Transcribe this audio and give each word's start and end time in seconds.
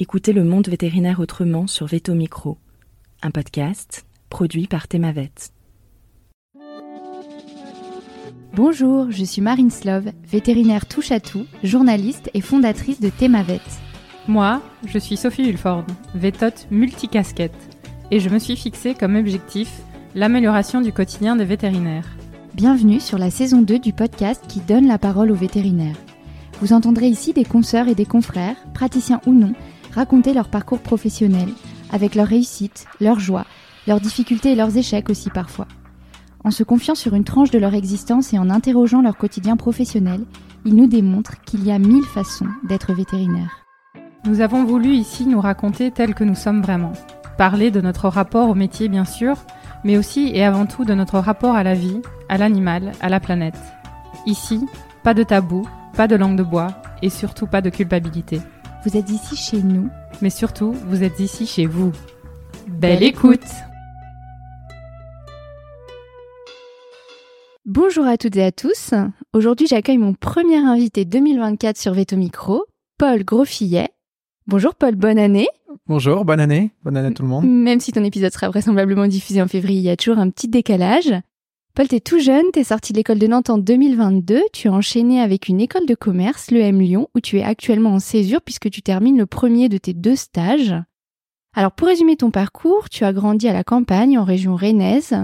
Écoutez 0.00 0.32
le 0.32 0.44
monde 0.44 0.68
vétérinaire 0.68 1.18
autrement 1.18 1.66
sur 1.66 1.86
Veto 1.86 2.14
Micro, 2.14 2.56
un 3.20 3.32
podcast 3.32 4.06
produit 4.30 4.68
par 4.68 4.86
Thémavet. 4.86 5.32
Bonjour, 8.54 9.10
je 9.10 9.24
suis 9.24 9.42
Marine 9.42 9.72
Slove, 9.72 10.12
vétérinaire 10.24 10.86
touche 10.86 11.10
à 11.10 11.18
tout, 11.18 11.46
journaliste 11.64 12.30
et 12.32 12.40
fondatrice 12.40 13.00
de 13.00 13.08
Thémavet. 13.08 13.60
Moi, 14.28 14.62
je 14.86 15.00
suis 15.00 15.16
Sophie 15.16 15.50
Hulford, 15.50 15.86
vétote 16.14 16.68
multicasquette, 16.70 17.76
et 18.12 18.20
je 18.20 18.28
me 18.28 18.38
suis 18.38 18.56
fixée 18.56 18.94
comme 18.94 19.16
objectif 19.16 19.80
l'amélioration 20.14 20.80
du 20.80 20.92
quotidien 20.92 21.34
des 21.34 21.44
vétérinaires. 21.44 22.06
Bienvenue 22.54 23.00
sur 23.00 23.18
la 23.18 23.30
saison 23.32 23.62
2 23.62 23.80
du 23.80 23.92
podcast 23.92 24.44
qui 24.46 24.60
donne 24.60 24.86
la 24.86 24.98
parole 24.98 25.32
aux 25.32 25.34
vétérinaires. 25.34 25.98
Vous 26.60 26.72
entendrez 26.72 27.08
ici 27.08 27.32
des 27.32 27.44
consoeurs 27.44 27.88
et 27.88 27.96
des 27.96 28.06
confrères, 28.06 28.56
praticiens 28.74 29.20
ou 29.26 29.32
non, 29.32 29.54
raconter 29.98 30.32
leur 30.32 30.48
parcours 30.48 30.78
professionnel, 30.78 31.48
avec 31.90 32.14
leurs 32.14 32.28
réussites, 32.28 32.86
leurs 33.00 33.18
joies, 33.18 33.46
leurs 33.88 34.00
difficultés 34.00 34.52
et 34.52 34.54
leurs 34.54 34.76
échecs 34.76 35.10
aussi 35.10 35.28
parfois. 35.28 35.66
En 36.44 36.52
se 36.52 36.62
confiant 36.62 36.94
sur 36.94 37.14
une 37.14 37.24
tranche 37.24 37.50
de 37.50 37.58
leur 37.58 37.74
existence 37.74 38.32
et 38.32 38.38
en 38.38 38.48
interrogeant 38.48 39.02
leur 39.02 39.16
quotidien 39.16 39.56
professionnel, 39.56 40.20
ils 40.64 40.76
nous 40.76 40.86
démontrent 40.86 41.40
qu'il 41.44 41.66
y 41.66 41.72
a 41.72 41.80
mille 41.80 42.04
façons 42.04 42.46
d'être 42.68 42.92
vétérinaire. 42.92 43.66
Nous 44.24 44.40
avons 44.40 44.64
voulu 44.64 44.90
ici 44.90 45.26
nous 45.26 45.40
raconter 45.40 45.90
tel 45.90 46.14
que 46.14 46.22
nous 46.22 46.36
sommes 46.36 46.62
vraiment. 46.62 46.92
Parler 47.36 47.72
de 47.72 47.80
notre 47.80 48.08
rapport 48.08 48.48
au 48.50 48.54
métier 48.54 48.88
bien 48.88 49.04
sûr, 49.04 49.34
mais 49.82 49.98
aussi 49.98 50.30
et 50.32 50.44
avant 50.44 50.66
tout 50.66 50.84
de 50.84 50.94
notre 50.94 51.18
rapport 51.18 51.56
à 51.56 51.64
la 51.64 51.74
vie, 51.74 52.00
à 52.28 52.38
l'animal, 52.38 52.92
à 53.00 53.08
la 53.08 53.18
planète. 53.18 53.58
Ici, 54.26 54.64
pas 55.02 55.14
de 55.14 55.24
tabou, 55.24 55.68
pas 55.96 56.06
de 56.06 56.14
langue 56.14 56.36
de 56.36 56.44
bois 56.44 56.68
et 57.02 57.10
surtout 57.10 57.48
pas 57.48 57.62
de 57.62 57.70
culpabilité. 57.70 58.40
Vous 58.84 58.96
êtes 58.96 59.10
ici 59.10 59.34
chez 59.34 59.60
nous, 59.60 59.90
mais 60.22 60.30
surtout, 60.30 60.72
vous 60.86 61.02
êtes 61.02 61.18
ici 61.18 61.46
chez 61.46 61.66
vous. 61.66 61.90
Belle, 62.68 63.02
écoute 63.02 63.40
Bonjour 67.66 68.06
à 68.06 68.16
toutes 68.16 68.36
et 68.36 68.44
à 68.44 68.52
tous. 68.52 68.94
Aujourd'hui, 69.32 69.66
j'accueille 69.66 69.98
mon 69.98 70.14
premier 70.14 70.58
invité 70.58 71.04
2024 71.04 71.76
sur 71.76 71.92
Veto 71.92 72.16
Micro, 72.16 72.66
Paul 72.98 73.24
Grosfillet. 73.24 73.88
Bonjour 74.46 74.76
Paul, 74.76 74.94
bonne 74.94 75.18
année. 75.18 75.48
Bonjour, 75.88 76.24
bonne 76.24 76.40
année. 76.40 76.70
Bonne 76.84 76.96
année 76.96 77.08
à 77.08 77.10
tout 77.12 77.24
le 77.24 77.28
monde. 77.28 77.46
Même 77.46 77.80
si 77.80 77.90
ton 77.90 78.04
épisode 78.04 78.32
sera 78.32 78.48
vraisemblablement 78.48 79.08
diffusé 79.08 79.42
en 79.42 79.48
février, 79.48 79.80
il 79.80 79.84
y 79.84 79.90
a 79.90 79.96
toujours 79.96 80.18
un 80.18 80.30
petit 80.30 80.48
décalage. 80.48 81.12
Paul, 81.78 81.86
t'es 81.86 82.00
tout 82.00 82.18
jeune, 82.18 82.50
t'es 82.52 82.64
sorti 82.64 82.92
de 82.92 82.98
l'école 82.98 83.20
de 83.20 83.28
Nantes 83.28 83.50
en 83.50 83.56
2022, 83.56 84.42
tu 84.52 84.66
as 84.66 84.72
enchaîné 84.72 85.20
avec 85.20 85.46
une 85.46 85.60
école 85.60 85.86
de 85.86 85.94
commerce, 85.94 86.50
l'EM 86.50 86.80
Lyon, 86.80 87.08
où 87.14 87.20
tu 87.20 87.38
es 87.38 87.44
actuellement 87.44 87.92
en 87.92 88.00
césure 88.00 88.42
puisque 88.42 88.68
tu 88.68 88.82
termines 88.82 89.16
le 89.16 89.26
premier 89.26 89.68
de 89.68 89.78
tes 89.78 89.94
deux 89.94 90.16
stages. 90.16 90.74
Alors 91.54 91.70
pour 91.70 91.86
résumer 91.86 92.16
ton 92.16 92.32
parcours, 92.32 92.88
tu 92.88 93.04
as 93.04 93.12
grandi 93.12 93.46
à 93.46 93.52
la 93.52 93.62
campagne 93.62 94.18
en 94.18 94.24
région 94.24 94.56
rennaise, 94.56 95.14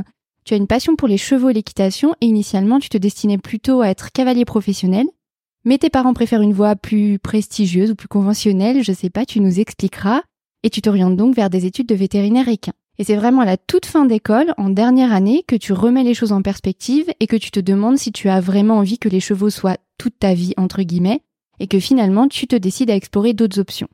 tu 0.45 0.55
as 0.55 0.57
une 0.57 0.69
passion 0.69 0.95
pour 0.95 1.09
les 1.09 1.19
chevaux 1.19 1.51
et 1.51 1.55
l'équitation 1.55 2.15
et 2.21 2.27
initialement 2.27 2.79
tu 2.79 2.89
te 2.89 2.99
destinais 2.99 3.39
plutôt 3.39 3.81
à 3.81 3.89
être 3.89 4.13
cavalier 4.13 4.45
professionnel, 4.45 5.07
mais 5.65 5.79
tes 5.79 5.91
parents 5.91 6.15
préfèrent 6.15 6.41
une 6.41 6.53
voie 6.53 6.77
plus 6.77 7.19
prestigieuse 7.19 7.91
ou 7.91 7.97
plus 7.97 8.07
conventionnelle, 8.07 8.85
je 8.85 8.93
sais 8.93 9.11
pas, 9.11 9.27
tu 9.27 9.41
nous 9.41 9.59
expliqueras, 9.59 10.23
et 10.63 10.71
tu 10.71 10.83
t'orientes 10.83 11.17
donc 11.17 11.35
vers 11.35 11.51
des 11.51 11.67
études 11.67 11.89
de 11.89 11.97
vétérinaire 11.97 12.47
équin. 12.47 12.75
Et 12.99 13.05
c'est 13.05 13.17
vraiment 13.17 13.41
à 13.41 13.47
la 13.47 13.57
toute 13.57 13.87
fin 13.87 14.05
d'école, 14.05 14.55
en 14.57 14.71
dernière 14.71 15.13
année, 15.13 15.45
que 15.47 15.57
tu 15.57 15.73
remets 15.73 16.05
les 16.05 16.15
choses 16.15 16.33
en 16.33 16.43
perspective 16.43 17.11
et 17.19 17.27
que 17.27 17.37
tu 17.37 17.51
te 17.51 17.61
demandes 17.61 17.99
si 17.99 18.13
tu 18.13 18.29
as 18.29 18.41
vraiment 18.41 18.79
envie 18.79 18.99
que 18.99 19.09
les 19.09 19.21
chevaux 19.21 19.51
soient 19.51 19.79
toute 19.99 20.19
ta 20.19 20.35
vie, 20.35 20.55
entre 20.57 20.83
guillemets, 20.83 21.23
et 21.59 21.67
que 21.67 21.81
finalement 21.81 22.29
tu 22.29 22.47
te 22.47 22.57
décides 22.57 22.91
à 22.91 22.97
explorer 22.97 23.33
d'autres 23.33 23.59
options. 23.59 23.89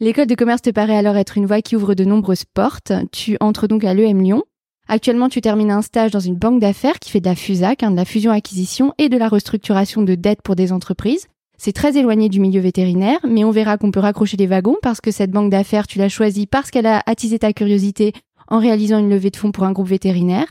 L'école 0.00 0.26
de 0.26 0.36
commerce 0.36 0.62
te 0.62 0.70
paraît 0.70 0.96
alors 0.96 1.16
être 1.16 1.36
une 1.36 1.46
voie 1.46 1.62
qui 1.62 1.74
ouvre 1.74 1.94
de 1.94 2.04
nombreuses 2.04 2.44
portes. 2.44 2.92
Tu 3.10 3.36
entres 3.40 3.66
donc 3.66 3.82
à 3.82 3.94
l'EM 3.94 4.22
Lyon. 4.22 4.44
Actuellement, 4.86 5.28
tu 5.28 5.40
termines 5.40 5.72
un 5.72 5.82
stage 5.82 6.12
dans 6.12 6.20
une 6.20 6.36
banque 6.36 6.60
d'affaires 6.60 7.00
qui 7.00 7.10
fait 7.10 7.20
de 7.20 7.26
la 7.26 7.34
FUSAC, 7.34 7.82
hein, 7.82 7.90
de 7.90 7.96
la 7.96 8.04
fusion-acquisition 8.04 8.94
et 8.98 9.08
de 9.08 9.18
la 9.18 9.28
restructuration 9.28 10.02
de 10.02 10.14
dettes 10.14 10.42
pour 10.42 10.54
des 10.54 10.72
entreprises. 10.72 11.26
C'est 11.58 11.72
très 11.72 11.96
éloigné 11.96 12.28
du 12.28 12.38
milieu 12.38 12.60
vétérinaire, 12.60 13.18
mais 13.28 13.42
on 13.42 13.50
verra 13.50 13.76
qu'on 13.76 13.90
peut 13.90 13.98
raccrocher 13.98 14.36
les 14.36 14.46
wagons 14.46 14.76
parce 14.80 15.00
que 15.00 15.10
cette 15.10 15.32
banque 15.32 15.50
d'affaires, 15.50 15.88
tu 15.88 15.98
l'as 15.98 16.08
choisie 16.08 16.46
parce 16.46 16.70
qu'elle 16.70 16.86
a 16.86 17.02
attisé 17.04 17.40
ta 17.40 17.52
curiosité 17.52 18.12
en 18.48 18.58
réalisant 18.58 18.98
une 18.98 19.10
levée 19.10 19.30
de 19.30 19.36
fonds 19.36 19.52
pour 19.52 19.64
un 19.64 19.72
groupe 19.72 19.88
vétérinaire. 19.88 20.46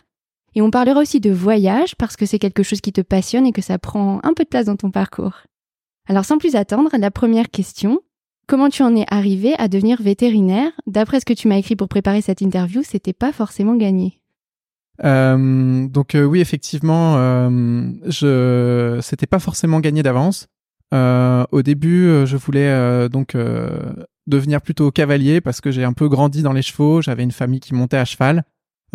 Et 0.56 0.62
on 0.62 0.72
parlera 0.72 1.02
aussi 1.02 1.20
de 1.20 1.32
voyage 1.32 1.96
parce 1.96 2.16
que 2.16 2.26
c'est 2.26 2.40
quelque 2.40 2.64
chose 2.64 2.82
qui 2.82 2.94
te 2.94 3.02
passionne 3.02 3.46
et 3.46 3.52
que 3.52 3.62
ça 3.62 3.78
prend 3.78 4.20
un 4.24 4.34
peu 4.34 4.44
de 4.44 4.50
place 4.50 4.66
dans 4.66 4.76
ton 4.76 4.92
parcours. 4.92 5.44
Alors 6.08 6.26
sans 6.26 6.38
plus 6.38 6.56
attendre, 6.56 6.90
la 6.98 7.12
première 7.12 7.50
question. 7.50 8.00
Comment 8.48 8.70
tu 8.70 8.82
en 8.82 8.96
es 8.96 9.06
arrivé 9.10 9.56
à 9.58 9.68
devenir 9.68 10.02
vétérinaire? 10.02 10.72
D'après 10.88 11.20
ce 11.20 11.26
que 11.26 11.34
tu 11.34 11.50
m'as 11.50 11.58
écrit 11.58 11.76
pour 11.76 11.90
préparer 11.90 12.22
cette 12.22 12.40
interview, 12.40 12.82
c'était 12.82 13.14
pas 13.14 13.34
forcément 13.34 13.76
gagné. 13.76 14.22
Euh, 15.04 15.88
donc 15.88 16.16
euh, 16.16 16.24
oui, 16.24 16.40
effectivement, 16.40 17.18
euh, 17.18 17.92
je 18.06 19.00
c'était 19.02 19.28
pas 19.28 19.40
forcément 19.40 19.80
gagné 19.80 20.02
d'avance. 20.02 20.48
Euh, 20.94 21.46
au 21.52 21.62
début, 21.62 22.26
je 22.26 22.38
voulais 22.38 23.10
donc 23.10 23.36
devenir 24.28 24.62
plutôt 24.62 24.92
cavalier 24.92 25.42
parce 25.42 25.62
que 25.62 25.72
j'ai 25.72 25.84
un 25.84 25.94
peu 25.94 26.08
grandi 26.10 26.44
dans 26.44 26.54
les 26.54 26.62
chevaux. 26.62 27.02
J'avais 27.02 27.24
une 27.24 27.32
famille 27.32 27.60
qui 27.60 27.74
montait 27.74 27.98
à 27.98 28.06
cheval. 28.06 28.44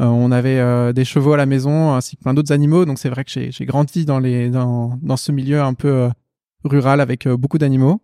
Euh, 0.00 0.04
on 0.04 0.30
avait 0.30 0.58
euh, 0.58 0.92
des 0.92 1.04
chevaux 1.04 1.34
à 1.34 1.36
la 1.36 1.46
maison 1.46 1.92
ainsi 1.94 2.16
que 2.16 2.22
plein 2.22 2.34
d'autres 2.34 2.52
animaux. 2.52 2.84
Donc 2.84 2.98
c'est 2.98 3.10
vrai 3.10 3.24
que 3.24 3.30
j'ai 3.30 3.66
grandi 3.66 4.04
dans, 4.04 4.18
les, 4.18 4.50
dans, 4.50 4.98
dans 5.02 5.16
ce 5.16 5.32
milieu 5.32 5.60
un 5.60 5.74
peu 5.74 5.88
euh, 5.88 6.08
rural 6.64 7.00
avec 7.00 7.28
beaucoup 7.28 7.58
d'animaux. 7.58 8.00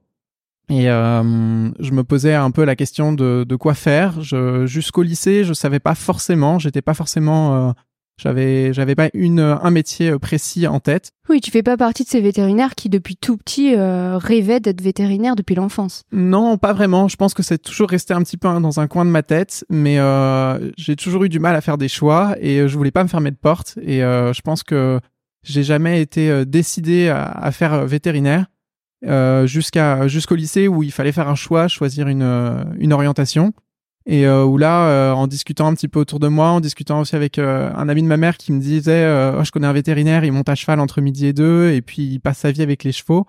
Et 0.71 0.85
je 0.85 1.93
me 1.93 2.03
posais 2.03 2.35
un 2.35 2.51
peu 2.51 2.63
la 2.65 2.77
question 2.77 3.15
de, 3.15 3.47
de 3.49 3.57
quoi 3.57 3.73
faire. 3.73 4.21
Jusqu'au 4.21 5.03
lycée, 5.03 5.43
je 5.45 5.55
savais 5.55 5.81
pas 5.81 5.95
forcément. 5.95 6.59
J'étais 6.59 6.83
pas 6.83 6.93
forcément 6.93 7.73
j'avais, 8.19 8.73
j'avais 8.75 8.95
pas 8.95 9.09
une, 9.15 9.41
un 9.41 9.71
métier 9.71 10.11
euh, 10.11 10.19
précis 10.19 10.67
en 10.67 10.81
tête. 10.81 11.13
Oui, 11.29 11.41
tu 11.41 11.51
fais 11.51 11.63
pas 11.63 11.77
partie 11.77 12.03
de 12.03 12.09
ces 12.09 12.21
vétérinaires 12.21 12.75
qui, 12.75 12.89
depuis 12.89 13.17
tout 13.17 13.37
petit, 13.37 13.75
euh, 13.75 14.19
rêvaient 14.19 14.61
d'être 14.61 14.83
vétérinaire 14.83 15.37
depuis 15.37 15.55
l'enfance. 15.55 16.03
Non, 16.13 16.59
pas 16.59 16.73
vraiment. 16.73 17.09
Je 17.09 17.17
pense 17.17 17.33
que 17.33 17.43
c'est 17.43 17.59
toujours 17.59 17.89
resté 17.89 18.13
un 18.15 18.23
petit 18.23 18.37
peu 18.37 18.49
hein, 18.49 18.61
dans 18.61 18.81
un 18.81 18.89
coin 18.89 19.05
de 19.05 19.11
ma 19.11 19.23
tête, 19.23 19.65
mais 19.71 19.99
euh, 19.99 20.71
j'ai 20.77 20.97
toujours 20.97 21.25
eu 21.25 21.29
du 21.29 21.39
mal 21.39 21.55
à 21.55 21.61
faire 21.61 21.79
des 21.79 21.89
choix 21.89 22.35
et 22.41 22.69
je 22.69 22.77
voulais 22.77 22.91
pas 22.91 23.05
me 23.05 23.09
fermer 23.09 23.31
de 23.31 23.37
porte. 23.37 23.79
Et 23.83 24.01
je 24.01 24.41
pense 24.41 24.63
que 24.63 25.01
j'ai 25.45 25.63
jamais 25.63 26.03
été 26.03 26.45
décidé 26.45 27.09
à, 27.09 27.23
à 27.23 27.53
faire 27.53 27.87
vétérinaire 27.87 28.47
jusqu'à 29.45 30.09
jusqu'au 30.09 30.35
lycée 30.35 30.67
où 30.67 30.83
il 30.83 30.93
fallait 30.93 31.13
faire 31.13 31.29
un 31.29 31.35
choix, 31.35 31.69
choisir 31.69 32.09
une, 32.09 32.65
une 32.79 32.93
orientation. 32.93 33.53
Et 34.11 34.27
euh, 34.27 34.43
où 34.43 34.57
là, 34.57 34.89
euh, 34.89 35.13
en 35.13 35.27
discutant 35.27 35.67
un 35.67 35.75
petit 35.75 35.87
peu 35.87 36.01
autour 36.01 36.19
de 36.19 36.29
moi, 36.29 36.49
en 36.49 36.61
discutant 36.61 37.01
aussi 37.01 37.15
avec 37.15 37.39
euh, 37.39 37.71
un 37.75 37.91
ami 37.91 38.03
de 38.03 38.07
ma 38.07 38.17
mère 38.17 38.39
qui 38.39 38.53
me 38.53 38.59
disait, 38.59 39.05
oh, 39.39 39.45
je 39.45 39.51
connais 39.51 39.67
un 39.67 39.73
vétérinaire, 39.75 40.25
il 40.25 40.33
monte 40.33 40.49
à 40.49 40.55
cheval 40.55 40.81
entre 40.81 41.03
midi 41.03 41.27
et 41.27 41.35
deux, 41.35 41.73
et 41.73 41.83
puis 41.83 42.03
il 42.03 42.19
passe 42.19 42.39
sa 42.39 42.51
vie 42.51 42.63
avec 42.63 42.85
les 42.85 42.93
chevaux. 42.93 43.27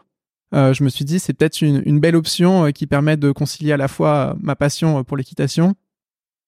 je 0.54 0.82
me 0.82 0.88
suis 0.88 1.04
dit, 1.04 1.20
c'est 1.20 1.34
peut-être 1.34 1.62
une, 1.62 1.84
une, 1.86 2.00
belle 2.00 2.16
option 2.16 2.72
qui 2.72 2.88
permet 2.88 3.18
de 3.18 3.34
concilier 3.34 3.74
à 3.74 3.78
la 3.78 3.90
fois 3.90 4.38
ma 4.40 4.56
passion 4.56 5.04
pour 5.04 5.18
l'équitation 5.18 5.76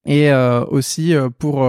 et 0.05 0.31
aussi 0.33 1.13
pour 1.37 1.67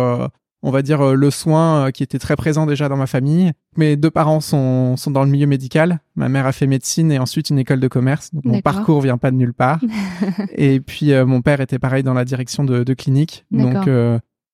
on 0.63 0.71
va 0.71 0.83
dire, 0.83 1.01
euh, 1.01 1.15
le 1.15 1.31
soin 1.31 1.87
euh, 1.87 1.91
qui 1.91 2.03
était 2.03 2.19
très 2.19 2.37
présent 2.37 2.67
déjà 2.67 2.89
dans 2.89 2.97
ma 2.97 3.07
famille. 3.07 3.53
Mes 3.77 3.97
deux 3.97 4.11
parents 4.11 4.41
sont, 4.41 4.97
sont 4.97 5.11
dans 5.11 5.25
le 5.25 5.31
milieu 5.31 5.47
médical. 5.47 5.99
Ma 6.15 6.29
mère 6.29 6.47
a 6.47 6.53
fait 6.53 6.67
médecine 6.67 7.11
et 7.11 7.19
ensuite 7.19 7.51
une 7.51 7.59
école 7.59 7.81
de 7.81 7.89
commerce. 7.89 8.33
Donc 8.33 8.45
mon 8.45 8.61
parcours 8.61 9.01
vient 9.01 9.19
pas 9.19 9.31
de 9.31 9.37
nulle 9.37 9.55
part. 9.55 9.81
et 10.55 10.81
puis 10.81 11.13
euh, 11.13 11.27
mon 11.27 11.43
père 11.43 11.61
était 11.61 11.79
pareil 11.79 12.03
dans 12.03 12.15
la 12.15 12.25
direction 12.25 12.65
de, 12.65 12.85
de 12.85 12.95
clinique. 12.95 13.45
Donc 13.51 13.89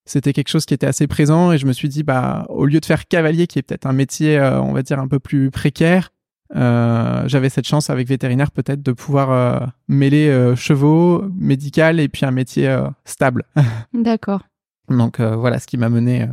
c'était 0.05 0.33
quelque 0.33 0.47
chose 0.47 0.65
qui 0.65 0.73
était 0.73 0.87
assez 0.87 1.05
présent 1.05 1.51
et 1.51 1.59
je 1.59 1.67
me 1.67 1.73
suis 1.73 1.87
dit, 1.87 2.01
bah, 2.01 2.47
au 2.49 2.65
lieu 2.65 2.79
de 2.79 2.85
faire 2.85 3.07
cavalier, 3.07 3.45
qui 3.45 3.59
est 3.59 3.61
peut-être 3.61 3.85
un 3.85 3.93
métier, 3.93 4.39
on 4.39 4.73
va 4.73 4.81
dire, 4.81 4.99
un 4.99 5.07
peu 5.07 5.19
plus 5.19 5.51
précaire, 5.51 6.09
j'avais 6.55 7.49
cette 7.49 7.67
chance 7.67 7.91
avec 7.91 8.07
vétérinaire 8.07 8.49
peut-être 8.49 8.81
de 8.81 8.91
pouvoir 8.91 9.71
mêler 9.87 10.55
chevaux, 10.55 11.25
médical 11.37 11.99
et 11.99 12.09
puis 12.09 12.25
un 12.25 12.31
métier 12.31 12.75
stable. 13.05 13.43
D'accord. 13.93 14.41
Donc 14.89 15.19
euh, 15.19 15.35
voilà 15.35 15.59
ce 15.59 15.67
qui 15.67 15.77
m'a 15.77 15.89
mené 15.89 16.23
euh, 16.23 16.27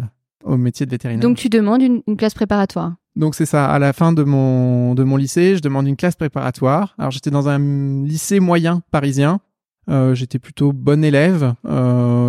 au 0.45 0.57
métier 0.57 0.87
de 0.87 0.91
vétérinaire. 0.91 1.23
Donc 1.23 1.37
tu 1.37 1.49
demandes 1.49 1.83
une, 1.83 2.03
classe 2.17 2.35
préparatoire 2.35 2.95
donc 3.17 3.35
c'est 3.35 3.47
ça, 3.47 3.65
à 3.65 3.79
la 3.79 3.95
fin 3.95 4.13
de 4.13 4.23
mon, 4.25 4.95
de 4.95 5.03
mon 5.03 5.17
lycée, 5.17 5.57
je 5.57 5.63
demande 5.63 5.89
une 5.89 5.97
classe 5.97 6.17
préparatoire. 6.17 6.95
Alors 6.99 7.11
j'étais 7.11 7.31
dans 7.31 7.49
un 7.49 7.59
lycée 8.05 8.41
moyen 8.41 8.83
parisien, 8.91 9.41
euh, 9.89 10.15
j'étais 10.15 10.39
plutôt 10.39 10.75
bon 10.75 11.03
élève, 11.03 11.55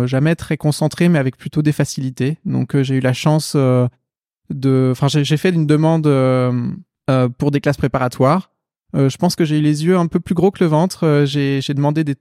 jamais 0.06 0.34
très 0.34 0.56
concentré, 0.56 1.10
mais 1.10 1.18
avec 1.18 1.36
plutôt 1.36 1.60
des 1.60 1.72
facilités. 1.72 2.38
Donc 2.46 2.74
j'ai 2.80 2.94
eu 2.94 3.00
la 3.00 3.12
chance 3.12 3.54
de... 3.54 4.88
Enfin 4.90 5.08
j'ai 5.08 5.36
fait 5.36 5.50
une 5.50 5.66
demande 5.66 6.04
pour 7.36 7.50
des 7.50 7.60
classes 7.60 7.76
préparatoires. 7.76 8.50
je 8.94 9.16
pense 9.18 9.36
que 9.36 9.44
j'ai 9.44 9.58
eu 9.58 9.62
les 9.62 9.84
yeux 9.84 9.98
un 9.98 10.06
peu 10.06 10.20
plus 10.20 10.34
gros 10.34 10.50
que 10.50 10.64
le 10.64 10.70
ventre. 10.70 11.24
j'ai 11.26 11.60
demandé 11.74 12.02
des 12.02 12.16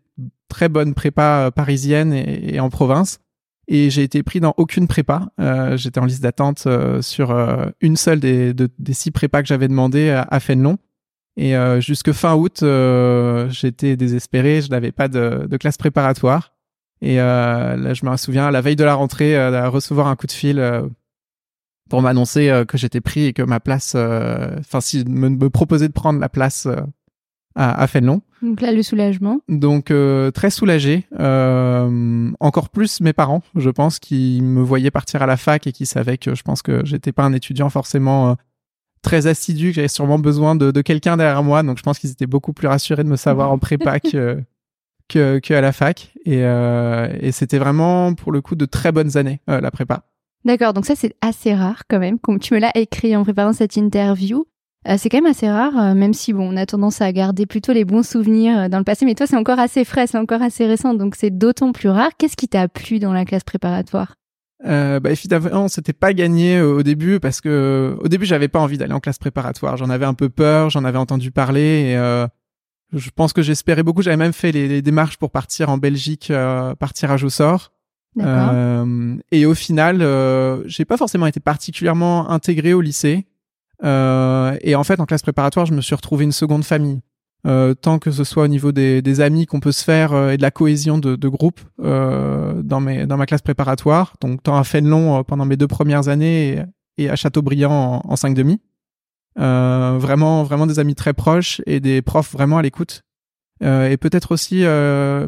très 0.49 0.67
bonnes 0.67 0.93
prépas 0.93 1.51
parisiennes 1.51 2.11
et 2.11 2.59
en 2.59 2.69
province 2.69 3.21
et 3.67 3.89
j'ai 3.89 4.03
été 4.03 4.23
pris 4.23 4.39
dans 4.39 4.53
aucune 4.57 4.87
prépa. 4.87 5.29
Euh, 5.39 5.75
j'étais 5.77 5.99
en 5.99 6.05
liste 6.05 6.23
d'attente 6.23 6.63
euh, 6.67 7.01
sur 7.01 7.31
euh, 7.31 7.65
une 7.81 7.97
seule 7.97 8.19
des, 8.19 8.53
des 8.53 8.93
six 8.93 9.11
prépas 9.11 9.41
que 9.41 9.47
j'avais 9.47 9.67
demandé 9.67 10.09
à, 10.09 10.21
à 10.21 10.39
Fénelon. 10.39 10.77
Et 11.37 11.55
euh, 11.55 11.79
jusque 11.79 12.11
fin 12.13 12.35
août, 12.35 12.63
euh, 12.63 13.47
j'étais 13.49 13.95
désespéré, 13.95 14.61
je 14.61 14.69
n'avais 14.69 14.91
pas 14.91 15.07
de, 15.07 15.45
de, 15.47 15.57
classe 15.57 15.77
préparatoire. 15.77 16.53
Et 17.01 17.21
euh, 17.21 17.75
là, 17.75 17.93
je 17.93 18.05
me 18.05 18.17
souviens, 18.17 18.49
la 18.49 18.61
veille 18.61 18.75
de 18.75 18.83
la 18.83 18.95
rentrée, 18.95 19.37
à 19.37 19.69
recevoir 19.69 20.07
un 20.07 20.15
coup 20.15 20.25
de 20.25 20.31
fil 20.31 20.59
pour 21.91 22.01
m'annoncer 22.01 22.63
que 22.67 22.75
j'étais 22.75 23.01
pris 23.01 23.25
et 23.25 23.33
que 23.33 23.43
ma 23.43 23.59
place, 23.59 23.93
enfin, 23.93 24.81
si 24.81 25.05
me, 25.05 25.29
me 25.29 25.49
proposait 25.51 25.87
de 25.87 25.93
prendre 25.93 26.19
la 26.19 26.27
place 26.27 26.67
à, 27.57 27.81
à 27.81 27.87
Fénelon. 27.87 28.21
Donc 28.41 28.61
là, 28.61 28.71
le 28.71 28.83
soulagement. 28.83 29.41
Donc 29.49 29.91
très 30.33 30.49
soulagé. 30.49 31.05
encore 32.39 32.69
plus 32.69 33.01
mes 33.01 33.13
parents, 33.13 33.41
je 33.55 33.69
pense, 33.69 33.99
qui 33.99 34.39
me 34.41 34.61
voyaient 34.61 34.91
partir 34.91 35.21
à 35.21 35.25
la 35.25 35.37
fac 35.37 35.67
et 35.67 35.71
qui 35.71 35.85
savaient 35.85 36.17
que 36.17 36.35
je 36.35 36.43
pense 36.43 36.61
que 36.61 36.85
j'étais 36.85 37.11
pas 37.11 37.23
un 37.23 37.33
étudiant 37.33 37.69
forcément 37.69 38.37
très 39.01 39.27
assidu, 39.27 39.69
que 39.69 39.75
j'avais 39.75 39.87
sûrement 39.87 40.19
besoin 40.19 40.55
de, 40.55 40.81
quelqu'un 40.81 41.17
derrière 41.17 41.43
moi. 41.43 41.63
Donc 41.63 41.77
je 41.77 41.83
pense 41.83 41.99
qu'ils 41.99 42.11
étaient 42.11 42.27
beaucoup 42.27 42.53
plus 42.53 42.67
rassurés 42.67 43.03
de 43.03 43.09
me 43.09 43.15
savoir 43.15 43.51
en 43.51 43.57
prépa 43.57 43.99
que, 43.99 44.43
que, 45.07 45.53
à 45.53 45.61
la 45.61 45.71
fac. 45.71 46.13
Euh, 46.27 47.07
et, 47.21 47.31
c'était 47.31 47.57
vraiment 47.57 48.13
pour 48.13 48.31
le 48.31 48.41
coup 48.41 48.55
de 48.55 48.65
très 48.65 48.91
bonnes 48.91 49.17
années, 49.17 49.39
euh, 49.49 49.61
la 49.61 49.71
prépa. 49.71 50.03
D'accord, 50.45 50.73
donc 50.73 50.85
ça 50.85 50.95
c'est 50.95 51.15
assez 51.21 51.53
rare 51.53 51.83
quand 51.89 51.99
même. 51.99 52.19
Comme 52.19 52.39
tu 52.39 52.53
me 52.53 52.59
l'as 52.59 52.75
écrit 52.75 53.15
en 53.15 53.23
préparant 53.23 53.53
cette 53.53 53.75
interview, 53.75 54.39
euh, 54.39 54.43
c'est 54.97 55.09
quand 55.09 55.17
même 55.17 55.31
assez 55.31 55.49
rare, 55.49 55.95
même 55.95 56.13
si 56.13 56.31
bon, 56.31 56.53
on 56.53 56.55
a 56.55 56.65
tendance 56.65 57.01
à 57.01 57.11
garder 57.11 57.45
plutôt 57.45 57.73
les 57.73 57.83
bons 57.83 58.07
souvenirs 58.07 58.69
dans 58.69 58.77
le 58.77 58.83
passé. 58.83 59.05
Mais 59.05 59.15
toi, 59.15 59.27
c'est 59.27 59.35
encore 59.35 59.59
assez 59.59 59.83
frais, 59.83 60.07
c'est 60.07 60.17
encore 60.17 60.41
assez 60.41 60.65
récent, 60.65 60.93
donc 60.93 61.15
c'est 61.15 61.29
d'autant 61.29 61.73
plus 61.73 61.89
rare. 61.89 62.11
Qu'est-ce 62.17 62.37
qui 62.37 62.47
t'a 62.47 62.67
plu 62.67 62.99
dans 62.99 63.11
la 63.11 63.25
classe 63.25 63.43
préparatoire? 63.43 64.15
Euh, 64.65 64.99
bah, 64.99 65.11
évidemment, 65.11 65.67
c'était 65.67 65.93
pas 65.93 66.13
gagné 66.13 66.61
au 66.61 66.83
début 66.83 67.19
parce 67.19 67.41
que 67.41 67.97
au 67.99 68.07
début, 68.07 68.25
j'avais 68.25 68.47
pas 68.47 68.59
envie 68.59 68.77
d'aller 68.77 68.93
en 68.93 68.99
classe 68.99 69.19
préparatoire. 69.19 69.77
J'en 69.77 69.89
avais 69.89 70.05
un 70.05 70.13
peu 70.13 70.29
peur, 70.29 70.69
j'en 70.69 70.85
avais 70.85 70.97
entendu 70.97 71.31
parler 71.31 71.89
et 71.89 71.97
euh, 71.97 72.25
je 72.93 73.09
pense 73.09 73.33
que 73.33 73.41
j'espérais 73.41 73.83
beaucoup. 73.83 74.01
J'avais 74.01 74.17
même 74.17 74.33
fait 74.33 74.51
les, 74.51 74.81
démarches 74.81 75.17
pour 75.17 75.31
partir 75.31 75.69
en 75.69 75.77
Belgique, 75.77 76.31
euh, 76.31 76.75
par 76.75 76.93
tirage 76.93 77.23
au 77.23 77.29
sort. 77.29 77.71
Euh, 78.19 79.15
et 79.31 79.45
au 79.45 79.53
final, 79.53 80.01
euh, 80.01 80.63
j'ai 80.65 80.85
pas 80.85 80.97
forcément 80.97 81.27
été 81.27 81.39
particulièrement 81.39 82.29
intégré 82.29 82.73
au 82.73 82.81
lycée. 82.81 83.27
Euh, 83.83 84.57
et 84.61 84.75
en 84.75 84.83
fait, 84.83 84.99
en 84.99 85.05
classe 85.05 85.21
préparatoire, 85.21 85.65
je 85.65 85.73
me 85.73 85.81
suis 85.81 85.95
retrouvé 85.95 86.25
une 86.25 86.31
seconde 86.31 86.63
famille. 86.63 87.01
Euh, 87.45 87.73
tant 87.75 87.99
que 87.99 88.11
ce 88.11 88.23
soit 88.23 88.43
au 88.43 88.47
niveau 88.47 88.71
des, 88.71 89.01
des 89.01 89.21
amis 89.21 89.45
qu'on 89.45 89.59
peut 89.59 89.71
se 89.71 89.83
faire 89.83 90.11
euh, 90.11 90.31
et 90.31 90.37
de 90.37 90.41
la 90.41 90.51
cohésion 90.51 90.97
de, 90.97 91.15
de 91.15 91.27
groupe 91.29 91.61
euh, 91.79 92.61
dans, 92.63 92.81
mes, 92.81 93.05
dans 93.05 93.15
ma 93.15 93.25
classe 93.25 93.41
préparatoire. 93.41 94.15
Donc 94.19 94.43
tant 94.43 94.57
à 94.57 94.63
Fénelon 94.63 95.23
pendant 95.23 95.45
mes 95.45 95.55
deux 95.55 95.67
premières 95.67 96.09
années 96.09 96.63
et, 96.97 97.09
à 97.09 97.15
Châteaubriand 97.15 98.01
en, 98.03 98.11
en 98.11 98.15
5 98.15 98.33
demi. 98.33 98.59
vraiment, 99.35 100.43
vraiment 100.43 100.65
des 100.65 100.79
amis 100.79 100.95
très 100.95 101.13
proches 101.13 101.61
et 101.67 101.79
des 101.79 102.01
profs 102.01 102.33
vraiment 102.33 102.57
à 102.57 102.61
l'écoute. 102.61 103.03
et 103.61 103.97
peut-être 103.97 104.31
aussi, 104.31 104.61
je 104.63 105.27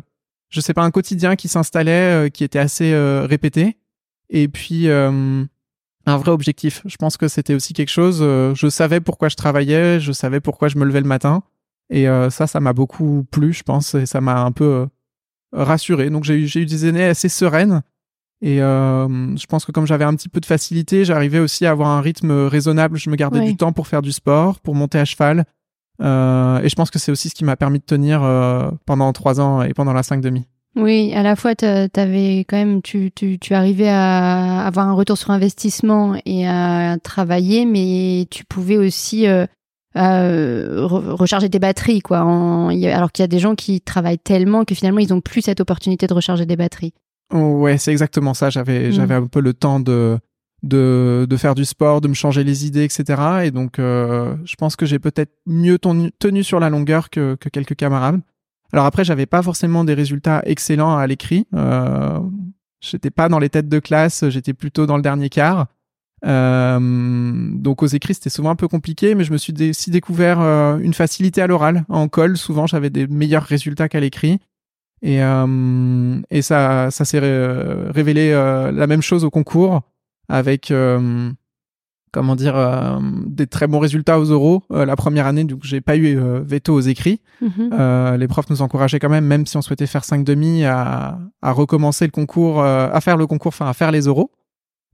sais 0.60 0.74
pas, 0.74 0.81
un 0.81 0.92
quotidien 0.92 1.36
qui 1.36 1.48
s'installait, 1.48 2.31
qui 2.31 2.44
était 2.44 2.60
assez 2.60 2.94
répété. 3.22 3.78
Et 4.31 4.48
puis 4.48 4.88
un 6.09 6.17
vrai 6.17 6.31
objectif. 6.31 6.81
Je 6.85 6.97
pense 6.97 7.17
que 7.17 7.27
c'était 7.27 7.53
aussi 7.53 7.73
quelque 7.73 7.89
chose. 7.89 8.19
je 8.19 8.69
savais 8.69 9.00
pourquoi 9.00 9.29
je 9.29 9.35
travaillais, 9.35 10.00
je 10.00 10.11
savais 10.11 10.39
pourquoi 10.39 10.67
je 10.67 10.77
me 10.77 10.85
levais 10.85 11.01
le 11.01 11.07
matin. 11.07 11.44
Et 11.89 12.07
euh, 12.07 12.29
ça, 12.29 12.47
ça 12.47 12.59
m'a 12.59 12.73
beaucoup 12.73 13.25
plu, 13.31 13.53
je 13.53 13.63
pense, 13.63 13.95
et 13.95 14.06
ça 14.06 14.21
m'a 14.21 14.41
un 14.41 14.51
peu 14.51 14.65
euh, 14.65 14.85
rassuré. 15.51 16.09
Donc 16.09 16.23
j'ai 16.23 16.35
eu, 16.35 16.45
eu 16.45 16.65
des 16.65 16.85
années 16.85 17.06
assez 17.06 17.29
sereines. 17.29 17.81
Et 18.41 18.61
euh, 18.61 19.35
je 19.35 19.45
pense 19.47 19.65
que 19.65 19.71
comme 19.71 19.85
j'avais 19.85 20.06
un 20.06 20.15
petit 20.15 20.29
peu 20.29 20.39
de 20.39 20.45
facilité, 20.45 21.03
j'arrivais 21.03 21.39
aussi 21.39 21.65
à 21.65 21.71
avoir 21.71 21.89
un 21.89 22.01
rythme 22.01 22.31
raisonnable. 22.31 22.97
Je 22.97 23.09
me 23.09 23.15
gardais 23.15 23.41
du 23.41 23.57
temps 23.57 23.73
pour 23.73 23.88
faire 23.88 24.01
du 24.01 24.11
sport, 24.11 24.59
pour 24.59 24.75
monter 24.75 24.97
à 24.97 25.06
cheval. 25.06 25.45
Euh, 26.01 26.61
et 26.61 26.69
je 26.69 26.75
pense 26.75 26.89
que 26.89 27.00
c'est 27.00 27.11
aussi 27.11 27.29
ce 27.29 27.35
qui 27.35 27.44
m'a 27.44 27.57
permis 27.57 27.79
de 27.79 27.83
tenir 27.83 28.23
euh, 28.23 28.71
pendant 28.85 29.11
trois 29.11 29.41
ans 29.41 29.61
et 29.63 29.73
pendant 29.73 29.91
la 29.91 30.03
5 30.03 30.21
demi. 30.21 30.47
Oui, 30.80 31.14
à 31.14 31.24
la 31.24 31.36
fois, 31.36 31.54
avais 31.62 32.40
quand 32.48 32.58
même, 32.58 32.81
tu, 32.81 33.12
tu, 33.12 33.38
tu 33.38 33.54
arrivais 33.54 33.90
à 33.90 34.66
avoir 34.66 34.88
un 34.88 34.94
retour 34.94 35.18
sur 35.18 35.31
investissement 35.31 36.16
et 36.26 36.48
à 36.48 36.98
travailler, 37.04 37.66
mais 37.66 38.28
tu 38.30 38.46
pouvais 38.46 38.78
aussi 38.78 39.28
euh, 39.28 39.46
euh, 39.98 40.86
recharger 40.86 41.50
des 41.50 41.60
batteries, 41.60 42.02
quoi. 42.02 42.20
alors 42.20 43.12
qu'il 43.12 43.24
y 43.24 43.26
a 43.26 43.28
des 43.28 43.40
gens 43.40 43.56
qui 43.56 43.81
travaillent 43.81 44.20
tellement 44.20 44.64
que 44.64 44.76
finalement 44.76 45.00
ils 45.00 45.14
ont 45.14 45.22
plus 45.22 45.42
cette 45.42 45.60
opportunité 45.60 46.08
de 46.08 46.14
recharger 46.14 46.46
des 46.46 46.56
batteries. 46.56 46.94
Ouais, 47.34 47.78
c'est 47.78 47.92
exactement 47.92 48.34
ça. 48.34 48.50
J'avais, 48.50 48.90
mm. 48.90 48.92
j'avais 48.92 49.16
un 49.16 49.28
peu 49.28 49.42
le 49.42 49.54
temps 49.54 49.80
de, 49.80 50.18
de, 50.64 51.28
de, 51.30 51.38
faire 51.38 51.56
du 51.56 51.66
sport, 51.66 52.02
de 52.02 52.08
me 52.08 52.14
changer 52.14 52.44
les 52.44 52.66
idées, 52.66 52.84
etc. 52.84 53.22
Et 53.44 53.52
donc, 53.52 53.80
euh, 53.80 54.36
je 54.46 54.56
pense 54.56 54.76
que 54.76 54.86
j'ai 54.86 55.00
peut-être 55.00 55.34
mieux 55.46 55.78
tenu, 55.78 56.44
sur 56.44 56.60
la 56.60 56.70
longueur 56.70 57.10
que, 57.10 57.36
que 57.36 57.50
quelques 57.50 57.76
camarades. 57.76 58.22
Alors 58.71 58.86
après, 58.86 59.04
j'avais 59.04 59.25
pas 59.25 59.42
forcément 59.42 59.83
des 59.83 59.94
résultats 59.94 60.42
excellents 60.45 60.98
à 60.98 61.07
l'écrit. 61.07 61.48
Euh, 61.56 62.19
j'étais 62.81 63.10
pas 63.10 63.30
dans 63.30 63.39
les 63.39 63.50
têtes 63.50 63.69
de 63.69 63.80
classe, 63.80 64.27
j'étais 64.30 64.54
plutôt 64.54 64.86
dans 64.86 64.95
le 64.95 65.01
dernier 65.01 65.30
quart. 65.30 65.68
Euh, 66.25 66.80
donc 66.81 67.81
aux 67.81 67.88
écrits 67.88 68.13
c'était 68.13 68.30
souvent 68.30 68.50
un 68.50 68.56
peu 68.56 68.68
compliqué, 68.68 69.16
mais 69.16 69.24
je 69.24 69.31
me 69.31 69.38
suis 69.38 69.54
aussi 69.69 69.89
découvert 69.89 70.42
euh, 70.42 70.77
une 70.80 70.94
facilité 70.94 71.42
à 71.42 71.48
l'oral. 71.48 71.86
En 71.89 72.07
col, 72.10 72.38
souvent 72.38 72.68
j'avais 72.68 72.89
des 72.89 73.07
meilleurs 73.07 73.44
résultats 73.44 73.89
qu'à 73.89 74.00
l'écrit. 74.00 74.39
Et, 75.01 75.21
ça 76.42 76.92
s'est 76.92 77.19
révélé 77.19 78.31
la 78.31 78.88
même 78.88 79.01
chose 79.01 79.24
au 79.24 79.30
concours 79.30 79.81
avec 80.27 80.74
comment 82.11 82.35
dire 82.35 82.56
des 83.25 83.47
très 83.47 83.67
bons 83.67 83.79
résultats 83.79 84.19
aux 84.19 84.25
euros 84.25 84.63
la 84.69 84.95
première 84.95 85.27
année 85.27 85.44
donc 85.44 85.59
j'ai 85.63 85.81
pas 85.81 85.97
eu 85.97 86.19
veto 86.44 86.73
aux 86.73 86.81
écrits 86.81 87.21
mhm. 87.41 88.15
les 88.17 88.27
profs 88.27 88.50
nous 88.50 88.61
encourageaient 88.61 89.00
quand 89.00 89.09
même 89.09 89.25
même 89.25 89.45
si 89.45 89.57
on 89.57 89.61
souhaitait 89.61 89.88
faire 89.88 90.03
5 90.03 90.23
demi 90.23 90.65
à, 90.65 91.19
à 91.41 91.51
recommencer 91.51 92.06
le 92.06 92.11
concours 92.11 92.63
à 92.63 93.00
faire 93.01 93.17
le 93.17 93.27
concours 93.27 93.50
enfin 93.50 93.67
à 93.67 93.73
faire 93.73 93.91
les 93.91 94.01
euros 94.01 94.31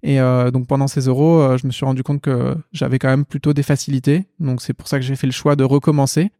et 0.06 0.20
euh, 0.20 0.52
donc 0.52 0.68
pendant 0.68 0.88
ces 0.88 1.02
euros, 1.02 1.40
euh, 1.40 1.58
je 1.58 1.66
me 1.66 1.72
suis 1.72 1.84
rendu 1.84 2.04
compte 2.04 2.22
que 2.22 2.56
j'avais 2.72 3.00
quand 3.00 3.08
même 3.08 3.26
plutôt 3.26 3.54
des 3.54 3.64
facilités. 3.64 4.28
Donc 4.40 4.62
c'est 4.62 4.74
pour 4.74 4.88
ça 4.88 5.00
que 5.00 5.04
j'ai 5.04 5.16
fait 5.16 5.26
le 5.26 5.34
choix 5.34 5.56
de 5.56 5.64
recommencer. 5.64 6.32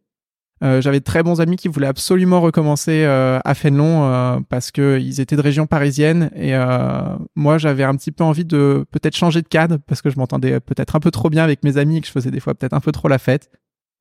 Euh, 0.64 0.80
j'avais 0.80 1.00
de 1.00 1.04
très 1.04 1.22
bons 1.22 1.40
amis 1.42 1.56
qui 1.56 1.68
voulaient 1.68 1.86
absolument 1.86 2.40
recommencer 2.40 3.04
à 3.04 3.54
Fénelon 3.54 4.42
parce 4.48 4.70
qu'ils 4.70 5.20
étaient 5.20 5.36
de 5.36 5.42
région 5.42 5.66
parisienne 5.66 6.30
et 6.34 6.54
moi 7.34 7.58
j'avais 7.58 7.84
un 7.84 7.94
petit 7.94 8.10
peu 8.10 8.24
envie 8.24 8.46
de 8.46 8.86
peut-être 8.90 9.16
changer 9.16 9.42
de 9.42 9.48
cadre 9.48 9.76
parce 9.86 10.00
que 10.00 10.08
je 10.08 10.18
m'entendais 10.18 10.58
peut-être 10.60 10.96
un 10.96 11.00
peu 11.00 11.10
trop 11.10 11.28
bien 11.28 11.44
avec 11.44 11.62
mes 11.62 11.76
amis 11.76 11.98
et 11.98 12.00
que 12.00 12.06
je 12.06 12.12
faisais 12.12 12.30
des 12.30 12.40
fois 12.40 12.54
peut-être 12.54 12.72
un 12.72 12.80
peu 12.80 12.92
trop 12.92 13.08
la 13.08 13.18
fête. 13.18 13.50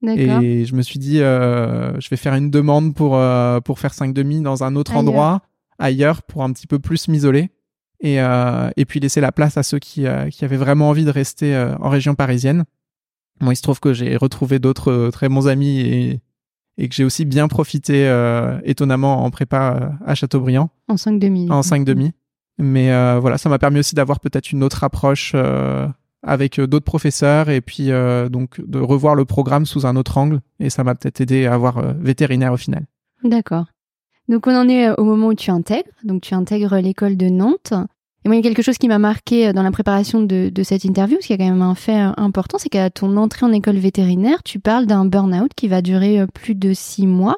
Et 0.07 0.65
je 0.65 0.75
me 0.75 0.81
suis 0.81 0.99
dit 0.99 1.17
je 1.17 2.09
vais 2.09 2.17
faire 2.17 2.35
une 2.35 2.51
demande 2.51 2.95
pour 2.95 3.21
pour 3.65 3.79
faire 3.79 3.93
5 3.93 4.13
demi 4.13 4.39
dans 4.39 4.63
un 4.63 4.77
autre 4.77 4.95
endroit 4.95 5.41
ailleurs 5.77 6.23
pour 6.23 6.43
un 6.43 6.51
petit 6.53 6.67
peu 6.67 6.79
plus 6.79 7.07
m'isoler 7.07 7.49
et, 7.99 8.21
euh, 8.21 8.69
et 8.77 8.85
puis 8.85 8.99
laisser 8.99 9.21
la 9.21 9.31
place 9.31 9.57
à 9.57 9.63
ceux 9.63 9.79
qui, 9.79 10.05
euh, 10.05 10.29
qui 10.29 10.45
avaient 10.45 10.57
vraiment 10.57 10.89
envie 10.89 11.05
de 11.05 11.11
rester 11.11 11.55
euh, 11.55 11.75
en 11.77 11.89
région 11.89 12.15
parisienne. 12.15 12.65
Moi, 13.41 13.53
il 13.53 13.55
se 13.55 13.61
trouve 13.61 13.79
que 13.79 13.93
j'ai 13.93 14.15
retrouvé 14.15 14.59
d'autres 14.59 15.09
très 15.11 15.29
bons 15.29 15.47
amis 15.47 15.79
et, 15.79 16.21
et 16.77 16.89
que 16.89 16.95
j'ai 16.95 17.03
aussi 17.03 17.25
bien 17.25 17.47
profité 17.47 18.05
étonnamment 18.63 19.23
en 19.23 19.31
prépa 19.31 19.93
à 20.05 20.15
Châteaubriand. 20.15 20.69
En 20.87 20.97
5 20.97 21.19
demi. 21.19 21.49
En 21.49 21.63
5 21.63 21.85
demi. 21.85 22.11
Mais 22.57 22.89
voilà, 23.19 23.37
ça 23.37 23.49
m'a 23.49 23.59
permis 23.59 23.79
aussi 23.79 23.95
d'avoir 23.95 24.19
peut-être 24.19 24.51
une 24.51 24.63
autre 24.63 24.83
approche 24.83 25.33
avec 26.21 26.59
d'autres 26.59 26.85
professeurs 26.85 27.49
et 27.49 27.61
puis 27.61 27.91
donc 28.29 28.59
de 28.59 28.79
revoir 28.79 29.15
le 29.15 29.23
programme 29.23 29.65
sous 29.65 29.85
un 29.85 29.95
autre 29.95 30.17
angle. 30.17 30.41
Et 30.59 30.69
ça 30.69 30.83
m'a 30.83 30.95
peut-être 30.95 31.21
aidé 31.21 31.45
à 31.45 31.53
avoir 31.53 31.81
vétérinaire 31.95 32.51
au 32.51 32.57
final. 32.57 32.85
D'accord. 33.23 33.65
Donc 34.27 34.47
on 34.47 34.55
en 34.55 34.67
est 34.67 34.87
euh, 34.87 34.95
au 34.97 35.03
moment 35.03 35.27
où 35.27 35.33
tu 35.35 35.51
intègres, 35.51 35.89
donc 36.03 36.21
tu 36.21 36.33
intègres 36.33 36.75
l'école 36.77 37.17
de 37.17 37.27
Nantes. 37.27 37.73
Et 38.25 38.27
moi, 38.27 38.35
il 38.35 38.43
y 38.43 38.45
a 38.45 38.49
quelque 38.49 38.63
chose 38.63 38.79
qui 38.79 38.87
m'a 38.87 38.97
marqué 38.97 39.47
euh, 39.47 39.53
dans 39.53 39.61
la 39.61 39.69
préparation 39.69 40.21
de, 40.21 40.51
cette 40.63 40.83
interview, 40.83 41.17
parce 41.17 41.27
qu'il 41.27 41.39
y 41.39 41.41
a 41.41 41.45
quand 41.45 41.51
même 41.51 41.61
un 41.61 41.75
fait 41.75 42.01
euh, 42.01 42.11
important, 42.17 42.57
c'est 42.57 42.69
qu'à 42.69 42.89
ton 42.89 43.17
entrée 43.17 43.45
en 43.45 43.51
école 43.51 43.77
vétérinaire, 43.77 44.41
tu 44.43 44.59
parles 44.59 44.87
d'un 44.87 45.05
burn-out 45.05 45.51
qui 45.55 45.67
va 45.67 45.83
durer 45.83 46.25
plus 46.33 46.55
de 46.55 46.73
six 46.73 47.05
mois. 47.05 47.37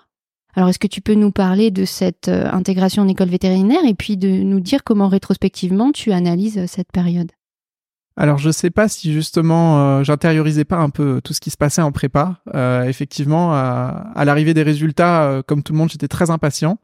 Alors, 0.55 0.69
est-ce 0.69 0.79
que 0.79 0.87
tu 0.87 1.01
peux 1.01 1.13
nous 1.13 1.31
parler 1.31 1.71
de 1.71 1.83
cette 1.83 2.29
intégration 2.29 3.03
en 3.03 3.07
école 3.07 3.27
vétérinaire 3.27 3.85
et 3.85 3.93
puis 3.93 4.17
de 4.17 4.29
nous 4.29 4.59
dire 4.59 4.83
comment 4.83 5.07
rétrospectivement 5.07 5.91
tu 5.91 6.13
analyses 6.13 6.65
cette 6.65 6.91
période? 6.91 7.31
Alors 8.19 8.39
je 8.39 8.49
sais 8.49 8.71
pas 8.71 8.87
si 8.87 9.13
justement 9.13 10.03
j'intériorisais 10.03 10.65
pas 10.65 10.77
un 10.77 10.89
peu 10.89 11.21
tout 11.23 11.33
ce 11.33 11.39
qui 11.39 11.51
se 11.51 11.57
passait 11.57 11.83
en 11.83 11.91
prépa. 11.91 12.41
effectivement, 12.87 13.53
à, 13.53 14.23
l'arrivée 14.25 14.55
des 14.55 14.63
résultats, 14.63 15.43
comme 15.45 15.61
tout 15.61 15.73
le 15.73 15.77
monde, 15.77 15.91
j'étais 15.91 16.07
très 16.07 16.31
impatient. 16.31 16.79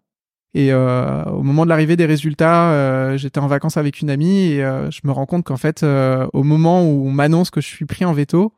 Et 0.55 0.71
euh, 0.71 1.23
au 1.25 1.41
moment 1.41 1.63
de 1.63 1.69
l'arrivée 1.69 1.95
des 1.95 2.05
résultats, 2.05 2.71
euh, 2.71 3.17
j'étais 3.17 3.39
en 3.39 3.47
vacances 3.47 3.77
avec 3.77 4.01
une 4.01 4.09
amie 4.09 4.51
et 4.51 4.63
euh, 4.63 4.91
je 4.91 5.01
me 5.03 5.11
rends 5.11 5.25
compte 5.25 5.43
qu'en 5.43 5.57
fait, 5.57 5.83
au 5.83 6.43
moment 6.43 6.83
où 6.83 7.07
on 7.07 7.11
m'annonce 7.11 7.49
que 7.49 7.61
je 7.61 7.67
suis 7.67 7.85
pris 7.85 8.05
en 8.05 8.13
veto, 8.13 8.53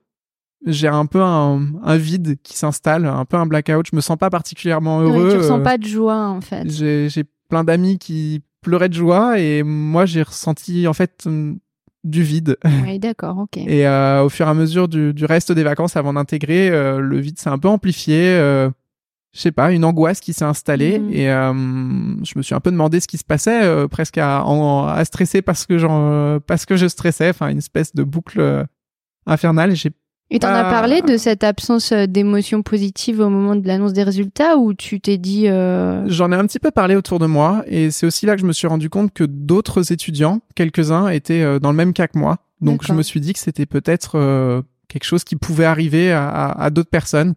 j'ai 0.65 0.87
un 0.87 1.05
peu 1.05 1.21
un, 1.21 1.61
un 1.83 1.97
vide 1.97 2.37
qui 2.43 2.57
s'installe, 2.57 3.05
un 3.05 3.25
peu 3.25 3.37
un 3.37 3.45
blackout. 3.45 3.87
Je 3.89 3.95
me 3.95 4.01
sens 4.01 4.17
pas 4.17 4.29
particulièrement 4.29 5.01
heureux. 5.01 5.27
Oui, 5.27 5.31
tu 5.31 5.37
ressens 5.37 5.61
pas 5.61 5.77
de 5.77 5.85
joie 5.85 6.27
en 6.27 6.41
fait. 6.41 6.69
J'ai 6.69 7.23
plein 7.49 7.63
d'amis 7.63 7.97
qui 7.97 8.41
pleuraient 8.61 8.89
de 8.89 8.95
joie 8.95 9.39
et 9.39 9.63
moi 9.63 10.05
j'ai 10.05 10.23
ressenti 10.23 10.87
en 10.87 10.93
fait 10.93 11.27
du 12.05 12.23
vide. 12.23 12.57
Oui, 12.83 12.99
d'accord, 12.99 13.37
ok. 13.37 13.57
Et 13.57 13.87
euh, 13.87 14.23
au 14.23 14.29
fur 14.29 14.47
et 14.47 14.49
à 14.49 14.53
mesure 14.53 14.87
du, 14.87 15.13
du 15.13 15.25
reste 15.25 15.51
des 15.51 15.63
vacances 15.63 15.95
avant 15.95 16.13
d'intégrer, 16.13 16.69
euh, 16.69 16.99
le 16.99 17.19
vide 17.19 17.39
s'est 17.39 17.49
un 17.49 17.57
peu 17.57 17.67
amplifié. 17.67 18.39
Je 19.35 19.41
sais 19.41 19.51
pas, 19.51 19.71
une 19.73 19.83
angoisse 19.83 20.21
qui 20.21 20.31
s'est 20.31 20.45
installée 20.45 20.97
Mhm. 20.97 21.09
et 21.11 21.29
euh, 21.29 21.53
je 22.23 22.33
me 22.37 22.41
suis 22.41 22.55
un 22.55 22.61
peu 22.61 22.71
demandé 22.71 23.01
ce 23.01 23.07
qui 23.07 23.17
se 23.17 23.25
passait, 23.25 23.63
euh, 23.65 23.87
presque 23.89 24.17
à, 24.17 24.45
en- 24.45 24.87
à 24.87 25.03
stresser 25.03 25.41
parce 25.41 25.65
que 25.65 25.77
j'en, 25.77 26.39
parce 26.39 26.65
que 26.65 26.77
je 26.77 26.87
stressais, 26.87 27.29
enfin 27.31 27.49
une 27.49 27.57
espèce 27.57 27.93
de 27.93 28.03
boucle 28.03 28.39
euh, 28.39 28.63
infernale. 29.25 29.71
Et 29.71 29.75
J'ai 29.75 29.91
Et 30.31 30.39
t'en 30.39 30.47
as 30.47 30.63
parlé 30.63 31.01
de 31.01 31.17
cette 31.17 31.43
absence 31.43 31.91
euh, 31.91 32.05
d'émotions 32.07 32.61
positives 32.63 33.19
au 33.19 33.29
moment 33.29 33.55
de 33.57 33.67
l'annonce 33.67 33.91
des 33.93 34.03
résultats 34.03 34.57
ou 34.57 34.73
tu 34.73 34.99
t'es 35.01 35.17
dit 35.17 35.47
euh, 35.49 36.03
J'en 36.07 36.31
ai 36.31 36.35
un 36.35 36.45
petit 36.47 36.59
peu 36.59 36.71
parlé 36.71 36.95
autour 36.95 37.19
de 37.19 37.25
moi 37.25 37.63
et 37.67 37.91
c'est 37.91 38.05
aussi 38.07 38.25
là 38.25 38.35
que 38.35 38.41
je 38.41 38.45
me 38.47 38.53
suis 38.53 38.67
rendu 38.67 38.89
compte 38.89 39.13
que 39.13 39.23
d'autres 39.25 39.91
étudiants, 39.91 40.39
quelques-uns, 40.55 41.09
étaient 41.09 41.59
dans 41.59 41.71
le 41.71 41.77
même 41.77 41.91
cas 41.93 42.07
que 42.07 42.17
moi. 42.17 42.37
Donc 42.61 42.83
je 42.87 42.93
me 42.93 43.03
suis 43.03 43.19
dit 43.19 43.33
que 43.33 43.39
c'était 43.39 43.65
peut-être 43.65 44.17
euh, 44.17 44.61
quelque 44.87 45.03
chose 45.03 45.23
qui 45.25 45.35
pouvait 45.35 45.65
arriver 45.65 46.11
à, 46.13 46.27
à- 46.29 46.63
à 46.63 46.69
d'autres 46.69 46.89
personnes. 46.89 47.33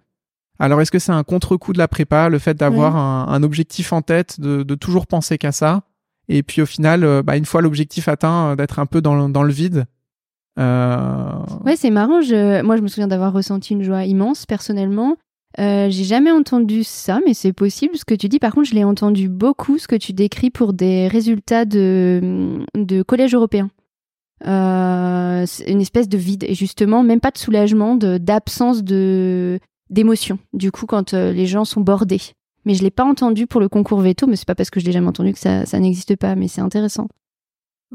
Alors 0.58 0.80
est-ce 0.80 0.90
que 0.90 0.98
c'est 0.98 1.12
un 1.12 1.22
contre-coup 1.24 1.72
de 1.72 1.78
la 1.78 1.88
prépa, 1.88 2.28
le 2.28 2.38
fait 2.38 2.54
d'avoir 2.54 2.96
un, 2.96 3.26
un 3.28 3.42
objectif 3.42 3.92
en 3.92 4.02
tête, 4.02 4.40
de, 4.40 4.62
de 4.62 4.74
toujours 4.74 5.06
penser 5.06 5.38
qu'à 5.38 5.52
ça, 5.52 5.82
et 6.28 6.42
puis 6.42 6.60
au 6.62 6.66
final, 6.66 7.04
euh, 7.04 7.22
bah, 7.22 7.36
une 7.36 7.44
fois 7.44 7.62
l'objectif 7.62 8.08
atteint, 8.08 8.48
euh, 8.50 8.56
d'être 8.56 8.78
un 8.78 8.86
peu 8.86 9.00
dans, 9.00 9.14
le- 9.14 9.32
dans 9.32 9.42
le 9.44 9.52
vide. 9.52 9.86
Euh, 10.58 11.30
Ouais, 11.64 11.76
c'est 11.76 11.90
marrant. 11.90 12.20
Je... 12.20 12.62
Moi, 12.62 12.76
je 12.76 12.82
me 12.82 12.88
souviens 12.88 13.06
d'avoir 13.06 13.32
ressenti 13.32 13.72
une 13.74 13.82
joie 13.82 14.04
immense 14.04 14.44
personnellement. 14.46 15.16
Euh, 15.60 15.88
j'ai 15.90 16.04
jamais 16.04 16.30
entendu 16.32 16.84
ça, 16.84 17.20
mais 17.24 17.32
c'est 17.34 17.52
possible 17.52 17.96
ce 17.96 18.04
que 18.04 18.14
tu 18.14 18.28
dis. 18.28 18.38
Par 18.38 18.52
contre, 18.52 18.68
je 18.68 18.74
l'ai 18.74 18.84
entendu 18.84 19.28
beaucoup, 19.28 19.78
ce 19.78 19.88
que 19.88 19.96
tu 19.96 20.12
décris 20.12 20.50
pour 20.50 20.72
des 20.72 21.08
résultats 21.08 21.64
de, 21.64 22.58
de 22.76 23.02
collège 23.02 23.34
européen. 23.34 23.70
Euh, 24.46 25.46
une 25.66 25.80
espèce 25.80 26.08
de 26.08 26.18
vide 26.18 26.44
et 26.46 26.54
justement, 26.54 27.02
même 27.02 27.20
pas 27.20 27.30
de 27.30 27.38
soulagement, 27.38 27.96
d'absence 27.96 28.84
de 28.84 29.58
d'émotion. 29.90 30.38
Du 30.52 30.70
coup, 30.72 30.86
quand 30.86 31.14
euh, 31.14 31.32
les 31.32 31.46
gens 31.46 31.64
sont 31.64 31.80
bordés. 31.80 32.20
Mais 32.64 32.74
je 32.74 32.82
l'ai 32.82 32.90
pas 32.90 33.04
entendu 33.04 33.46
pour 33.46 33.60
le 33.60 33.68
concours 33.68 34.00
veto, 34.00 34.26
mais 34.26 34.36
c'est 34.36 34.46
pas 34.46 34.54
parce 34.54 34.70
que 34.70 34.80
je 34.80 34.86
l'ai 34.86 34.92
jamais 34.92 35.06
entendu 35.06 35.32
que 35.32 35.38
ça, 35.38 35.64
ça 35.64 35.78
n'existe 35.78 36.16
pas, 36.16 36.34
mais 36.34 36.48
c'est 36.48 36.60
intéressant. 36.60 37.08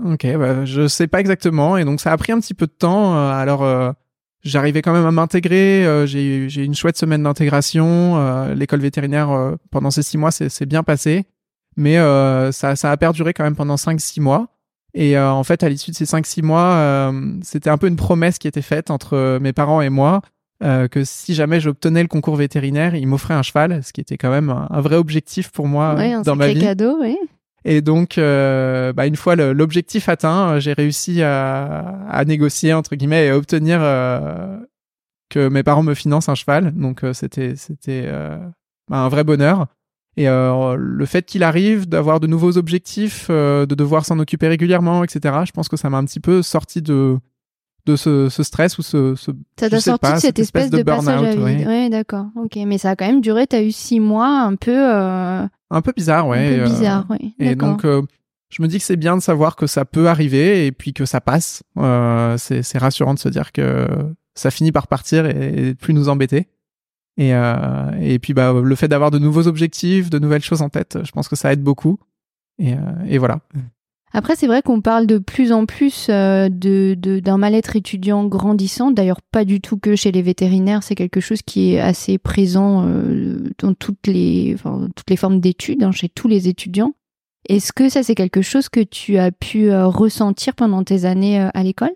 Ok, 0.03 0.25
bah, 0.37 0.65
je 0.65 0.87
sais 0.87 1.07
pas 1.07 1.19
exactement. 1.19 1.77
Et 1.77 1.85
donc, 1.85 2.01
ça 2.01 2.11
a 2.11 2.17
pris 2.17 2.31
un 2.31 2.39
petit 2.39 2.53
peu 2.53 2.65
de 2.65 2.71
temps. 2.71 3.15
Euh, 3.15 3.31
alors, 3.31 3.63
euh, 3.63 3.91
j'arrivais 4.41 4.81
quand 4.81 4.93
même 4.93 5.05
à 5.05 5.11
m'intégrer. 5.11 5.85
Euh, 5.85 6.05
j'ai 6.07 6.37
eu 6.37 6.47
une 6.47 6.73
chouette 6.73 6.97
semaine 6.97 7.23
d'intégration. 7.23 8.53
L'école 8.55 8.79
vétérinaire, 8.79 9.55
pendant 9.71 9.91
ces 9.91 10.01
six 10.01 10.17
mois, 10.17 10.31
c'est 10.31 10.65
bien 10.65 10.83
passé. 10.83 11.25
Mais 11.77 11.97
ça, 12.51 12.75
ça 12.75 12.91
a 12.91 12.97
perduré 12.97 13.33
quand 13.33 13.43
même 13.43 13.55
pendant 13.55 13.77
cinq, 13.77 13.99
six 14.01 14.21
mois. 14.21 14.47
Et 14.95 15.17
en 15.17 15.43
fait, 15.43 15.63
à 15.63 15.69
l'issue 15.69 15.91
de 15.91 15.95
ces 15.95 16.05
cinq, 16.05 16.25
six 16.25 16.41
mois, 16.41 17.11
c'était 17.43 17.69
un 17.69 17.77
peu 17.77 17.87
une 17.87 17.95
promesse 17.95 18.37
qui 18.37 18.47
était 18.47 18.61
faite 18.61 18.91
entre 18.91 19.39
mes 19.39 19.53
parents 19.53 19.81
et 19.81 19.89
moi. 19.89 20.21
Euh, 20.63 20.87
que 20.87 21.03
si 21.03 21.33
jamais 21.33 21.59
j'obtenais 21.59 22.01
le 22.01 22.07
concours 22.07 22.35
vétérinaire, 22.35 22.95
ils 22.95 23.07
m'offraient 23.07 23.33
un 23.33 23.43
cheval, 23.43 23.83
ce 23.83 23.91
qui 23.93 24.01
était 24.01 24.17
quand 24.17 24.29
même 24.31 24.49
un, 24.49 24.67
un 24.69 24.81
vrai 24.81 24.95
objectif 24.95 25.51
pour 25.51 25.67
moi 25.67 25.93
euh, 25.93 25.97
ouais, 25.97 26.13
un 26.13 26.21
dans 26.21 26.35
ma 26.35 26.47
vie. 26.47 26.59
cadeau, 26.61 26.97
oui. 27.01 27.17
Et 27.65 27.81
donc, 27.81 28.17
euh, 28.17 28.91
bah, 28.93 29.07
une 29.07 29.15
fois 29.15 29.35
l'objectif 29.35 30.09
atteint, 30.09 30.49
euh, 30.49 30.59
j'ai 30.59 30.73
réussi 30.73 31.21
à, 31.23 32.05
à 32.09 32.25
négocier 32.25 32.73
entre 32.73 32.95
guillemets 32.95 33.27
et 33.27 33.29
à 33.29 33.37
obtenir 33.37 33.79
euh, 33.81 34.57
que 35.29 35.47
mes 35.47 35.63
parents 35.63 35.83
me 35.83 35.93
financent 35.93 36.29
un 36.29 36.35
cheval. 36.35 36.71
Donc, 36.73 37.03
euh, 37.03 37.13
c'était 37.13 37.55
c'était 37.55 38.03
euh, 38.07 38.37
bah, 38.89 38.97
un 38.97 39.09
vrai 39.09 39.23
bonheur. 39.23 39.67
Et 40.15 40.27
euh, 40.27 40.75
le 40.77 41.05
fait 41.07 41.25
qu'il 41.25 41.41
arrive, 41.41 41.87
d'avoir 41.87 42.19
de 42.19 42.27
nouveaux 42.27 42.57
objectifs, 42.57 43.27
euh, 43.31 43.65
de 43.65 43.73
devoir 43.75 44.05
s'en 44.05 44.19
occuper 44.19 44.47
régulièrement, 44.47 45.03
etc. 45.03 45.39
Je 45.45 45.51
pense 45.51 45.69
que 45.69 45.77
ça 45.77 45.89
m'a 45.89 45.97
un 45.97 46.05
petit 46.05 46.19
peu 46.19 46.43
sorti 46.43 46.81
de 46.83 47.17
de 47.85 47.95
ce, 47.95 48.29
ce 48.29 48.43
stress 48.43 48.77
ou 48.77 48.81
ce, 48.81 49.15
ce 49.15 49.31
Ça 49.59 49.67
je 49.67 49.71
t'a 49.71 49.77
sais 49.77 49.89
sorti 49.89 49.99
pas, 49.99 50.13
de 50.15 50.19
cette 50.19 50.39
espèce 50.39 50.69
de, 50.69 50.83
passage 50.83 51.07
à 51.07 51.33
burn-out, 51.33 51.35
vide. 51.35 51.43
ouais. 51.43 51.65
Ouais, 51.67 51.89
d'accord. 51.89 52.27
Ok, 52.35 52.57
mais 52.65 52.77
ça 52.77 52.91
a 52.91 52.95
quand 52.95 53.05
même 53.05 53.21
duré. 53.21 53.45
T'as 53.47 53.61
eu 53.61 53.71
six 53.71 53.99
mois 53.99 54.27
un 54.41 54.55
peu, 54.55 54.71
euh, 54.75 55.45
un 55.71 55.81
peu 55.81 55.91
bizarre, 55.95 56.27
ouais. 56.27 56.37
un 56.37 56.55
peu 56.57 56.61
euh, 56.61 56.65
bizarre, 56.65 57.05
ouais. 57.09 57.33
Et 57.39 57.55
donc, 57.55 57.83
euh, 57.85 58.01
je 58.49 58.61
me 58.61 58.67
dis 58.67 58.77
que 58.77 58.83
c'est 58.83 58.95
bien 58.95 59.17
de 59.17 59.21
savoir 59.21 59.55
que 59.55 59.67
ça 59.67 59.83
peut 59.85 60.07
arriver 60.07 60.65
et 60.65 60.71
puis 60.71 60.93
que 60.93 61.05
ça 61.05 61.19
passe. 61.21 61.63
Euh, 61.77 62.37
c'est 62.37 62.63
c'est 62.63 62.77
rassurant 62.77 63.13
de 63.13 63.19
se 63.19 63.29
dire 63.29 63.51
que 63.51 63.87
ça 64.35 64.49
finit 64.51 64.71
par 64.71 64.87
partir 64.87 65.25
et, 65.25 65.69
et 65.69 65.75
plus 65.75 65.93
nous 65.93 66.07
embêter. 66.09 66.47
Et, 67.17 67.33
euh, 67.35 67.91
et 68.01 68.17
puis, 68.19 68.33
bah, 68.33 68.53
le 68.53 68.75
fait 68.75 68.87
d'avoir 68.87 69.11
de 69.11 69.19
nouveaux 69.19 69.47
objectifs, 69.47 70.09
de 70.09 70.19
nouvelles 70.19 70.41
choses 70.41 70.61
en 70.61 70.69
tête, 70.69 70.97
je 71.03 71.11
pense 71.11 71.27
que 71.27 71.35
ça 71.35 71.53
aide 71.53 71.61
beaucoup. 71.61 71.99
Et, 72.57 72.73
euh, 72.73 72.77
et 73.07 73.17
voilà. 73.17 73.39
Après, 74.15 74.35
c'est 74.35 74.45
vrai 74.45 74.61
qu'on 74.61 74.79
parle 74.79 75.07
de 75.07 75.17
plus 75.17 75.51
en 75.51 75.65
plus 75.65 76.07
euh, 76.09 76.47
de 76.47 76.95
d'un 77.19 77.37
mal-être 77.37 77.75
étudiant 77.75 78.25
grandissant. 78.25 78.91
D'ailleurs, 78.91 79.21
pas 79.31 79.43
du 79.43 79.59
tout 79.59 79.77
que 79.77 79.95
chez 79.95 80.11
les 80.11 80.21
vétérinaires. 80.21 80.83
C'est 80.83 80.93
quelque 80.93 81.19
chose 81.19 81.41
qui 81.41 81.73
est 81.73 81.79
assez 81.79 82.19
présent 82.19 82.85
euh, 82.85 83.49
dans 83.57 83.73
toutes 83.73 84.05
les, 84.05 84.51
enfin, 84.53 84.87
toutes 84.95 85.09
les 85.09 85.17
formes 85.17 85.39
d'études, 85.39 85.83
hein, 85.83 85.91
chez 85.91 86.09
tous 86.09 86.27
les 86.27 86.47
étudiants. 86.47 86.93
Est-ce 87.49 87.73
que 87.73 87.89
ça, 87.89 88.03
c'est 88.03 88.15
quelque 88.15 88.41
chose 88.41 88.69
que 88.69 88.79
tu 88.79 89.17
as 89.17 89.31
pu 89.31 89.71
euh, 89.71 89.87
ressentir 89.87 90.53
pendant 90.53 90.83
tes 90.83 91.05
années 91.05 91.41
euh, 91.41 91.49
à 91.53 91.63
l'école? 91.63 91.91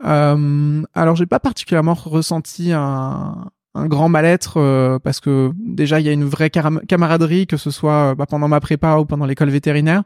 Alors, 0.00 1.16
j'ai 1.16 1.26
pas 1.26 1.40
particulièrement 1.40 1.94
ressenti 1.94 2.72
un, 2.72 3.50
un 3.74 3.86
grand 3.86 4.08
mal-être 4.08 4.58
euh, 4.58 4.98
parce 4.98 5.20
que 5.20 5.52
déjà, 5.56 6.00
il 6.00 6.06
y 6.06 6.08
a 6.08 6.12
une 6.12 6.24
vraie 6.24 6.50
camaraderie, 6.50 7.46
que 7.46 7.56
ce 7.56 7.70
soit 7.70 8.14
bah, 8.14 8.26
pendant 8.26 8.48
ma 8.48 8.60
prépa 8.60 8.98
ou 8.98 9.06
pendant 9.06 9.24
l'école 9.24 9.50
vétérinaire. 9.50 10.02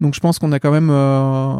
Donc, 0.00 0.14
je 0.14 0.20
pense 0.20 0.38
qu'on 0.38 0.52
a 0.52 0.58
quand 0.60 0.70
même, 0.72 0.90
euh, 0.90 1.54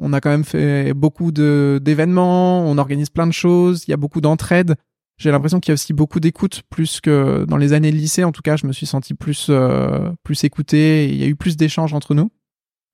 on 0.00 0.12
a 0.12 0.20
quand 0.20 0.30
même 0.30 0.44
fait 0.44 0.92
beaucoup 0.94 1.32
de 1.32 1.80
d'événements, 1.82 2.60
on 2.68 2.78
organise 2.78 3.10
plein 3.10 3.26
de 3.26 3.32
choses, 3.32 3.84
il 3.86 3.90
y 3.90 3.94
a 3.94 3.96
beaucoup 3.96 4.20
d'entraide. 4.20 4.74
J'ai 5.16 5.30
l'impression 5.30 5.60
qu'il 5.60 5.70
y 5.70 5.72
a 5.72 5.74
aussi 5.74 5.92
beaucoup 5.92 6.18
d'écoute, 6.18 6.62
plus 6.70 7.00
que 7.00 7.44
dans 7.48 7.56
les 7.56 7.72
années 7.72 7.92
de 7.92 7.96
lycée. 7.96 8.24
En 8.24 8.32
tout 8.32 8.42
cas, 8.42 8.56
je 8.56 8.66
me 8.66 8.72
suis 8.72 8.86
senti 8.86 9.14
plus 9.14 9.46
euh, 9.50 10.10
plus 10.24 10.42
écouté. 10.44 11.04
et 11.04 11.08
Il 11.12 11.16
y 11.16 11.22
a 11.24 11.26
eu 11.28 11.36
plus 11.36 11.56
d'échanges 11.56 11.94
entre 11.94 12.14
nous. 12.14 12.30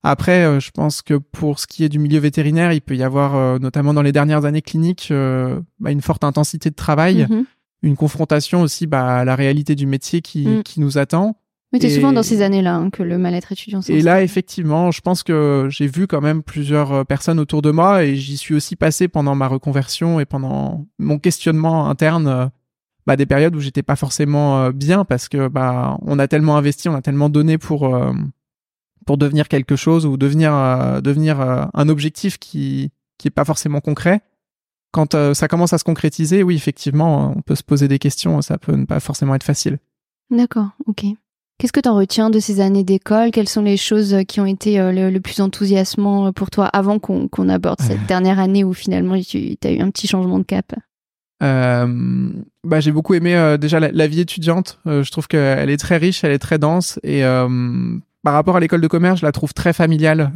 Après, 0.02 0.44
euh, 0.44 0.60
je 0.60 0.70
pense 0.70 1.02
que 1.02 1.14
pour 1.14 1.58
ce 1.58 1.66
qui 1.66 1.84
est 1.84 1.88
du 1.90 1.99
milieu 1.99 2.20
vétérinaire, 2.20 2.72
il 2.72 2.80
peut 2.80 2.96
y 2.96 3.02
avoir, 3.02 3.37
euh, 3.37 3.58
notamment 3.58 3.92
dans 3.94 4.02
les 4.02 4.12
dernières 4.12 4.44
années 4.46 4.62
cliniques, 4.62 5.10
bah, 5.78 5.90
une 5.90 6.00
forte 6.02 6.25
intensité 6.25 6.70
de 6.70 6.75
travail, 6.75 7.26
Mhm. 7.30 7.44
une 7.82 7.96
confrontation 7.96 8.60
aussi 8.62 8.87
bah, 8.87 9.18
à 9.20 9.25
la 9.25 9.34
réalité 9.37 9.75
du 9.75 9.87
métier 9.87 10.20
qui, 10.22 10.46
Mm. 10.46 10.62
qui 10.62 10.80
nous 10.80 10.99
attend. 10.99 11.37
Mais 11.73 11.79
c'est 11.81 11.91
souvent 11.91 12.12
dans 12.12 12.25
ces 12.25 12.43
années-là 12.43 12.75
hein, 12.75 12.91
que 12.91 13.05
le 13.05 13.17
mal-être 13.17 13.53
étudiant 13.53 13.81
Et 13.89 14.03
là, 14.03 14.23
effectivement, 14.23 14.91
je 14.91 15.00
pense 15.00 15.23
que 15.23 15.69
j'ai 15.71 15.87
vu 15.87 16.09
quand 16.09 16.21
même 16.21 16.43
plusieurs 16.43 16.93
euh, 16.93 17.05
personnes 17.05 17.39
autour 17.39 17.62
de 17.62 17.71
moi 17.71 18.03
et 18.03 18.17
j'y 18.17 18.37
suis 18.37 18.55
aussi 18.55 18.75
passé 18.75 19.07
pendant 19.07 19.37
ma 19.37 19.47
reconversion 19.47 20.19
et 20.19 20.25
pendant 20.25 20.87
mon 20.99 21.19
questionnement 21.21 21.89
interne. 21.89 22.27
euh, 22.27 22.47
bah, 23.11 23.17
des 23.17 23.27
périodes 23.27 23.57
où 23.57 23.61
j'étais 23.61 23.83
pas 23.83 23.97
forcément 23.97 24.62
euh, 24.62 24.73
bien 24.73 25.05
parce 25.05 25.29
que 25.29 25.49
bah 25.49 25.99
on 26.03 26.21
a 26.21 26.29
tellement 26.29 26.57
investi, 26.57 26.89
on 26.89 26.95
a 26.95 27.03
tellement 27.03 27.29
donné 27.29 27.59
pour 27.59 27.93
euh, 27.95 28.12
pour 29.05 29.19
devenir 29.19 29.49
quelque 29.49 29.75
chose 29.75 30.07
ou 30.07 30.17
devenir 30.17 30.55
euh, 30.55 31.00
devenir 31.00 31.41
un 31.41 31.89
objectif 31.89 32.39
qui 32.39 32.93
qui 33.19 33.27
est 33.27 33.33
pas 33.33 33.45
forcément 33.45 33.81
concret. 33.81 34.21
Quand 34.93 35.17
ça 35.35 35.47
commence 35.49 35.73
à 35.73 35.79
se 35.79 35.85
concrétiser, 35.85 36.43
oui, 36.43 36.57
effectivement, 36.57 37.35
on 37.37 37.43
peut 37.43 37.55
se 37.55 37.62
poser 37.62 37.87
des 37.87 38.00
questions, 38.00 38.43
ça 38.43 38.59
peut 38.59 38.75
ne 38.75 38.87
pas 38.87 38.99
forcément 38.99 39.35
être 39.37 39.45
facile. 39.45 39.79
D'accord, 40.31 40.71
ok. 40.87 41.05
Qu'est-ce 41.61 41.73
que 41.73 41.81
tu 41.81 41.88
en 41.90 41.95
retiens 41.97 42.31
de 42.31 42.38
ces 42.40 42.61
années 42.61 42.85
d'école? 42.85 43.31
Quelles 43.33 43.49
sont 43.49 43.61
les 43.61 43.76
choses 43.76 44.17
qui 44.26 44.40
ont 44.40 44.47
été 44.47 44.81
euh, 44.81 44.93
le, 44.93 45.11
le 45.11 45.21
plus 45.21 45.40
enthousiasmant 45.43 46.29
euh, 46.29 46.33
pour 46.33 46.49
toi 46.50 46.64
avant 46.67 46.99
qu'on 46.99 47.49
aborde 47.50 47.83
cette 47.83 48.07
dernière 48.07 48.38
année 48.38 48.64
où 48.64 48.73
finalement 48.73 49.21
tu 49.21 49.57
as 49.62 49.71
eu 49.71 49.81
un 49.81 49.90
petit 49.90 50.07
changement 50.07 50.38
de 50.38 50.45
cap? 50.45 50.73
Euh, 51.43 52.31
bah, 52.64 52.81
j'ai 52.81 52.93
beaucoup 52.93 53.12
aimé 53.12 53.37
euh, 53.37 53.59
déjà 53.59 53.79
la, 53.79 53.90
la 53.93 54.07
vie 54.07 54.21
étudiante. 54.21 54.79
Euh, 54.87 55.02
je 55.02 55.11
trouve 55.11 55.29
qu'elle 55.29 55.69
est 55.69 55.76
très 55.76 55.99
riche, 55.99 56.25
elle 56.25 56.33
est 56.33 56.38
très 56.38 56.59
dense 56.59 56.99
et 57.02 57.23
par 58.23 58.35
rapport 58.35 58.57
à 58.57 58.61
l'école 58.61 58.81
de 58.83 58.87
commerce, 58.88 59.21
je 59.21 59.26
la 59.26 59.33
trouve 59.33 59.52
très 59.55 59.73
familiale. 59.75 60.31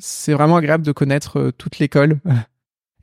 C'est 0.00 0.32
vraiment 0.32 0.56
agréable 0.56 0.84
de 0.84 0.92
connaître 0.92 1.52
toute 1.56 1.78
l'école. 1.78 2.18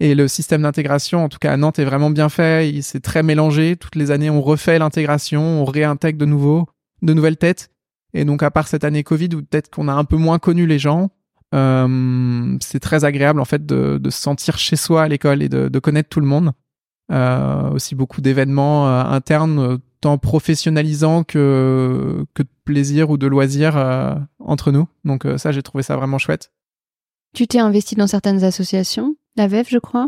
Et 0.01 0.15
le 0.15 0.27
système 0.27 0.62
d'intégration, 0.63 1.24
en 1.24 1.30
tout 1.30 1.38
cas 1.39 1.51
à 1.53 1.58
Nantes, 1.58 1.80
est 1.80 1.86
vraiment 1.86 2.10
bien 2.10 2.27
fait. 2.30 2.70
Il- 2.70 2.82
C'est 2.84 3.00
très 3.01 3.24
mélangé. 3.24 3.75
Toutes 3.77 3.96
les 3.96 4.12
années, 4.12 4.30
on 4.30 4.42
refait 4.42 4.80
l'intégration, 4.80 5.42
on 5.62 5.65
réintègre 5.65 6.18
de 6.18 6.25
nouveau, 6.25 6.65
de 7.03 7.13
nouvelles 7.13 7.38
têtes. 7.38 7.69
Et 8.13 8.25
donc, 8.25 8.41
à 8.41 8.51
part 8.51 8.67
cette 8.67 8.83
année 8.83 9.03
Covid, 9.03 9.29
où 9.36 9.43
peut-être 9.43 9.69
qu'on 9.69 9.88
a 9.88 9.93
un 9.93 10.05
peu 10.05 10.17
moins 10.17 10.39
connu 10.39 10.65
les 10.65 10.79
gens, 10.79 11.12
euh, 11.53 12.57
c'est 12.62 12.79
très 12.79 13.05
agréable 13.05 13.39
en 13.39 13.45
fait 13.45 13.65
de, 13.65 14.00
de 14.01 14.10
se 14.10 14.19
sentir 14.19 14.57
chez 14.57 14.75
soi 14.75 15.03
à 15.03 15.07
l'école 15.07 15.43
et 15.43 15.50
de, 15.50 15.67
de 15.67 15.79
connaître 15.79 16.10
tout 16.10 16.19
le 16.19 16.25
monde. 16.25 16.51
Euh, 17.12 17.69
aussi 17.69 17.95
beaucoup 17.95 18.22
d'événements 18.22 18.88
euh, 18.88 19.03
internes, 19.03 19.77
tant 20.01 20.17
professionnalisants 20.17 21.24
que, 21.24 22.25
que 22.33 22.43
de 22.43 22.48
plaisir 22.65 23.10
ou 23.10 23.17
de 23.17 23.27
loisirs 23.27 23.75
entre 24.39 24.72
nous. 24.72 24.88
Donc 25.05 25.27
ça, 25.38 25.51
j'ai 25.51 25.62
trouvé 25.62 25.83
ça 25.83 25.95
vraiment 25.95 26.17
chouette. 26.17 26.51
Tu 27.36 27.48
t'es 27.48 27.60
investi 27.60 27.95
dans 27.95 28.07
certaines 28.07 28.43
associations, 28.43 29.15
la 29.36 29.48
VEF, 29.48 29.69
je 29.69 29.79
crois? 29.79 30.07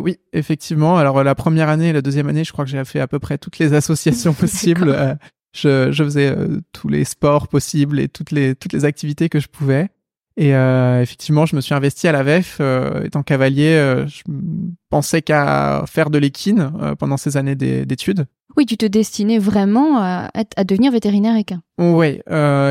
Oui, 0.00 0.18
effectivement. 0.32 0.98
Alors 0.98 1.22
la 1.22 1.34
première 1.34 1.68
année 1.68 1.88
et 1.88 1.92
la 1.92 2.02
deuxième 2.02 2.28
année, 2.28 2.44
je 2.44 2.52
crois 2.52 2.64
que 2.64 2.70
j'ai 2.70 2.84
fait 2.84 3.00
à 3.00 3.06
peu 3.06 3.18
près 3.18 3.38
toutes 3.38 3.58
les 3.58 3.72
associations 3.74 4.34
possibles. 4.34 5.18
Je, 5.56 5.90
je 5.90 6.04
faisais 6.04 6.28
euh, 6.28 6.60
tous 6.72 6.88
les 6.88 7.04
sports 7.04 7.48
possibles 7.48 7.98
et 7.98 8.08
toutes 8.08 8.30
les 8.30 8.54
toutes 8.54 8.72
les 8.72 8.84
activités 8.84 9.28
que 9.28 9.40
je 9.40 9.48
pouvais. 9.48 9.88
Et 10.38 10.54
euh, 10.54 11.00
effectivement, 11.00 11.46
je 11.46 11.56
me 11.56 11.60
suis 11.60 11.74
investi 11.74 12.08
à 12.08 12.12
la 12.12 12.22
VEF. 12.22 12.58
Euh, 12.60 13.04
étant 13.04 13.22
cavalier, 13.22 13.70
euh, 13.70 14.06
je 14.06 14.22
pensais 14.90 15.22
qu'à 15.22 15.84
faire 15.86 16.10
de 16.10 16.18
l'équine 16.18 16.70
pendant 16.98 17.16
ces 17.16 17.36
années 17.36 17.54
d'études. 17.54 18.26
Oui, 18.56 18.66
tu 18.66 18.76
te 18.76 18.86
destinais 18.86 19.38
vraiment 19.38 19.98
à, 19.98 20.30
à 20.34 20.64
devenir 20.64 20.92
vétérinaire 20.92 21.36
équin. 21.36 21.62
Oui, 21.78 22.20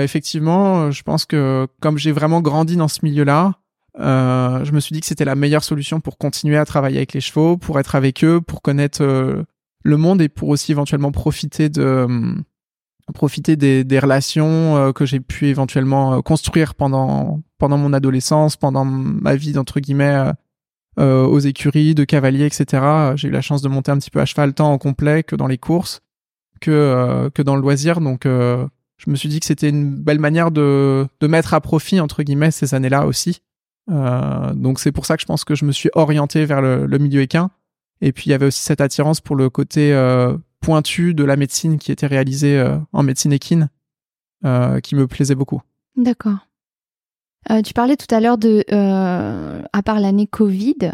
effectivement, 0.01 0.91
je 0.91 1.03
pense 1.03 1.25
que 1.25 1.67
comme 1.79 1.97
j'ai 1.97 2.11
vraiment 2.11 2.41
grandi 2.41 2.75
dans 2.75 2.87
ce 2.87 2.99
milieu-là, 3.03 3.53
je 3.97 4.71
me 4.71 4.79
suis 4.79 4.93
dit 4.93 4.99
que 4.99 5.05
c'était 5.05 5.25
la 5.25 5.35
meilleure 5.35 5.63
solution 5.63 5.99
pour 5.99 6.17
continuer 6.17 6.57
à 6.57 6.65
travailler 6.65 6.97
avec 6.97 7.13
les 7.13 7.21
chevaux, 7.21 7.57
pour 7.57 7.79
être 7.79 7.95
avec 7.95 8.23
eux, 8.23 8.41
pour 8.41 8.63
connaître 8.63 9.03
le 9.83 9.97
monde 9.97 10.21
et 10.21 10.29
pour 10.29 10.49
aussi 10.49 10.71
éventuellement 10.71 11.11
profiter 11.11 11.69
de 11.69 12.07
profiter 13.13 13.55
des, 13.55 13.83
des 13.83 13.99
relations 13.99 14.91
que 14.93 15.05
j'ai 15.05 15.19
pu 15.19 15.47
éventuellement 15.47 16.21
construire 16.21 16.73
pendant 16.73 17.41
pendant 17.57 17.77
mon 17.77 17.93
adolescence, 17.93 18.57
pendant 18.57 18.85
ma 18.85 19.35
vie 19.35 19.53
d'entre 19.53 19.79
guillemets 19.79 20.05
euh, 20.05 20.33
euh, 20.99 21.25
aux 21.25 21.39
écuries, 21.39 21.95
de 21.95 22.03
cavalier, 22.03 22.45
etc. 22.45 22.83
J'ai 23.15 23.27
eu 23.27 23.31
la 23.31 23.41
chance 23.41 23.61
de 23.61 23.67
monter 23.67 23.91
un 23.91 23.97
petit 23.97 24.11
peu 24.11 24.21
à 24.21 24.25
cheval 24.25 24.53
tant 24.53 24.71
en 24.71 24.77
complet 24.77 25.23
que 25.23 25.35
dans 25.35 25.47
les 25.47 25.57
courses, 25.57 26.01
que 26.61 26.71
euh, 26.71 27.29
que 27.29 27.41
dans 27.41 27.55
le 27.55 27.61
loisir. 27.61 27.99
Donc 28.01 28.25
je 28.25 29.09
me 29.09 29.15
suis 29.15 29.29
dit 29.29 29.39
que 29.39 29.45
c'était 29.45 29.69
une 29.69 29.95
belle 29.95 30.19
manière 30.19 30.51
de 30.51 31.07
de 31.19 31.27
mettre 31.27 31.53
à 31.53 31.61
profit 31.61 31.99
entre 31.99 32.23
guillemets 32.23 32.51
ces 32.51 32.73
années-là 32.73 33.05
aussi. 33.05 33.41
donc 33.87 34.79
c'est 34.79 34.91
pour 34.91 35.05
ça 35.05 35.15
que 35.15 35.21
je 35.21 35.27
pense 35.27 35.43
que 35.43 35.55
je 35.55 35.65
me 35.65 35.71
suis 35.71 35.89
orienté 35.93 36.45
vers 36.45 36.61
le, 36.61 36.85
le, 36.85 36.97
milieu 36.97 37.21
équin. 37.21 37.49
Et 38.01 38.11
puis 38.11 38.25
il 38.27 38.29
y 38.29 38.33
avait 38.33 38.47
aussi 38.47 38.61
cette 38.61 38.81
attirance 38.81 39.21
pour 39.21 39.35
le 39.35 39.49
côté 39.49 39.93
pointu 40.59 41.13
de 41.13 41.23
la 41.23 41.35
médecine 41.35 41.77
qui 41.77 41.91
était 41.91 42.07
réalisée 42.07 42.63
en 42.91 43.03
médecine 43.03 43.33
équine, 43.33 43.69
qui 44.41 44.95
me 44.95 45.05
plaisait 45.07 45.35
beaucoup. 45.35 45.61
D'accord. 45.95 46.39
Euh, 47.51 47.61
tu 47.61 47.73
parlais 47.73 47.95
tout 47.95 48.13
à 48.13 48.19
l'heure 48.19 48.37
de, 48.37 48.63
euh, 48.71 49.61
à 49.71 49.83
part 49.83 49.99
l'année 49.99 50.27
Covid, 50.27 50.93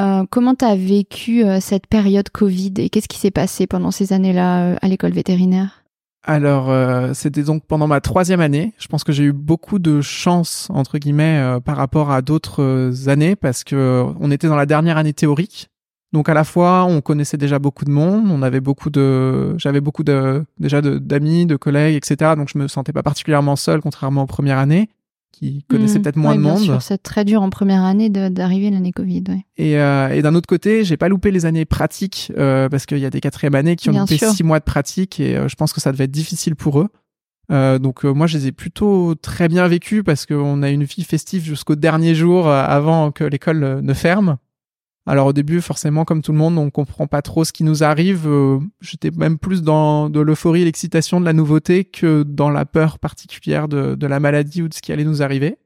euh, 0.00 0.24
comment 0.28 0.54
tu 0.54 0.64
as 0.64 0.74
vécu 0.74 1.44
cette 1.60 1.86
période 1.86 2.28
Covid 2.30 2.74
et 2.78 2.90
qu'est-ce 2.90 3.08
qui 3.08 3.18
s'est 3.18 3.30
passé 3.30 3.66
pendant 3.66 3.90
ces 3.90 4.12
années-là 4.12 4.76
à 4.80 4.88
l'école 4.88 5.12
vétérinaire? 5.12 5.84
Alors, 6.26 6.72
c'était 7.14 7.42
donc 7.42 7.66
pendant 7.66 7.86
ma 7.86 8.00
troisième 8.00 8.40
année. 8.40 8.72
Je 8.78 8.88
pense 8.88 9.04
que 9.04 9.12
j'ai 9.12 9.24
eu 9.24 9.32
beaucoup 9.32 9.78
de 9.78 10.00
chance 10.00 10.68
entre 10.70 10.98
guillemets 10.98 11.58
par 11.64 11.76
rapport 11.76 12.10
à 12.10 12.22
d'autres 12.22 13.08
années 13.08 13.36
parce 13.36 13.62
que 13.62 14.04
on 14.18 14.30
était 14.30 14.48
dans 14.48 14.56
la 14.56 14.66
dernière 14.66 14.96
année 14.96 15.12
théorique. 15.12 15.68
Donc 16.14 16.28
à 16.28 16.34
la 16.34 16.44
fois, 16.44 16.84
on 16.84 17.00
connaissait 17.00 17.36
déjà 17.36 17.58
beaucoup 17.58 17.84
de 17.84 17.90
monde, 17.90 18.30
on 18.30 18.40
avait 18.42 18.60
beaucoup 18.60 18.88
de, 18.88 19.58
j'avais 19.58 19.80
beaucoup 19.80 20.04
de 20.04 20.44
déjà 20.60 20.80
d'amis, 20.80 21.44
de, 21.44 21.56
collègues, 21.56 21.96
etc. 21.96 22.34
Donc 22.36 22.48
je 22.54 22.56
me 22.56 22.68
sentais 22.68 22.92
pas 22.92 23.02
particulièrement 23.02 23.56
seul, 23.56 23.80
contrairement 23.80 24.22
aux 24.22 24.26
premières 24.26 24.58
années 24.58 24.88
qui 25.32 25.64
connaissaient 25.68 25.98
mmh. 25.98 26.02
peut-être 26.02 26.16
moins 26.16 26.36
de 26.36 26.40
monde. 26.40 26.78
C'est 26.80 27.02
très 27.02 27.24
dur 27.24 27.42
en 27.42 27.50
première 27.50 27.82
année 27.82 28.10
d'arriver 28.10 28.70
l'année 28.70 28.92
Covid. 28.92 29.24
Et, 29.56 29.76
euh, 29.76 30.10
et 30.10 30.22
d'un 30.22 30.36
autre 30.36 30.46
côté, 30.46 30.84
j'ai 30.84 30.96
pas 30.96 31.08
loupé 31.08 31.32
les 31.32 31.46
années 31.46 31.64
pratiques 31.64 32.30
euh, 32.38 32.68
parce 32.68 32.86
qu'il 32.86 32.98
y 32.98 33.06
a 33.06 33.10
des 33.10 33.20
quatrièmes 33.20 33.56
années 33.56 33.74
qui 33.74 33.90
ont 33.90 33.98
loupé 33.98 34.16
six 34.16 34.44
mois 34.44 34.60
de 34.60 34.64
pratique 34.64 35.18
et 35.18 35.36
euh, 35.36 35.48
je 35.48 35.56
pense 35.56 35.72
que 35.72 35.80
ça 35.80 35.90
devait 35.90 36.04
être 36.04 36.12
difficile 36.12 36.54
pour 36.54 36.80
eux. 36.80 36.88
donc 37.80 38.04
moi, 38.04 38.28
je 38.28 38.38
les 38.38 38.46
ai 38.46 38.52
plutôt 38.52 39.16
très 39.16 39.48
bien 39.48 39.66
vécus 39.66 40.04
parce 40.04 40.26
qu'on 40.26 40.62
a 40.62 40.70
une 40.70 40.84
vie 40.84 41.02
festive 41.02 41.42
jusqu'au 41.42 41.74
dernier 41.74 42.14
jour 42.14 42.48
avant 42.48 43.10
que 43.10 43.24
l'école 43.24 43.80
ne 43.82 43.94
ferme. 43.94 44.36
Alors 45.06 45.26
au 45.26 45.32
début, 45.34 45.60
forcément, 45.60 46.04
comme 46.04 46.22
tout 46.22 46.32
le 46.32 46.38
monde, 46.38 46.56
on 46.56 46.70
comprend 46.70 47.06
pas 47.06 47.20
trop 47.20 47.44
ce 47.44 47.52
qui 47.52 47.62
nous 47.62 47.84
arrive. 47.84 48.26
Euh, 48.26 48.58
j'étais 48.80 49.10
même 49.10 49.38
plus 49.38 49.62
dans 49.62 50.08
de 50.08 50.20
l'euphorie 50.20 50.62
et 50.62 50.64
l'excitation 50.64 51.20
de 51.20 51.26
la 51.26 51.34
nouveauté 51.34 51.84
que 51.84 52.22
dans 52.22 52.48
la 52.48 52.64
peur 52.64 52.98
particulière 52.98 53.68
de, 53.68 53.96
de, 53.96 54.06
la 54.06 54.18
maladie 54.18 54.62
ou 54.62 54.68
de 54.68 54.74
ce 54.74 54.80
qui 54.80 54.92
allait 54.92 55.04
nous 55.04 55.22
arriver. 55.22 55.58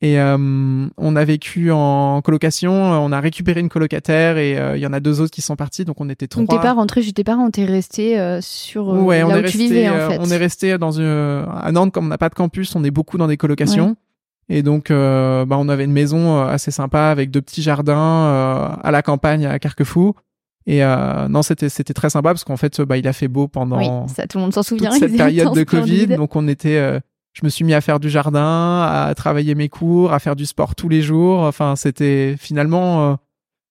Et 0.00 0.18
euh, 0.18 0.36
on 0.96 1.16
a 1.16 1.24
vécu 1.24 1.70
en 1.70 2.22
colocation, 2.22 2.72
on 2.72 3.12
a 3.12 3.20
récupéré 3.20 3.60
une 3.60 3.68
colocataire 3.68 4.36
et 4.36 4.58
euh, 4.58 4.76
il 4.76 4.80
y 4.80 4.86
en 4.86 4.92
a 4.92 4.98
deux 4.98 5.20
autres 5.20 5.30
qui 5.30 5.42
sont 5.42 5.54
partis, 5.54 5.84
donc 5.84 6.00
on 6.00 6.08
était 6.08 6.26
trois. 6.26 6.42
Donc 6.42 6.50
t'es 6.50 6.62
pas 6.62 6.72
rentré 6.72 7.02
parents, 7.24 7.50
t'es 7.50 7.64
resté 7.64 8.38
sur 8.40 8.88
ouais, 8.88 9.20
là 9.20 9.26
on 9.26 9.30
où 9.30 9.32
est 9.32 9.38
tu 9.38 9.44
resté, 9.44 9.58
vivais 9.58 9.88
en 9.88 10.10
fait. 10.10 10.18
On 10.20 10.30
est 10.30 10.36
resté 10.36 10.76
dans 10.76 10.90
une, 10.92 11.46
à 11.52 11.70
Nantes, 11.72 11.92
comme 11.92 12.06
on 12.06 12.08
n'a 12.08 12.18
pas 12.18 12.28
de 12.28 12.34
campus, 12.34 12.74
on 12.74 12.82
est 12.82 12.90
beaucoup 12.90 13.16
dans 13.16 13.28
des 13.28 13.36
colocations. 13.36 13.96
Et 14.54 14.62
donc, 14.62 14.90
euh, 14.90 15.46
bah, 15.46 15.56
on 15.58 15.70
avait 15.70 15.86
une 15.86 15.92
maison 15.92 16.36
euh, 16.36 16.44
assez 16.44 16.70
sympa 16.70 17.04
avec 17.04 17.30
deux 17.30 17.40
petits 17.40 17.62
jardins 17.62 17.96
euh, 17.96 18.68
à 18.82 18.90
la 18.90 19.00
campagne 19.00 19.46
à 19.46 19.58
Carquefou. 19.58 20.14
Et 20.66 20.84
euh, 20.84 21.26
non, 21.26 21.40
c'était 21.42 21.70
c'était 21.70 21.94
très 21.94 22.10
sympa 22.10 22.28
parce 22.34 22.44
qu'en 22.44 22.58
fait, 22.58 22.82
bah, 22.82 22.98
il 22.98 23.08
a 23.08 23.14
fait 23.14 23.28
beau 23.28 23.48
pendant 23.48 23.78
oui, 23.78 23.88
ça, 24.14 24.26
tout 24.26 24.36
le 24.36 24.42
monde 24.42 24.52
s'en 24.52 24.62
souvient. 24.62 24.90
Toute 24.90 24.98
cette 24.98 25.16
période 25.16 25.54
de 25.54 25.62
Covid. 25.64 26.08
Donc, 26.08 26.36
on 26.36 26.46
était, 26.48 27.00
je 27.32 27.40
me 27.44 27.48
suis 27.48 27.64
mis 27.64 27.72
à 27.72 27.80
faire 27.80 27.98
du 27.98 28.10
jardin, 28.10 28.82
à 28.82 29.14
travailler 29.16 29.54
mes 29.54 29.70
cours, 29.70 30.12
à 30.12 30.18
faire 30.18 30.36
du 30.36 30.44
sport 30.44 30.74
tous 30.74 30.90
les 30.90 31.00
jours. 31.00 31.40
Enfin, 31.40 31.74
c'était 31.74 32.36
finalement 32.38 33.18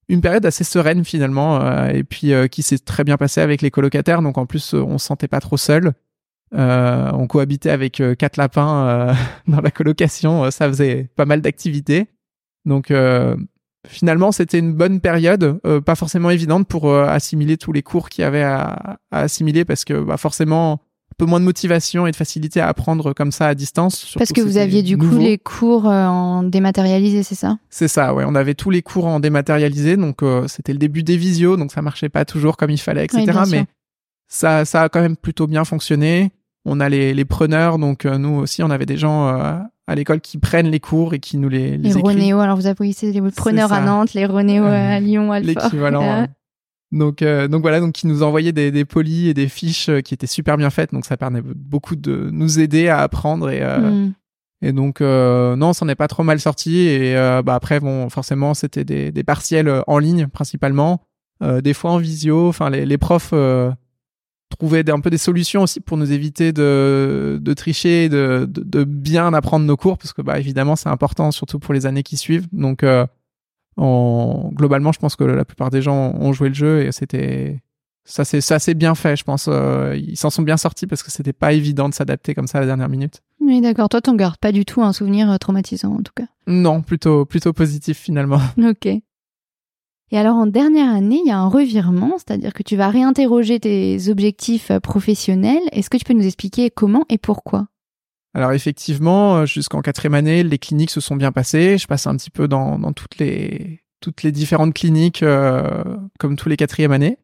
une 0.10 0.22
période 0.22 0.48
assez 0.48 0.64
sereine 0.64 1.06
finalement, 1.06 1.88
et 1.90 2.04
puis 2.04 2.34
qui 2.50 2.64
s'est 2.64 2.80
très 2.80 3.04
bien 3.04 3.18
passée 3.18 3.42
avec 3.42 3.62
les 3.62 3.70
colocataires. 3.70 4.24
Donc, 4.24 4.40
en 4.40 4.48
plus, 4.48 4.74
on 4.74 4.98
se 4.98 5.06
sentait 5.06 5.28
pas 5.28 5.42
trop 5.42 5.58
seul. 5.58 5.94
Euh, 6.54 7.12
on 7.14 7.28
cohabitait 7.28 7.70
avec 7.70 8.02
euh, 8.02 8.14
quatre 8.14 8.36
lapins 8.36 8.86
euh, 8.86 9.14
dans 9.48 9.62
la 9.62 9.72
colocation. 9.72 10.52
ça 10.52 10.68
faisait 10.68 11.10
pas 11.16 11.26
mal 11.26 11.42
d'activités. 11.42 12.08
Donc 12.66 12.94
finalement, 13.88 14.32
c'était 14.32 14.60
une 14.60 14.74
bonne 14.74 15.00
période, 15.02 15.60
pas 15.84 15.96
forcément 15.96 16.30
évidente 16.30 16.68
pour 16.68 16.94
assimiler 16.94 17.58
tous 17.58 17.72
les 17.72 17.82
cours 17.82 18.10
qu'il 18.10 18.22
y 18.22 18.26
avait 18.26 18.44
à, 18.44 19.00
assimiler 19.10 19.66
parce 19.66 19.84
que 19.84 20.00
bah, 20.00 20.18
forcément 20.18 20.74
un 20.74 21.16
peu 21.18 21.26
moins 21.26 21.40
de 21.40 21.46
motivation 21.46 22.06
et 22.06 22.12
de 22.12 22.16
facilité 22.16 22.62
à 22.62 22.68
apprendre 22.68 23.14
comme 23.14 23.32
ça 23.32 23.48
à 23.48 23.56
distance. 23.56 24.14
Parce 24.16 24.32
que 24.32 24.42
vous 24.42 24.58
aviez 24.58 24.84
du 24.84 24.96
coup 24.96 25.18
les 25.18 25.40
cours 25.40 25.86
en 25.86 26.44
dématérialisé, 26.44 27.24
c'est 27.24 27.34
ça? 27.34 27.58
C'est 27.72 27.88
ça, 27.88 28.14
ouais. 28.14 28.26
On 28.28 28.36
avait 28.36 28.54
tous 28.54 28.70
les 28.70 28.84
cours 28.84 29.08
en 29.08 29.20
dématérialisé, 29.20 29.98
donc 29.98 30.20
c'était 30.46 30.74
le 30.74 30.80
début 30.80 31.02
des 31.02 31.18
visios, 31.18 31.58
donc 31.58 31.72
ça 31.72 31.82
marchait 31.82 32.10
pas 32.10 32.26
toujours 32.26 32.58
comme 32.58 32.70
il 32.70 32.78
fallait, 32.78 33.06
etc. 33.06 33.40
mais 33.50 33.66
ça, 34.28 34.66
ça 34.66 34.84
a 34.84 34.90
quand 34.90 35.02
même 35.02 35.18
plutôt 35.18 35.48
bien 35.48 35.66
fonctionné 35.66 36.32
on 36.66 36.80
a 36.80 36.90
les, 36.90 37.14
les 37.14 37.26
preneurs, 37.26 37.80
donc 37.80 38.06
euh, 38.06 38.18
nous 38.18 38.36
aussi, 38.36 38.64
on 38.64 38.70
avait 38.70 38.86
des 38.86 38.98
gens 38.98 39.28
euh, 39.28 39.58
à 39.88 39.96
l'école 39.96 40.22
qui 40.22 40.38
prennent 40.38 40.70
les 40.70 40.80
cours 40.80 41.14
et 41.14 41.20
qui 41.20 41.38
nous 41.38 41.50
les, 41.50 41.78
les, 41.78 41.94
les 41.94 42.02
Renéo, 42.02 42.40
alors 42.40 42.56
vous 42.56 42.68
appuyez 42.68 42.94
les 43.02 43.22
preneurs 43.32 43.74
à 43.74 43.82
Nantes, 43.82 44.14
les 44.14 44.26
Renéo 44.26 44.66
à 44.66 45.00
Lyon, 45.00 45.32
Alfort. 45.32 45.64
L'équivalent. 45.64 46.28
Donc, 46.94 47.22
euh, 47.22 47.48
donc 47.48 47.62
voilà, 47.62 47.80
donc 47.80 47.94
qui 47.94 48.06
nous 48.06 48.22
envoyaient 48.22 48.52
des, 48.52 48.70
des 48.70 48.84
polis 48.84 49.30
et 49.30 49.34
des 49.34 49.48
fiches 49.48 49.90
qui 50.04 50.14
étaient 50.14 50.28
super 50.28 50.58
bien 50.58 50.70
faites, 50.70 50.92
donc 50.92 51.06
ça 51.06 51.16
permet 51.16 51.42
beaucoup 51.42 51.96
de 51.96 52.28
nous 52.34 52.60
aider 52.60 52.90
à 52.90 53.00
apprendre 53.00 53.50
et 53.50 53.62
mm. 53.62 54.14
et 54.62 54.74
donc 54.74 55.00
non, 55.00 55.68
on 55.70 55.72
s'en 55.72 55.88
est 55.88 55.96
pas 55.96 56.10
trop 56.10 56.24
mal 56.24 56.42
sorti 56.42 56.80
et 56.80 57.14
bah 57.46 57.56
après 57.56 57.80
bon, 57.80 58.10
forcément 58.10 58.54
c'était 58.54 58.84
des, 58.84 59.14
des 59.14 59.24
partiels 59.24 59.84
en 59.88 60.00
ligne 60.00 60.28
principalement, 60.28 61.00
des 61.42 61.74
fois 61.74 61.92
en 61.92 61.98
visio, 61.98 62.50
enfin 62.50 62.70
les, 62.70 62.86
les 62.86 62.98
profs 62.98 63.34
trouver 64.58 64.84
un 64.88 65.00
peu 65.00 65.10
des 65.10 65.18
solutions 65.18 65.64
aussi 65.64 65.80
pour 65.80 65.98
nous 65.98 66.12
éviter 66.12 66.52
de, 66.52 67.40
de 67.42 67.54
tricher, 67.54 68.10
de, 68.10 68.48
de, 68.50 68.64
de, 68.64 68.84
bien 68.84 69.34
apprendre 69.34 69.66
nos 69.66 69.78
cours, 69.78 69.98
parce 69.98 70.14
que 70.14 70.22
bah, 70.22 70.40
évidemment 70.40 70.76
c'est 70.76 70.90
important, 70.90 71.32
surtout 71.32 71.60
pour 71.60 71.74
les 71.74 71.86
années 71.86 72.04
qui 72.04 72.18
suivent. 72.18 72.48
Donc 72.52 72.84
euh, 72.84 73.06
globalement, 73.78 74.92
je 74.92 75.00
pense 75.00 75.16
que 75.16 75.24
la 75.24 75.46
plupart 75.46 75.70
des 75.70 75.82
gens 75.82 76.14
ont 76.16 76.34
joué 76.34 76.50
le 76.50 76.56
jeu 76.56 76.86
et 76.86 76.92
c'était 76.92 77.62
ça 78.04 78.26
c'est 78.26 78.42
ça 78.42 78.60
c'est 78.60 78.74
bien 78.74 78.96
fait, 78.96 79.16
je 79.16 79.24
pense. 79.24 79.48
Euh, 79.48 79.96
ils 79.96 80.18
s'en 80.18 80.30
sont 80.30 80.42
bien 80.42 80.58
sortis 80.58 80.88
parce 80.88 81.04
que 81.04 81.12
c'était 81.12 81.34
pas 81.34 81.54
évident 81.54 81.90
de 81.90 81.94
s'adapter 81.94 82.34
comme 82.34 82.48
ça 82.48 82.58
à 82.58 82.62
la 82.62 82.68
dernière 82.68 82.90
minute. 82.90 83.22
Oui, 83.40 83.62
d'accord. 83.62 83.90
Toi, 83.90 84.02
t'en 84.02 84.16
gardes 84.16 84.38
pas 84.38 84.52
du 84.52 84.66
tout 84.66 84.82
un 84.82 84.94
souvenir 84.94 85.30
euh, 85.32 85.38
traumatisant 85.38 85.94
en 85.94 86.02
tout 86.04 86.14
cas? 86.16 86.26
Non, 86.48 86.82
plutôt 86.82 87.26
plutôt 87.26 87.54
positif 87.54 87.98
finalement. 87.98 88.42
Ok. 88.58 88.88
Et 90.12 90.18
alors 90.18 90.36
en 90.36 90.46
dernière 90.46 90.94
année, 90.94 91.22
il 91.24 91.28
y 91.28 91.32
a 91.32 91.38
un 91.38 91.48
revirement, 91.48 92.18
c'est-à-dire 92.18 92.54
que 92.54 92.64
tu 92.64 92.76
vas 92.76 92.90
réinterroger 92.90 93.62
tes 93.62 94.10
objectifs 94.10 94.70
euh, 94.70 94.82
professionnels. 94.82 95.62
Est-ce 95.72 95.90
que 95.90 95.96
tu 95.96 96.04
peux 96.04 96.14
nous 96.14 96.26
expliquer 96.26 96.70
comment 96.70 97.06
et 97.08 97.18
pourquoi? 97.18 97.68
Alors 98.34 98.52
effectivement, 98.52 99.38
euh, 99.38 99.46
jusqu'en 99.46 99.82
quatrième 99.82 100.14
année, 100.14 100.44
les 100.44 100.58
cliniques 100.58 100.92
se 100.92 101.00
sont 101.00 101.16
bien 101.16 101.32
passées. 101.32 101.78
Je 101.78 101.88
passe 101.88 102.08
un 102.08 102.18
petit 102.18 102.30
peu 102.30 102.50
dans, 102.50 102.78
toutes 102.92 103.18
les 103.20 103.82
différentes 104.32 104.74
cliniques 104.74 105.24
euh, 105.24 105.98
comme 106.20 106.36
tous 106.36 106.50
les 106.50 106.58
quatrièmes 106.58 106.92
années. 106.92 107.18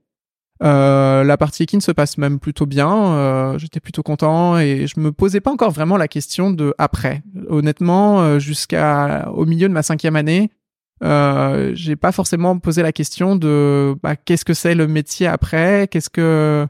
La 0.61 1.37
partie 1.37 1.63
équine 1.63 1.81
se 1.81 1.91
passe 1.91 2.17
même 2.17 2.39
plutôt 2.39 2.65
bien. 2.65 3.55
J'étais 3.59 3.79
plutôt 3.79 4.01
content 4.01 4.57
et 4.57 4.87
je 4.87 4.99
me 4.99 5.11
posais 5.11 5.39
pas 5.39 5.51
encore 5.51 5.69
vraiment 5.69 5.97
la 5.97 6.07
question 6.07 6.49
de 6.49 6.73
après. 6.79 7.21
Honnêtement, 7.47 8.39
jusqu'à 8.39 9.29
au 9.35 9.45
milieu 9.45 9.67
de 9.67 9.73
ma 9.73 9.83
cinquième 9.83 10.15
année, 10.15 10.49
euh, 11.03 11.71
j'ai 11.75 11.95
pas 11.95 12.11
forcément 12.11 12.57
posé 12.57 12.81
la 12.81 12.91
question 12.91 13.35
de 13.35 13.95
bah, 14.01 14.15
qu'est-ce 14.15 14.45
que 14.45 14.53
c'est 14.53 14.75
le 14.75 14.87
métier 14.87 15.27
après, 15.27 15.87
qu'est-ce 15.89 16.09
que 16.09 16.67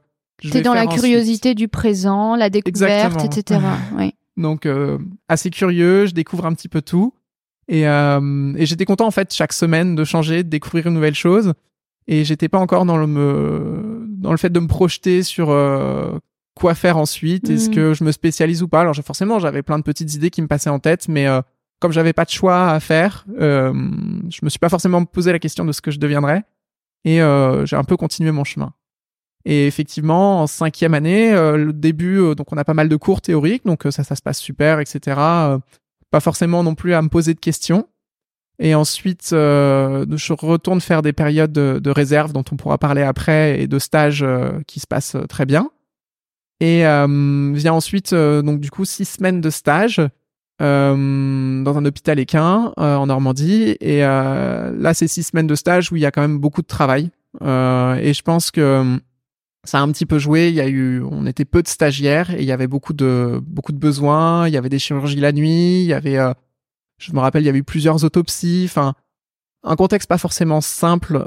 T'es 0.51 0.61
dans 0.61 0.73
la 0.73 0.85
curiosité 0.85 1.55
du 1.55 1.67
présent, 1.67 2.35
la 2.35 2.49
découverte, 2.49 3.23
etc. 3.25 3.59
oui. 3.97 4.13
Donc 4.35 4.65
euh, 4.67 4.99
assez 5.27 5.49
curieux, 5.49 6.05
je 6.05 6.13
découvre 6.13 6.45
un 6.45 6.53
petit 6.53 6.69
peu 6.69 6.81
tout 6.81 7.13
et, 7.67 7.87
euh, 7.87 8.53
et 8.55 8.65
j'étais 8.67 8.85
content 8.85 9.07
en 9.07 9.11
fait 9.11 9.33
chaque 9.33 9.51
semaine 9.51 9.95
de 9.95 10.03
changer, 10.03 10.43
de 10.43 10.49
découvrir 10.49 10.87
une 10.87 10.93
nouvelle 10.93 11.15
chose 11.15 11.53
et 12.07 12.23
j'étais 12.23 12.47
pas 12.49 12.59
encore 12.59 12.85
dans 12.85 12.97
le 12.97 13.07
me 13.07 14.05
dans 14.09 14.31
le 14.31 14.37
fait 14.37 14.51
de 14.51 14.59
me 14.59 14.67
projeter 14.67 15.23
sur 15.23 15.49
euh, 15.49 16.17
quoi 16.55 16.75
faire 16.75 16.97
ensuite, 16.97 17.49
est-ce 17.49 17.69
mm. 17.69 17.73
que 17.73 17.93
je 17.93 18.03
me 18.03 18.11
spécialise 18.11 18.61
ou 18.61 18.67
pas? 18.67 18.81
Alors 18.81 18.95
forcément 18.95 19.39
j'avais 19.39 19.63
plein 19.63 19.79
de 19.79 19.83
petites 19.83 20.13
idées 20.13 20.29
qui 20.29 20.41
me 20.41 20.47
passaient 20.47 20.69
en 20.69 20.79
tête, 20.79 21.07
mais 21.07 21.27
euh, 21.27 21.41
comme 21.79 21.91
j'avais 21.91 22.13
pas 22.13 22.25
de 22.25 22.29
choix 22.29 22.71
à 22.71 22.79
faire, 22.79 23.25
euh, 23.39 23.73
je 24.29 24.39
me 24.43 24.49
suis 24.49 24.59
pas 24.59 24.69
forcément 24.69 25.05
posé 25.05 25.31
la 25.31 25.39
question 25.39 25.65
de 25.65 25.71
ce 25.71 25.81
que 25.81 25.91
je 25.91 25.99
deviendrais 25.99 26.43
et 27.07 27.21
euh, 27.21 27.65
j'ai 27.65 27.75
un 27.75 27.83
peu 27.83 27.97
continué 27.97 28.31
mon 28.31 28.43
chemin. 28.43 28.73
Et 29.45 29.65
effectivement, 29.65 30.41
en 30.41 30.47
cinquième 30.47 30.93
année, 30.93 31.33
euh, 31.33 31.55
le 31.55 31.71
début, 31.71 32.19
euh, 32.19 32.35
donc 32.35 32.51
on 32.51 32.57
a 32.57 32.65
pas 32.65 32.73
mal 32.73 32.89
de 32.89 32.95
cours 32.97 33.21
théoriques, 33.21 33.65
donc 33.65 33.83
ça, 33.89 34.03
ça 34.03 34.15
se 34.15 34.21
passe 34.21 34.39
super, 34.39 34.81
etc. 34.81 34.99
pas 36.11 36.19
forcément 36.19 36.63
non 36.63 36.75
plus 36.75 36.93
à 36.93 37.01
me 37.01 37.07
poser 37.07 37.33
de 37.33 37.39
questions. 37.39 37.87
Et 38.59 38.73
ensuite, 38.73 39.29
je 39.31 40.33
retourne 40.33 40.81
faire 40.81 41.03
des 41.03 41.13
périodes 41.13 41.53
de, 41.53 41.79
de, 41.79 41.91
réserve 41.91 42.33
dont 42.33 42.43
on 42.51 42.55
pourra 42.55 42.79
parler 42.79 43.03
après 43.03 43.61
et 43.61 43.67
de 43.67 43.77
stages 43.77 44.25
qui 44.65 44.79
se 44.79 44.87
passent 44.87 45.15
très 45.29 45.45
bien. 45.45 45.69
Et 46.59 46.79
vient 46.79 47.73
ensuite, 47.73 48.15
donc 48.15 48.59
du 48.59 48.71
coup, 48.71 48.83
six 48.83 49.05
semaines 49.05 49.41
de 49.41 49.51
stage 49.51 50.01
euh, 50.59 51.61
dans 51.61 51.77
un 51.77 51.85
hôpital 51.85 52.17
équin 52.17 52.73
euh, 52.79 52.95
en 52.95 53.05
Normandie. 53.05 53.77
Et 53.79 54.03
euh, 54.03 54.75
là, 54.75 54.95
c'est 54.95 55.07
six 55.07 55.21
semaines 55.21 55.45
de 55.45 55.53
stage 55.53 55.91
où 55.91 55.97
il 55.97 56.01
y 56.01 56.05
a 56.05 56.11
quand 56.11 56.21
même 56.21 56.39
beaucoup 56.39 56.63
de 56.63 56.67
travail. 56.67 57.11
et 57.41 58.13
je 58.13 58.21
pense 58.23 58.49
que 58.49 58.99
ça 59.63 59.79
a 59.79 59.81
un 59.81 59.91
petit 59.91 60.07
peu 60.07 60.17
joué. 60.17 60.49
Il 60.49 60.55
y 60.55 60.61
a 60.61 60.67
eu, 60.67 61.03
on 61.03 61.27
était 61.27 61.45
peu 61.45 61.61
de 61.61 61.67
stagiaires 61.67 62.31
et 62.31 62.39
il 62.39 62.45
y 62.45 62.51
avait 62.51 62.67
beaucoup 62.67 62.93
de 62.93 63.39
beaucoup 63.45 63.71
de 63.71 63.77
besoins. 63.77 64.47
Il 64.47 64.53
y 64.53 64.57
avait 64.57 64.69
des 64.69 64.79
chirurgies 64.79 65.19
la 65.19 65.31
nuit. 65.31 65.81
Il 65.81 65.87
y 65.87 65.93
avait, 65.93 66.17
je 66.97 67.13
me 67.13 67.19
rappelle, 67.19 67.43
il 67.43 67.45
y 67.45 67.49
avait 67.49 67.59
eu 67.59 67.63
plusieurs 67.63 68.03
autopsies. 68.03 68.63
Enfin, 68.67 68.95
un 69.63 69.75
contexte 69.75 70.09
pas 70.09 70.17
forcément 70.17 70.61
simple 70.61 71.19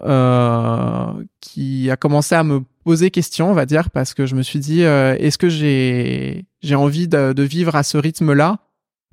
qui 1.41 1.89
a 1.89 1.97
commencé 1.97 2.35
à 2.35 2.43
me 2.43 2.63
poser 2.83 3.13
question, 3.13 3.51
on 3.51 3.55
va 3.55 3.67
dire, 3.67 3.91
parce 3.91 4.15
que 4.15 4.27
je 4.27 4.35
me 4.35 4.43
suis 4.43 4.59
dit, 4.59 4.81
est-ce 4.81 5.39
que 5.39 5.49
j'ai 5.49 6.47
j'ai 6.63 6.75
envie 6.75 7.07
de, 7.07 7.33
de, 7.33 7.43
vivre 7.45 7.77
à 7.77 7.85
ce 7.85 7.97
rythme-là? 7.97 8.59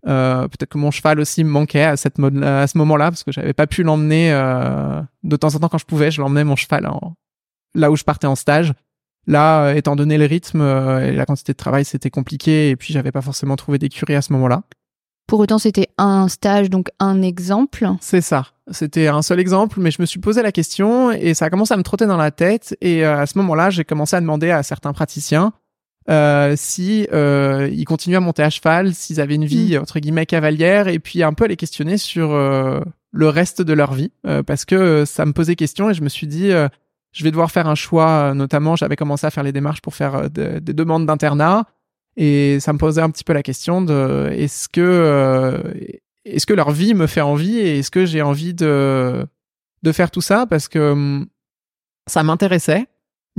Euh, 0.06 0.48
peut-être 0.48 0.70
que 0.70 0.78
mon 0.78 0.92
cheval 0.92 1.20
aussi 1.20 1.44
me 1.44 1.50
manquait 1.50 1.84
à, 1.84 1.98
cette 1.98 2.20
à 2.20 2.68
ce 2.68 2.78
moment-là 2.78 3.06
parce 3.06 3.24
que 3.24 3.32
j'avais 3.32 3.54
pas 3.54 3.68
pu 3.68 3.84
l'emmener 3.84 4.32
euh, 4.32 5.02
de 5.24 5.36
temps 5.36 5.54
en 5.56 5.60
temps 5.60 5.70
quand 5.70 5.78
je 5.78 5.86
pouvais. 5.86 6.12
Je 6.12 6.22
l'emmenais 6.22 6.44
mon 6.44 6.56
cheval 6.56 6.90
là 7.74 7.92
où 7.92 7.96
je 7.96 8.04
partais 8.04 8.28
en 8.28 8.36
stage. 8.36 8.74
Là, 9.26 9.66
euh, 9.66 9.76
étant 9.76 9.96
donné 9.96 10.18
le 10.18 10.26
rythme 10.26 10.62
et 10.62 11.12
la 11.12 11.26
quantité 11.26 11.52
de 11.52 11.58
travail, 11.58 11.84
c'était 11.84 12.10
compliqué 12.10 12.70
et 12.70 12.76
puis 12.76 12.94
j'avais 12.94 13.12
pas 13.12 13.22
forcément 13.22 13.56
trouvé 13.56 13.78
d'écurie 13.78 14.16
à 14.16 14.22
ce 14.22 14.32
moment-là. 14.34 14.64
Pour 15.28 15.42
autant, 15.42 15.58
c'était 15.58 15.90
un 15.98 16.30
stage, 16.30 16.70
donc 16.70 16.88
un 17.00 17.22
exemple. 17.22 17.86
C'est 18.00 18.22
ça. 18.22 18.46
C'était 18.72 19.08
un 19.08 19.22
seul 19.22 19.42
exemple, 19.42 19.82
mais 19.82 19.92
je 19.92 20.02
me 20.02 20.06
suis 20.06 20.22
posé 20.22 20.42
la 20.42 20.54
question 20.54 21.12
et 21.12 21.34
ça 21.34 21.46
a 21.46 21.50
commencé 21.50 21.74
à 21.74 21.78
me 21.78 21.84
trotter 21.84 22.06
dans 22.06 22.16
la 22.16 22.32
tête. 22.32 22.78
Et 22.80 23.04
à 23.04 23.26
ce 23.26 23.38
moment-là, 23.40 23.70
j'ai 23.70 23.84
commencé 23.84 24.16
à 24.16 24.22
demander 24.22 24.52
à 24.52 24.64
certains 24.64 24.94
praticiens 24.94 25.52
euh, 26.10 26.54
si 26.56 27.08
euh, 27.12 27.70
ils 27.72 27.86
continuaient 27.86 28.18
à 28.18 28.22
monter 28.22 28.44
à 28.44 28.50
cheval, 28.50 28.94
s'ils 28.94 29.20
avaient 29.20 29.36
une 29.36 29.46
vie 29.46 29.76
mm. 29.76 29.82
entre 29.82 30.00
guillemets 30.00 30.26
cavalière, 30.26 30.88
et 30.88 31.00
puis 31.00 31.24
un 31.24 31.34
peu 31.34 31.46
les 31.48 31.58
questionner 31.58 31.98
sur 31.98 32.32
euh, 32.32 32.80
le 33.12 33.30
reste 33.30 33.62
de 33.62 33.74
leur 33.74 33.94
vie, 33.94 34.12
euh, 34.26 34.44
parce 34.44 34.66
que 34.66 35.06
ça 35.06 35.26
me 35.26 35.34
posait 35.34 35.56
question 35.56 35.90
et 35.90 35.94
je 35.94 36.02
me 36.02 36.10
suis 36.10 36.28
dit 36.28 36.52
je 37.12 37.24
vais 37.24 37.32
devoir 37.32 37.52
faire 37.52 37.68
un 37.68 37.76
choix. 37.76 38.34
Notamment, 38.36 38.76
j'avais 38.76 38.96
commencé 38.96 39.26
à 39.26 39.32
faire 39.32 39.44
les 39.44 39.52
démarches 39.52 39.82
pour 39.82 39.96
faire 39.96 40.30
des 40.30 40.60
demandes 40.62 41.06
d'internat, 41.06 41.66
et 42.16 42.60
ça 42.60 42.74
me 42.74 42.78
posait 42.78 43.02
un 43.02 43.10
petit 43.10 43.24
peu 43.24 43.34
la 43.34 43.44
question 43.44 43.82
de 43.82 44.30
est-ce 44.32 44.70
que 44.70 45.64
est-ce 46.26 46.46
que 46.46 46.54
leur 46.54 46.72
vie 46.72 46.94
me 46.94 47.08
fait 47.08 47.22
envie 47.22 47.58
et 47.58 47.80
est-ce 47.80 47.92
que 47.92 48.06
j'ai 48.06 48.22
envie 48.22 48.54
de 48.54 49.26
de 49.84 49.92
faire 49.92 50.12
tout 50.12 50.22
ça 50.22 50.46
parce 50.46 50.68
que 50.68 50.92
hum, 50.92 51.28
ça 52.08 52.24
m'intéressait 52.24 52.88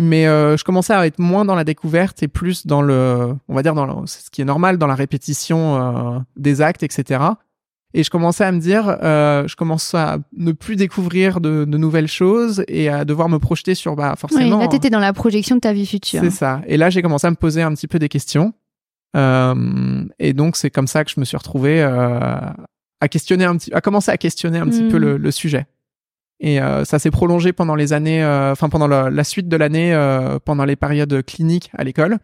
mais 0.01 0.29
euh, 0.29 0.57
je 0.57 0.63
commençais 0.63 0.95
à 0.95 1.05
être 1.07 1.19
moins 1.19 1.45
dans 1.45 1.57
la 1.57 1.65
découverte 1.65 2.23
et 2.23 2.29
plus 2.29 2.69
dans 2.69 2.83
le, 2.83 3.35
on 3.49 3.55
va 3.55 3.65
dire 3.65 3.75
dans 3.75 4.07
ce 4.07 4.31
qui 4.31 4.41
est 4.41 4.45
normal, 4.45 4.79
dans 4.79 4.87
la 4.87 4.95
répétition 4.95 5.77
euh, 5.77 6.19
des 6.37 6.63
actes, 6.63 6.85
etc. 6.85 7.21
Et 7.95 8.05
je 8.05 8.11
commençais 8.11 8.45
à 8.45 8.53
me 8.53 8.61
dire, 8.61 8.97
euh, 9.03 9.49
je 9.49 9.57
commence 9.57 9.93
à 9.95 10.19
ne 10.37 10.53
plus 10.53 10.77
découvrir 10.77 11.41
de, 11.41 11.65
de, 11.65 11.79
nouvelles 11.79 12.07
choses 12.07 12.63
et 12.69 12.89
à 12.89 13.05
devoir 13.05 13.29
me 13.29 13.41
projeter 13.41 13.75
sur, 13.75 13.97
bah 13.97 14.15
forcément. 14.17 14.59
Oui, 14.59 14.63
là, 14.63 14.69
t'étais 14.69 14.91
dans 14.91 15.01
la 15.01 15.13
projection 15.13 15.57
de 15.57 15.61
ta 15.61 15.73
vie 15.73 15.87
future. 15.87 16.21
C'est 16.23 16.31
ça. 16.31 16.61
Et 16.69 16.77
là, 16.77 16.91
j'ai 16.91 17.03
commencé 17.03 17.27
à 17.27 17.31
me 17.31 17.37
poser 17.37 17.63
un 17.63 17.75
petit 17.75 17.89
peu 17.89 17.99
des 17.99 18.09
questions. 18.09 18.53
Euh, 19.17 20.05
et 20.21 20.33
donc, 20.33 20.55
c'est 20.55 20.71
comme 20.71 20.87
ça 20.87 21.05
que 21.05 21.11
je 21.11 21.19
me 21.19 21.25
suis 21.25 21.37
retrouvé 21.37 21.83
à 21.83 23.09
questionner 23.11 23.47
un 23.47 23.57
petit, 23.57 23.75
à 23.75 23.81
commencer 23.81 24.13
à 24.13 24.17
questionner 24.17 24.59
un 24.59 24.67
petit 24.67 24.87
peu 24.87 24.99
hmm. 24.99 25.03
le, 25.03 25.17
le 25.17 25.31
sujet. 25.33 25.67
Et 26.41 26.61
euh, 26.61 26.85
ça 26.85 26.99
s'est 26.99 27.11
prolongé 27.11 27.53
pendant 27.53 27.75
les 27.75 27.93
années, 27.93 28.23
euh, 28.23 28.53
enfin 28.53 28.69
pendant 28.69 28.87
la, 28.87 29.25
suite 29.25 29.49
de 29.49 29.57
l'année, 29.57 29.93
euh, 29.93 30.39
pendant 30.39 30.65
les 30.65 30.77
périodes 30.77 31.23
cliniques 31.25 31.71
à 31.77 31.83
l'école, 31.83 32.19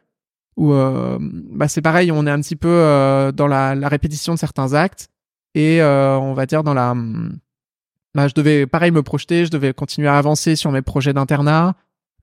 où 0.57 0.73
bah, 0.73 1.67
c'est 1.67 1.83
pareil, 1.83 2.13
on 2.13 2.27
est 2.27 2.31
un 2.31 2.41
petit 2.41 2.55
peu 2.55 3.33
dans 3.35 3.49
la, 3.49 3.75
la, 3.75 3.89
répétition 3.89 4.35
de 4.35 4.39
certains 4.39 4.73
actes 4.73 5.09
et 5.57 5.83
on 5.83 6.33
va 6.33 6.47
dire 6.47 6.63
dans 6.63 6.75
la, 6.75 6.95
bah, 8.15 8.29
je 8.29 8.35
devais 8.35 8.67
pareil 8.67 8.93
me 8.93 9.03
projeter, 9.03 9.47
je 9.47 9.51
devais 9.51 9.73
continuer 9.75 10.07
à 10.07 10.17
avancer 10.17 10.55
sur 10.55 10.71
mes 10.71 10.83
projets 10.83 11.13
d'internat. 11.13 11.75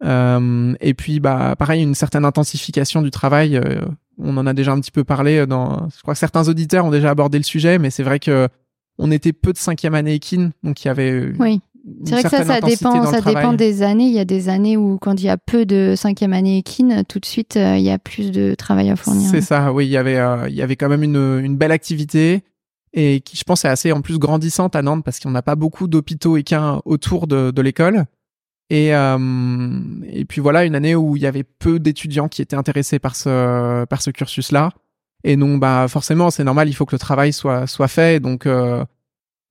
et 0.02 0.94
puis 0.94 1.20
bah 1.20 1.58
pareil 1.60 1.84
une 1.84 1.96
certaine 1.96 2.24
intensification 2.24 3.02
du 3.02 3.12
travail. 3.12 3.60
on 4.18 4.38
en 4.38 4.48
a 4.48 4.54
déjà 4.54 4.72
un 4.72 4.80
petit 4.80 4.92
peu 4.92 5.04
parlé 5.04 5.46
dans, 5.46 5.90
je 5.94 6.02
crois 6.02 6.14
que 6.14 6.20
certains 6.20 6.48
auditeurs 6.48 6.86
ont 6.86 6.92
déjà 6.92 7.10
abordé 7.10 7.38
le 7.38 7.44
sujet, 7.44 7.80
mais 7.80 7.90
c'est 7.90 8.04
vrai 8.04 8.20
que 8.20 8.48
on 8.98 9.12
était 9.12 9.34
peu 9.34 9.52
de 9.52 9.58
cinquième 9.58 9.96
année 9.96 10.14
équine, 10.14 10.52
donc 10.64 10.86
il 10.86 10.88
y 10.88 10.92
avait 10.92 11.34
oui. 11.38 11.60
C'est 12.06 12.12
vrai 12.12 12.24
que 12.24 12.30
ça, 12.30 12.44
ça 12.44 12.62
dépend, 12.62 13.06
ça 13.06 13.22
dépend 13.22 13.54
des 13.54 13.82
années. 13.82 14.06
Il 14.06 14.14
y 14.14 14.20
a 14.20 14.26
des 14.26 14.50
années 14.50 14.78
où, 14.78 14.98
quand 15.00 15.20
il 15.20 15.26
y 15.26 15.30
a 15.30 15.38
peu 15.38 15.66
de 15.66 15.94
cinquième 15.96 16.34
année 16.34 16.60
équine, 16.60 17.04
tout 17.08 17.20
de 17.20 17.26
suite, 17.26 17.58
euh, 17.58 17.78
il 17.78 17.84
y 17.84 17.90
a 17.90 17.98
plus 17.98 18.32
de 18.32 18.54
travail 18.56 18.90
à 18.92 18.96
fournir. 18.96 19.30
C'est 19.30 19.42
ça, 19.42 19.74
oui. 19.74 19.88
Il 19.88 19.90
y 19.92 19.98
avait, 19.98 20.18
euh, 20.18 20.48
il 20.48 20.56
y 20.56 20.62
avait 20.62 20.76
quand 20.76 20.90
même 20.90 21.04
une, 21.04 21.40
une 21.44 21.58
belle 21.58 21.72
activité 21.72 22.44
et 22.94 23.22
qui, 23.22 23.36
je 23.36 23.44
pense, 23.44 23.66
est 23.66 23.70
assez 23.70 23.92
en 23.92 24.02
plus 24.02 24.20
grandissante 24.20 24.76
à 24.76 24.82
Nantes 24.82 25.04
parce 25.04 25.20
qu'on 25.20 25.32
n'a 25.32 25.42
pas 25.42 25.56
beaucoup 25.56 25.88
d'hôpitaux 25.88 26.38
équins 26.38 26.82
autour 26.86 27.26
de, 27.26 27.52
de 27.52 27.62
l'école. 27.62 28.06
Et, 28.70 28.94
euh, 28.96 29.80
et 30.08 30.26
puis 30.26 30.40
voilà, 30.40 30.66
une 30.66 30.76
année 30.76 30.96
où 30.96 31.16
il 31.16 31.24
y 31.24 31.26
avait 31.26 31.44
peu 31.44 31.80
d'étudiants 31.80 32.28
qui 32.28 32.42
étaient 32.42 32.56
intéressés 32.56 33.00
par 33.00 33.16
ce, 33.16 33.86
par 33.86 34.02
ce 34.02 34.12
cursus-là. 34.12 34.72
Et 35.24 35.36
non, 35.36 35.58
bah 35.58 35.88
forcément, 35.88 36.32
c'est 36.32 36.44
normal, 36.44 36.70
il 36.70 36.74
faut 36.74 36.86
que 36.86 36.96
le 36.96 37.00
travail 37.00 37.34
soit, 37.34 37.68
soit 37.68 37.88
fait. 37.88 38.20
Donc, 38.20 38.48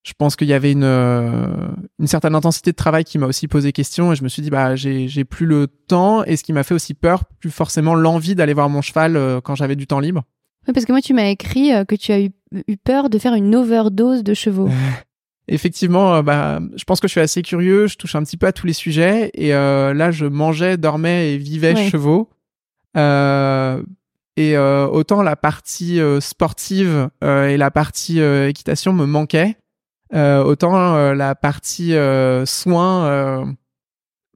je 0.03 0.13
pense 0.17 0.35
qu'il 0.37 0.49
y 0.49 0.55
avait 0.55 0.73
une, 0.73 0.85
euh, 0.85 1.69
une 1.99 2.07
certaine 2.07 2.35
intensité 2.35 2.71
de 2.71 2.77
travail 2.77 3.05
qui 3.05 3.19
m'a 3.19 3.27
aussi 3.27 3.49
posé 3.49 3.73
question 3.73 4.13
et 4.13 4.17
je 4.17 4.23
me 4.23 4.29
suis 4.29 4.41
dit 4.41 4.51
bah 4.51 4.75
j'ai 4.75 5.25
plus 5.25 5.47
le 5.47 5.67
temps 5.67 6.25
et 6.25 6.37
ce 6.37 6.43
qui 6.43 6.53
m'a 6.53 6.63
fait 6.63 6.75
aussi 6.75 6.95
peur 6.95 7.25
plus 7.41 7.51
forcément 7.51 7.95
l'envie 7.95 8.35
d'aller 8.35 8.55
voir 8.55 8.71
mon 8.71 8.81
cheval 8.81 9.17
euh, 9.17 9.41
quand 9.43 9.55
j'avais 9.55 9.77
du 9.77 9.87
temps 9.87 10.01
libre. 10.01 10.25
Oui, 10.67 10.73
parce 10.73 10.87
que 10.87 10.93
moi 10.93 11.03
tu 11.03 11.13
m'as 11.13 11.29
écrit 11.29 11.73
euh, 11.73 11.85
que 11.85 11.95
tu 11.95 12.13
as 12.13 12.21
eu, 12.21 12.31
eu, 12.67 12.77
peur 12.79 13.11
de 13.11 13.19
faire 13.19 13.35
une 13.35 13.55
overdose 13.55 14.23
de 14.25 14.33
chevaux. 14.33 14.71
Effectivement, 15.49 16.23
bah, 16.23 16.61
je 16.77 16.85
pense 16.85 17.01
que 17.01 17.09
je 17.09 17.13
suis 17.13 17.21
assez 17.21 17.43
curieux, 17.43 17.89
je 17.89 17.97
touche 17.97 18.15
un 18.15 18.23
petit 18.23 18.37
peu 18.37 18.47
à 18.47 18.53
tous 18.53 18.69
les 18.69 18.73
sujets 18.73 19.33
et 19.35 19.49
là 19.49 20.13
je 20.13 20.27
mangeais, 20.27 20.77
dormais 20.77 21.33
et 21.33 21.39
vivais 21.39 21.75
chevaux. 21.91 22.31
et 22.95 24.57
autant 24.57 25.23
la 25.23 25.35
partie 25.35 25.99
sportive 26.21 27.09
et 27.21 27.57
la 27.57 27.71
partie 27.73 28.21
équitation 28.21 28.93
me 28.93 29.07
manquaient. 29.07 29.57
Euh, 30.13 30.43
autant 30.43 30.97
euh, 30.97 31.15
la 31.15 31.37
partie 31.37 31.95
euh, 31.95 32.45
soins 32.45 33.47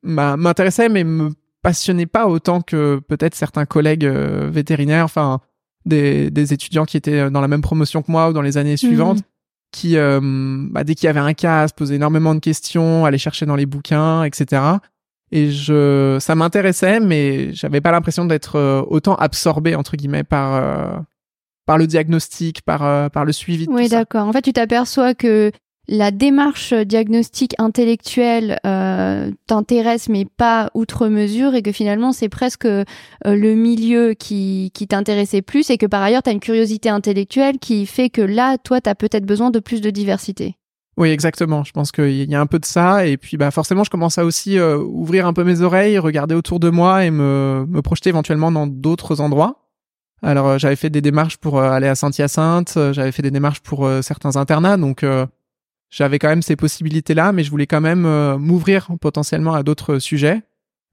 m'intéressait, 0.03 0.89
mais 0.89 1.03
me 1.03 1.31
passionnait 1.63 2.07
pas 2.07 2.27
autant 2.29 2.61
que 2.61 3.01
peut-être 3.09 3.35
certains 3.35 3.65
collègues 3.65 4.07
vétérinaires, 4.07 5.05
enfin 5.05 5.41
des, 5.87 6.31
des, 6.31 6.53
étudiants 6.53 6.85
qui 6.85 6.97
étaient 6.97 7.31
dans 7.31 7.41
la 7.41 7.49
même 7.49 7.63
promotion 7.63 8.03
que 8.03 8.13
moi 8.13 8.29
ou 8.29 8.33
dans 8.33 8.43
les 8.43 8.59
années 8.59 8.77
suivantes, 8.77 9.19
mhm. 9.19 9.23
qui, 9.73 9.97
bah, 10.71 10.85
dès 10.85 10.95
qu'il 10.95 11.07
y 11.07 11.11
avait 11.11 11.21
un 11.21 11.33
cas, 11.33 11.67
se 11.67 11.75
posaient 11.75 11.97
énormément 11.97 12.35
de 12.35 12.41
questions, 12.41 13.07
allaient 13.07 13.19
chercher 13.19 13.47
dans 13.47 13.57
les 13.57 13.67
bouquins, 13.67 14.25
etc. 14.25 14.63
Et 15.33 15.51
je, 15.51 16.19
ça 16.21 16.35
m'intéressait, 16.35 17.01
mais 17.01 17.53
j'avais 17.55 17.81
pas 17.81 17.93
l'impression 17.93 18.27
d'être 18.27 18.85
autant 18.91 19.15
absorbé 19.17 19.75
entre 19.75 19.97
guillemets 19.97 20.25
par 20.25 21.03
par 21.65 21.79
le 21.79 21.87
diagnostic, 21.87 22.61
par 22.61 23.11
par 23.11 23.25
le 23.25 23.33
suivi. 23.33 23.67
oui, 23.71 23.89
d'accord. 23.89 24.29
En 24.29 24.33
fait, 24.33 24.43
tu 24.43 24.53
t'aperçois 24.53 25.15
que 25.15 25.51
la 25.89 26.11
démarche 26.11 26.73
diagnostique 26.73 27.55
intellectuelle 27.59 28.59
euh, 28.67 29.31
t'intéresse 29.47 30.09
mais 30.09 30.25
pas 30.25 30.71
outre 30.75 31.09
mesure 31.09 31.55
et 31.55 31.63
que 31.63 31.73
finalement 31.73 32.13
c'est 32.13 32.31
presque 32.31 32.65
euh, 32.65 32.85
le 33.25 33.55
milieu 33.55 34.15
qui, 34.15 34.71
qui 34.73 34.87
t'intéressait 34.87 35.43
plus 35.43 35.69
et 35.71 35.77
que 35.77 35.87
par 35.87 36.03
ailleurs 36.03 36.23
tu 36.23 36.31
as 36.31 36.33
une 36.33 36.41
curiosité 36.41 36.89
intellectuelle 36.89 37.59
qui 37.59 37.87
fait 37.87 38.09
que 38.09 38.23
là, 38.23 38.57
toi, 38.59 38.81
tu 38.81 38.89
as 38.89 38.95
peut-être 38.95 39.27
besoin 39.27 39.51
de 39.51 39.59
plus 39.59 39.81
de 39.81 39.91
diversité. 39.91 40.57
Oui, 40.97 41.09
exactement. 41.09 41.65
Je 41.65 41.73
pense 41.73 41.91
qu'il 41.91 42.31
y 42.31 42.35
a 42.35 42.41
un 42.41 42.47
peu 42.47 42.61
de 42.61 42.65
ça. 42.65 43.07
Et 43.07 43.17
puis, 43.17 43.37
bah, 43.37 43.51
forcément, 43.51 43.83
je 43.83 43.91
commence 43.91 44.17
à 44.17 44.25
aussi 44.25 44.59
euh, 44.59 44.79
ouvrir 44.79 45.27
un 45.27 45.33
peu 45.33 45.43
mes 45.43 45.61
oreilles, 45.61 45.99
regarder 45.99 46.37
autour 46.37 46.61
de 46.61 46.71
moi 46.71 47.05
et 47.05 47.11
me, 47.11 47.67
me 47.69 47.83
projeter 47.83 48.11
éventuellement 48.11 48.53
dans 48.53 48.69
d'autres 48.69 49.21
endroits. 49.21 49.67
Alors, 50.23 50.59
j'avais 50.59 50.77
fait 50.77 50.91
des 50.91 51.03
démarches 51.03 51.37
pour 51.37 51.61
aller 51.61 51.89
à 51.89 51.95
Saint-Hyacinthe, 51.97 52.79
j'avais 52.93 53.13
fait 53.13 53.23
des 53.23 53.33
démarches 53.33 53.61
pour 53.61 53.87
certains 54.01 54.37
internats. 54.37 54.79
Donc, 54.79 55.05
j'avais 55.95 56.19
quand 56.19 56.29
même 56.29 56.43
ces 56.43 56.57
possibilités-là, 56.57 57.31
mais 57.31 57.45
je 57.45 57.51
voulais 57.51 57.69
quand 57.69 57.81
même 57.81 58.05
euh, 58.05 58.37
m'ouvrir 58.37 58.89
potentiellement 59.01 59.55
à 59.55 59.63
d'autres 59.63 60.01
sujets. 60.01 60.43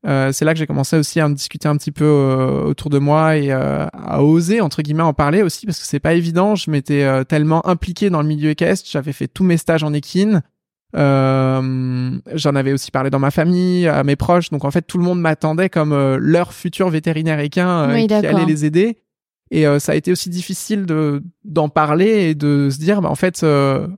Euh, 0.06 0.32
c'est 0.32 0.46
là 0.46 0.54
que 0.54 0.60
j'ai 0.60 0.68
commencé 0.68 0.96
aussi 0.96 1.20
à 1.20 1.26
en 1.26 1.30
discuter 1.32 1.68
un 1.68 1.76
petit 1.76 1.92
peu 1.92 2.06
euh, 2.06 2.64
autour 2.64 2.92
de 2.92 3.00
moi 3.00 3.38
et 3.38 3.52
euh, 3.52 3.86
à 3.94 4.24
oser 4.24 4.62
entre 4.62 4.82
guillemets 4.82 5.04
en 5.04 5.14
parler 5.14 5.44
aussi 5.44 5.66
parce 5.66 5.80
que 5.80 5.86
c'est 5.86 6.00
pas 6.00 6.14
évident. 6.14 6.54
Je 6.54 6.70
m'étais 6.70 7.26
tellement 7.26 7.66
impliqué 7.68 8.12
dans 8.12 8.22
le 8.22 8.28
milieu 8.28 8.52
équestre, 8.52 8.88
j'avais 8.92 9.14
fait 9.14 9.28
tous 9.28 9.44
mes 9.44 9.58
stages 9.58 9.84
en 9.84 9.94
équine. 9.94 10.44
Euh, 10.96 12.12
J'en 12.34 12.56
avais 12.56 12.74
aussi 12.74 12.92
parlé 12.92 13.10
dans 13.10 13.20
ma 13.20 13.32
famille, 13.32 13.88
à 13.88 14.04
mes 14.04 14.16
proches. 14.16 14.52
Donc 14.52 14.66
en 14.66 14.72
fait, 14.72 14.84
tout 14.84 15.00
le 15.00 15.04
monde 15.04 15.20
m'attendait 15.20 15.70
comme 15.70 16.16
leur 16.18 16.54
futur 16.54 16.90
vétérinaire 16.90 17.40
équin 17.40 17.92
Oui, 17.92 18.06
qui 18.06 18.14
allait 18.14 18.46
les 18.46 18.66
aider. 18.66 18.98
Et 19.54 19.66
ça 19.80 19.92
a 19.92 19.96
été 19.96 20.14
aussi 20.14 20.30
difficile 20.30 20.86
de 20.86 21.22
d'en 21.44 21.68
parler 21.68 22.30
et 22.30 22.36
de 22.36 22.70
se 22.72 22.78
dire, 22.78 23.02
bah, 23.02 23.10
en 23.10 23.16
fait, 23.16 23.46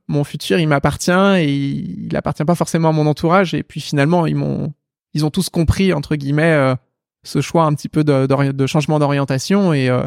mon 0.08 0.24
futur, 0.24 0.58
il 0.58 0.68
m'appartient 0.68 1.12
et 1.12 1.46
il, 1.46 2.08
il 2.08 2.16
appartient 2.16 2.44
pas 2.44 2.56
forcément 2.56 2.90
à 2.90 2.92
mon 2.92 3.06
entourage. 3.06 3.54
Et 3.54 3.62
puis 3.62 3.80
finalement, 3.80 4.26
ils 4.26 4.36
m'ont 4.36 4.74
ils 5.14 5.26
ont 5.26 5.30
tous 5.30 5.50
compris 5.50 5.94
entre 5.94 6.16
guillemets 6.16 6.54
euh, 6.54 6.76
ce 7.24 7.42
choix 7.42 7.66
un 7.66 7.74
petit 7.74 7.90
peu 7.90 8.04
de, 8.04 8.26
de 8.52 8.68
changement 8.68 9.00
d'orientation. 9.00 9.74
Et 9.74 9.90
euh, 9.90 10.04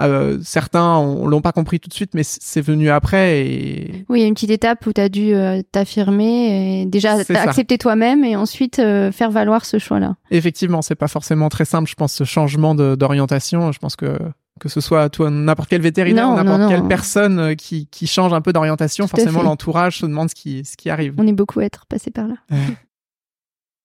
euh, 0.00 0.38
certains 0.44 0.96
on, 0.96 1.26
l'ont 1.26 1.40
pas 1.40 1.50
compris 1.50 1.80
tout 1.80 1.88
de 1.88 1.94
suite 1.94 2.14
mais 2.14 2.22
c'est 2.22 2.60
venu 2.60 2.88
après 2.88 3.40
et 3.40 4.04
oui 4.08 4.20
il 4.20 4.22
y 4.22 4.24
a 4.24 4.28
une 4.28 4.34
petite 4.34 4.50
étape 4.50 4.86
où 4.86 4.92
tu 4.92 5.00
as 5.00 5.08
dû 5.08 5.34
euh, 5.34 5.60
t'affirmer 5.72 6.82
et 6.82 6.86
déjà 6.86 7.14
accepter 7.14 7.78
toi-même 7.78 8.24
et 8.24 8.36
ensuite 8.36 8.78
euh, 8.78 9.10
faire 9.10 9.32
valoir 9.32 9.64
ce 9.64 9.78
choix 9.78 9.98
là 9.98 10.14
effectivement 10.30 10.82
c'est 10.82 10.94
pas 10.94 11.08
forcément 11.08 11.48
très 11.48 11.64
simple 11.64 11.90
je 11.90 11.96
pense 11.96 12.12
ce 12.12 12.24
changement 12.24 12.74
d'orientation. 12.74 13.72
Je 13.72 13.78
pense 13.78 13.96
que 13.96 14.18
que 14.58 14.68
ce 14.68 14.80
soit 14.80 15.08
toi 15.08 15.30
n'importe 15.30 15.68
quel 15.68 15.80
vétérinaire 15.80 16.28
n'importe 16.30 16.60
non. 16.60 16.68
quelle 16.68 16.86
personne 16.88 17.38
euh, 17.38 17.54
qui, 17.54 17.86
qui 17.86 18.06
change 18.06 18.32
un 18.32 18.40
peu 18.40 18.52
d'orientation 18.52 19.06
forcément 19.06 19.42
l'entourage 19.42 19.98
se 19.98 20.06
demande 20.06 20.28
ce 20.30 20.34
qui 20.34 20.64
ce 20.64 20.76
qui 20.76 20.90
arrive. 20.90 21.14
On 21.18 21.26
est 21.26 21.32
beaucoup 21.32 21.60
à 21.60 21.64
être 21.64 21.86
passé 21.86 22.10
par 22.10 22.26
là. 22.28 22.34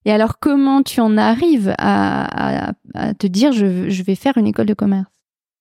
Et 0.06 0.12
alors 0.12 0.40
comment 0.40 0.84
tu 0.84 1.00
en 1.00 1.18
arrives 1.18 1.74
à, 1.78 2.68
à- 2.70 2.74
à 2.94 3.14
te 3.14 3.26
dire 3.28 3.54
je, 3.54 3.90
je 3.90 4.04
vais 4.04 4.16
faire 4.16 4.38
une 4.38 4.48
école 4.48 4.66
de 4.66 4.74
commerce? 4.74 5.08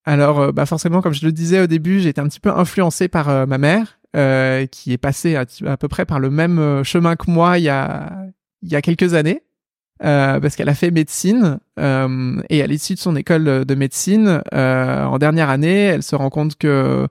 Alors, 0.05 0.39
euh, 0.41 0.51
bah 0.51 0.65
forcément, 0.65 1.01
comme 1.01 1.13
je 1.13 1.25
le 1.25 1.31
disais 1.31 1.61
au 1.61 1.67
début, 1.67 2.01
j'ai 2.01 2.09
été 2.09 2.19
un 2.19 2.27
petit 2.27 2.41
peu 2.41 2.49
influencé 2.51 3.07
par 3.07 3.29
euh, 3.29 3.45
ma 3.45 3.57
mère, 3.57 3.99
euh, 4.17 4.65
qui 4.65 4.91
est 4.91 4.97
passée 4.97 5.37
à, 5.37 5.45
à 5.65 5.77
peu 5.77 5.87
près 5.87 6.05
par 6.05 6.19
le 6.19 6.29
même 6.29 6.83
chemin 6.83 7.15
que 7.15 7.31
moi 7.31 7.57
il 7.57 7.63
y 7.63 7.69
a, 7.69 8.11
il 8.63 8.69
y 8.69 8.75
a 8.75 8.81
quelques 8.81 9.13
années, 9.13 9.43
euh, 10.03 10.39
parce 10.39 10.55
qu'elle 10.55 10.69
a 10.69 10.75
fait 10.75 10.91
médecine, 10.91 11.59
euh, 11.79 12.41
et 12.49 12.61
à 12.61 12.67
l'issue 12.67 12.95
de 12.95 12.99
son 12.99 13.15
école 13.15 13.65
de 13.65 13.75
médecine, 13.75 14.41
euh, 14.53 15.03
en 15.05 15.17
dernière 15.17 15.49
année, 15.49 15.83
elle 15.83 16.03
se 16.03 16.15
rend 16.15 16.29
compte 16.29 16.55
que 16.55 17.07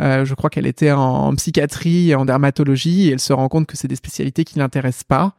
euh, 0.00 0.24
je 0.24 0.34
crois 0.34 0.50
qu'elle 0.50 0.66
était 0.66 0.92
en, 0.92 1.34
psychiatrie 1.34 2.10
et 2.10 2.14
en 2.14 2.26
dermatologie, 2.26 3.08
et 3.08 3.12
elle 3.12 3.20
se 3.20 3.32
rend 3.32 3.48
compte 3.48 3.66
que 3.66 3.76
c'est 3.76 3.88
des 3.88 3.96
spécialités 3.96 4.44
qui 4.44 4.58
l'intéressent 4.58 5.04
pas. 5.04 5.36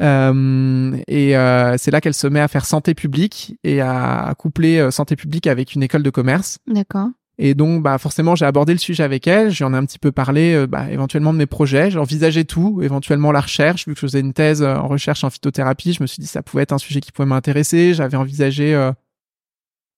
Euh, 0.00 0.96
et 1.08 1.32
c'est 1.78 1.90
là 1.90 2.00
qu'elle 2.00 2.14
se 2.14 2.26
met 2.28 2.40
à 2.40 2.48
faire 2.48 2.64
santé 2.64 2.94
publique 2.94 3.56
et 3.64 3.80
à, 3.80 4.34
coupler 4.38 4.90
santé 4.90 5.16
publique 5.16 5.46
avec 5.46 5.74
une 5.74 5.82
école 5.82 6.02
de 6.02 6.10
commerce. 6.10 6.58
d'accord 6.66 7.08
Et 7.40 7.54
donc, 7.54 7.82
bah, 7.82 7.98
forcément, 7.98 8.34
j'ai 8.34 8.44
abordé 8.44 8.72
le 8.72 8.78
sujet 8.78 9.04
avec 9.04 9.28
elle. 9.28 9.50
J'en 9.50 9.72
ai 9.72 9.76
un 9.76 9.84
petit 9.84 10.00
peu 10.00 10.10
parlé, 10.10 10.54
euh, 10.54 10.66
bah, 10.66 10.90
éventuellement 10.90 11.32
de 11.32 11.38
mes 11.38 11.46
projets. 11.46 11.90
J'ai 11.90 11.98
envisagé 12.00 12.44
tout, 12.44 12.80
éventuellement 12.82 13.30
la 13.30 13.40
recherche. 13.40 13.86
Vu 13.86 13.94
que 13.94 14.00
je 14.00 14.06
faisais 14.06 14.20
une 14.20 14.32
thèse 14.32 14.62
euh, 14.62 14.74
en 14.74 14.88
recherche 14.88 15.22
en 15.22 15.30
phytothérapie, 15.30 15.92
je 15.92 16.02
me 16.02 16.08
suis 16.08 16.20
dit 16.20 16.26
que 16.26 16.32
ça 16.32 16.42
pouvait 16.42 16.64
être 16.64 16.72
un 16.72 16.78
sujet 16.78 17.00
qui 17.00 17.12
pouvait 17.12 17.28
m'intéresser. 17.28 17.94
J'avais 17.94 18.16
envisagé 18.16 18.74
euh, 18.74 18.90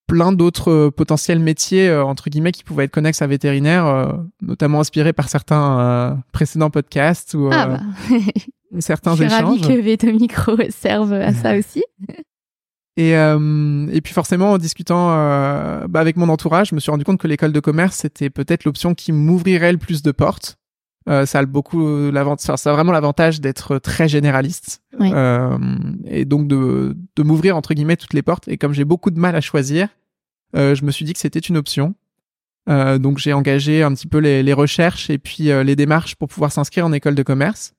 plein 0.07 0.33
d'autres 0.33 0.71
euh, 0.71 0.91
potentiels 0.91 1.39
métiers, 1.39 1.91
entre 1.91 2.29
guillemets, 2.29 2.53
qui 2.53 2.63
pouvaient 2.63 2.85
être 2.85 2.93
connexes 2.93 3.23
à 3.23 3.27
vétérinaire, 3.27 4.19
notamment 4.43 4.81
inspirés 4.81 5.15
par 5.15 5.31
certains 5.31 6.23
précédents 6.33 6.71
podcasts 6.71 7.33
ou 7.33 7.49
ah 7.51 7.67
bah 7.67 7.81
certains 8.79 9.15
je 9.17 9.25
suis 9.25 9.33
ravie 9.33 9.61
que 9.61 9.81
Veto 9.81 10.13
Micro 10.13 10.57
serve 10.71 11.15
à 11.15 11.33
ça 11.33 11.57
aussi 11.57 11.83
Et, 13.01 13.17
euh, 13.17 13.87
et 13.91 14.03
puis 14.03 14.13
forcément, 14.13 14.53
en 14.53 14.59
discutant 14.59 15.11
euh, 15.11 15.87
bah, 15.89 16.01
avec 16.01 16.19
mon 16.19 16.29
entourage, 16.29 16.69
je 16.69 16.75
me 16.75 16.81
suis 16.81 16.91
rendu 16.91 17.03
compte 17.03 17.19
que 17.19 17.27
l'école 17.27 17.51
de 17.51 17.61
commerce, 17.61 17.97
c'était 17.97 18.29
peut-être 18.29 18.67
l'option 18.67 18.95
qui 18.95 19.11
m'ouvrirait 19.11 19.73
le 19.73 19.79
plus 19.79 20.03
de 20.03 20.13
portes. 20.13 20.59
Euh, 21.09 21.25
ça 21.25 21.39
a 21.39 21.47
beaucoup 21.47 22.11
l'avantage, 22.11 22.59
ça 22.59 22.71
a 22.71 22.73
vraiment 22.75 22.93
l'avantage 22.93 23.41
d'être 23.41 23.79
très 23.79 24.07
généraliste 24.07 24.83
Oui. 24.99 25.11
Et 26.05 26.27
donc 26.27 26.47
de, 26.47 26.95
de 27.17 27.23
m'ouvrir 27.23 27.57
entre 27.57 27.73
guillemets 27.73 27.97
toutes 27.97 28.13
les 28.13 28.21
portes. 28.21 28.49
Et 28.49 28.59
comme 28.59 28.75
j'ai 28.75 28.85
beaucoup 28.85 29.11
de 29.11 29.19
mal 29.19 29.35
à 29.35 29.41
choisir, 29.41 29.89
je 30.53 30.85
me 30.85 30.91
suis 30.91 31.07
dit 31.07 31.15
que 31.15 31.19
c'était 31.19 31.39
une 31.39 31.57
option. 31.57 31.95
Donc 32.69 33.17
j'ai 33.17 33.33
engagé 33.33 33.83
un 33.83 33.95
petit 33.95 34.09
peu 34.09 34.19
les, 34.19 34.43
les 34.43 34.53
recherches 34.53 35.09
et 35.09 35.17
puis 35.17 35.45
les 35.45 35.75
démarches 35.75 36.17
pour 36.17 36.29
pouvoir 36.29 36.53
s'inscrire 36.53 36.85
en 36.85 36.93
école 36.93 37.15
de 37.15 37.23
commerce. 37.23 37.73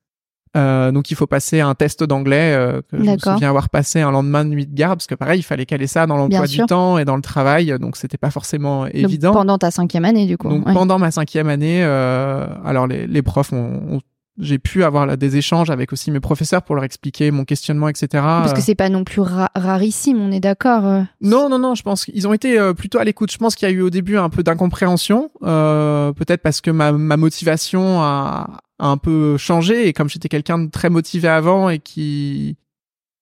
Euh, 0.58 0.92
donc 0.92 1.12
il 1.12 1.16
faut 1.16 1.28
passer 1.28 1.62
un 1.62 1.74
test 1.76 2.04
d'anglais 2.04 2.54
euh, 2.54 2.82
que 2.92 2.98
je 2.98 3.04
me 3.10 3.18
souviens 3.18 3.48
avoir 3.48 3.70
passé 3.70 4.02
un 4.02 4.12
lendemain 4.12 4.44
de 4.44 4.50
nuit 4.50 4.68
de 4.68 4.76
garde 4.76 4.98
parce 5.00 5.08
que 5.08 5.16
pareil 5.16 5.40
il 5.40 5.44
fallait 5.44 5.66
caler 5.66 5.88
ça 5.88 6.06
dans 6.08 6.18
l'emploi 6.18 6.46
du 6.46 6.58
temps 6.66 6.98
et 6.98 7.06
dans 7.06 7.16
le 7.16 7.22
travail 7.22 7.74
donc 7.80 7.96
c'était 7.96 8.18
pas 8.18 8.32
forcément 8.32 8.84
Donc, 8.84 8.92
évident. 8.94 9.32
pendant 9.32 9.58
ta 9.58 9.72
cinquième 9.72 10.04
année 10.04 10.26
du 10.28 10.38
coup 10.38 10.50
Donc 10.50 10.68
ouais. 10.68 10.74
pendant 10.74 11.00
ma 11.00 11.10
cinquième 11.10 11.48
année, 11.48 11.82
euh, 11.86 12.46
alors 12.66 12.86
les, 12.86 13.08
les 13.08 13.22
profs 13.22 13.54
ont, 13.54 13.82
ont- 13.92 14.02
j'ai 14.40 14.60
pu 14.60 14.84
avoir 14.84 15.06
là, 15.06 15.16
des 15.18 15.36
échanges 15.38 15.70
avec 15.70 15.94
aussi 15.94 16.10
mes 16.12 16.20
professeurs 16.22 16.64
pour 16.64 16.74
leur 16.76 16.84
expliquer 16.84 17.32
mon 17.32 17.46
questionnement 17.46 17.88
etc. 17.90 18.08
parce 18.14 18.54
que 18.54 18.62
c'est 18.62 18.76
pas 18.76 18.90
non 18.90 19.04
plus 19.06 19.22
ra- 19.22 19.52
rarissime 19.56 20.20
on 20.20 20.32
est 20.32 20.40
d'accord 20.42 20.86
euh. 20.86 21.02
non, 21.22 21.48
non, 21.48 21.60
non, 21.60 21.76
je 21.76 21.84
pense 21.84 22.06
qu'ils 22.06 22.28
ont 22.28 22.34
été 22.34 22.58
euh, 22.60 22.74
plutôt 22.74 22.98
à 22.98 23.04
l'écoute. 23.06 23.32
Je 23.32 23.38
pense 23.38 23.56
qu'il 23.56 23.70
y 23.70 23.72
a 23.72 23.74
eu 23.74 23.82
au 23.82 23.90
début 23.90 24.18
un 24.18 24.30
peu 24.30 24.42
d'incompréhension, 24.44 25.30
euh, 25.44 26.12
peut-être 26.14 26.42
parce 26.42 26.60
que 26.62 26.72
ma, 26.72 26.92
ma 26.92 27.18
motivation 27.18 28.02
a 28.02 28.60
un 28.82 28.98
peu 28.98 29.38
changé 29.38 29.88
et 29.88 29.94
comme 29.94 30.10
j'étais 30.10 30.28
quelqu'un 30.28 30.58
de 30.58 30.70
très 30.70 30.90
motivé 30.90 31.28
avant 31.28 31.70
et 31.70 31.80
qui 31.80 32.58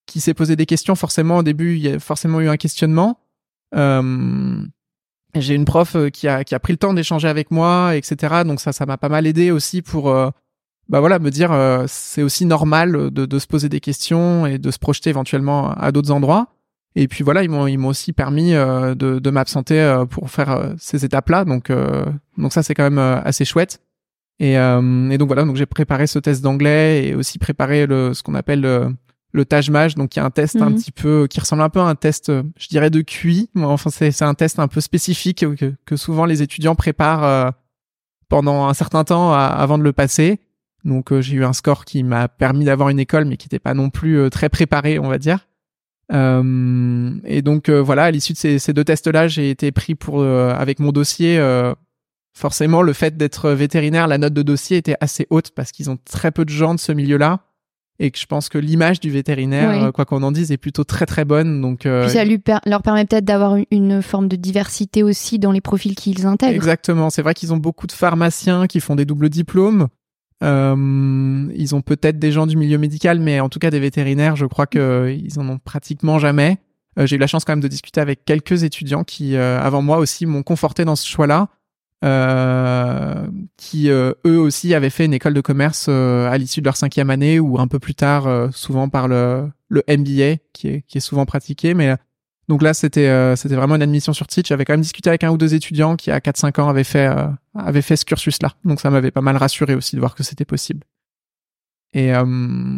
qui 0.05 0.21
s'est 0.21 0.33
posé 0.33 0.55
des 0.55 0.65
questions, 0.65 0.95
forcément 0.95 1.37
au 1.37 1.43
début 1.43 1.75
il 1.75 1.81
y 1.81 1.89
a 1.89 1.99
forcément 1.99 2.39
eu 2.39 2.47
un 2.49 2.57
questionnement. 2.57 3.19
Euh, 3.75 4.63
j'ai 5.35 5.53
une 5.53 5.65
prof 5.65 5.95
euh, 5.95 6.09
qui 6.09 6.27
a 6.27 6.43
qui 6.43 6.55
a 6.55 6.59
pris 6.59 6.73
le 6.73 6.77
temps 6.77 6.93
d'échanger 6.93 7.27
avec 7.27 7.51
moi, 7.51 7.95
etc. 7.95 8.43
Donc 8.45 8.59
ça, 8.59 8.71
ça 8.71 8.85
m'a 8.85 8.97
pas 8.97 9.09
mal 9.09 9.27
aidé 9.27 9.51
aussi 9.51 9.81
pour 9.81 10.09
euh, 10.09 10.29
bah 10.87 11.01
voilà 11.01 11.19
me 11.19 11.29
dire 11.29 11.51
euh, 11.51 11.85
c'est 11.87 12.23
aussi 12.23 12.45
normal 12.45 13.11
de, 13.11 13.25
de 13.25 13.39
se 13.39 13.45
poser 13.45 13.69
des 13.69 13.79
questions 13.81 14.47
et 14.47 14.57
de 14.57 14.71
se 14.71 14.79
projeter 14.79 15.09
éventuellement 15.11 15.71
à 15.71 15.91
d'autres 15.91 16.11
endroits. 16.11 16.47
Et 16.95 17.07
puis 17.07 17.23
voilà, 17.23 17.43
ils 17.43 17.49
m'ont 17.49 17.67
ils 17.67 17.77
m'ont 17.77 17.89
aussi 17.89 18.13
permis 18.13 18.55
euh, 18.55 18.95
de, 18.95 19.19
de 19.19 19.29
m'absenter 19.29 20.03
pour 20.09 20.31
faire 20.31 20.73
ces 20.79 21.05
étapes-là. 21.05 21.45
Donc 21.45 21.71
donc 22.37 22.53
ça 22.53 22.63
c'est 22.63 22.73
quand 22.73 22.89
même 22.89 23.21
assez 23.23 23.45
chouette. 23.45 23.81
Et, 24.39 24.57
euh, 24.57 25.09
et 25.09 25.17
donc 25.17 25.27
voilà, 25.27 25.43
donc 25.43 25.55
j'ai 25.57 25.65
préparé 25.65 26.07
ce 26.07 26.17
test 26.19 26.41
d'anglais 26.41 27.07
et 27.07 27.15
aussi 27.15 27.39
préparé 27.39 27.85
le 27.85 28.13
ce 28.13 28.23
qu'on 28.23 28.35
appelle 28.35 28.61
le, 28.61 28.95
le 29.33 29.43
Taj-Maj, 29.45 29.95
donc 29.95 30.09
qui 30.11 30.19
est 30.19 30.21
un 30.21 30.29
test 30.31 30.55
un 30.61 30.69
Mhm. 30.69 30.75
petit 30.75 30.91
peu 30.91 31.27
qui 31.29 31.39
ressemble 31.41 31.61
un 31.61 31.69
peu 31.69 31.79
à 31.81 31.83
un 31.83 31.95
test, 31.95 32.31
je 32.57 32.67
dirais 32.69 32.89
de 32.89 33.01
QI. 33.01 33.49
Enfin 33.57 33.89
c'est 33.89 34.21
un 34.23 34.33
test 34.33 34.59
un 34.59 34.67
peu 34.69 34.79
spécifique 34.81 35.45
que, 35.57 35.73
que 35.85 35.95
souvent 35.97 36.25
les 36.25 36.41
étudiants 36.41 36.75
préparent 36.75 37.23
euh, 37.25 37.49
pendant 38.29 38.67
un 38.67 38.73
certain 38.73 39.03
temps 39.03 39.33
à- 39.33 39.39
avant 39.47 39.77
de 39.77 39.83
le 39.83 39.91
passer. 39.93 40.39
Donc 40.85 41.11
euh, 41.11 41.19
j'ai 41.21 41.35
eu 41.35 41.43
un 41.43 41.51
score 41.51 41.83
qui 41.83 42.03
m'a 42.03 42.29
permis 42.29 42.63
d'avoir 42.63 42.87
une 42.87 42.99
école, 42.99 43.25
mais 43.25 43.35
qui 43.35 43.47
n'était 43.47 43.59
pas 43.59 43.73
non 43.73 43.89
plus 43.89 44.17
euh, 44.17 44.29
très 44.29 44.47
préparé, 44.47 44.99
on 44.99 45.09
va 45.09 45.17
dire. 45.17 45.45
Euh, 46.13 47.11
et 47.25 47.41
donc 47.41 47.69
euh, 47.69 47.81
voilà, 47.81 48.05
à 48.05 48.11
l'issue 48.11 48.33
de 48.33 48.37
ces, 48.37 48.59
ces 48.59 48.73
deux 48.73 48.83
tests-là, 48.83 49.27
j'ai 49.27 49.49
été 49.49 49.71
pris 49.71 49.95
pour 49.95 50.21
euh, 50.21 50.53
avec 50.57 50.79
mon 50.79 50.91
dossier. 50.91 51.37
Forcément, 52.39 52.81
le 52.81 52.93
fait 52.93 53.17
d'être 53.17 53.51
vétérinaire, 53.51 54.07
la 54.07 54.17
note 54.17 54.33
de 54.33 54.41
dossier 54.41 54.77
était 54.77 54.95
assez 55.01 55.27
haute 55.29 55.51
parce 55.51 55.71
qu'ils 55.71 55.89
ont 55.89 55.97
très 56.05 56.31
peu 56.31 56.45
de 56.45 56.49
gens 56.49 56.73
de 56.73 56.79
ce 56.79 56.91
milieu-là 56.91 57.41
et 58.01 58.11
que 58.11 58.17
je 58.17 58.25
pense 58.25 58.47
que 58.47 58.57
l'image 58.57 59.01
du 59.01 59.11
vétérinaire, 59.11 59.69
Oui. 59.71 59.83
euh, 59.83 59.91
quoi 59.91 60.05
qu'on 60.05 60.23
en 60.23 60.31
dise, 60.31 60.53
est 60.53 60.57
plutôt 60.57 60.85
très 60.85 61.05
très 61.05 61.25
bonne. 61.25 61.59
Donc 61.59 61.85
euh, 61.85 62.03
Puis 62.05 62.13
ça 62.13 62.23
lui 62.23 62.37
per- 62.39 62.59
leur 62.65 62.81
permet 62.81 63.03
peut-être 63.05 63.25
d'avoir 63.25 63.57
une- 63.71 64.01
forme 64.01 64.29
de 64.29 64.37
diversité 64.37 65.03
aussi 65.03 65.37
dans 65.37 65.51
les 65.51 65.59
profils 65.59 65.95
qu'ils 65.95 66.25
intègrent. 66.25 66.55
Exactement. 66.55 67.09
C'est 67.09 67.21
vrai 67.21 67.33
qu'ils 67.33 67.51
ont 67.51 67.57
beaucoup 67.57 67.87
de 67.87 67.91
pharmaciens 67.91 68.67
qui 68.67 68.79
font 68.79 68.95
des 68.95 69.03
doubles 69.03 69.27
diplômes. 69.29 69.87
Euh, 70.43 71.47
ils 71.55 71.75
ont 71.75 71.81
peut-être 71.81 72.17
des 72.19 72.31
gens 72.31 72.47
du 72.47 72.55
milieu 72.55 72.77
médical, 72.77 73.19
mais 73.19 73.39
en 73.41 73.49
tout 73.49 73.59
cas 73.59 73.69
des 73.69 73.79
vétérinaires, 73.79 74.35
je 74.37 74.45
crois 74.45 74.65
qu'ils 74.67 75.37
en 75.37 75.49
ont 75.49 75.57
pratiquement 75.59 76.19
jamais. 76.19 76.57
Euh, 76.97 77.05
J'ai 77.05 77.17
eu 77.17 77.19
la 77.19 77.27
chance 77.27 77.43
quand 77.45 77.51
même 77.51 77.59
de 77.61 77.67
discuter 77.67 77.99
avec 78.01 78.23
quelques 78.25 78.63
étudiants 78.63 79.03
qui, 79.03 79.35
avant 79.35 79.81
moi 79.81 79.97
aussi, 79.97 80.25
m'ont 80.25 80.43
conforté 80.43 80.85
dans 80.85 80.95
ce 80.95 81.07
choix-là, 81.07 81.49
euh, 82.05 83.27
qui 83.57 83.89
euh, 83.89 84.13
eux 84.25 84.39
aussi 84.39 84.73
avaient 84.73 84.89
fait 84.89 85.03
une 85.03 85.13
école 85.13 85.33
de 85.33 85.41
commerce 85.41 85.87
euh, 85.89 86.29
à 86.29 86.37
l'issue 86.37 86.61
de 86.61 86.65
leur 86.65 86.77
cinquième 86.77 87.09
année 87.09 87.41
ou 87.41 87.59
un 87.59 87.67
peu 87.67 87.77
plus 87.77 87.93
tard, 87.93 88.49
souvent 88.53 88.87
par 88.87 89.07
le, 89.09 89.49
le 89.67 89.83
MBA 89.89 90.37
qui 90.53 90.69
est, 90.69 90.81
qui 90.87 90.97
est 90.97 91.01
souvent 91.01 91.25
pratiqué. 91.25 91.73
Mais 91.73 91.95
donc 92.47 92.61
là, 92.61 92.73
c'était 92.73 93.35
c'était 93.35 93.55
vraiment 93.55 93.75
une 93.75 93.81
admission 93.81 94.13
sur 94.13 94.27
titre. 94.27 94.47
J'avais 94.47 94.65
quand 94.65 94.73
même 94.73 94.81
discuté 94.81 95.09
avec 95.09 95.23
un 95.23 95.31
ou 95.31 95.37
deux 95.37 95.53
étudiants 95.53 95.95
qui, 95.97 96.09
à 96.09 96.19
4-5 96.19 96.61
ans, 96.61 96.69
avaient 96.69 96.83
fait, 96.83 97.09
avaient 97.53 97.81
fait 97.81 97.95
ce 97.95 98.05
cursus-là. 98.05 98.53
Donc 98.63 98.79
ça 98.79 98.89
m'avait 98.89 99.11
pas 99.11 99.21
mal 99.21 99.35
rassuré 99.37 99.75
aussi 99.75 99.95
de 99.95 99.99
voir 99.99 100.15
que 100.15 100.23
c'était 100.23 100.45
possible. 100.45 100.85
Et, 101.93 102.11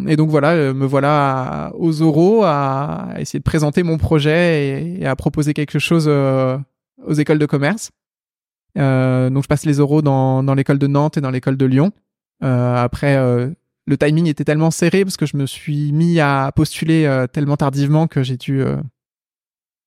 et 0.08 0.16
donc 0.16 0.30
voilà, 0.30 0.74
me 0.74 0.86
voilà 0.86 1.72
aux 1.76 2.02
oraux 2.02 2.44
à, 2.44 3.10
essayer 3.20 3.40
de 3.40 3.44
présenter 3.44 3.84
mon 3.84 3.98
projet 3.98 4.98
et, 5.00 5.06
à 5.06 5.16
proposer 5.16 5.54
quelque 5.54 5.80
chose 5.80 6.08
aux 6.08 7.14
écoles 7.14 7.40
de 7.40 7.46
commerce. 7.46 7.92
Euh, 8.78 9.30
donc 9.30 9.44
je 9.44 9.48
passe 9.48 9.66
les 9.66 9.80
oraux 9.80 10.02
dans, 10.02 10.44
dans 10.44 10.54
l'école 10.54 10.80
de 10.80 10.88
Nantes 10.88 11.18
et 11.18 11.22
dans 11.22 11.32
l'école 11.32 11.58
de 11.58 11.66
Lyon. 11.66 11.92
Euh, 12.44 12.76
après, 12.76 13.18
euh, 13.18 13.50
le 13.86 13.98
timing 13.98 14.28
était 14.28 14.44
tellement 14.44 14.72
serré 14.72 15.04
parce 15.04 15.18
que 15.18 15.26
je 15.26 15.38
me 15.38 15.46
suis 15.46 15.92
mis 15.92 16.20
à 16.20 16.52
postuler 16.56 17.26
tellement 17.34 17.58
tardivement 17.58 18.08
que 18.08 18.24
j'ai 18.24 18.38
dû 18.38 18.64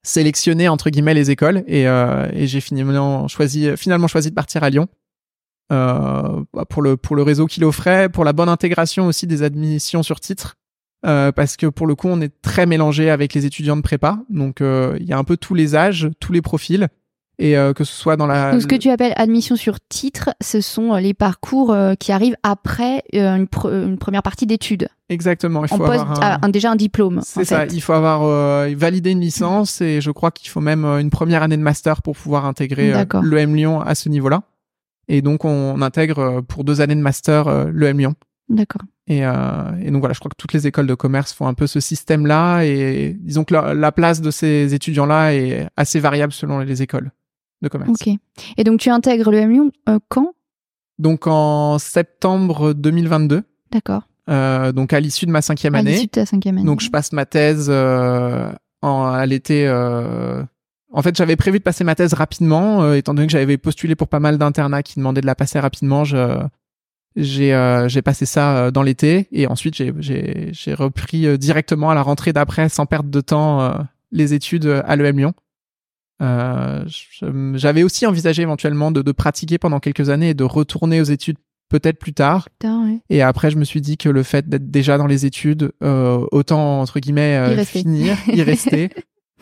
sélectionner 0.05 0.69
entre 0.69 0.91
guillemets 0.91 1.15
les 1.15 1.31
écoles 1.31 1.65
et, 1.67 1.89
euh, 1.89 2.29
et 2.33 2.47
j'ai 2.47 2.61
finalement 2.61 3.27
choisi 3.27 3.77
finalement 3.77 4.07
choisi 4.07 4.29
de 4.31 4.35
partir 4.35 4.63
à 4.63 4.71
Lyon 4.71 4.87
euh, 5.73 6.45
bah, 6.53 6.67
pour 6.69 6.83
le 6.83 6.97
pour 6.97 7.17
le 7.17 7.23
réseau 7.23 7.47
qu'il 7.47 7.65
offrait, 7.65 8.11
pour 8.11 8.25
la 8.25 8.35
bonne 8.35 8.51
intégration 8.51 9.07
aussi 9.07 9.27
des 9.27 9.43
admissions 9.43 10.03
sur 10.03 10.21
titre. 10.21 10.57
Euh, 11.07 11.33
parce 11.33 11.59
que 11.59 11.67
pour 11.67 11.87
le 11.87 11.95
coup, 11.95 12.09
on 12.09 12.23
est 12.23 12.33
très 12.41 12.65
mélangé 12.65 13.11
avec 13.11 13.35
les 13.35 13.45
étudiants 13.45 13.77
de 13.77 13.83
prépa, 13.83 14.21
donc 14.31 14.61
il 14.61 15.05
y 15.05 15.13
a 15.13 15.19
un 15.19 15.25
peu 15.25 15.37
tous 15.37 15.55
les 15.55 15.75
âges, 15.75 16.09
tous 16.21 16.33
les 16.33 16.41
profils, 16.41 16.89
et 17.39 17.57
euh, 17.59 17.73
que 17.73 17.85
ce 17.85 17.93
soit 17.93 18.17
dans 18.17 18.27
la. 18.27 18.53
Donc, 18.53 18.63
ce 18.63 18.67
que 18.67 18.77
tu 18.77 18.91
appelles 18.91 19.13
admission 19.17 19.57
sur 19.57 19.79
titre, 19.89 20.31
ce 20.41 20.61
sont 20.61 20.95
euh, 20.95 21.01
les 21.01 21.15
parcours 21.15 21.73
euh, 21.73 21.95
qui 21.95 22.13
arrivent 22.13 22.37
après 22.43 23.03
euh, 23.15 23.37
une, 23.37 23.45
pr- 23.47 23.73
une 23.87 23.99
première 23.99 24.23
partie 24.23 24.47
d'études. 24.47 24.89
Exactement, 25.09 25.65
il 25.65 25.73
On 25.73 25.77
faut 25.77 25.85
pose 25.85 25.99
un... 26.01 26.15
ah, 26.21 26.39
un- 26.43 26.49
déjà 26.49 26.71
un 26.71 26.77
diplôme. 26.77 27.21
C'est 27.23 27.45
ça, 27.45 27.61
fait. 27.67 27.73
il 27.75 27.81
faut 27.81 27.93
avoir 27.93 28.21
validé 28.75 29.11
une 29.11 29.21
licence 29.21 29.81
et 29.81 30.01
je 30.01 30.11
crois 30.11 30.31
qu'il 30.31 30.49
faut 30.49 30.61
même 30.61 30.85
une 30.85 31.11
première 31.11 31.43
année 31.43 31.57
de 31.57 31.63
master 31.63 32.01
pour 32.03 32.17
pouvoir 32.17 32.47
intégrer 32.47 32.93
D'accord. 32.93 33.23
l'EM 33.23 33.55
Lyon 33.55 33.81
à 33.81 33.95
ce 33.95 34.09
niveau-là. 34.09 34.43
Et 35.09 35.21
donc 35.21 35.45
on 35.45 35.83
intègre 35.83 36.41
pour 36.41 36.65
deux 36.65 36.81
années 36.81 36.95
de 36.95 37.01
master 37.01 37.49
euh, 37.49 37.67
l'EM 37.73 37.99
Lyon. 37.99 38.15
D'accord. 38.49 38.83
Et, 39.07 39.27
euh, 39.27 39.33
et 39.83 39.91
donc 39.91 40.01
voilà, 40.01 40.15
je 40.15 40.19
crois 40.19 40.31
que 40.31 40.37
toutes 40.39 40.55
les 40.55 40.67
écoles 40.67 40.87
de 40.87 40.95
commerce 40.95 41.35
font 41.35 41.47
un 41.47 41.53
peu 41.55 41.67
ce 41.67 41.81
système-là 41.81 42.63
et 42.63 43.15
disons 43.21 43.45
que 43.45 43.53
la, 43.53 43.75
la 43.75 43.93
place 43.93 44.23
de 44.23 44.31
ces 44.31 44.73
étudiants-là 44.73 45.35
est 45.35 45.67
assez 45.77 46.01
variable 46.01 46.33
selon 46.33 46.61
les 46.61 46.81
écoles 46.83 47.11
de 47.65 47.69
commerce. 47.69 47.91
Ok. 47.91 48.15
Et 48.57 48.65
donc 48.65 48.81
tu 48.81 48.91
intègres 48.91 49.31
le 49.31 49.39
M 49.39 49.51
Lyon 49.51 49.71
euh, 49.89 49.99
quand? 50.09 50.35
Donc 50.99 51.27
en 51.27 51.79
septembre 51.79 52.73
2022, 52.73 53.43
D'accord. 53.73 54.03
euh, 54.31 54.71
donc 54.71 54.93
à 54.93 55.01
l'issue 55.01 55.27
de 55.27 55.33
ma 55.33 55.43
cinquième 55.43 55.75
À 55.75 55.79
année, 55.79 55.93
l'issue 55.93 56.07
de 56.07 56.11
ta 56.11 56.27
cinquième 56.27 56.59
année. 56.59 56.67
Donc 56.67 56.81
je 56.81 56.91
passe 56.91 57.13
ma 57.13 57.27
thèse 57.27 57.67
euh, 57.69 58.53
en, 58.83 59.05
à 59.07 59.27
l'été. 59.27 59.69
En 60.97 61.03
fait, 61.03 61.17
j'avais 61.17 61.35
prévu 61.35 61.59
de 61.59 61.65
passer 61.65 61.83
ma 61.83 61.97
thèse 61.97 62.15
rapidement, 62.15 62.93
étant 62.93 63.15
donné 63.15 63.27
que 63.27 63.33
j'avais 63.33 63.57
postulé 63.57 63.97
pour 63.97 64.07
pas 64.07 64.21
mal 64.21 64.39
d'internats 64.39 64.85
qui 64.85 64.95
demandaient 65.01 65.23
de 65.23 65.27
la 65.27 65.35
passer 65.35 65.59
rapidement. 65.59 66.05
Je 66.05 66.39
j'ai 67.17 67.55
euh, 67.55 67.89
j'ai 67.89 68.03
passé 68.03 68.27
ça 68.27 68.57
euh, 68.57 68.71
dans 68.71 68.83
l'été 68.83 69.29
et 69.31 69.47
ensuite 69.47 69.75
j'ai 69.75 69.93
j'ai 69.99 70.49
j'ai 70.53 70.75
repris 70.75 71.27
euh, 71.27 71.37
directement 71.37 71.91
à 71.91 71.95
la 71.95 72.03
rentrée 72.03 72.33
d'après 72.33 72.69
sans 72.69 72.87
perdre 72.87 73.11
de 73.11 73.21
temps 73.21 73.73
les 74.11 74.35
études 74.35 74.67
à 74.67 74.97
l'EM 74.97 75.19
Lyon. 75.19 75.33
Euh, 76.23 76.85
J'avais 77.55 77.83
aussi 77.83 78.07
envisagé 78.07 78.43
éventuellement 78.43 78.91
de, 78.91 79.03
de 79.03 79.13
pratiquer 79.13 79.59
pendant 79.59 79.81
quelques 79.81 80.11
années 80.11 80.31
et 80.31 80.35
de 80.35 80.45
retourner 80.45 81.01
aux 81.01 81.05
études 81.05 81.37
peut-être 81.69 81.99
plus 81.99 82.13
tard. 82.13 82.49
Putain, 82.51 82.87
ouais. 82.87 82.99
Et 83.11 83.23
après, 83.23 83.51
je 83.51 83.57
me 83.57 83.65
suis 83.65 83.81
dit 83.81 83.97
que 83.97 84.09
le 84.09 84.23
fait 84.23 84.49
d'être 84.49 84.71
déjà 84.71 84.97
dans 84.99 85.07
les 85.07 85.27
études, 85.27 85.73
euh, 85.83 86.25
autant 86.31 86.81
entre 86.81 87.01
guillemets 87.01 87.37
euh, 87.37 87.61
Y 87.61 87.65
finir, 87.65 88.17
y 88.29 88.43
rester. 88.45 88.91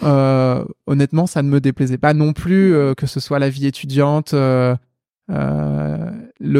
Honnêtement, 0.01 1.27
ça 1.27 1.43
ne 1.43 1.49
me 1.49 1.61
déplaisait 1.61 1.99
pas 1.99 2.15
non 2.15 2.33
plus 2.33 2.75
que 2.97 3.07
ce 3.07 3.21
soit 3.21 3.39
la 3.39 3.51
vie 3.51 3.67
étudiante. 3.67 4.33
le 4.35 4.79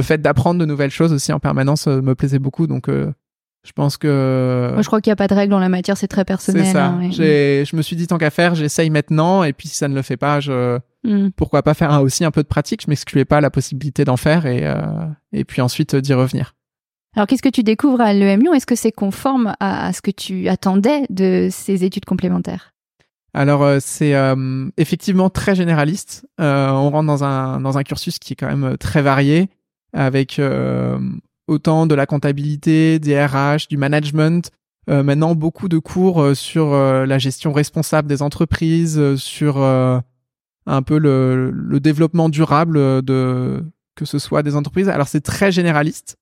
fait 0.03 0.23
d'apprendre 0.23 0.61
de 0.61 0.67
nouvelles 0.67 0.91
choses 0.91 1.13
aussi 1.13 1.33
en 1.33 1.41
permanence 1.41 1.87
me 1.87 2.15
plaisait 2.15 2.39
beaucoup. 2.39 2.67
Donc, 2.67 2.89
je 3.65 3.73
pense 3.73 3.97
que 3.97 4.71
Moi, 4.73 4.83
je 4.83 4.87
crois 4.87 5.01
qu'il 5.01 5.11
n'y 5.11 5.15
a 5.15 5.17
pas 5.17 5.29
de 5.29 5.35
règle 5.35 5.55
en 5.55 5.59
la 5.61 5.69
matière, 5.69 5.97
c'est 5.97 6.09
très 6.09 6.25
personnel. 6.25 6.65
c'est 6.67 6.73
ça. 6.73 6.87
hein, 6.87 7.01
ouais. 7.01 7.65
Je 7.65 7.77
me 7.77 7.83
suis 7.83 7.95
dit 7.97 8.07
tant 8.09 8.19
qu'à 8.19 8.31
faire, 8.31 8.55
j'essaye 8.55 8.91
maintenant. 8.91 9.45
Et 9.45 9.53
puis, 9.53 9.69
si 9.69 9.77
ça 9.77 9.89
ne 9.89 9.95
le 9.95 10.03
fait 10.03 10.17
pas, 10.17 10.41
je 10.41 10.79
Mm. 11.05 11.31
pourquoi 11.37 11.63
pas 11.65 11.75
faire 11.75 11.91
un- 11.93 11.99
aussi 12.01 12.25
un 12.25 12.31
peu 12.31 12.43
de 12.45 12.49
pratique. 12.49 12.83
Je 12.85 12.91
m'excluais 12.91 13.25
pas 13.25 13.41
la 13.41 13.51
possibilité 13.51 14.05
d'en 14.05 14.17
faire 14.17 14.47
et 14.47 14.61
euh, 14.67 14.83
et 15.33 15.45
puis 15.45 15.61
ensuite 15.61 15.97
d'y 15.97 16.15
revenir. 16.15 16.55
Alors, 17.17 17.27
qu'est-ce 17.27 17.43
que 17.43 17.49
tu 17.49 17.63
découvres 17.65 18.01
à 18.01 18.13
l'EM 18.15 18.41
Lyon 18.41 18.55
Est-ce 18.55 18.67
que 18.67 18.75
c'est 18.77 18.93
conforme 18.93 19.55
à, 19.61 19.87
à 19.87 19.93
ce 19.93 20.01
que 20.01 20.11
tu 20.13 20.49
attendais 20.49 21.03
de 21.11 21.49
ces 21.51 21.85
études 21.85 22.05
complémentaires? 22.05 22.73
Alors 23.35 23.63
euh, 23.63 23.79
c'est 23.81 24.15
euh, 24.15 24.69
effectivement 24.77 25.29
très 25.31 25.55
généraliste. 25.55 26.27
On 26.39 26.91
rentre 26.91 27.07
dans 27.07 27.25
un 27.25 27.61
dans 27.61 27.79
un 27.79 27.83
cursus 27.83 28.19
qui 28.19 28.35
est 28.35 28.37
quand 28.37 28.55
même 28.55 28.77
très 28.79 29.03
varié, 29.03 29.49
avec 29.93 30.39
euh, 30.39 30.99
autant 31.53 31.87
de 31.87 31.95
la 31.95 32.07
comptabilité, 32.07 32.99
des 32.99 33.25
RH, 33.25 33.69
du 33.69 33.77
management. 33.77 34.51
Euh, 34.91 35.05
maintenant 35.05 35.37
beaucoup 35.37 35.69
de 35.69 35.79
cours 35.79 36.21
euh, 36.21 36.35
sur 36.35 36.73
euh, 36.73 37.07
la 37.07 37.19
gestion 37.19 37.53
responsable 37.53 38.09
des 38.09 38.21
entreprises, 38.21 39.15
sur 39.15 39.59
un 39.59 40.83
peu 40.83 40.99
le, 40.99 41.79
développement 41.81 42.29
durable 42.29 43.03
de 43.03 43.65
que 43.95 44.05
ce 44.05 44.19
soit 44.19 44.43
des 44.43 44.57
entreprises. 44.57 44.89
Alors 44.89 45.09
c'est 45.09 45.21
très 45.21 45.53
généraliste. 45.53 46.17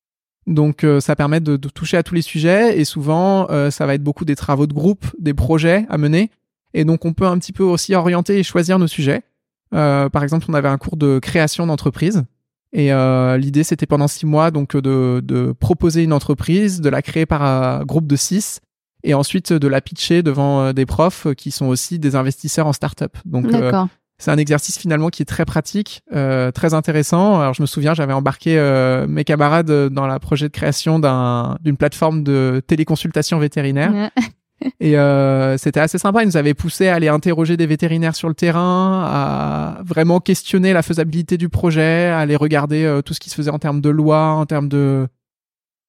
Donc 0.47 0.85
ça 1.01 1.17
permet 1.17 1.41
de, 1.41 1.57
toucher 1.57 1.97
à 1.97 2.03
tous 2.03 2.15
les 2.15 2.23
sujets 2.23 2.79
et 2.79 2.85
souvent 2.85 3.47
ça 3.71 3.87
va 3.87 3.95
être 3.95 4.03
beaucoup 4.03 4.25
des 4.25 4.37
travaux 4.37 4.67
de 4.67 4.73
groupe, 4.73 5.07
des 5.19 5.35
projets 5.35 5.87
à 5.89 5.99
mener 5.99 6.31
et 6.75 6.85
donc, 6.85 7.05
on 7.05 7.13
peut 7.13 7.27
un 7.27 7.39
petit 7.39 7.53
peu 7.53 7.65
aussi 7.65 7.95
orienter 7.95 8.39
et 8.39 8.43
choisir 8.43 8.79
nos 8.79 8.87
sujets. 8.87 9.23
Par 9.71 10.23
exemple, 10.23 10.47
on 10.49 10.55
avait 10.55 10.69
un 10.69 10.79
cours 10.79 10.97
de 10.97 11.19
création 11.19 11.67
d'entreprise. 11.67 12.25
Et 12.73 12.93
euh, 12.93 13.37
l'idée, 13.37 13.65
c'était 13.65 13.87
pendant 13.87 14.07
six 14.09 14.27
mois 14.27 14.51
donc 14.51 14.77
de, 14.77 15.21
de 15.25 15.53
proposer 15.53 16.03
une 16.05 16.13
entreprise, 16.13 16.81
de 16.81 16.89
la 16.89 17.03
créer 17.03 17.27
par 17.27 17.43
un 17.43 17.85
groupe 17.85 18.07
de 18.07 18.17
six, 18.17 18.61
et 19.03 19.15
ensuite 19.15 19.53
de 19.53 19.67
la 19.69 19.81
pitcher 19.81 20.23
devant 20.23 20.61
euh, 20.63 20.73
des 20.73 20.87
profs 20.87 21.27
qui 21.37 21.51
sont 21.51 21.67
aussi 21.67 21.99
des 21.99 22.15
investisseurs 22.17 22.67
en 22.67 22.73
start-up. 22.73 23.17
Donc, 23.25 23.47
euh, 23.55 23.71
c'est 24.19 24.31
un 24.31 24.37
exercice 24.37 24.79
finalement 24.79 25.09
qui 25.09 25.23
est 25.23 25.25
très 25.27 25.47
pratique, 25.47 26.03
euh, 26.15 26.51
très 26.53 26.75
intéressant. 26.75 27.41
Alors, 27.41 27.55
je 27.55 27.63
me 27.63 27.67
souviens, 27.67 27.95
j'avais 27.95 28.13
embarqué 28.13 28.59
euh, 28.59 29.07
mes 29.09 29.25
camarades 29.25 29.89
dans 29.89 30.07
la 30.07 30.19
projet 30.21 30.47
de 30.49 30.53
création 30.53 30.99
d'un- 30.99 31.57
d'une 31.63 31.79
plateforme 31.79 32.23
de 32.23 32.63
téléconsultation 32.67 33.39
vétérinaire. 33.39 33.93
Ouais. 33.93 34.11
Et 34.81 34.99
euh, 34.99 35.57
c'était 35.59 35.81
assez 35.81 35.99
sympa. 35.99 36.23
Ils 36.23 36.27
nous 36.27 36.37
avaient 36.37 36.55
poussé 36.55 36.89
à 36.89 36.95
aller 36.95 37.09
interroger 37.09 37.57
des 37.57 37.67
vétérinaires 37.67 38.15
sur 38.15 38.29
le 38.29 38.35
terrain, 38.35 39.05
à 39.07 39.79
vraiment 39.85 40.21
questionner 40.21 40.73
la 40.73 40.83
faisabilité 40.83 41.37
du 41.39 41.49
projet, 41.49 42.07
à 42.07 42.19
aller 42.21 42.37
regarder 42.37 42.85
euh, 42.85 43.03
tout 43.03 43.15
ce 43.15 43.21
qui 43.21 43.31
se 43.31 43.35
faisait 43.35 43.51
en 43.51 43.59
termes 43.59 43.81
de 43.81 43.91
loi, 43.91 44.21
en 44.33 44.47
termes 44.47 44.69
de 44.69 45.07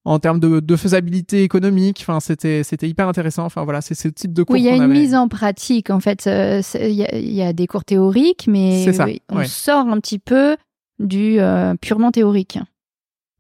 en 0.04 0.18
termes 0.18 0.40
de, 0.40 0.60
de 0.62 0.76
faisabilité 0.76 1.44
économique. 1.44 2.00
Enfin, 2.02 2.20
c'était 2.20 2.64
c'était 2.64 2.88
hyper 2.90 3.08
intéressant. 3.08 3.46
Enfin 3.46 3.64
voilà, 3.64 3.82
c'est 3.82 3.94
ce 3.94 4.08
type 4.08 4.34
de 4.34 4.42
cours. 4.44 4.54
Oui, 4.56 4.62
il 4.62 4.66
y 4.66 4.70
a 4.70 4.76
une 4.76 4.82
avait. 4.84 4.94
mise 4.94 5.14
en 5.14 5.28
pratique. 5.28 5.90
En 5.92 6.00
fait, 6.00 6.26
euh, 6.28 6.62
il 6.76 6.92
y, 6.94 7.04
a- 7.06 7.16
il 7.18 7.32
y 7.34 7.44
a 7.44 7.54
des 7.54 7.68
cours 7.68 7.86
théoriques, 7.86 8.46
mais 8.48 8.84
C'est 8.84 8.94
ça, 8.94 9.06
oui, 9.06 9.22
on 9.30 9.38
ouais. 9.38 9.46
sort 9.46 9.88
un 9.88 10.00
petit 10.00 10.18
peu 10.18 10.56
du 11.00 11.40
euh, 11.40 11.76
purement 11.80 12.12
théorique. 12.12 12.58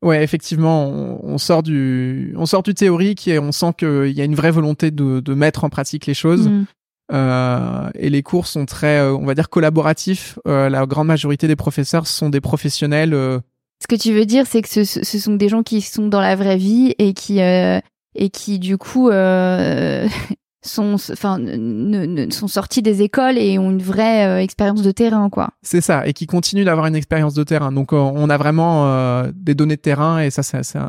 Ouais, 0.02 0.24
effectivement, 0.24 0.88
on, 0.88 1.20
on 1.24 1.38
sort 1.38 1.62
du 1.64 2.34
on 2.36 2.46
sort 2.48 2.64
du 2.64 2.74
théorique 2.74 3.28
et 3.28 3.38
on 3.38 3.52
sent 3.52 3.74
qu'il 3.78 4.12
y 4.12 4.22
a 4.22 4.24
une 4.24 4.36
vraie 4.36 4.50
volonté 4.52 4.90
de, 4.92 5.20
de 5.20 5.34
mettre 5.34 5.64
en 5.64 5.70
pratique 5.70 6.06
les 6.08 6.14
choses. 6.16 6.48
Mm. 6.50 6.66
Euh, 7.14 7.90
et 7.96 8.10
les 8.10 8.24
cours 8.24 8.48
sont 8.48 8.66
très, 8.66 9.00
euh, 9.00 9.14
on 9.14 9.26
va 9.26 9.36
dire, 9.36 9.50
collaboratifs. 9.50 10.40
Euh, 10.48 10.70
la 10.70 10.86
grande 10.86 11.08
majorité 11.08 11.48
des 11.48 11.56
professeurs 11.58 12.08
sont 12.08 12.30
des 12.30 12.42
professionnels. 12.42 13.14
euh, 13.14 13.40
Ce 13.82 13.88
que 13.88 14.00
tu 14.02 14.14
veux 14.14 14.26
dire, 14.26 14.46
c'est 14.48 14.62
que 14.62 14.70
ce, 14.70 14.84
ce 14.86 15.20
sont 15.20 15.36
des 15.36 15.50
gens 15.50 15.62
qui 15.62 15.82
sont 15.82 16.08
dans 16.08 16.22
la 16.22 16.36
vraie 16.36 16.58
vie 16.58 16.96
et 16.98 17.14
qui 17.14 17.42
euh, 17.42 17.80
et 18.16 18.30
qui 18.30 18.60
du 18.60 18.78
coup 18.78 19.10
euh, 19.10 20.08
sont 20.64 20.94
enfin 21.12 21.40
ne, 21.40 22.06
ne- 22.06 22.30
sont 22.32 22.48
sortis 22.48 22.82
des 22.82 23.02
écoles 23.02 23.38
et 23.38 23.58
ont 23.58 23.72
une 23.72 23.82
vraie 23.82 24.28
euh, 24.28 24.42
expérience 24.42 24.84
de 24.84 24.92
terrain 24.92 25.30
quoi. 25.30 25.50
C'est 25.64 25.82
ça, 25.82 26.06
et 26.08 26.14
qui 26.14 26.28
continuent 26.28 26.66
d'avoir 26.66 26.86
une 26.86 26.96
expérience 26.96 27.34
de 27.34 27.44
terrain. 27.44 27.72
Donc, 27.72 27.94
euh, 27.94 27.98
on 27.98 28.30
a 28.30 28.38
vraiment 28.38 28.86
euh, 28.86 29.32
des 29.36 29.56
données 29.56 29.76
de 29.76 29.82
terrain, 29.82 30.20
et 30.20 30.30
ça, 30.30 30.44
c'est 30.44 30.58
assez, 30.58 30.80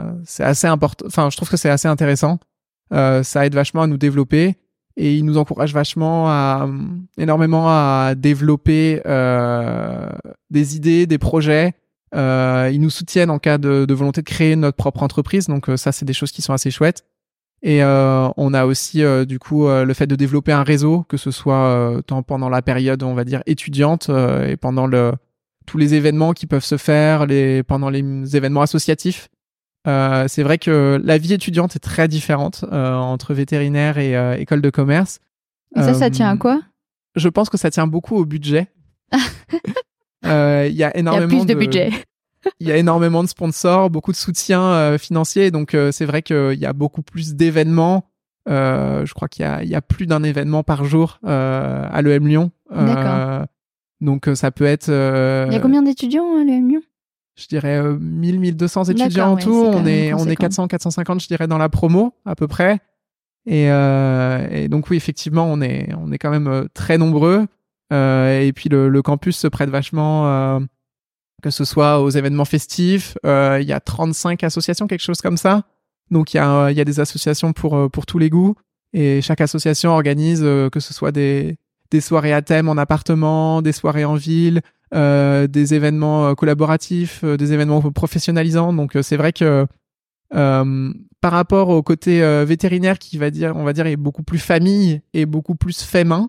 assez 0.42 0.66
important. 0.66 1.06
Enfin, 1.06 1.30
je 1.30 1.36
trouve 1.36 1.48
que 1.48 1.56
c'est 1.56 1.70
assez 1.70 1.88
intéressant. 1.88 2.38
Euh, 2.92 3.22
ça 3.22 3.46
aide 3.46 3.54
vachement 3.54 3.82
à 3.82 3.86
nous 3.86 3.96
développer, 3.96 4.56
et 4.98 5.16
ils 5.16 5.24
nous 5.24 5.38
encouragent 5.38 5.72
vachement 5.72 6.28
à 6.28 6.68
énormément 7.16 7.68
à 7.68 8.14
développer 8.14 9.00
euh, 9.06 10.10
des 10.50 10.76
idées, 10.76 11.06
des 11.06 11.18
projets. 11.18 11.72
Euh, 12.14 12.68
ils 12.70 12.80
nous 12.80 12.90
soutiennent 12.90 13.30
en 13.30 13.38
cas 13.38 13.56
de, 13.56 13.86
de 13.86 13.94
volonté 13.94 14.20
de 14.20 14.26
créer 14.26 14.54
notre 14.54 14.76
propre 14.76 15.02
entreprise. 15.02 15.46
Donc, 15.46 15.70
ça, 15.76 15.92
c'est 15.92 16.04
des 16.04 16.12
choses 16.12 16.30
qui 16.30 16.42
sont 16.42 16.52
assez 16.52 16.70
chouettes. 16.70 17.06
Et 17.62 17.82
euh, 17.82 18.28
on 18.36 18.54
a 18.54 18.66
aussi 18.66 19.02
euh, 19.04 19.24
du 19.24 19.38
coup 19.38 19.66
euh, 19.66 19.84
le 19.84 19.94
fait 19.94 20.06
de 20.08 20.16
développer 20.16 20.50
un 20.52 20.64
réseau, 20.64 21.04
que 21.08 21.16
ce 21.16 21.30
soit 21.30 21.64
euh, 21.66 22.02
tant 22.02 22.22
pendant 22.22 22.48
la 22.48 22.60
période, 22.60 23.02
on 23.04 23.14
va 23.14 23.24
dire 23.24 23.42
étudiante, 23.46 24.08
euh, 24.10 24.48
et 24.48 24.56
pendant 24.56 24.86
le 24.86 25.12
tous 25.64 25.78
les 25.78 25.94
événements 25.94 26.32
qui 26.32 26.46
peuvent 26.46 26.64
se 26.64 26.76
faire, 26.76 27.24
les 27.26 27.62
pendant 27.62 27.88
les 27.88 28.36
événements 28.36 28.62
associatifs. 28.62 29.28
Euh, 29.86 30.26
c'est 30.28 30.42
vrai 30.42 30.58
que 30.58 31.00
la 31.04 31.18
vie 31.18 31.32
étudiante 31.32 31.76
est 31.76 31.80
très 31.80 32.08
différente 32.08 32.64
euh, 32.72 32.94
entre 32.94 33.34
vétérinaire 33.34 33.98
et 33.98 34.16
euh, 34.16 34.36
école 34.36 34.60
de 34.60 34.70
commerce. 34.70 35.18
Et 35.76 35.82
ça, 35.82 35.94
ça 35.94 36.10
tient 36.10 36.30
à 36.30 36.36
quoi? 36.36 36.60
Je 37.16 37.28
pense 37.28 37.48
que 37.48 37.56
ça 37.56 37.70
tient 37.70 37.86
beaucoup 37.86 38.16
au 38.16 38.24
budget. 38.24 38.68
Il 40.24 40.28
y 40.28 40.30
a 40.30 40.66
Il 40.68 40.76
y 40.76 40.84
a 40.84 40.96
énormément 40.96 41.28
plus 41.28 41.46
de 41.46 41.54
budget. 41.54 41.90
Il 42.60 42.68
y 42.68 42.72
a 42.72 42.76
énormément 42.76 43.22
de 43.22 43.28
sponsors, 43.28 43.90
beaucoup 43.90 44.12
de 44.12 44.16
soutien 44.16 44.62
euh, 44.62 44.98
financier. 44.98 45.50
Donc, 45.50 45.74
euh, 45.74 45.92
c'est 45.92 46.04
vrai 46.04 46.22
qu'il 46.22 46.58
y 46.58 46.66
a 46.66 46.72
beaucoup 46.72 47.02
plus 47.02 47.34
d'événements. 47.34 48.04
Euh, 48.48 49.06
je 49.06 49.14
crois 49.14 49.28
qu'il 49.28 49.44
y 49.44 49.48
a, 49.48 49.62
il 49.62 49.68
y 49.68 49.74
a 49.74 49.82
plus 49.82 50.06
d'un 50.06 50.22
événement 50.22 50.62
par 50.62 50.84
jour 50.84 51.18
à 51.22 52.02
l'EM 52.02 52.26
Lyon. 52.26 52.50
D'accord. 52.70 53.46
Donc, 54.00 54.28
ça 54.34 54.50
peut 54.50 54.64
être. 54.64 54.88
Il 54.88 55.52
y 55.52 55.56
a 55.56 55.60
combien 55.60 55.82
d'étudiants 55.82 56.40
à 56.40 56.44
l'EM 56.44 56.68
Lyon? 56.68 56.82
Je 57.34 57.46
dirais 57.46 57.82
1000 57.82 58.40
1200 58.40 58.84
étudiants 58.84 59.32
en 59.32 59.34
ouais, 59.36 59.42
tout. 59.42 59.70
quand 59.72 59.78
On 59.78 59.86
est 59.86 60.12
on 60.12 60.18
est 60.28 60.36
conséquent. 60.36 60.66
400 60.66 60.68
450 60.68 61.20
je 61.22 61.28
dirais 61.28 61.46
dans 61.46 61.56
la 61.56 61.70
promo 61.70 62.14
à 62.26 62.34
peu 62.34 62.46
près. 62.46 62.80
Et, 63.46 63.70
euh, 63.70 64.46
et 64.50 64.68
donc 64.68 64.90
oui 64.90 64.98
effectivement 64.98 65.46
on 65.50 65.62
est 65.62 65.88
on 65.98 66.12
est 66.12 66.18
quand 66.18 66.30
même 66.30 66.68
très 66.74 66.98
nombreux. 66.98 67.46
Euh, 67.92 68.40
et 68.40 68.52
puis 68.52 68.68
le, 68.68 68.88
le 68.88 69.02
campus 69.02 69.36
se 69.36 69.46
prête 69.46 69.70
vachement 69.70 70.26
euh, 70.26 70.60
que 71.42 71.50
ce 71.50 71.64
soit 71.64 72.00
aux 72.00 72.10
événements 72.10 72.44
festifs. 72.44 73.18
Euh, 73.26 73.58
Il 73.60 73.68
y 73.68 73.72
a 73.72 73.80
35 73.80 74.42
associations 74.44 74.86
quelque 74.86 75.02
chose 75.02 75.20
comme 75.20 75.36
ça. 75.36 75.64
Donc 76.10 76.34
il 76.34 76.38
y 76.38 76.40
a 76.40 76.70
il 76.70 76.76
y 76.76 76.80
a 76.80 76.84
des 76.84 77.00
associations 77.00 77.52
pour 77.52 77.76
euh, 77.76 77.88
pour 77.88 78.06
tous 78.06 78.18
les 78.18 78.30
goûts. 78.30 78.54
Et 78.94 79.22
chaque 79.22 79.40
association 79.40 79.90
organise 79.92 80.42
euh, 80.42 80.70
que 80.70 80.80
ce 80.80 80.94
soit 80.94 81.12
des 81.12 81.56
des 81.90 82.00
soirées 82.00 82.32
à 82.32 82.40
thème 82.42 82.68
en 82.68 82.76
appartement, 82.76 83.60
des 83.60 83.72
soirées 83.72 84.04
en 84.04 84.14
ville, 84.14 84.62
euh, 84.94 85.46
des 85.46 85.74
événements 85.74 86.28
euh, 86.28 86.34
collaboratifs, 86.34 87.20
euh, 87.24 87.36
des 87.36 87.52
événements 87.52 87.82
professionnalisants. 87.92 88.72
Donc 88.72 88.96
euh, 88.96 89.02
c'est 89.02 89.16
vrai 89.16 89.32
que 89.32 89.66
euh, 90.34 90.92
par 91.20 91.32
rapport 91.32 91.68
au 91.68 91.82
côté 91.82 92.22
euh, 92.22 92.44
vétérinaire 92.46 92.98
qui 92.98 93.18
va 93.18 93.30
dire, 93.30 93.54
on 93.56 93.64
va 93.64 93.72
dire, 93.72 93.86
est 93.86 93.96
beaucoup 93.96 94.22
plus 94.22 94.38
famille 94.38 95.02
et 95.12 95.26
beaucoup 95.26 95.54
plus 95.54 95.82
fait 95.82 96.04
main, 96.04 96.28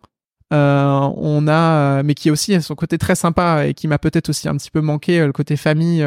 euh, 0.54 1.10
on 1.18 1.48
a, 1.48 2.00
euh, 2.00 2.04
mais 2.06 2.14
qui 2.14 2.30
aussi 2.30 2.62
son 2.62 2.76
côté 2.76 2.98
très 2.98 3.16
sympa 3.16 3.66
et 3.66 3.74
qui 3.74 3.88
m'a 3.88 3.98
peut-être 3.98 4.30
aussi 4.30 4.48
un 4.48 4.56
petit 4.56 4.70
peu 4.70 4.82
manqué 4.82 5.20
euh, 5.20 5.26
le 5.26 5.34
côté 5.34 5.58
famille. 5.58 6.06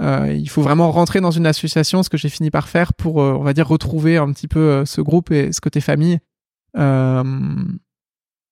il 0.00 0.48
faut 0.48 0.62
vraiment 0.62 0.90
rentrer 0.90 1.20
dans 1.20 1.30
une 1.30 1.46
association, 1.46 2.02
ce 2.02 2.08
que 2.08 2.16
j'ai 2.16 2.28
fini 2.28 2.50
par 2.50 2.68
faire 2.68 2.94
pour, 2.94 3.16
on 3.16 3.42
va 3.42 3.52
dire, 3.52 3.68
retrouver 3.68 4.16
un 4.16 4.32
petit 4.32 4.48
peu 4.48 4.84
ce 4.86 5.00
groupe 5.00 5.30
et 5.32 5.52
ce 5.52 5.60
côté 5.60 5.80
famille. 5.80 6.18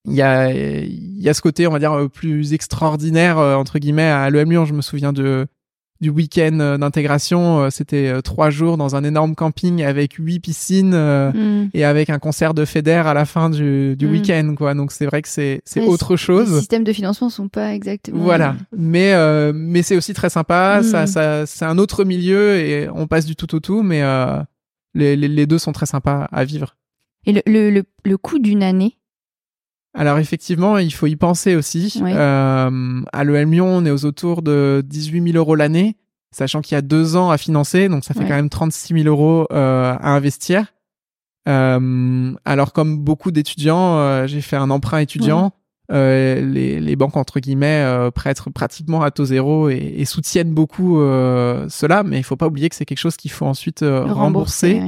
Il 0.09 0.15
y 0.15 0.23
a, 0.23 0.53
y 0.53 1.29
a 1.29 1.35
ce 1.35 1.41
côté, 1.41 1.67
on 1.67 1.73
va 1.73 1.79
dire, 1.79 2.09
plus 2.13 2.53
extraordinaire, 2.53 3.39
entre 3.39 3.79
guillemets, 3.79 4.11
à 4.11 4.29
l'EM 4.31 4.51
Lyon. 4.51 4.65
Je 4.65 4.75
me 4.75 4.83
souviens 4.83 5.13
de, 5.13 5.47
du 6.01 6.11
week-end 6.11 6.59
euh, 6.61 6.79
d'intégration. 6.79 7.61
Euh, 7.65 7.71
C'était 7.71 8.09
euh, 8.09 8.21
trois 8.21 8.51
jours 8.51 8.77
dans 8.77 8.97
un 8.97 9.05
énorme 9.05 9.35
camping 9.35 9.83
avec 9.83 10.15
huit 10.15 10.41
piscines 10.41 10.95
Mm. 10.97 11.71
et 11.75 11.85
avec 11.85 12.11
un 12.11 12.19
concert 12.19 12.53
de 12.55 12.65
Feder 12.65 13.03
à 13.07 13.15
la 13.15 13.25
fin 13.25 13.51
du, 13.51 13.97
du 13.97 14.07
Mm. 14.07 14.11
week-end, 14.11 14.55
quoi. 14.57 14.75
Donc 14.75 14.93
c'est 14.93 15.07
vrai 15.07 15.23
que 15.23 15.29
c'est, 15.29 15.63
c'est 15.65 15.81
Ouais, 15.81 15.87
autre 15.87 16.13
Les 16.15 16.17
chose. 16.19 16.59
systèmes 16.59 16.85
de 16.85 16.93
financement 16.93 17.31
sont 17.31 17.49
pas 17.49 17.75
exactement. 17.75 18.23
Voilà, 18.23 18.57
mais 18.77 19.13
euh, 19.15 19.53
mais 19.55 19.83
c'est 19.83 19.97
aussi 19.97 20.13
très 20.15 20.31
sympa. 20.31 20.81
Mm. 20.81 20.83
Ça, 20.85 21.07
ça, 21.07 21.47
c'est 21.47 21.65
un 21.65 21.79
autre 21.79 22.05
milieu 22.05 22.57
et 22.57 22.89
on 22.93 23.07
passe 23.07 23.27
du 23.27 23.37
tout 23.37 23.55
au 23.55 23.61
tout, 23.61 23.83
mais 23.83 24.03
euh, 24.03 24.39
les, 24.95 25.17
les, 25.17 25.29
les 25.29 25.47
deux 25.47 25.59
sont 25.59 25.73
très 25.73 25.87
sympas 25.87 26.29
à 26.33 26.45
vivre. 26.45 26.77
Et 27.27 27.33
le, 27.33 27.43
le, 27.47 27.71
le, 27.71 27.83
le 28.05 28.17
coût 28.19 28.39
d'une 28.39 28.63
année 28.63 28.97
Alors 29.97 30.19
effectivement, 30.19 30.77
il 30.77 30.93
faut 30.93 31.07
y 31.07 31.17
penser 31.17 31.57
aussi. 31.57 32.01
Oui. 32.03 32.13
Euh, 32.15 33.01
à 33.13 33.25
l'EM 33.25 33.51
Lyon, 33.51 33.69
on 33.69 33.85
est 33.87 33.91
aux 33.91 34.05
autours 34.05 34.43
de 34.43 34.85
18 34.87 35.33
000 35.33 35.39
euros 35.39 35.55
l'année, 35.55 35.97
sachant 36.31 36.61
qu'il 36.61 36.75
y 36.75 36.79
a 36.79 36.83
deux 36.83 37.17
ans 37.17 37.31
à 37.31 37.39
financer, 37.39 37.89
donc 37.89 38.05
ça 38.05 38.13
fait 38.13 38.21
quand 38.21 38.35
même 38.35 38.51
36 38.51 39.03
000 39.03 39.09
euros 39.09 39.47
euh, 39.53 39.95
à 39.99 40.11
investir. 40.11 40.67
Euh, 41.49 42.35
alors 42.45 42.73
comme 42.73 42.99
beaucoup 42.99 43.31
d'étudiants, 43.31 44.27
j'ai 44.27 44.43
fait 44.43 44.57
un 44.57 44.71
emprunt 44.71 44.99
étudiant. 44.99 45.53
Les, 45.89 46.81
les 46.81 46.97
banques 46.97 47.17
entre 47.17 47.41
guillemets 47.41 48.11
prêtent 48.15 48.43
pratiquement 48.55 49.03
à 49.03 49.11
taux 49.11 49.25
zéro 49.25 49.71
et, 49.71 49.95
et 49.97 50.05
soutiennent 50.05 50.53
beaucoup 50.53 50.97
cela, 50.99 52.03
mais 52.03 52.19
il 52.19 52.23
faut 52.23 52.37
pas 52.37 52.49
oublier 52.49 52.69
que 52.69 52.75
c'est 52.75 52.85
quelque 52.85 52.99
chose 52.99 53.17
qu'il 53.17 53.31
faut 53.31 53.47
ensuite 53.47 53.83
rembourser. 53.83 54.83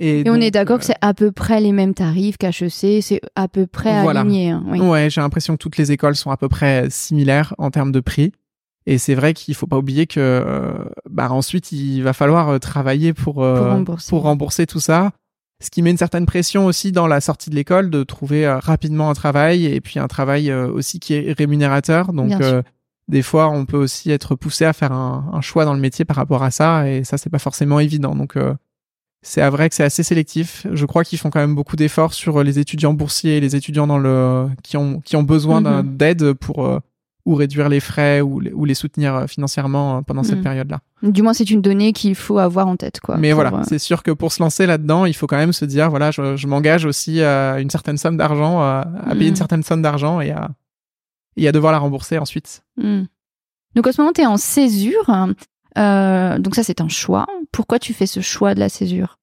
Et, 0.00 0.22
on 0.28 0.36
est 0.36 0.50
d'accord 0.52 0.76
euh, 0.76 0.78
que 0.78 0.84
c'est 0.84 0.96
à 1.00 1.12
peu 1.12 1.32
près 1.32 1.60
les 1.60 1.72
mêmes 1.72 1.92
tarifs 1.94 2.36
qu'HEC, 2.38 3.02
c'est 3.02 3.20
à 3.34 3.48
peu 3.48 3.66
près 3.66 4.02
Voilà. 4.02 4.20
aligné. 4.20 4.50
hein, 4.50 4.62
oui. 4.66 4.80
Ouais, 4.80 5.10
j'ai 5.10 5.20
l'impression 5.20 5.54
que 5.54 5.58
toutes 5.58 5.76
les 5.76 5.90
écoles 5.90 6.14
sont 6.14 6.30
à 6.30 6.36
peu 6.36 6.48
près 6.48 6.86
similaires 6.90 7.54
en 7.58 7.70
termes 7.70 7.90
de 7.92 8.00
prix. 8.00 8.32
Et 8.86 8.96
c'est 8.96 9.14
vrai 9.14 9.34
qu'il 9.34 9.54
faut 9.54 9.66
pas 9.66 9.76
oublier 9.76 10.06
que 10.06 10.18
euh, 10.20 10.72
bah 11.10 11.30
ensuite 11.30 11.72
il 11.72 12.00
va 12.02 12.12
falloir 12.14 12.48
euh, 12.48 12.58
travailler 12.58 13.12
pour 13.12 13.42
euh, 13.44 13.56
Pour 13.58 13.66
rembourser. 13.66 14.08
pour 14.10 14.22
rembourser 14.22 14.66
tout 14.66 14.80
ça. 14.80 15.10
Ce 15.60 15.70
qui 15.70 15.82
met 15.82 15.90
une 15.90 15.98
certaine 15.98 16.24
pression 16.24 16.64
aussi 16.66 16.92
dans 16.92 17.06
la 17.08 17.20
sortie 17.20 17.50
de 17.50 17.54
l'école 17.56 17.90
de 17.90 18.02
trouver 18.04 18.46
euh, 18.46 18.58
rapidement 18.60 19.10
un 19.10 19.14
travail 19.14 19.66
et 19.66 19.80
puis 19.82 19.98
un 19.98 20.06
travail 20.06 20.50
euh, 20.50 20.70
aussi 20.70 21.00
qui 21.00 21.12
est 21.14 21.34
rémunérateur. 21.36 22.12
Donc 22.14 22.40
euh, 22.40 22.62
des 23.08 23.22
fois 23.22 23.50
on 23.50 23.66
peut 23.66 23.76
aussi 23.76 24.10
être 24.10 24.36
poussé 24.36 24.64
à 24.64 24.72
faire 24.72 24.92
un, 24.92 25.28
un 25.34 25.40
choix 25.42 25.64
dans 25.66 25.74
le 25.74 25.80
métier 25.80 26.04
par 26.06 26.16
rapport 26.16 26.42
à 26.42 26.50
ça 26.50 26.88
et 26.88 27.02
ça 27.04 27.18
c'est 27.18 27.28
pas 27.30 27.40
forcément 27.40 27.80
évident. 27.80 28.14
Donc 28.14 28.36
euh, 28.36 28.54
c'est 29.22 29.48
vrai 29.50 29.68
que 29.68 29.74
c'est 29.74 29.84
assez 29.84 30.02
sélectif. 30.02 30.66
Je 30.72 30.86
crois 30.86 31.04
qu'ils 31.04 31.18
font 31.18 31.30
quand 31.30 31.40
même 31.40 31.54
beaucoup 31.54 31.76
d'efforts 31.76 32.14
sur 32.14 32.42
les 32.42 32.58
étudiants 32.58 32.94
boursiers 32.94 33.36
et 33.36 33.40
les 33.40 33.56
étudiants 33.56 33.86
dans 33.86 33.98
le 33.98 34.48
qui 34.62 34.76
ont 34.76 35.00
qui 35.00 35.16
ont 35.16 35.22
besoin 35.22 35.60
Mhm. 35.60 35.96
d'aide 35.96 36.32
pour 36.34 36.64
euh, 36.66 36.78
ou 37.26 37.34
réduire 37.34 37.68
les 37.68 37.80
frais 37.80 38.22
ou 38.22 38.40
les, 38.40 38.52
ou 38.54 38.64
les 38.64 38.72
soutenir 38.72 39.14
euh, 39.14 39.26
financièrement 39.26 39.98
euh, 39.98 40.00
pendant 40.02 40.22
cette 40.22 40.38
Mhm. 40.38 40.42
période-là. 40.44 40.80
Du 41.02 41.20
moins, 41.22 41.34
c'est 41.34 41.50
une 41.50 41.60
donnée 41.60 41.92
qu'il 41.92 42.14
faut 42.14 42.38
avoir 42.38 42.68
en 42.68 42.76
tête. 42.76 43.00
Quoi, 43.00 43.18
Mais 43.18 43.32
voilà, 43.32 43.52
euh, 43.54 43.62
c'est 43.68 43.78
sûr 43.78 44.02
que 44.02 44.10
pour 44.12 44.32
se 44.32 44.42
lancer 44.42 44.64
là-dedans, 44.66 45.04
il 45.04 45.12
faut 45.14 45.26
quand 45.26 45.36
même 45.36 45.52
se 45.52 45.64
dire 45.66 45.90
voilà, 45.90 46.10
je, 46.10 46.36
je 46.36 46.46
m'engage 46.46 46.86
aussi 46.86 47.20
à 47.22 47.60
une 47.60 47.68
certaine 47.70 47.98
somme 47.98 48.16
d'argent, 48.16 48.60
à, 48.60 48.86
à 49.04 49.10
payer 49.10 49.24
Mhm. 49.26 49.28
une 49.30 49.36
certaine 49.36 49.62
somme 49.62 49.82
d'argent 49.82 50.20
et 50.20 50.30
à 50.30 50.50
et 51.36 51.46
à 51.46 51.52
devoir 51.52 51.70
la 51.72 51.78
rembourser 51.78 52.18
ensuite. 52.18 52.62
hmm. 52.78 53.02
Donc, 53.76 53.86
en 53.86 53.92
ce 53.92 54.00
moment, 54.00 54.12
tu 54.12 54.22
es 54.22 54.26
en 54.26 54.38
césure. 54.38 55.08
Euh, 55.78 56.38
donc, 56.38 56.54
ça, 56.54 56.62
c'est 56.62 56.80
un 56.80 56.88
choix. 56.88 57.26
Pourquoi 57.52 57.78
tu 57.78 57.94
fais 57.94 58.06
ce 58.06 58.20
choix 58.20 58.54
de 58.54 58.60
la 58.60 58.68
césure? 58.68 59.18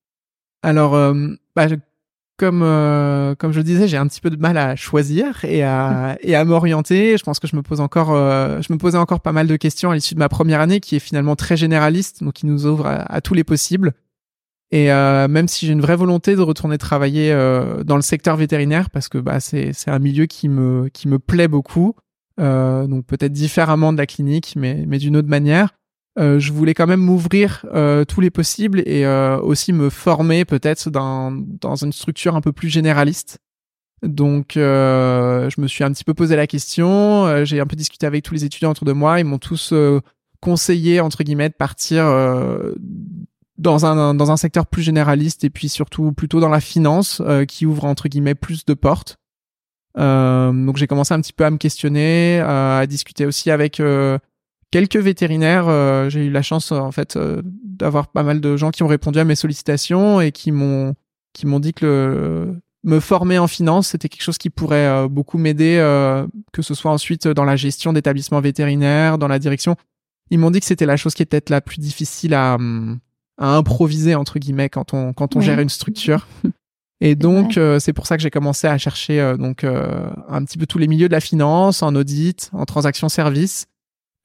Alors, 0.63 0.95
euh, 0.95 1.13
bah, 1.55 1.67
comme 2.37 2.63
euh, 2.63 3.35
comme 3.35 3.51
je 3.51 3.59
le 3.59 3.63
disais, 3.63 3.87
j'ai 3.87 3.97
un 3.97 4.07
petit 4.07 4.19
peu 4.19 4.29
de 4.29 4.35
mal 4.35 4.57
à 4.57 4.75
choisir 4.75 5.45
et 5.45 5.63
à 5.63 6.17
et 6.21 6.35
à 6.35 6.43
m'orienter. 6.43 7.17
Je 7.17 7.23
pense 7.23 7.39
que 7.39 7.47
je 7.47 7.55
me 7.55 7.61
pose 7.61 7.79
encore, 7.79 8.09
je 8.09 8.73
me 8.73 8.77
posais 8.77 8.97
encore 8.97 9.21
pas 9.21 9.31
mal 9.31 9.47
de 9.47 9.55
questions 9.55 9.91
à 9.91 9.95
l'issue 9.95 10.15
de 10.15 10.19
ma 10.19 10.29
première 10.29 10.59
année, 10.59 10.79
qui 10.79 10.95
est 10.95 10.99
finalement 10.99 11.35
très 11.35 11.55
généraliste, 11.55 12.23
donc 12.23 12.33
qui 12.33 12.45
nous 12.45 12.65
ouvre 12.65 12.87
à, 12.87 13.01
à 13.13 13.21
tous 13.21 13.33
les 13.33 13.43
possibles. 13.43 13.93
Et 14.71 14.87
même 14.87 15.47
si 15.47 15.65
j'ai 15.65 15.71
une 15.71 15.81
vraie 15.81 15.95
volonté 15.95 16.35
de 16.35 16.41
retourner 16.41 16.77
travailler 16.77 17.31
dans 17.85 17.95
le 17.95 18.01
secteur 18.01 18.35
vétérinaire, 18.35 18.89
parce 18.89 19.07
que 19.07 19.17
bah 19.17 19.39
c'est 19.39 19.71
c'est 19.71 19.91
un 19.91 19.99
milieu 19.99 20.25
qui 20.25 20.49
me 20.49 20.89
qui 20.89 21.07
me 21.07 21.19
plaît 21.19 21.47
beaucoup, 21.47 21.95
euh, 22.39 22.87
donc 22.87 23.05
peut-être 23.05 23.31
différemment 23.31 23.93
de 23.93 23.97
la 23.97 24.05
clinique, 24.05 24.53
mais 24.55 24.83
mais 24.87 24.97
d'une 24.97 25.17
autre 25.17 25.29
manière. 25.29 25.69
Euh, 26.17 26.39
je 26.39 26.53
voulais 26.53 26.73
quand 26.73 26.87
même 26.87 27.01
m'ouvrir 27.01 27.65
euh, 27.73 28.05
tous 28.05 28.21
les 28.21 28.29
possibles 28.29 28.81
et 28.85 29.05
euh, 29.05 29.37
aussi 29.39 29.73
me 29.73 29.89
former 29.89 30.45
peut-être 30.45 30.89
dans, 30.89 31.31
dans 31.31 31.75
une 31.75 31.91
structure 31.91 32.35
un 32.37 32.41
peu 32.41 32.53
plus 32.53 32.69
généraliste. 32.69 33.39
Donc, 34.01 34.55
euh, 34.55 35.49
je 35.49 35.59
me 35.59 35.67
suis 35.67 35.83
un 35.83 35.91
petit 35.91 36.03
peu 36.03 36.13
posé 36.13 36.35
la 36.35 36.47
question. 36.47 37.25
euh, 37.25 37.43
J'ai 37.43 37.59
un 37.59 37.65
peu 37.65 37.75
discuté 37.75 38.05
avec 38.05 38.23
tous 38.23 38.33
les 38.33 38.45
étudiants 38.45 38.71
autour 38.71 38.85
de 38.85 38.93
moi. 38.93 39.19
Ils 39.19 39.25
m'ont 39.25 39.39
tous 39.39 39.73
conseillé 40.41 40.99
entre 41.01 41.23
guillemets 41.23 41.49
de 41.49 41.55
partir 41.55 42.05
dans 43.57 43.85
un 43.85 44.13
dans 44.13 44.31
un 44.31 44.37
secteur 44.37 44.67
plus 44.67 44.83
généraliste 44.83 45.43
et 45.43 45.49
puis 45.49 45.69
surtout 45.69 46.11
plutôt 46.11 46.39
dans 46.39 46.49
la 46.49 46.59
finance 46.59 47.21
qui 47.47 47.65
ouvre 47.65 47.85
entre 47.85 48.07
guillemets 48.09 48.35
plus 48.35 48.63
de 48.65 48.75
portes. 48.75 49.17
Donc 49.97 50.77
j'ai 50.77 50.87
commencé 50.87 51.13
un 51.13 51.21
petit 51.21 51.33
peu 51.33 51.45
à 51.45 51.49
me 51.49 51.57
questionner, 51.57 52.41
à 52.41 52.85
discuter 52.85 53.25
aussi 53.25 53.49
avec 53.49 53.81
quelques 54.71 54.97
vétérinaires. 54.97 55.67
euh, 55.67 56.09
j'ai 56.09 56.25
eu 56.25 56.29
la 56.29 56.41
chance 56.41 56.71
en 56.71 56.91
fait 56.91 57.15
euh, 57.15 57.41
d'avoir 57.63 58.07
pas 58.07 58.23
mal 58.23 58.41
de 58.41 58.57
gens 58.57 58.71
qui 58.71 58.83
ont 58.83 58.87
répondu 58.87 59.19
à 59.19 59.23
mes 59.23 59.35
sollicitations 59.35 60.21
et 60.21 60.31
qui 60.31 60.51
m'ont 60.51 60.95
qui 61.33 61.45
m'ont 61.45 61.59
dit 61.59 61.73
que 61.73 61.85
le, 61.85 62.61
me 62.83 62.99
former 62.99 63.37
en 63.37 63.47
finance 63.47 63.89
c'était 63.89 64.09
quelque 64.09 64.23
chose 64.23 64.37
qui 64.37 64.49
pourrait 64.49 64.87
euh, 64.87 65.07
beaucoup 65.07 65.37
m'aider, 65.37 65.77
que 66.51 66.61
ce 66.61 66.73
soit 66.73 66.91
ensuite 66.91 67.27
dans 67.27 67.45
la 67.45 67.55
gestion 67.55 67.93
d'établissements 67.93 68.41
vétérinaires, 68.41 69.17
dans 69.17 69.27
la 69.27 69.39
direction. 69.39 69.75
Ils 70.31 70.39
m'ont 70.39 70.51
dit 70.51 70.59
que 70.59 70.65
c'était 70.65 70.85
la 70.85 70.97
chose 70.97 71.13
qui 71.13 71.21
est 71.21 71.25
peut-être 71.25 71.49
la 71.49 71.61
plus 71.61 71.79
difficile 71.79 72.33
à, 72.33 72.55
hum, 72.55 72.99
à 73.37 73.55
improviser 73.55 74.15
entre 74.15 74.39
guillemets 74.39 74.69
quand 74.69 74.93
on 74.93 75.13
quand 75.13 75.35
on 75.35 75.41
gère 75.41 75.59
une 75.59 75.69
structure. 75.69 76.27
Et 77.01 77.15
donc 77.15 77.59
c'est 77.79 77.93
pour 77.93 78.07
ça 78.07 78.17
que 78.17 78.23
j'ai 78.23 78.31
commencé 78.31 78.67
à 78.67 78.77
chercher 78.77 79.35
donc 79.37 79.63
un 79.63 80.45
petit 80.45 80.57
peu 80.57 80.65
tous 80.65 80.79
les 80.79 80.87
milieux 80.87 81.07
de 81.07 81.13
la 81.13 81.19
finance, 81.19 81.83
en 81.83 81.93
audit, 81.95 82.49
en 82.53 82.65
transaction 82.65 83.09
service. 83.09 83.67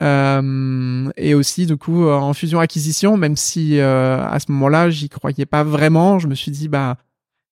Euh, 0.02 1.10
et 1.16 1.34
aussi 1.34 1.66
du 1.66 1.76
coup 1.76 2.04
euh, 2.06 2.14
en 2.14 2.32
fusion 2.32 2.58
acquisition 2.60 3.16
même 3.18 3.36
si 3.36 3.78
euh, 3.78 4.18
à 4.24 4.40
ce 4.40 4.50
moment-là 4.50 4.88
j'y 4.88 5.10
croyais 5.10 5.44
pas 5.44 5.62
vraiment 5.62 6.18
je 6.18 6.26
me 6.26 6.34
suis 6.34 6.50
dit 6.50 6.68
bah 6.68 6.96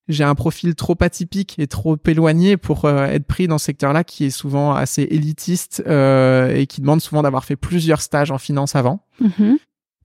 j'ai 0.07 0.23
un 0.23 0.33
profil 0.33 0.73
trop 0.73 0.97
atypique 1.01 1.55
et 1.59 1.67
trop 1.67 1.95
éloigné 2.07 2.57
pour 2.57 2.85
euh, 2.85 3.05
être 3.05 3.25
pris 3.27 3.47
dans 3.47 3.59
ce 3.59 3.65
secteur-là 3.65 4.03
qui 4.03 4.25
est 4.25 4.29
souvent 4.31 4.73
assez 4.73 5.03
élitiste 5.03 5.83
euh, 5.85 6.55
et 6.55 6.65
qui 6.65 6.81
demande 6.81 7.01
souvent 7.01 7.21
d'avoir 7.21 7.45
fait 7.45 7.55
plusieurs 7.55 8.01
stages 8.01 8.31
en 8.31 8.39
finance 8.39 8.75
avant 8.75 9.01
Mhm. 9.19 9.57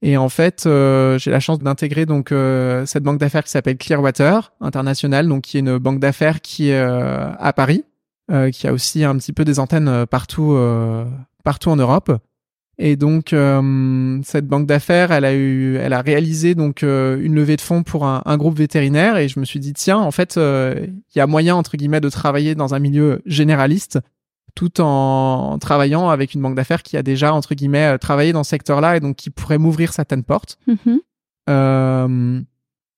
et 0.03 0.19
en 0.19 0.29
fait, 0.29 0.65
j'ai 0.65 1.31
la 1.31 1.41
chance 1.41 1.61
d'intégrer 1.61 2.05
donc 2.05 2.31
euh, 2.33 2.85
cette 2.85 3.05
banque 3.05 3.19
d'affaires 3.21 3.45
qui 3.45 3.51
s'appelle 3.53 3.79
Clearwater 3.79 4.53
International, 4.61 5.27
donc 5.29 5.45
qui 5.45 5.57
est 5.57 5.61
une 5.61 5.79
banque 5.79 6.01
d'affaires 6.01 6.43
qui 6.43 6.69
est 6.69 6.79
à 6.79 7.53
Paris, 7.55 7.85
euh, 8.31 8.51
qui 8.51 8.67
a 8.67 8.73
aussi 8.75 9.03
un 9.05 9.17
petit 9.17 9.33
peu 9.33 9.45
des 9.47 9.59
antennes 9.61 10.05
partout 10.05 10.53
euh, 10.53 11.07
partout 11.45 11.71
en 11.71 11.77
Europe. 11.77 12.13
Et 12.79 12.97
donc 12.97 13.33
euh, 13.33 14.19
cette 14.25 14.47
banque 14.47 14.67
d'affaires, 14.67 15.13
elle 15.13 15.25
a 15.25 15.35
eu, 15.35 15.77
elle 15.77 15.93
a 15.93 16.01
réalisé 16.01 16.55
donc 16.55 16.83
euh, 16.83 17.21
une 17.23 17.35
levée 17.35 17.57
de 17.57 17.61
fonds 17.61 17.83
pour 17.85 18.05
un, 18.05 18.23
un 18.25 18.37
groupe 18.37 18.59
vétérinaire 18.59 19.17
et 19.17 19.29
je 19.29 19.39
me 19.39 19.45
suis 19.45 19.61
dit 19.61 19.73
tiens 19.73 19.99
en 19.99 20.11
fait 20.11 20.37
euh, 20.37 20.75
il 21.15 21.19
y 21.19 21.21
a 21.21 21.27
moyen 21.29 21.55
entre 21.55 21.77
guillemets 21.77 22.01
de 22.01 22.09
travailler 22.09 22.57
dans 22.57 22.75
un 22.75 22.81
milieu 22.81 23.23
généraliste 23.27 24.01
tout 24.57 24.81
en 24.81 25.57
travaillant 25.61 26.09
avec 26.09 26.35
une 26.35 26.43
banque 26.43 26.57
d'affaires 26.57 26.83
qui 26.83 26.97
a 26.97 27.05
déjà 27.05 27.33
entre 27.33 27.55
guillemets 27.55 27.97
travaillé 27.99 28.33
dans 28.33 28.43
ce 28.43 28.51
secteur-là 28.51 28.97
et 28.97 29.01
donc 29.01 29.15
qui 29.17 29.31
pourrait 29.31 29.59
m'ouvrir 29.59 29.93
certaines 29.93 30.25
portes. 30.25 30.59
Euh, 31.49 32.41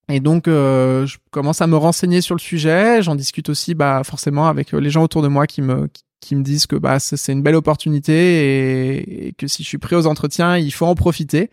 et 0.09 0.21
donc, 0.21 0.47
euh, 0.47 1.07
je 1.07 1.19
commence 1.31 1.61
à 1.63 1.67
me 1.67 1.77
renseigner 1.77 2.21
sur 2.21 2.35
le 2.35 2.41
sujet. 2.41 3.03
J'en 3.03 3.17
discute 3.17 3.49
aussi, 3.49 3.75
bah, 3.75 4.03
forcément, 4.05 4.47
avec 4.47 4.73
les 4.73 4.91
gens 4.91 5.03
autour 5.03 5.23
de 5.23 5.29
moi 5.29 5.47
qui 5.47 5.63
me 5.63 5.89
qui 5.89 6.05
me 6.33 6.43
disent 6.43 6.67
que 6.67 6.77
bah 6.77 6.99
c'est 6.99 7.33
une 7.33 7.43
belle 7.43 7.55
opportunité 7.55 8.13
et, 8.13 9.29
et, 9.29 9.33
que 9.33 9.47
si 9.47 9.63
je 9.63 9.69
suis 9.69 9.79
prêt 9.79 9.97
aux 9.97 10.07
entretiens, 10.07 10.57
il 10.57 10.73
faut 10.73 10.87
en 10.87 10.95
profiter. 10.95 11.51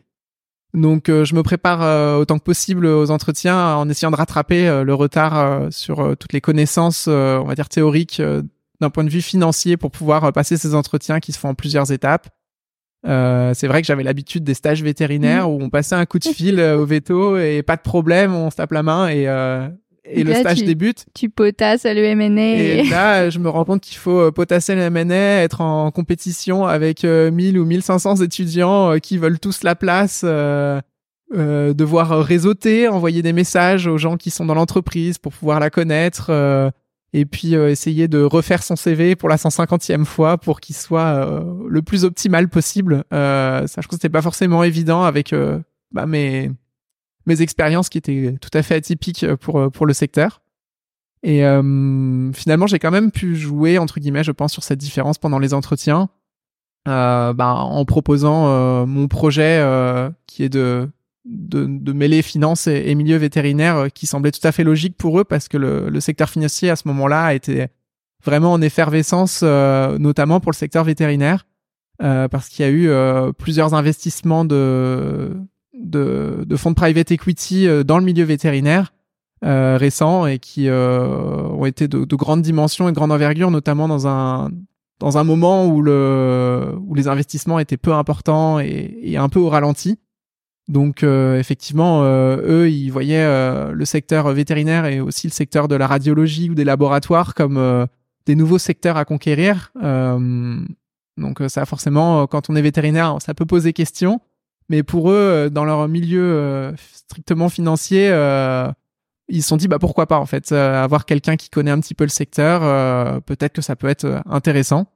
Donc, 0.74 1.07
euh, 1.07 1.24
je 1.24 1.36
me 1.36 1.43
prépare 1.43 1.84
euh, 1.84 2.18
autant 2.18 2.39
que 2.39 2.43
possible 2.43 2.88
aux 2.88 3.11
entretiens 3.11 3.76
en 3.76 3.88
essayant 3.89 4.09
de 4.09 4.16
rattraper 4.16 4.68
euh, 4.68 4.84
le 4.84 4.93
retard 4.95 5.72
sur 5.72 6.16
toutes 6.18 6.34
les 6.34 6.41
connaissances, 6.41 7.07
on 7.07 7.43
va 7.43 7.55
dire 7.55 7.70
théoriques, 7.70 8.22
d'un 8.82 8.89
point 8.89 9.03
de 9.03 9.09
vue 9.09 9.22
financier, 9.22 9.78
pour 9.78 9.91
pouvoir 9.91 10.34
passer 10.34 10.57
ces 10.57 10.74
entretiens 10.74 11.20
qui 11.20 11.32
se 11.32 11.39
font 11.39 11.49
en 11.49 11.55
plusieurs 11.55 11.91
étapes. 11.91 12.30
Euh, 13.05 13.53
c'est 13.53 13.68
vrai 13.68 13.82
que 13.82 13.88
j'avais 13.88 14.03
l'habitude 14.03 14.45
des 14.45 14.53
stages 14.53 14.82
vétérinaires 14.82 15.49
mmh. 15.49 15.51
où 15.51 15.57
on 15.61 15.70
passait 15.70 15.95
un 15.95 16.05
coup 16.05 16.20
de 16.20 16.28
fil 16.28 16.59
euh, 16.59 16.78
au 16.78 16.86
veto 16.86 17.38
et 17.38 17.61
pas 17.61 17.76
de 17.76 17.82
problème, 17.82 18.34
on 18.34 18.49
se 18.49 18.55
tape 18.55 18.72
la 18.72 18.84
main 18.84 19.09
et, 19.09 19.28
euh, 20.07 20.11
et, 20.11 20.23
le 20.23 20.33
stage 20.33 20.63
débute. 20.63 21.05
Tu 21.13 21.29
potasses 21.29 21.85
à 21.85 21.93
l'EMNA. 21.93 22.41
Et... 22.41 22.83
là, 22.89 23.29
je 23.29 23.39
me 23.39 23.49
rends 23.49 23.65
compte 23.65 23.81
qu'il 23.81 23.97
faut 23.97 24.31
potasser 24.31 24.75
l'EMNA, 24.75 25.43
être 25.43 25.61
en 25.61 25.91
compétition 25.91 26.65
avec 26.65 27.03
1000 27.03 27.57
ou 27.57 27.65
1500 27.65 28.17
étudiants 28.17 28.99
qui 28.99 29.17
veulent 29.17 29.39
tous 29.39 29.63
la 29.63 29.75
place. 29.75 30.23
devoir 31.33 32.23
réseauter, 32.23 32.87
envoyer 32.87 33.21
des 33.21 33.33
messages 33.33 33.87
aux 33.87 33.97
gens 33.97 34.17
qui 34.17 34.29
sont 34.29 34.45
dans 34.45 34.55
l'entreprise 34.55 35.17
pour 35.17 35.33
pouvoir 35.33 35.59
la 35.59 35.69
connaître, 35.69 36.31
et 37.13 37.25
puis 37.25 37.55
euh, 37.55 37.69
essayer 37.69 38.07
de 38.07 38.21
refaire 38.21 38.63
son 38.63 38.75
CV 38.75 39.15
pour 39.15 39.29
la 39.29 39.37
150e 39.37 40.03
fois 40.03 40.37
pour 40.37 40.59
qu'il 40.59 40.75
soit 40.75 41.25
euh, 41.25 41.53
le 41.69 41.81
plus 41.81 42.03
optimal 42.03 42.49
possible. 42.49 43.03
Euh, 43.13 43.67
ça, 43.67 43.81
je 43.81 43.87
trouve 43.87 43.97
que 43.97 44.01
c'était 44.01 44.09
pas 44.09 44.21
forcément 44.21 44.63
évident 44.63 45.03
avec 45.03 45.31
euh, 45.31 45.59
bah, 45.91 46.07
mes 46.07 46.51
mes 47.26 47.41
expériences 47.41 47.89
qui 47.89 47.97
étaient 47.97 48.36
tout 48.41 48.49
à 48.53 48.63
fait 48.63 48.76
atypiques 48.76 49.26
pour 49.36 49.71
pour 49.71 49.86
le 49.86 49.93
secteur. 49.93 50.41
Et 51.26 51.39
finalement, 52.34 52.67
j'ai 52.67 52.80
quand 52.80 52.91
même 52.91 53.09
pu 53.09 53.38
jouer 53.38 53.78
entre 53.78 54.01
guillemets, 54.01 54.26
je 54.26 54.32
pense, 54.32 54.51
sur 54.51 54.63
cette 54.63 54.80
différence 54.80 55.17
pendant 55.17 55.39
les 55.39 55.53
entretiens, 55.53 56.09
bah, 56.86 57.36
en 57.39 57.86
proposant 57.86 58.86
mon 58.86 59.07
projet 59.07 59.65
qui 60.28 60.43
est 60.43 60.49
de 60.49 60.89
de, 61.26 61.65
de, 61.69 61.93
mêler 61.93 62.21
finance 62.21 62.67
et, 62.67 62.93
milieu 62.95 63.15
vétérinaire 63.17 63.78
euh, 63.78 63.88
qui 63.88 64.07
semblait 64.07 64.32
tout 64.32 64.45
à 64.45 64.51
fait 64.51 64.63
logique 64.63 64.97
pour 64.97 65.19
eux 65.19 65.24
parce 65.24 65.47
que 65.47 65.57
le, 65.57 65.89
le 65.89 65.99
secteur 66.01 66.30
financier 66.30 66.69
à 66.69 66.76
ce 66.76 66.88
moment-là 66.89 67.24
a 67.24 67.34
été 67.34 67.67
vraiment 68.24 68.53
en 68.53 68.61
effervescence, 68.61 69.41
euh, 69.43 69.97
notamment 69.97 70.39
pour 70.39 70.51
le 70.51 70.57
secteur 70.57 70.84
vétérinaire, 70.84 71.45
euh, 72.01 72.28
parce 72.28 72.49
qu'il 72.49 72.65
y 72.65 72.67
a 72.67 72.71
eu 72.71 72.89
euh, 72.89 73.32
plusieurs 73.32 73.74
investissements 73.74 74.45
de, 74.45 75.36
de, 75.84 76.43
de, 76.47 76.55
fonds 76.55 76.71
de 76.71 76.75
private 76.75 77.11
equity 77.11 77.67
euh, 77.67 77.84
dans 77.84 77.97
le 77.97 78.05
milieu 78.05 78.23
vétérinaire 78.23 78.93
récents 79.45 80.25
et 80.25 80.39
qui 80.39 80.69
ont 80.69 81.65
été 81.65 81.89
de, 81.89 82.05
de 82.05 82.15
grandes 82.15 82.41
dimensions 82.41 82.88
et 82.88 82.93
de 82.93 82.95
grande 82.95 83.11
envergure, 83.11 83.51
notamment 83.51 83.89
dans 83.89 84.07
un 84.07 84.49
dans 84.99 85.17
un 85.17 85.25
moment 85.25 85.65
où 85.67 85.81
le 85.81 86.73
où 86.88 86.95
les 86.95 87.09
investissements 87.09 87.59
étaient 87.59 87.75
peu 87.75 87.91
importants 87.91 88.61
et, 88.61 88.97
et 89.01 89.17
un 89.17 89.27
peu 89.27 89.41
au 89.41 89.49
ralenti. 89.49 89.99
Donc 90.69 91.03
euh, 91.03 91.38
effectivement, 91.39 92.03
euh, 92.03 92.38
eux, 92.45 92.71
ils 92.71 92.89
voyaient 92.89 93.25
euh, 93.25 93.71
le 93.73 93.86
secteur 93.86 94.31
vétérinaire 94.31 94.86
et 94.86 95.01
aussi 95.01 95.27
le 95.27 95.34
secteur 95.34 95.67
de 95.67 95.75
la 95.75 95.88
radiologie 95.88 96.49
ou 96.49 96.55
des 96.55 96.63
laboratoires 96.63 97.36
comme 97.36 97.88
des 98.25 98.36
nouveaux 98.36 98.57
secteurs 98.57 98.97
à 98.97 99.05
conquérir. 99.05 99.73
donc 101.17 101.41
ça, 101.47 101.65
forcément, 101.65 102.27
quand 102.27 102.49
on 102.49 102.55
est 102.55 102.61
vétérinaire, 102.61 103.17
ça 103.19 103.34
peut 103.34 103.45
poser 103.45 103.73
question. 103.73 104.21
Mais 104.74 104.82
pour 104.82 105.11
eux, 105.11 105.51
dans 105.51 105.65
leur 105.65 105.88
milieu 105.88 106.74
strictement 106.91 107.47
financier, 107.47 108.07
ils 109.28 109.43
se 109.43 109.47
sont 109.47 109.55
dit 109.55 109.67
bah 109.67 109.78
pourquoi 109.78 110.07
pas 110.07 110.17
en 110.17 110.26
fait 110.26 110.51
avoir 110.51 111.05
quelqu'un 111.05 111.36
qui 111.36 111.51
connaît 111.51 111.69
un 111.69 111.80
petit 111.80 111.93
peu 111.93 112.05
le 112.05 112.09
secteur, 112.09 113.21
peut-être 113.21 113.53
que 113.53 113.61
ça 113.61 113.76
peut 113.76 113.88
être 113.88 114.24
intéressant. 114.26 114.88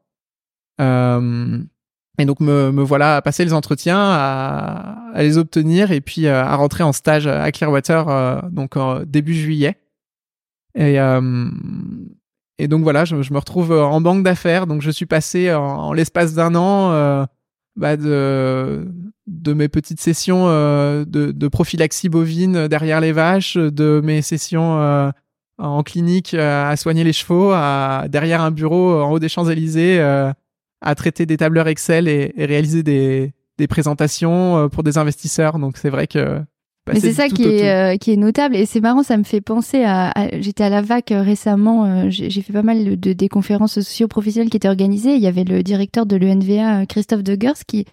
Et 2.20 2.26
donc 2.26 2.40
me, 2.40 2.82
voilà 2.82 3.18
à 3.18 3.22
passer 3.22 3.46
les 3.46 3.54
entretiens, 3.54 4.00
à, 4.00 5.12
les 5.18 5.38
obtenir 5.38 5.92
et 5.92 6.02
puis 6.02 6.26
euh, 6.26 6.44
à 6.44 6.56
rentrer 6.56 6.84
en 6.84 6.92
stage 6.92 7.28
à 7.28 7.52
Clearwater 7.52 8.10
euh, 8.10 8.42
donc 8.50 8.76
début 9.06 9.36
juillet. 9.36 9.78
Et, 10.74 11.00
euh, 11.00 11.50
donc 12.68 12.82
voilà, 12.82 13.06
je, 13.06 13.16
me 13.16 13.38
retrouve 13.38 13.72
en 13.72 14.02
banque 14.02 14.24
d'affaires. 14.24 14.66
Donc 14.66 14.82
je 14.82 14.90
suis 14.90 15.06
passé 15.06 15.54
en 15.54 15.94
l'espace 15.94 16.34
d'un 16.34 16.56
an 16.56 17.28
bah 17.78 17.96
de, 17.96 18.86
mes 19.54 19.70
petites 19.70 20.02
sessions 20.02 20.48
de, 20.48 21.06
de, 21.06 21.48
prophylaxie 21.48 22.10
bovine 22.10 22.68
derrière 22.68 23.00
les 23.00 23.12
vaches, 23.12 23.56
de 23.56 24.02
mes 24.04 24.22
sessions 24.22 25.12
en 25.60 25.84
clinique 25.84 26.34
à 26.34 26.76
soigner 26.76 27.04
les 27.04 27.14
chevaux, 27.14 27.52
à, 27.54 28.06
derrière 28.10 28.42
un 28.42 28.52
bureau 28.52 29.02
en 29.02 29.12
haut 29.12 29.20
des 29.20 29.30
Champs-Élysées 29.30 30.00
à 30.82 30.96
traiter 30.96 31.26
des 31.26 31.38
tableurs 31.38 31.68
Excel 31.68 32.08
et, 32.08 32.34
réaliser 32.38 32.84
des, 32.84 33.34
des, 33.58 33.68
présentations 33.68 34.58
euh, 34.58 34.68
pour 34.68 34.84
des 34.84 34.98
investisseurs. 34.98 35.60
Donc 35.60 35.78
c'est 35.78 35.90
vrai 35.90 36.08
que 36.08 36.42
Mais 36.94 37.00
c'est 37.00 37.14
ça 37.14 37.28
qui 37.30 37.44
est, 37.44 37.70
euh, 37.70 37.98
qui 37.98 38.12
est 38.12 38.18
notable. 38.18 38.56
Et 38.56 38.66
c'est 38.66 38.80
marrant, 38.80 39.04
ça 39.04 39.18
me 39.18 39.24
fait 39.24 39.42
penser 39.42 39.84
à, 39.84 40.14
j'étais 40.40 40.64
à 40.64 40.70
la 40.70 40.82
VAC 40.82 41.12
euh, 41.12 41.22
récemment, 41.22 42.10
j'ai 42.10 42.30
fait 42.42 42.54
pas 42.54 42.64
mal 42.64 43.00
de 43.00 43.14
des 43.14 43.30
conférences 43.30 43.74
socio-professionnelles 43.74 44.50
qui 44.50 44.58
étaient 44.58 44.68
organisées, 44.68 45.16
il 45.16 45.22
y 45.22 45.28
avait 45.28 45.44
le 45.44 45.64
directeur 45.64 46.06
de 46.06 46.16
l'UNVA 46.16 46.86
Christophe 46.86 47.24
Degers 47.24 47.66
qui 47.68 47.86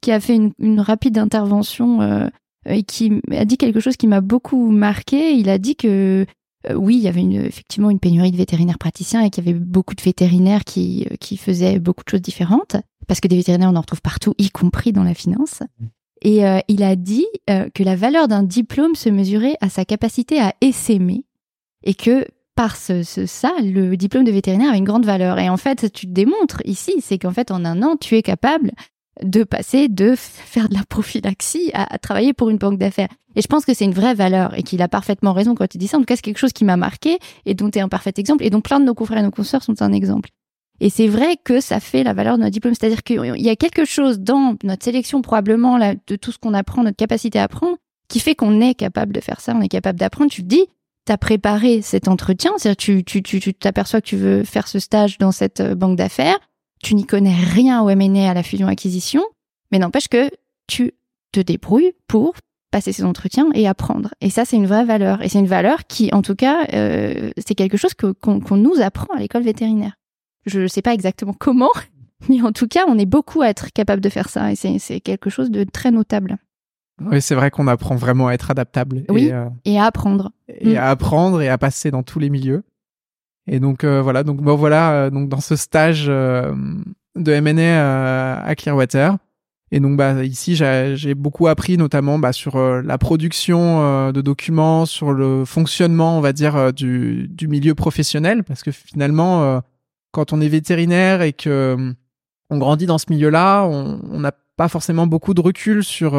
qui 0.00 0.12
a 0.12 0.20
fait 0.20 0.36
une, 0.36 0.52
une 0.58 0.80
rapide 0.80 1.18
intervention 1.18 2.28
et 2.66 2.82
qui 2.84 3.20
a 3.32 3.44
dit 3.44 3.56
quelque 3.56 3.80
chose 3.80 3.96
qui 3.96 4.06
m'a 4.06 4.20
beaucoup 4.20 4.70
marqué, 4.70 5.32
il 5.32 5.48
a 5.48 5.58
dit 5.58 5.74
que 5.74 6.26
euh, 6.68 6.74
oui, 6.74 6.96
il 6.96 7.02
y 7.02 7.08
avait 7.08 7.20
une, 7.20 7.34
effectivement 7.34 7.90
une 7.90 8.00
pénurie 8.00 8.32
de 8.32 8.36
vétérinaires 8.36 8.78
praticiens 8.78 9.22
et 9.22 9.30
qu'il 9.30 9.46
y 9.46 9.50
avait 9.50 9.58
beaucoup 9.58 9.94
de 9.94 10.02
vétérinaires 10.02 10.64
qui, 10.64 11.06
euh, 11.10 11.16
qui 11.16 11.36
faisaient 11.36 11.78
beaucoup 11.78 12.04
de 12.04 12.10
choses 12.10 12.22
différentes, 12.22 12.76
parce 13.06 13.20
que 13.20 13.28
des 13.28 13.36
vétérinaires, 13.36 13.70
on 13.70 13.76
en 13.76 13.80
retrouve 13.80 14.02
partout, 14.02 14.34
y 14.38 14.50
compris 14.50 14.92
dans 14.92 15.04
la 15.04 15.14
finance. 15.14 15.62
Et 16.22 16.44
euh, 16.44 16.58
il 16.68 16.82
a 16.82 16.96
dit 16.96 17.26
que 17.46 17.82
la 17.82 17.96
valeur 17.96 18.28
d'un 18.28 18.42
diplôme 18.42 18.94
se 18.94 19.08
mesurait 19.08 19.56
à 19.60 19.68
sa 19.68 19.84
capacité 19.84 20.40
à 20.40 20.54
essaimer 20.60 21.24
et 21.82 21.94
que 21.94 22.26
par 22.58 22.76
ce, 22.76 23.04
ça, 23.04 23.52
le 23.62 23.96
diplôme 23.96 24.24
de 24.24 24.32
vétérinaire 24.32 24.72
a 24.72 24.76
une 24.76 24.84
grande 24.84 25.06
valeur. 25.06 25.38
Et 25.38 25.48
en 25.48 25.56
fait, 25.56 25.92
tu 25.92 26.08
te 26.08 26.12
démontres 26.12 26.60
ici, 26.64 26.96
c'est 27.00 27.16
qu'en 27.16 27.30
fait, 27.30 27.52
en 27.52 27.64
un 27.64 27.84
an, 27.84 27.94
tu 27.96 28.16
es 28.16 28.22
capable 28.22 28.72
de 29.22 29.44
passer 29.44 29.88
de 29.88 30.14
faire 30.16 30.68
de 30.68 30.74
la 30.74 30.82
prophylaxie 30.88 31.70
à, 31.72 31.98
travailler 31.98 32.32
pour 32.32 32.50
une 32.50 32.58
banque 32.58 32.78
d'affaires. 32.78 33.10
Et 33.36 33.42
je 33.42 33.46
pense 33.46 33.64
que 33.64 33.74
c'est 33.74 33.84
une 33.84 33.92
vraie 33.92 34.14
valeur 34.14 34.58
et 34.58 34.64
qu'il 34.64 34.82
a 34.82 34.88
parfaitement 34.88 35.32
raison 35.32 35.54
quand 35.54 35.72
il 35.72 35.78
dit 35.78 35.86
ça. 35.86 35.98
En 35.98 36.00
tout 36.00 36.06
cas, 36.06 36.16
c'est 36.16 36.22
quelque 36.22 36.38
chose 36.38 36.52
qui 36.52 36.64
m'a 36.64 36.76
marqué 36.76 37.20
et 37.46 37.54
dont 37.54 37.70
tu 37.70 37.78
es 37.78 37.80
un 37.80 37.88
parfait 37.88 38.12
exemple 38.16 38.44
et 38.44 38.50
dont 38.50 38.60
plein 38.60 38.80
de 38.80 38.84
nos 38.84 38.94
confrères 38.94 39.18
et 39.18 39.22
nos 39.22 39.30
consoeurs 39.30 39.62
sont 39.62 39.80
un 39.80 39.92
exemple. 39.92 40.30
Et 40.80 40.90
c'est 40.90 41.08
vrai 41.08 41.36
que 41.42 41.60
ça 41.60 41.80
fait 41.80 42.04
la 42.04 42.12
valeur 42.12 42.36
de 42.36 42.42
notre 42.42 42.52
diplôme. 42.52 42.74
C'est-à-dire 42.74 43.02
qu'il 43.02 43.20
y 43.36 43.48
a 43.48 43.56
quelque 43.56 43.84
chose 43.84 44.20
dans 44.20 44.56
notre 44.62 44.84
sélection, 44.84 45.22
probablement, 45.22 45.76
là, 45.76 45.94
de 46.06 46.16
tout 46.16 46.32
ce 46.32 46.38
qu'on 46.38 46.54
apprend, 46.54 46.84
notre 46.84 46.96
capacité 46.96 47.38
à 47.38 47.44
apprendre, 47.44 47.76
qui 48.08 48.20
fait 48.20 48.34
qu'on 48.34 48.60
est 48.60 48.74
capable 48.74 49.12
de 49.12 49.20
faire 49.20 49.40
ça, 49.40 49.54
on 49.54 49.60
est 49.60 49.68
capable 49.68 49.98
d'apprendre. 49.98 50.30
Tu 50.30 50.42
te 50.42 50.48
dis, 50.48 50.66
tu 51.06 51.12
as 51.12 51.18
préparé 51.18 51.82
cet 51.82 52.08
entretien, 52.08 52.52
c'est-à-dire 52.56 52.76
tu 52.76 53.04
tu 53.04 53.22
tu 53.22 53.54
t'aperçois 53.54 54.00
que 54.00 54.06
tu 54.06 54.16
veux 54.16 54.44
faire 54.44 54.68
ce 54.68 54.78
stage 54.78 55.18
dans 55.18 55.32
cette 55.32 55.60
euh, 55.60 55.74
banque 55.74 55.96
d'affaires, 55.96 56.38
tu 56.82 56.94
n'y 56.94 57.06
connais 57.06 57.34
rien 57.34 57.82
au 57.82 57.88
M&A 57.90 58.30
à 58.30 58.34
la 58.34 58.42
fusion-acquisition, 58.42 59.22
mais 59.72 59.78
n'empêche 59.78 60.08
que 60.08 60.30
tu 60.66 60.92
te 61.32 61.40
débrouilles 61.40 61.92
pour 62.06 62.34
passer 62.70 62.92
ces 62.92 63.04
entretiens 63.04 63.48
et 63.54 63.66
apprendre. 63.66 64.10
Et 64.20 64.30
ça, 64.30 64.44
c'est 64.44 64.56
une 64.56 64.66
vraie 64.66 64.84
valeur. 64.84 65.22
Et 65.22 65.28
c'est 65.28 65.38
une 65.38 65.46
valeur 65.46 65.86
qui, 65.86 66.10
en 66.12 66.22
tout 66.22 66.34
cas, 66.34 66.66
euh, 66.74 67.30
c'est 67.38 67.54
quelque 67.54 67.76
chose 67.76 67.94
qu'on 67.94 68.56
nous 68.56 68.80
apprend 68.80 69.14
à 69.14 69.18
l'école 69.18 69.42
vétérinaire. 69.42 69.94
Je 70.46 70.60
ne 70.60 70.66
sais 70.66 70.82
pas 70.82 70.94
exactement 70.94 71.34
comment, 71.34 71.70
mais 72.28 72.42
en 72.42 72.52
tout 72.52 72.68
cas, 72.68 72.84
on 72.88 72.98
est 72.98 73.06
beaucoup 73.06 73.42
à 73.42 73.48
être 73.48 73.72
capable 73.72 74.00
de 74.00 74.08
faire 74.08 74.28
ça. 74.28 74.52
Et 74.52 74.56
c'est 74.56 75.00
quelque 75.00 75.30
chose 75.30 75.50
de 75.50 75.64
très 75.64 75.90
notable. 75.90 76.38
Oui, 77.04 77.22
c'est 77.22 77.34
vrai 77.34 77.50
qu'on 77.50 77.68
apprend 77.68 77.94
vraiment 77.96 78.28
à 78.28 78.32
être 78.32 78.50
adaptable. 78.50 79.04
Oui, 79.08 79.26
et, 79.26 79.32
euh, 79.32 79.48
et 79.64 79.78
à 79.78 79.84
apprendre. 79.84 80.32
Et 80.48 80.76
à 80.76 80.90
apprendre 80.90 81.40
et 81.40 81.48
à 81.48 81.58
passer 81.58 81.90
dans 81.90 82.02
tous 82.02 82.18
les 82.18 82.30
milieux. 82.30 82.64
Et 83.46 83.60
donc 83.60 83.84
euh, 83.84 84.02
voilà, 84.02 84.24
donc 84.24 84.42
bon 84.42 84.56
voilà, 84.56 84.92
euh, 84.92 85.10
donc 85.10 85.28
dans 85.28 85.40
ce 85.40 85.56
stage 85.56 86.06
de 86.06 86.52
M&A 87.16 88.42
à 88.42 88.54
Clearwater. 88.54 89.16
Et 89.70 89.80
donc 89.80 89.98
bah 89.98 90.24
ici 90.24 90.56
j'ai 90.56 91.14
beaucoup 91.14 91.46
appris 91.46 91.76
notamment 91.76 92.18
bah, 92.18 92.32
sur 92.32 92.58
la 92.58 92.98
production 92.98 94.10
de 94.12 94.20
documents, 94.22 94.86
sur 94.86 95.12
le 95.12 95.44
fonctionnement 95.44 96.16
on 96.16 96.22
va 96.22 96.32
dire 96.32 96.72
du, 96.72 97.28
du 97.28 97.48
milieu 97.48 97.74
professionnel 97.74 98.44
parce 98.44 98.62
que 98.62 98.70
finalement 98.70 99.60
quand 100.12 100.32
on 100.32 100.40
est 100.40 100.48
vétérinaire 100.48 101.22
et 101.22 101.32
que 101.32 101.94
on 102.50 102.58
grandit 102.58 102.86
dans 102.86 102.98
ce 102.98 103.06
milieu-là, 103.10 103.64
on 103.64 104.18
n'a 104.18 104.32
pas 104.56 104.68
forcément 104.68 105.06
beaucoup 105.06 105.34
de 105.34 105.40
recul 105.40 105.84
sur 105.84 106.16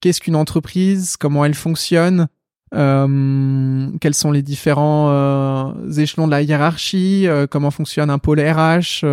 qu'est-ce 0.00 0.20
qu'une 0.20 0.36
entreprise, 0.36 1.16
comment 1.16 1.44
elle 1.44 1.54
fonctionne, 1.54 2.28
euh, 2.74 3.90
quels 4.00 4.14
sont 4.14 4.30
les 4.30 4.42
différents 4.42 5.08
euh, 5.10 5.90
échelons 5.96 6.26
de 6.26 6.32
la 6.32 6.42
hiérarchie, 6.42 7.26
euh, 7.26 7.46
comment 7.46 7.70
fonctionne 7.70 8.10
un 8.10 8.18
pôle 8.18 8.40
RH, 8.40 9.04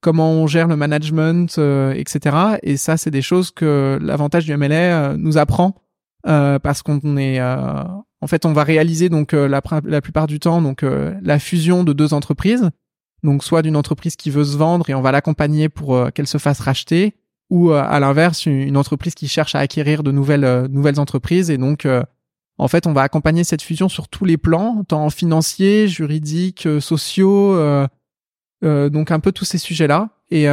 comment 0.00 0.32
on 0.32 0.46
gère 0.46 0.66
le 0.66 0.76
management, 0.76 1.58
etc. 1.94 2.36
Et 2.62 2.76
ça, 2.76 2.96
c'est 2.96 3.10
des 3.10 3.22
choses 3.22 3.50
que 3.50 3.98
l'avantage 4.00 4.44
du 4.46 4.56
MLA 4.56 5.16
nous 5.16 5.38
apprend 5.38 5.74
parce 6.24 6.82
qu'on 6.82 7.16
est 7.16 7.40
en 7.40 8.26
fait, 8.26 8.44
on 8.44 8.52
va 8.52 8.64
réaliser 8.64 9.08
donc 9.08 9.32
la, 9.32 9.62
la 9.84 10.00
plupart 10.00 10.26
du 10.26 10.40
temps 10.40 10.62
donc 10.62 10.82
la 10.82 11.38
fusion 11.38 11.84
de 11.84 11.92
deux 11.92 12.14
entreprises 12.14 12.70
donc 13.22 13.44
soit 13.44 13.62
d'une 13.62 13.76
entreprise 13.76 14.16
qui 14.16 14.30
veut 14.30 14.44
se 14.44 14.56
vendre 14.56 14.88
et 14.88 14.94
on 14.94 15.02
va 15.02 15.12
l'accompagner 15.12 15.68
pour 15.68 15.94
euh, 15.94 16.10
qu'elle 16.10 16.26
se 16.26 16.38
fasse 16.38 16.60
racheter, 16.60 17.14
ou 17.50 17.70
euh, 17.70 17.82
à 17.82 18.00
l'inverse 18.00 18.46
une 18.46 18.76
entreprise 18.76 19.14
qui 19.14 19.28
cherche 19.28 19.54
à 19.54 19.58
acquérir 19.58 20.02
de 20.02 20.12
nouvelles 20.12 20.44
euh, 20.44 20.68
nouvelles 20.68 21.00
entreprises. 21.00 21.50
Et 21.50 21.58
donc 21.58 21.86
en 22.58 22.68
fait 22.68 22.86
on 22.86 22.92
va 22.92 23.02
accompagner 23.02 23.44
cette 23.44 23.62
fusion 23.62 23.88
sur 23.88 24.08
tous 24.08 24.24
les 24.24 24.36
plans, 24.36 24.84
tant 24.86 25.10
financiers, 25.10 25.88
juridiques, 25.88 26.68
sociaux, 26.80 27.58
donc 28.62 29.10
un 29.10 29.20
peu 29.20 29.32
tous 29.32 29.44
ces 29.44 29.58
sujets 29.58 29.86
là 29.86 30.10
et 30.30 30.46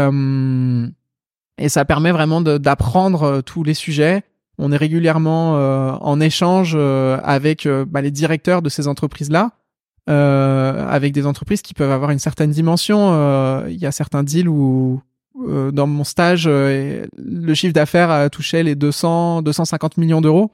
et 1.59 1.70
ça 1.70 1.86
permet 1.86 2.11
vraiment 2.11 2.41
d'apprendre 2.41 3.41
tous 3.41 3.63
les 3.63 3.74
sujets. 3.74 4.24
On 4.57 4.72
est 4.72 4.78
régulièrement 4.78 5.51
en 6.01 6.20
échange 6.22 6.76
avec 6.78 7.68
bah, 7.68 8.01
les 8.01 8.11
directeurs 8.11 8.61
de 8.61 8.70
ces 8.70 8.88
entreprises 8.88 9.30
là 9.30 9.51
avec 10.08 11.14
des 11.14 11.26
entreprises 11.26 11.62
qui 11.62 11.74
peuvent 11.74 11.91
avoir 11.91 12.12
une 12.12 12.20
certaine 12.20 12.51
dimension. 12.51 13.14
Euh, 13.14 13.66
il 13.70 13.78
y 13.78 13.86
a 13.86 13.91
certains 13.91 14.24
deals 14.24 14.49
où 14.49 15.01
euh, 15.47 15.72
dans 15.72 15.88
mon 15.88 16.03
stage, 16.03 16.47
le 16.47 17.53
chiffre 17.53 17.74
d'affaires 17.74 18.10
a 18.10 18.30
touché 18.30 18.64
les 18.64 18.76
200, 18.76 19.41
250 19.43 19.97
millions 19.97 20.22
d'euros. 20.22 20.51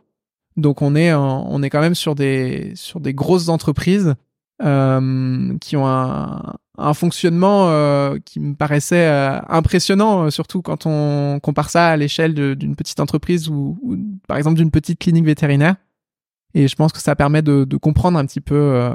Donc 0.56 0.82
on 0.82 0.96
est 0.96 1.14
on 1.14 1.64
est 1.64 1.70
quand 1.70 1.82
même 1.82 1.96
sur 1.96 2.14
des 2.14 2.74
sur 2.76 3.00
des 3.00 3.14
grosses 3.14 3.50
entreprises 3.50 4.14
euh, 4.62 5.58
qui 5.60 5.76
ont 5.76 5.88
un, 5.88 6.54
un 6.78 6.94
fonctionnement 6.94 7.70
euh, 7.70 8.18
qui 8.24 8.40
me 8.40 8.54
paraissait 8.54 9.08
impressionnant, 9.50 10.30
surtout 10.30 10.62
quand 10.62 10.86
on 10.86 11.40
compare 11.42 11.72
ça 11.72 11.88
à 11.88 11.98
l'échelle 11.98 12.36
d'une 12.56 12.76
petite 12.76 13.00
entreprise 13.00 13.50
ou, 13.50 13.80
ou 13.82 13.98
par 14.28 14.38
exemple 14.38 14.58
d'une 14.58 14.70
petite 14.72 15.00
clinique 15.00 15.26
vétérinaire. 15.26 15.76
Et 16.54 16.68
je 16.68 16.76
pense 16.76 16.92
que 16.92 17.02
ça 17.02 17.16
permet 17.16 17.42
de, 17.42 17.64
de 17.64 17.78
comprendre 17.78 18.20
un 18.20 18.26
petit 18.28 18.42
peu 18.42 18.94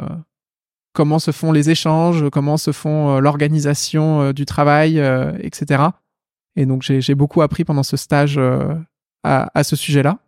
comment 0.99 1.21
se 1.21 1.31
font 1.31 1.53
les 1.53 1.71
échanges, 1.71 2.29
comment 2.33 2.57
se 2.57 2.73
font 2.73 3.11
euh, 3.11 3.21
l'organisation 3.21 4.21
euh, 4.21 4.33
du 4.33 4.47
travail, 4.47 4.99
euh, 4.99 5.31
etc. 5.39 5.85
Et 6.57 6.67
donc 6.67 6.83
j'ai 6.83 7.15
beaucoup 7.15 7.41
appris 7.41 7.65
pendant 7.65 7.85
ce 7.85 7.97
stage 7.97 8.41
à, 9.23 9.63
ce 9.63 9.77
sujet-là. 9.77 10.19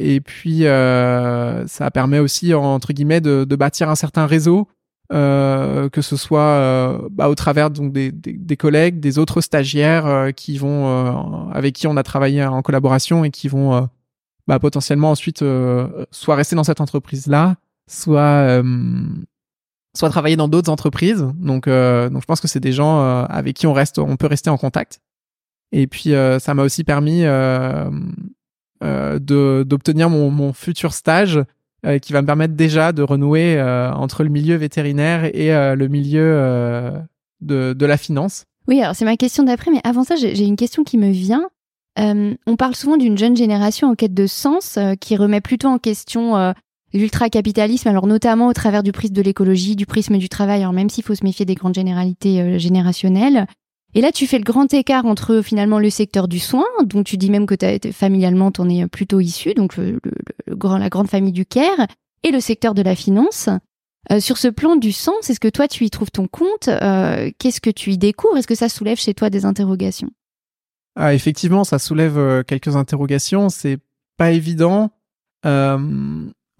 et 0.00 0.20
puis 0.20 0.62
ça 0.62 1.90
permet 1.94 2.18
aussi 2.18 2.52
entre 2.52 2.92
guillemets 2.92 3.20
de, 3.20 3.44
bâtir 3.54 3.88
un 3.88 3.94
certain 3.94 4.26
réseau, 4.26 4.66
que 5.10 6.00
ce 6.00 6.16
soit 6.16 7.08
bah, 7.12 7.28
au 7.28 7.36
travers 7.36 7.70
des, 7.70 8.56
collègues, 8.58 8.98
des 8.98 9.18
autres 9.20 9.40
stagiaires 9.42 10.32
qui 10.34 10.58
vont 10.58 11.48
avec 11.52 11.76
qui 11.76 11.86
on 11.86 11.96
a 11.96 12.02
travaillé 12.02 12.44
en 12.44 12.62
collaboration 12.62 13.22
et 13.22 13.30
qui 13.30 13.46
vont 13.46 13.88
bah, 14.48 14.58
potentiellement 14.58 15.12
ensuite 15.12 15.44
soit 16.10 16.34
rester 16.34 16.56
dans 16.56 16.64
cette 16.64 16.80
entreprise 16.80 17.28
là, 17.28 17.54
soit 17.90 18.20
euh, 18.20 18.62
soit 19.96 20.08
travailler 20.08 20.36
dans 20.36 20.48
d'autres 20.48 20.70
entreprises. 20.70 21.26
Donc 21.34 21.66
euh, 21.66 22.08
donc 22.08 22.22
je 22.22 22.26
pense 22.26 22.40
que 22.40 22.48
c'est 22.48 22.60
des 22.60 22.72
gens 22.72 23.00
euh, 23.00 23.24
avec 23.28 23.56
qui 23.56 23.66
on 23.66 23.72
reste 23.72 23.98
on 23.98 24.16
peut 24.16 24.28
rester 24.28 24.48
en 24.48 24.56
contact. 24.56 25.00
Et 25.72 25.86
puis 25.86 26.14
ça 26.40 26.54
m'a 26.54 26.64
aussi 26.64 26.82
permis 26.82 27.22
d'obtenir 28.80 30.10
mon, 30.10 30.30
mon 30.30 30.52
futur 30.52 30.92
stage 30.92 31.40
qui 32.02 32.12
va 32.12 32.22
me 32.22 32.26
permettre 32.26 32.54
déjà 32.54 32.90
de 32.90 33.04
renouer 33.04 33.62
entre 33.62 34.24
le 34.24 34.30
milieu 34.30 34.56
vétérinaire 34.56 35.26
et 35.26 35.50
le 35.76 35.86
milieu 35.86 37.00
de, 37.40 37.72
de 37.72 37.86
la 37.86 37.96
finance. 37.96 38.46
Oui, 38.66 38.82
alors 38.82 38.96
c'est 38.96 39.04
ma 39.04 39.16
question 39.16 39.44
d'après, 39.44 39.70
mais 39.70 39.80
avant 39.84 40.02
ça, 40.02 40.16
j'ai 40.16 40.44
une 40.44 40.56
question 40.56 40.82
qui 40.82 40.98
me 40.98 41.10
vient. 41.10 41.48
on 41.96 42.56
parle 42.58 42.74
souvent 42.74 42.96
d'une 42.96 43.16
jeune 43.16 43.36
génération 43.36 43.90
en 43.90 43.94
quête 43.94 44.12
de 44.12 44.26
sens 44.26 44.76
qui 45.00 45.14
remet 45.14 45.40
plutôt 45.40 45.68
en 45.68 45.78
question 45.78 46.52
l'ultra-capitalisme, 46.92 47.88
alors 47.88 48.06
notamment 48.06 48.48
au 48.48 48.52
travers 48.52 48.82
du 48.82 48.92
prisme 48.92 49.14
de 49.14 49.22
l'écologie, 49.22 49.76
du 49.76 49.86
prisme 49.86 50.18
du 50.18 50.28
travail, 50.28 50.60
alors 50.60 50.72
même 50.72 50.90
s'il 50.90 51.04
faut 51.04 51.14
se 51.14 51.24
méfier 51.24 51.44
des 51.44 51.54
grandes 51.54 51.74
généralités 51.74 52.40
euh, 52.40 52.58
générationnelles. 52.58 53.46
Et 53.94 54.00
là, 54.00 54.12
tu 54.12 54.26
fais 54.26 54.38
le 54.38 54.44
grand 54.44 54.72
écart 54.72 55.04
entre 55.04 55.42
finalement 55.42 55.80
le 55.80 55.90
secteur 55.90 56.28
du 56.28 56.38
soin, 56.38 56.66
donc 56.84 57.06
tu 57.06 57.16
dis 57.16 57.30
même 57.30 57.46
que 57.46 57.54
as, 57.64 57.92
familialement, 57.92 58.52
tu 58.52 58.60
en 58.60 58.68
es 58.68 58.86
plutôt 58.86 59.18
issu, 59.18 59.54
donc 59.54 59.76
le, 59.76 59.98
grand, 60.48 60.78
la 60.78 60.88
grande 60.88 61.08
famille 61.08 61.32
du 61.32 61.44
care, 61.44 61.86
et 62.22 62.30
le 62.30 62.40
secteur 62.40 62.74
de 62.74 62.82
la 62.82 62.94
finance. 62.94 63.48
Euh, 64.12 64.20
sur 64.20 64.38
ce 64.38 64.48
plan 64.48 64.76
du 64.76 64.92
sens, 64.92 65.28
est-ce 65.28 65.40
que 65.40 65.48
toi, 65.48 65.66
tu 65.66 65.84
y 65.84 65.90
trouves 65.90 66.10
ton 66.10 66.28
compte 66.28 66.68
euh, 66.68 67.30
Qu'est-ce 67.38 67.60
que 67.60 67.70
tu 67.70 67.90
y 67.90 67.98
découvres? 67.98 68.36
Est-ce 68.36 68.46
que 68.46 68.54
ça 68.54 68.68
soulève 68.68 68.98
chez 68.98 69.12
toi 69.12 69.28
des 69.28 69.44
interrogations? 69.44 70.10
Ah, 70.94 71.12
Effectivement, 71.12 71.64
ça 71.64 71.78
soulève 71.78 72.44
quelques 72.44 72.76
interrogations. 72.76 73.48
C'est 73.48 73.78
pas 74.16 74.30
évident. 74.30 74.90
Euh, 75.46 75.78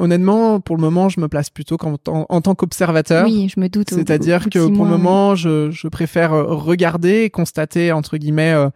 Honnêtement, 0.01 0.61
pour 0.61 0.77
le 0.77 0.81
moment, 0.81 1.09
je 1.09 1.21
me 1.21 1.29
place 1.29 1.51
plutôt 1.51 1.77
en, 1.83 1.97
en, 2.29 2.41
tant 2.41 2.55
qu'observateur. 2.55 3.27
Oui, 3.27 3.53
je 3.55 3.61
me 3.61 3.69
doute. 3.69 3.91
C'est-à-dire 3.91 4.49
que 4.49 4.67
pour 4.69 4.85
le 4.85 4.91
moment, 4.91 5.35
je, 5.35 5.71
je, 5.71 5.89
préfère 5.89 6.33
euh, 6.33 6.55
regarder 6.55 7.29
constater, 7.29 7.93
entre 7.93 8.17
guillemets, 8.17 8.53
euh, 8.53 8.71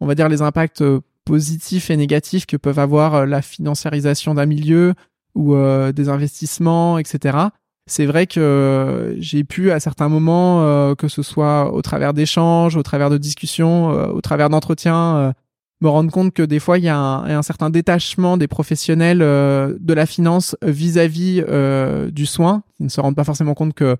on 0.00 0.06
va 0.06 0.14
dire 0.14 0.30
les 0.30 0.40
impacts 0.40 0.80
euh, 0.80 1.00
positifs 1.26 1.90
et 1.90 1.96
négatifs 1.96 2.46
que 2.46 2.56
peuvent 2.56 2.78
avoir 2.78 3.26
la 3.26 3.42
financiarisation 3.42 4.34
d'un 4.34 4.46
milieu 4.46 4.94
ou 5.34 5.54
des 5.92 6.08
investissements, 6.08 6.98
etc. 6.98 7.38
C'est 7.86 8.04
vrai 8.04 8.26
que 8.26 9.14
j'ai 9.20 9.44
pu 9.44 9.70
à 9.70 9.78
certains 9.78 10.08
moments, 10.08 10.94
que 10.96 11.06
ce 11.06 11.22
soit 11.22 11.72
au 11.72 11.82
travers 11.82 12.14
d'échanges, 12.14 12.74
au 12.74 12.82
travers 12.82 13.10
de 13.10 13.18
discussions, 13.18 13.90
au 13.90 14.20
travers 14.22 14.50
d'entretiens, 14.50 15.32
me 15.80 15.88
rendre 15.88 16.10
compte 16.10 16.32
que 16.32 16.42
des 16.42 16.60
fois 16.60 16.78
il 16.78 16.84
y 16.84 16.88
a 16.88 16.98
un, 16.98 17.42
certain 17.42 17.70
détachement 17.70 18.36
des 18.36 18.48
professionnels 18.48 19.22
euh, 19.22 19.76
de 19.80 19.94
la 19.94 20.06
finance 20.06 20.56
vis-à-vis 20.62 21.42
euh, 21.48 22.10
du 22.10 22.26
soin, 22.26 22.62
Ils 22.78 22.84
ne 22.84 22.88
se 22.90 23.00
rendent 23.00 23.16
pas 23.16 23.24
forcément 23.24 23.54
compte 23.54 23.74
que 23.74 23.96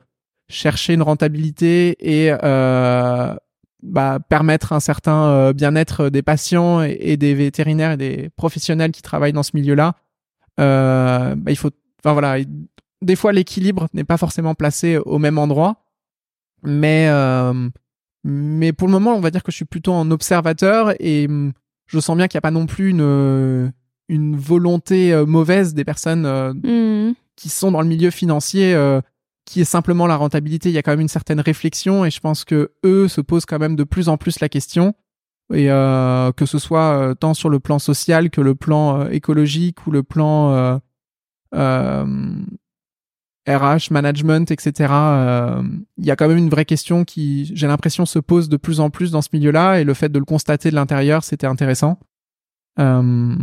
chercher 0.48 0.94
une 0.94 1.02
rentabilité 1.02 1.96
et 2.00 2.32
euh, 2.42 3.34
bah, 3.82 4.18
permettre 4.28 4.72
un 4.72 4.80
certain 4.80 5.52
bien-être 5.52 6.10
des 6.10 6.22
patients 6.22 6.82
et, 6.82 7.16
des 7.16 7.34
vétérinaires 7.34 7.92
et 7.92 7.96
des 7.96 8.30
professionnels 8.36 8.90
qui 8.90 9.00
travaillent 9.00 9.32
dans 9.32 9.42
ce 9.42 9.52
milieu-là, 9.54 9.94
bah, 10.58 11.34
il 11.48 11.56
faut, 11.56 11.70
enfin 12.02 12.12
voilà, 12.12 12.44
des 13.00 13.16
fois 13.16 13.32
l'équilibre 13.32 13.88
n'est 13.94 14.04
pas 14.04 14.18
forcément 14.18 14.54
placé 14.54 14.98
au 14.98 15.18
même 15.18 15.38
endroit, 15.38 15.84
mais 16.62 17.08
mais 18.22 18.74
pour 18.74 18.86
le 18.86 18.92
moment, 18.92 19.14
on 19.14 19.20
va 19.20 19.30
dire 19.30 19.42
que 19.42 19.50
je 19.50 19.56
suis 19.56 19.64
plutôt 19.64 19.94
en 19.94 20.10
observateur 20.10 20.92
et 21.00 21.26
je 21.90 21.98
sens 21.98 22.16
bien 22.16 22.28
qu'il 22.28 22.36
n'y 22.36 22.40
a 22.40 22.42
pas 22.42 22.50
non 22.52 22.66
plus 22.66 22.90
une, 22.90 23.00
euh, 23.00 23.68
une 24.08 24.36
volonté 24.36 25.12
euh, 25.12 25.26
mauvaise 25.26 25.74
des 25.74 25.84
personnes 25.84 26.24
euh, 26.24 26.52
mmh. 26.54 27.14
qui 27.34 27.48
sont 27.48 27.72
dans 27.72 27.82
le 27.82 27.88
milieu 27.88 28.10
financier 28.10 28.76
qui 29.46 29.62
est 29.62 29.64
simplement 29.64 30.06
la 30.06 30.16
rentabilité. 30.16 30.68
Il 30.68 30.74
y 30.74 30.78
a 30.78 30.82
quand 30.82 30.92
même 30.92 31.00
une 31.00 31.08
certaine 31.08 31.40
réflexion 31.40 32.04
et 32.04 32.10
je 32.10 32.20
pense 32.20 32.44
que 32.44 32.70
eux 32.84 33.08
se 33.08 33.20
posent 33.20 33.46
quand 33.46 33.58
même 33.58 33.74
de 33.74 33.82
plus 33.82 34.08
en 34.08 34.16
plus 34.16 34.38
la 34.38 34.48
question 34.48 34.94
et 35.52 35.66
que 35.66 36.46
ce 36.46 36.58
soit 36.58 37.16
tant 37.18 37.34
sur 37.34 37.48
le 37.48 37.58
plan 37.58 37.80
social 37.80 38.30
que 38.30 38.40
le 38.40 38.54
plan 38.54 39.08
écologique 39.08 39.84
ou 39.88 39.90
le 39.90 40.04
plan 40.04 40.80
RH, 43.56 43.90
management, 43.90 44.50
etc. 44.50 44.92
Il 45.98 46.04
y 46.04 46.10
a 46.10 46.16
quand 46.16 46.28
même 46.28 46.38
une 46.38 46.50
vraie 46.50 46.64
question 46.64 47.04
qui, 47.04 47.50
j'ai 47.54 47.66
l'impression, 47.66 48.06
se 48.06 48.18
pose 48.18 48.48
de 48.48 48.56
plus 48.56 48.80
en 48.80 48.90
plus 48.90 49.10
dans 49.10 49.22
ce 49.22 49.28
milieu-là 49.32 49.80
et 49.80 49.84
le 49.84 49.94
fait 49.94 50.10
de 50.10 50.18
le 50.18 50.24
constater 50.24 50.70
de 50.70 50.74
l'intérieur, 50.74 51.24
c'était 51.24 51.46
intéressant. 51.46 51.98
Euh, 52.78 53.34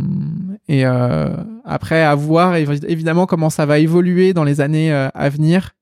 et 0.68 0.86
euh, 0.86 1.28
après, 1.64 2.02
à 2.02 2.14
voir 2.14 2.56
évidemment 2.56 3.26
comment 3.26 3.50
ça 3.50 3.66
va 3.66 3.78
évoluer 3.78 4.32
dans 4.32 4.44
les 4.44 4.60
années 4.60 4.92
euh, 4.92 5.08
à 5.14 5.28
venir. 5.28 5.74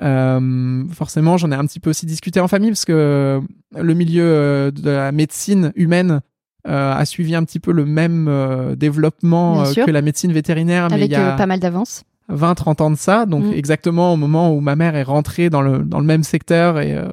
forcément, 0.00 1.36
j'en 1.36 1.50
ai 1.52 1.54
un 1.54 1.66
petit 1.66 1.80
peu 1.80 1.90
aussi 1.90 2.06
discuté 2.06 2.40
en 2.40 2.48
famille 2.48 2.70
parce 2.70 2.84
que 2.84 3.40
le 3.76 3.94
milieu 3.94 4.72
de 4.72 4.90
la 4.90 5.12
médecine 5.12 5.72
humaine 5.76 6.20
a 6.66 7.04
suivi 7.04 7.34
un 7.34 7.44
petit 7.44 7.60
peu 7.60 7.72
le 7.72 7.84
même 7.84 8.74
développement 8.76 9.64
que 9.64 9.90
la 9.90 10.02
médecine 10.02 10.32
vétérinaire. 10.32 10.84
Avec 10.84 10.98
mais 10.98 11.06
il 11.06 11.12
y 11.12 11.16
a... 11.16 11.32
pas 11.32 11.46
mal 11.46 11.60
d'avance. 11.60 12.04
20-30 12.30 12.82
ans 12.82 12.90
de 12.90 12.96
ça, 12.96 13.26
donc 13.26 13.44
mm. 13.44 13.52
exactement 13.52 14.12
au 14.12 14.16
moment 14.16 14.54
où 14.54 14.60
ma 14.60 14.76
mère 14.76 14.96
est 14.96 15.02
rentrée 15.02 15.50
dans 15.50 15.62
le, 15.62 15.80
dans 15.80 16.00
le 16.00 16.06
même 16.06 16.22
secteur 16.22 16.80
et, 16.80 16.94
euh, 16.94 17.08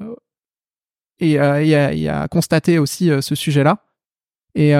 et, 1.19 1.39
euh, 1.39 1.93
et, 1.93 2.07
a, 2.07 2.27
constaté 2.27 2.79
aussi 2.79 3.11
euh, 3.11 3.21
ce 3.21 3.35
sujet-là. 3.35 3.83
Et 4.53 4.73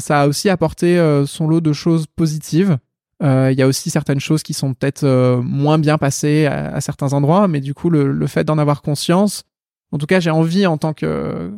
ça 0.00 0.22
a 0.22 0.26
aussi 0.26 0.50
apporté 0.50 1.00
son 1.28 1.46
lot 1.46 1.60
de 1.60 1.72
choses 1.72 2.08
positives. 2.08 2.76
Il 3.20 3.52
y 3.52 3.62
a 3.62 3.68
aussi 3.68 3.88
certaines 3.88 4.18
choses 4.18 4.42
qui 4.42 4.52
sont 4.52 4.74
peut-être 4.74 5.06
moins 5.44 5.78
bien 5.78 5.96
passées 5.96 6.46
à, 6.46 6.80
certains 6.80 7.12
endroits, 7.12 7.46
mais 7.46 7.60
du 7.60 7.72
coup, 7.72 7.88
le, 7.88 8.10
le 8.10 8.26
fait 8.26 8.42
d'en 8.42 8.58
avoir 8.58 8.82
conscience, 8.82 9.44
en 9.92 9.98
tout 9.98 10.06
cas, 10.06 10.18
j'ai 10.18 10.30
envie 10.30 10.66
en 10.66 10.76
tant 10.76 10.92
que, 10.92 11.52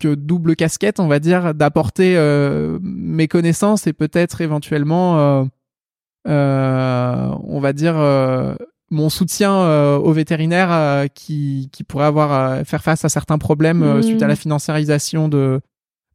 que 0.00 0.14
double 0.14 0.54
casquette, 0.54 1.00
on 1.00 1.08
va 1.08 1.18
dire, 1.18 1.54
d'apporter 1.54 2.16
mes 2.80 3.26
connaissances 3.26 3.88
et 3.88 3.92
peut-être 3.92 4.40
éventuellement 4.40 5.18
euh, 5.18 5.44
on 6.26 7.60
va 7.60 7.72
dire, 7.72 7.94
euh, 7.96 8.54
mon 8.90 9.08
soutien 9.08 9.54
euh, 9.54 9.96
aux 9.98 10.12
vétérinaires 10.12 10.72
euh, 10.72 11.06
qui, 11.06 11.68
qui 11.72 11.84
pourraient 11.84 12.06
avoir 12.06 12.32
euh, 12.32 12.64
faire 12.64 12.82
face 12.82 13.04
à 13.04 13.08
certains 13.08 13.38
problèmes 13.38 13.82
euh, 13.82 14.02
suite 14.02 14.22
à 14.22 14.26
la 14.26 14.36
financiarisation 14.36 15.28
de 15.28 15.60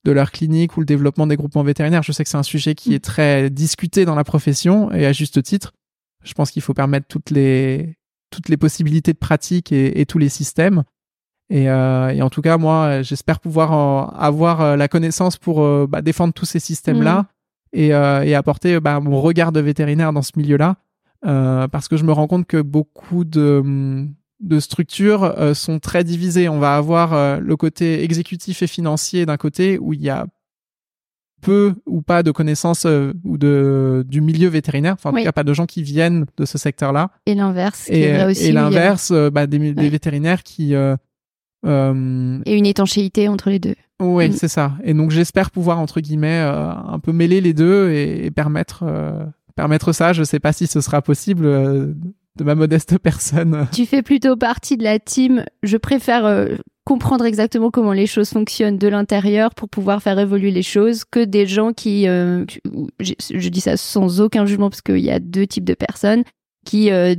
de 0.03 0.12
leur 0.12 0.32
clinique 0.32 0.78
ou 0.78 0.82
le 0.82 0.86
développement 0.86 1.26
des 1.26 1.36
groupements 1.36 1.64
vétérinaires. 1.64 2.03
Je 2.03 2.12
sais 2.12 2.24
que 2.24 2.30
c'est 2.30 2.38
un 2.38 2.43
sujet 2.43 2.76
qui 2.76 2.93
est 2.93 3.03
très 3.03 3.49
discuté 3.49 4.06
dans 4.06 4.14
la 4.14 4.24
profession 4.24 4.91
et 4.91 5.03
à 5.08 5.14
juste 5.14 5.41
titre. 5.41 5.74
Je 6.24 6.34
pense 6.34 6.51
qu'il 6.51 6.62
faut 6.62 6.76
permettre 6.76 7.08
toutes 7.08 7.32
les 7.32 7.95
toutes 8.30 8.49
les 8.49 8.58
possibilités 8.58 9.14
de 9.14 9.18
pratique 9.18 9.72
et, 9.72 9.99
et 9.99 10.06
tous 10.06 10.20
les 10.20 10.30
systèmes. 10.30 10.84
Et, 11.49 11.70
euh, 11.70 12.10
et 12.10 12.22
en 12.22 12.30
tout 12.30 12.41
cas, 12.41 12.58
moi, 12.58 13.01
j'espère 13.01 13.39
pouvoir 13.39 13.72
en 13.72 14.08
avoir 14.10 14.62
euh, 14.62 14.76
la 14.76 14.88
connaissance 14.88 15.38
pour 15.38 15.64
euh, 15.64 15.88
bah, 15.88 16.01
défendre 16.01 16.34
tous 16.34 16.45
ces 16.45 16.60
systèmes-là 16.60 17.28
et, 17.76 17.93
euh, 17.93 18.23
et 18.23 18.34
apporter 18.34 18.80
bah, 18.80 18.99
mon 18.99 19.21
regard 19.21 19.51
de 19.51 19.59
vétérinaire 19.59 20.11
dans 20.13 20.21
ce 20.23 20.32
milieu-là. 20.38 20.78
Euh, 21.26 21.67
parce 21.67 21.88
que 21.88 21.97
je 21.97 22.03
me 22.03 22.11
rends 22.11 22.28
compte 22.28 22.45
que 22.47 22.61
beaucoup 22.61 23.23
de, 23.26 24.05
de 24.41 24.59
structures 24.59 25.23
euh, 25.23 25.53
sont 25.53 25.80
très 25.80 26.03
divisées. 26.03 26.49
On 26.49 26.59
va 26.59 26.76
avoir 26.78 27.13
euh, 27.13 27.39
le 27.39 27.55
côté 27.57 28.03
exécutif 28.03 28.61
et 28.61 28.67
financier 28.67 29.26
d'un 29.26 29.38
côté 29.38 29.78
où 29.80 29.93
il 29.93 30.01
y 30.01 30.09
a 30.09 30.26
peu 31.41 31.73
ou 31.86 32.01
pas 32.01 32.23
de 32.23 32.32
connaissances 32.32 32.86
euh, 32.86 33.13
ou 33.23 33.38
de 33.38 34.03
du 34.07 34.21
milieu 34.21 34.47
vétérinaire, 34.49 34.93
enfin 34.93 35.09
en 35.11 35.13
Oui. 35.13 35.21
tout 35.21 35.26
cas 35.26 35.32
pas 35.32 35.43
de 35.43 35.53
gens 35.53 35.65
qui 35.65 35.84
viennent 35.84 36.26
de 36.38 36.45
ce 36.45 36.57
secteur-là. 36.57 37.11
Et 37.26 37.36
l'inverse, 37.36 37.86
qui 37.86 37.93
Et, 37.93 38.01
est 38.03 38.13
vrai 38.17 38.32
aussi. 38.32 38.51
l'inverse, 38.51 39.11
euh, 39.11 39.30
bah, 39.30 39.45
des, 39.47 39.59
vétérinaires 39.89 40.43
qui 40.43 40.73
euh, 41.66 42.39
Et 42.45 42.55
une 42.57 42.66
étanchéité 42.66 43.28
entre 43.28 43.49
les 43.49 43.59
deux. 43.59 43.76
oui, 44.01 44.30
Mm. 44.30 44.34
c'est 44.34 44.47
ça. 44.47 44.74
Et 44.84 44.93
donc 44.93 45.11
j'espère 45.11 45.51
pouvoir 45.51 45.80
entre 45.80 46.01
guillemets 46.01 46.41
euh, 46.41 46.70
un 46.72 46.99
peu 46.99 47.11
mêler 47.11 47.41
les 47.41 47.53
deux 47.53 47.91
et, 47.91 48.26
et 48.26 48.32
permettre 48.32 48.84
euh, 48.84 49.26
permettre 49.55 49.93
ça. 49.93 50.13
Je 50.13 50.24
sais 50.24 50.39
pas 50.39 50.53
si 50.53 50.68
ce 50.68 50.82
sera 50.82 51.01
possible 51.01 51.45
euh, 51.45 51.93
de 52.38 52.43
ma 52.43 52.55
modeste 52.55 52.97
personne. 53.03 53.68
Tu 53.72 53.86
fais 53.86 54.01
plutôt 54.01 54.36
partie 54.36 54.78
de 54.78 54.84
la 54.84 54.99
team. 54.99 55.45
Je 55.63 55.78
préfère 55.78 56.26
euh, 56.26 56.55
comprendre 56.84 57.26
exactement 57.26 57.72
comment 57.72 57.93
les 57.93 58.05
choses 58.05 58.30
fonctionnent 58.30 58.78
de 58.78 58.88
l'intérieur 58.88 59.55
pour 59.55 59.70
pouvoir 59.70 60.03
faire 60.03 60.20
évoluer 60.20 60.51
les 60.51 60.61
choses 60.61 61.03
que 61.05 61.24
des 61.24 61.47
gens 61.47 61.72
qui, 61.74 62.07
euh, 62.07 62.45
je, 62.99 63.13
je 63.34 63.49
dis 63.49 63.61
ça 63.61 63.76
sans 63.78 64.22
aucun 64.22 64.45
jugement 64.45 64.70
parce 64.70 64.82
qu'il 64.82 64.99
y 64.99 65.09
a 65.09 65.20
deux 65.20 65.47
types 65.47 65.63
de 65.66 65.74
personnes 65.74 66.24
qui 66.66 66.91
euh, 66.91 67.16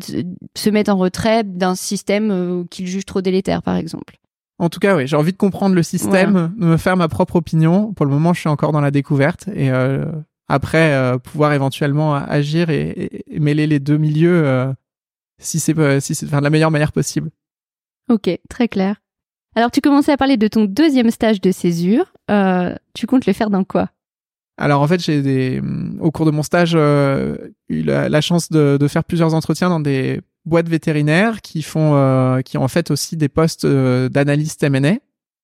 se 0.57 0.71
mettent 0.71 0.89
en 0.89 0.97
retrait 0.99 1.43
d'un 1.45 1.75
système 1.75 2.31
euh, 2.31 2.65
qu'ils 2.71 2.87
jugent 2.87 3.07
trop 3.07 3.23
délétère, 3.23 3.63
par 3.63 3.77
exemple. 3.77 4.19
En 4.59 4.69
tout 4.71 4.81
cas, 4.81 4.97
oui, 4.97 5.07
j'ai 5.07 5.17
envie 5.17 5.33
de 5.33 5.37
comprendre 5.37 5.75
le 5.75 5.83
système, 5.83 6.55
de 6.59 6.65
me 6.65 6.77
faire 6.79 6.97
ma 6.97 7.09
propre 7.09 7.37
opinion. 7.37 7.93
Pour 7.93 8.07
le 8.07 8.13
moment, 8.13 8.33
je 8.33 8.41
suis 8.41 8.49
encore 8.49 8.73
dans 8.73 8.81
la 8.81 8.91
découverte 8.91 9.49
et 9.55 9.71
euh, 9.71 10.07
après 10.49 10.95
euh, 10.95 11.19
pouvoir 11.19 11.53
éventuellement 11.53 12.15
agir 12.15 12.71
et, 12.71 12.89
et- 12.91 13.37
et 13.37 13.41
mêler 13.41 13.67
les 13.67 13.81
deux 13.81 13.99
milieux 13.99 14.47
euh, 14.47 14.73
si 15.39 15.61
c'est 15.61 16.01
si 16.01 16.15
c'est 16.15 16.27
enfin, 16.27 16.39
de 16.39 16.45
la 16.45 16.51
meilleure 16.51 16.71
manière 16.71 16.93
possible. 16.93 17.31
Ok, 18.09 18.31
très 18.49 18.69
clair. 18.69 18.97
Alors, 19.55 19.71
tu 19.71 19.81
commençais 19.81 20.13
à 20.13 20.17
parler 20.17 20.37
de 20.37 20.49
ton 20.49 20.65
deuxième 20.65 21.11
stage 21.11 21.41
de 21.41 21.51
césure. 21.51 22.13
Tu 22.95 23.07
comptes 23.07 23.27
le 23.27 23.33
faire 23.33 23.51
dans 23.51 23.65
quoi? 23.65 23.91
Alors 24.59 24.81
en 24.81 24.87
fait, 24.89 25.03
j'ai 25.03 25.21
des 25.21 25.61
au 26.01 26.11
cours 26.11 26.25
de 26.25 26.31
mon 26.31 26.43
stage 26.43 26.73
euh, 26.75 27.37
eu 27.69 27.83
la, 27.83 28.09
la 28.09 28.21
chance 28.23 28.49
de, 28.51 28.79
de 28.81 28.89
faire 28.89 29.05
plusieurs 29.05 29.35
entretiens 29.35 29.69
dans 29.69 29.81
des 29.81 30.23
boîtes 30.47 30.69
vétérinaires 30.69 31.43
qui 31.43 31.63
font 31.63 31.95
euh, 31.95 32.41
qui 32.41 32.57
ont 32.57 32.63
en 32.63 32.69
fait 32.69 32.91
aussi 32.91 33.17
des 33.17 33.29
postes 33.29 33.65
euh, 33.65 34.09
d'analyste 34.09 34.63
M&A. 34.63 34.99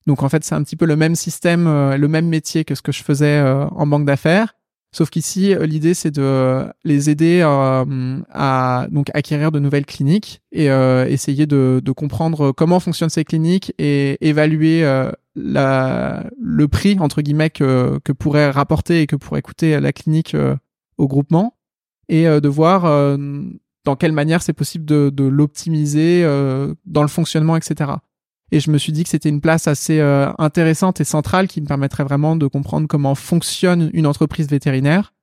Donc 0.07 0.23
en 0.23 0.29
fait, 0.29 0.45
c'est 0.45 0.55
un 0.55 0.63
petit 0.63 0.77
peu 0.77 0.87
le 0.87 0.97
même 0.97 1.15
système, 1.15 1.67
euh, 1.67 1.97
le 1.97 2.09
même 2.09 2.27
métier 2.27 2.65
que 2.65 2.75
ce 2.75 2.83
que 2.83 2.93
je 2.93 3.03
faisais 3.03 3.39
euh, 3.39 3.67
en 3.69 3.87
banque 3.87 4.05
d'affaires. 4.05 4.55
Sauf 4.95 5.09
qu'ici, 5.09 5.55
euh, 5.55 5.65
l'idée 5.65 5.95
c'est 5.95 6.11
de 6.11 6.67
les 6.85 7.09
aider 7.09 7.41
à 7.43 8.87
donc 8.91 9.11
acquérir 9.15 9.53
de 9.53 9.59
nouvelles 9.59 9.87
cliniques 9.87 10.43
et 10.51 10.67
essayer 10.67 11.47
de, 11.47 11.81
de 11.83 11.93
comprendre 11.93 12.53
comment 12.53 12.81
fonctionnent 12.81 13.11
ces 13.11 13.25
cliniques 13.25 13.73
et 13.79 14.19
évaluer 14.27 14.83
la, 15.35 16.25
le 16.39 16.69
prix 16.69 16.99
entre 17.01 17.23
guillemets 17.23 17.49
que, 17.49 17.99
que 18.05 18.13
pourrait 18.13 18.51
rapporter 18.51 19.01
et 19.01 19.07
que 19.07 19.17
pourrait 19.17 19.41
coûter 19.41 19.81
la 19.81 19.93
clinique 19.93 20.37
au 20.99 21.09
groupement 21.09 21.57
et 22.11 22.25
de 22.27 22.49
voir 22.49 23.17
dans 23.85 23.97
quelle 23.97 24.13
manière 24.13 24.43
c'est 24.43 24.53
possible 24.53 24.85
de, 24.85 25.11
de 25.11 25.25
l'optimiser 25.25 26.23
euh, 26.25 26.75
dans 26.87 27.03
le 27.03 27.09
fonctionnement, 27.09 27.57
etc. 27.57 27.93
Et 28.53 28.61
je 28.61 28.71
me 28.71 28.79
suis 28.79 28.93
dit 28.93 29.03
que 29.03 29.09
c'était 29.09 29.31
une 29.31 29.41
place 29.41 29.67
assez 29.67 29.99
euh, 29.99 30.31
intéressante 30.39 31.01
et 31.01 31.05
centrale 31.05 31.49
qui 31.49 31.61
me 31.61 31.67
permettrait 31.67 32.05
vraiment 32.05 32.37
de 32.37 32.47
comprendre 32.47 32.87
comment 32.87 33.15
fonctionne 33.15 33.91
une 33.95 34.07
entreprise 34.07 34.49
vétérinaire 34.49 35.15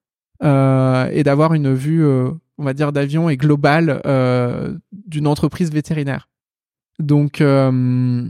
euh, 0.44 1.08
et 1.12 1.24
d'avoir 1.24 1.54
une 1.54 1.74
vue, 1.74 2.04
euh, 2.04 2.32
on 2.58 2.64
va 2.64 2.74
dire, 2.74 2.92
d'avion 2.92 3.30
et 3.30 3.38
globale 3.38 4.02
euh, 4.06 4.76
d'une 4.92 5.28
entreprise 5.28 5.72
vétérinaire. 5.72 6.28
Donc, 6.98 7.40
euh, 7.40 8.28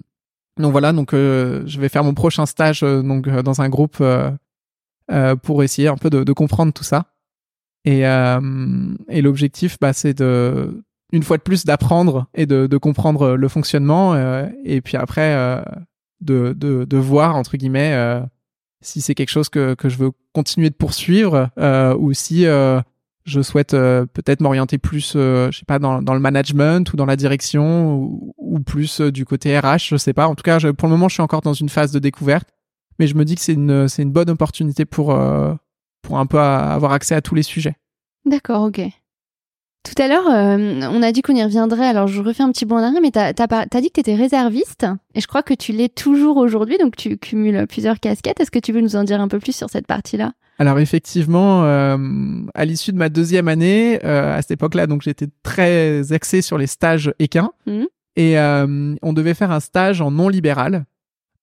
donc 0.58 0.72
voilà, 0.72 0.92
donc 0.92 1.12
je 1.14 1.80
vais 1.80 1.90
faire 1.90 2.04
mon 2.04 2.14
prochain 2.14 2.46
stage 2.46 2.82
donc 2.82 3.30
dans 3.30 3.62
un 3.62 3.70
groupe 3.70 4.04
pour 5.44 5.64
essayer 5.64 5.88
un 5.88 5.96
peu 5.96 6.10
de, 6.10 6.24
de 6.26 6.34
comprendre 6.34 6.74
tout 6.74 6.84
ça. 6.84 7.06
Et, 7.86 8.06
euh, 8.06 8.96
et 9.08 9.22
l'objectif, 9.22 9.78
bah, 9.80 9.94
c'est 9.94 10.18
de 10.18 10.84
une 11.12 11.24
fois 11.24 11.38
de 11.38 11.42
plus 11.42 11.66
d'apprendre 11.66 12.28
et 12.36 12.46
de, 12.46 12.68
comprendre 12.78 13.36
le 13.36 13.48
fonctionnement 13.48 14.14
euh, 14.14 14.48
et 14.64 14.82
puis 14.82 14.96
après 14.96 15.34
euh, 15.34 15.62
de, 16.22 16.54
de, 16.54 16.98
voir 16.98 17.36
entre 17.36 17.58
guillemets 17.58 17.94
euh, 17.94 18.22
si 18.82 19.02
c'est 19.02 19.16
quelque 19.16 19.30
chose 19.30 19.50
que, 19.50 19.74
que 19.74 19.90
je 19.90 19.98
veux 19.98 20.12
continuer 20.34 20.70
de 20.70 20.76
poursuivre 20.76 21.50
euh, 21.58 21.96
ou 21.98 22.14
si 22.14 22.46
euh, 22.46 22.80
je 23.26 23.42
souhaite 23.42 23.74
euh, 23.74 24.06
peut-être 24.06 24.42
m'orienter 24.42 24.78
plus 24.78 25.14
euh, 25.16 25.50
je 25.52 25.60
sais 25.60 25.66
pas 25.66 25.80
dans, 25.80 26.00
le 26.00 26.20
management 26.20 26.92
ou 26.94 26.98
dans 26.98 27.06
la 27.06 27.16
direction 27.16 27.96
ou, 28.38 28.60
plus 28.60 29.02
euh, 29.02 29.12
du 29.12 29.26
côté 29.26 29.58
RH 29.58 29.88
je 29.90 29.98
sais 29.98 30.14
pas. 30.14 30.28
En 30.28 30.36
tout 30.36 30.44
cas 30.44 30.60
pour 30.74 30.88
le 30.88 30.94
moment 30.94 31.10
je 31.10 31.16
suis 31.16 31.24
encore 31.24 31.42
dans 31.42 31.54
une 31.54 31.70
phase 31.70 31.92
de 31.92 32.00
découverte 32.00 32.50
mais 33.00 33.08
je 33.08 33.16
me 33.16 33.26
dis 33.26 33.36
que 33.36 33.42
c'est 33.42 33.54
une 33.54 33.88
c'est 33.88 34.04
une 34.04 34.12
bonne 34.12 34.30
opportunité 34.30 34.86
pour 34.86 35.12
euh, 35.12 35.54
pour 36.02 36.18
un 36.20 36.26
peu 36.26 36.40
avoir 36.40 36.92
accès 36.94 37.16
à 37.16 37.22
tous 37.22 37.36
les 37.36 37.44
sujets 37.44 37.76
D'accord, 38.26 38.64
ok. 38.64 38.82
Tout 39.84 40.02
à 40.04 40.08
l'heure, 40.10 40.28
euh, 40.30 40.82
on 40.92 41.02
a 41.02 41.12
dit 41.12 41.22
qu'on 41.22 41.36
y 41.36 41.44
reviendrait, 41.44 41.88
alors 41.88 42.08
je 42.08 42.22
refais 42.22 42.44
un 42.44 42.52
petit 42.52 42.66
bond 42.66 42.76
en 42.76 42.84
arrière, 42.84 43.02
mais 43.02 43.12
t'as 43.12 43.32
as, 43.32 43.82
dit 43.82 43.88
que 43.88 43.94
tu 43.94 44.00
étais 44.02 44.16
réserviste, 44.16 44.86
et 45.16 45.22
je 45.22 45.28
crois 45.28 45.42
que 45.42 45.54
tu 45.54 45.72
l'es 45.72 45.88
toujours 45.88 46.36
aujourd'hui, 46.38 46.78
donc 46.78 46.98
tu 46.98 47.18
cumules 47.18 47.66
plusieurs 47.68 48.00
casquettes. 48.00 48.40
Est-ce 48.42 48.52
que 48.52 48.60
tu 48.60 48.74
veux 48.74 48.82
nous 48.82 48.98
en 48.98 49.04
dire 49.06 49.22
un 49.22 49.30
peu 49.30 49.40
plus 49.40 49.56
sur 49.56 49.70
cette 49.70 49.88
partie-là? 49.88 50.34
Alors 50.60 50.80
effectivement, 50.80 51.64
euh, 51.64 51.98
à 52.54 52.66
l'issue 52.66 52.92
de 52.92 52.98
ma 52.98 53.08
deuxième 53.08 53.48
année, 53.48 54.00
euh, 54.04 54.36
à 54.36 54.42
cette 54.42 54.52
époque-là, 54.52 54.86
donc 54.86 55.02
j'étais 55.02 55.28
très 55.44 56.12
axé 56.12 56.42
sur 56.42 56.58
les 56.58 56.68
stages 56.68 57.14
équins 57.18 57.52
Mhm. 57.66 57.88
et 58.18 58.38
on 58.38 59.14
devait 59.14 59.34
faire 59.34 59.52
un 59.52 59.62
stage 59.62 60.02
en 60.02 60.12
non 60.12 60.28
libéral. 60.28 60.84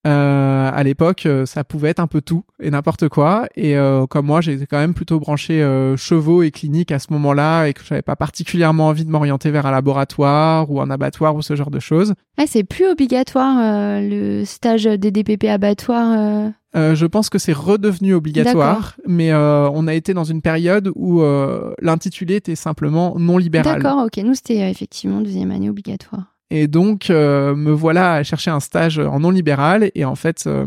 Euh, 0.07 0.70
à 0.72 0.82
l'époque, 0.84 1.26
euh, 1.26 1.46
ça 1.46 1.64
pouvait 1.64 1.88
être 1.88 2.00
un 2.00 2.07
peu 2.07 2.20
tout 2.20 2.44
et 2.61 2.70
n'importe 2.70 3.09
quoi. 3.09 3.48
Et 3.57 3.76
euh, 3.76 4.07
comme 4.07 4.26
moi, 4.26 4.40
j'étais 4.40 4.66
quand 4.66 4.78
même 4.78 4.94
plutôt 4.94 5.18
branché 5.18 5.62
euh, 5.62 5.96
chevaux 5.96 6.42
et 6.42 6.50
clinique 6.50 6.92
à 6.92 6.98
ce 6.98 7.12
moment-là 7.12 7.66
et 7.66 7.72
que 7.74 7.82
j'avais 7.84 8.02
pas 8.02 8.16
particulièrement 8.16 8.88
envie 8.88 9.04
de 9.04 9.11
m'orienter 9.11 9.50
vers 9.50 9.66
un 9.66 9.72
laboratoire 9.72 10.70
ou 10.70 10.80
un 10.80 10.90
abattoir 10.90 11.34
ou 11.34 11.42
ce 11.42 11.57
genre 11.57 11.70
de 11.70 11.80
choses. 11.80 12.14
Ouais, 12.38 12.46
c'est 12.46 12.64
plus 12.64 12.86
obligatoire 12.86 14.00
le 14.00 14.44
stage 14.44 14.84
des 14.84 15.11
DPP 15.11 15.44
abattoirs. 15.44 16.12
euh. 16.16 16.50
Euh, 16.76 16.94
je 16.94 17.07
pense 17.07 17.30
que 17.30 17.38
c'est 17.38 17.54
redevenu 17.54 18.12
obligatoire, 18.12 18.96
mais 19.07 19.32
euh, 19.32 19.68
on 19.70 19.86
a 19.86 19.94
été 19.94 20.12
dans 20.12 20.24
une 20.24 20.42
période 20.42 20.92
où 20.94 21.22
euh, 21.22 21.72
l'intitulé 21.80 22.36
était 22.36 22.54
simplement 22.54 23.14
non 23.18 23.38
libéral. 23.38 23.80
D'accord, 23.82 24.04
ok. 24.04 24.22
Nous, 24.22 24.34
c'était 24.34 24.70
effectivement 24.70 25.22
deuxième 25.22 25.50
année 25.52 25.70
obligatoire. 25.70 26.36
Et 26.51 26.68
donc, 26.68 27.11
euh, 27.11 27.55
me 27.55 27.72
voilà 27.72 28.14
à 28.14 28.22
chercher 28.22 28.51
un 28.51 28.61
stage 28.61 28.99
en 28.99 29.20
non 29.20 29.30
libéral. 29.30 29.90
Et 29.94 30.05
en 30.05 30.14
fait, 30.14 30.44
euh, 30.47 30.66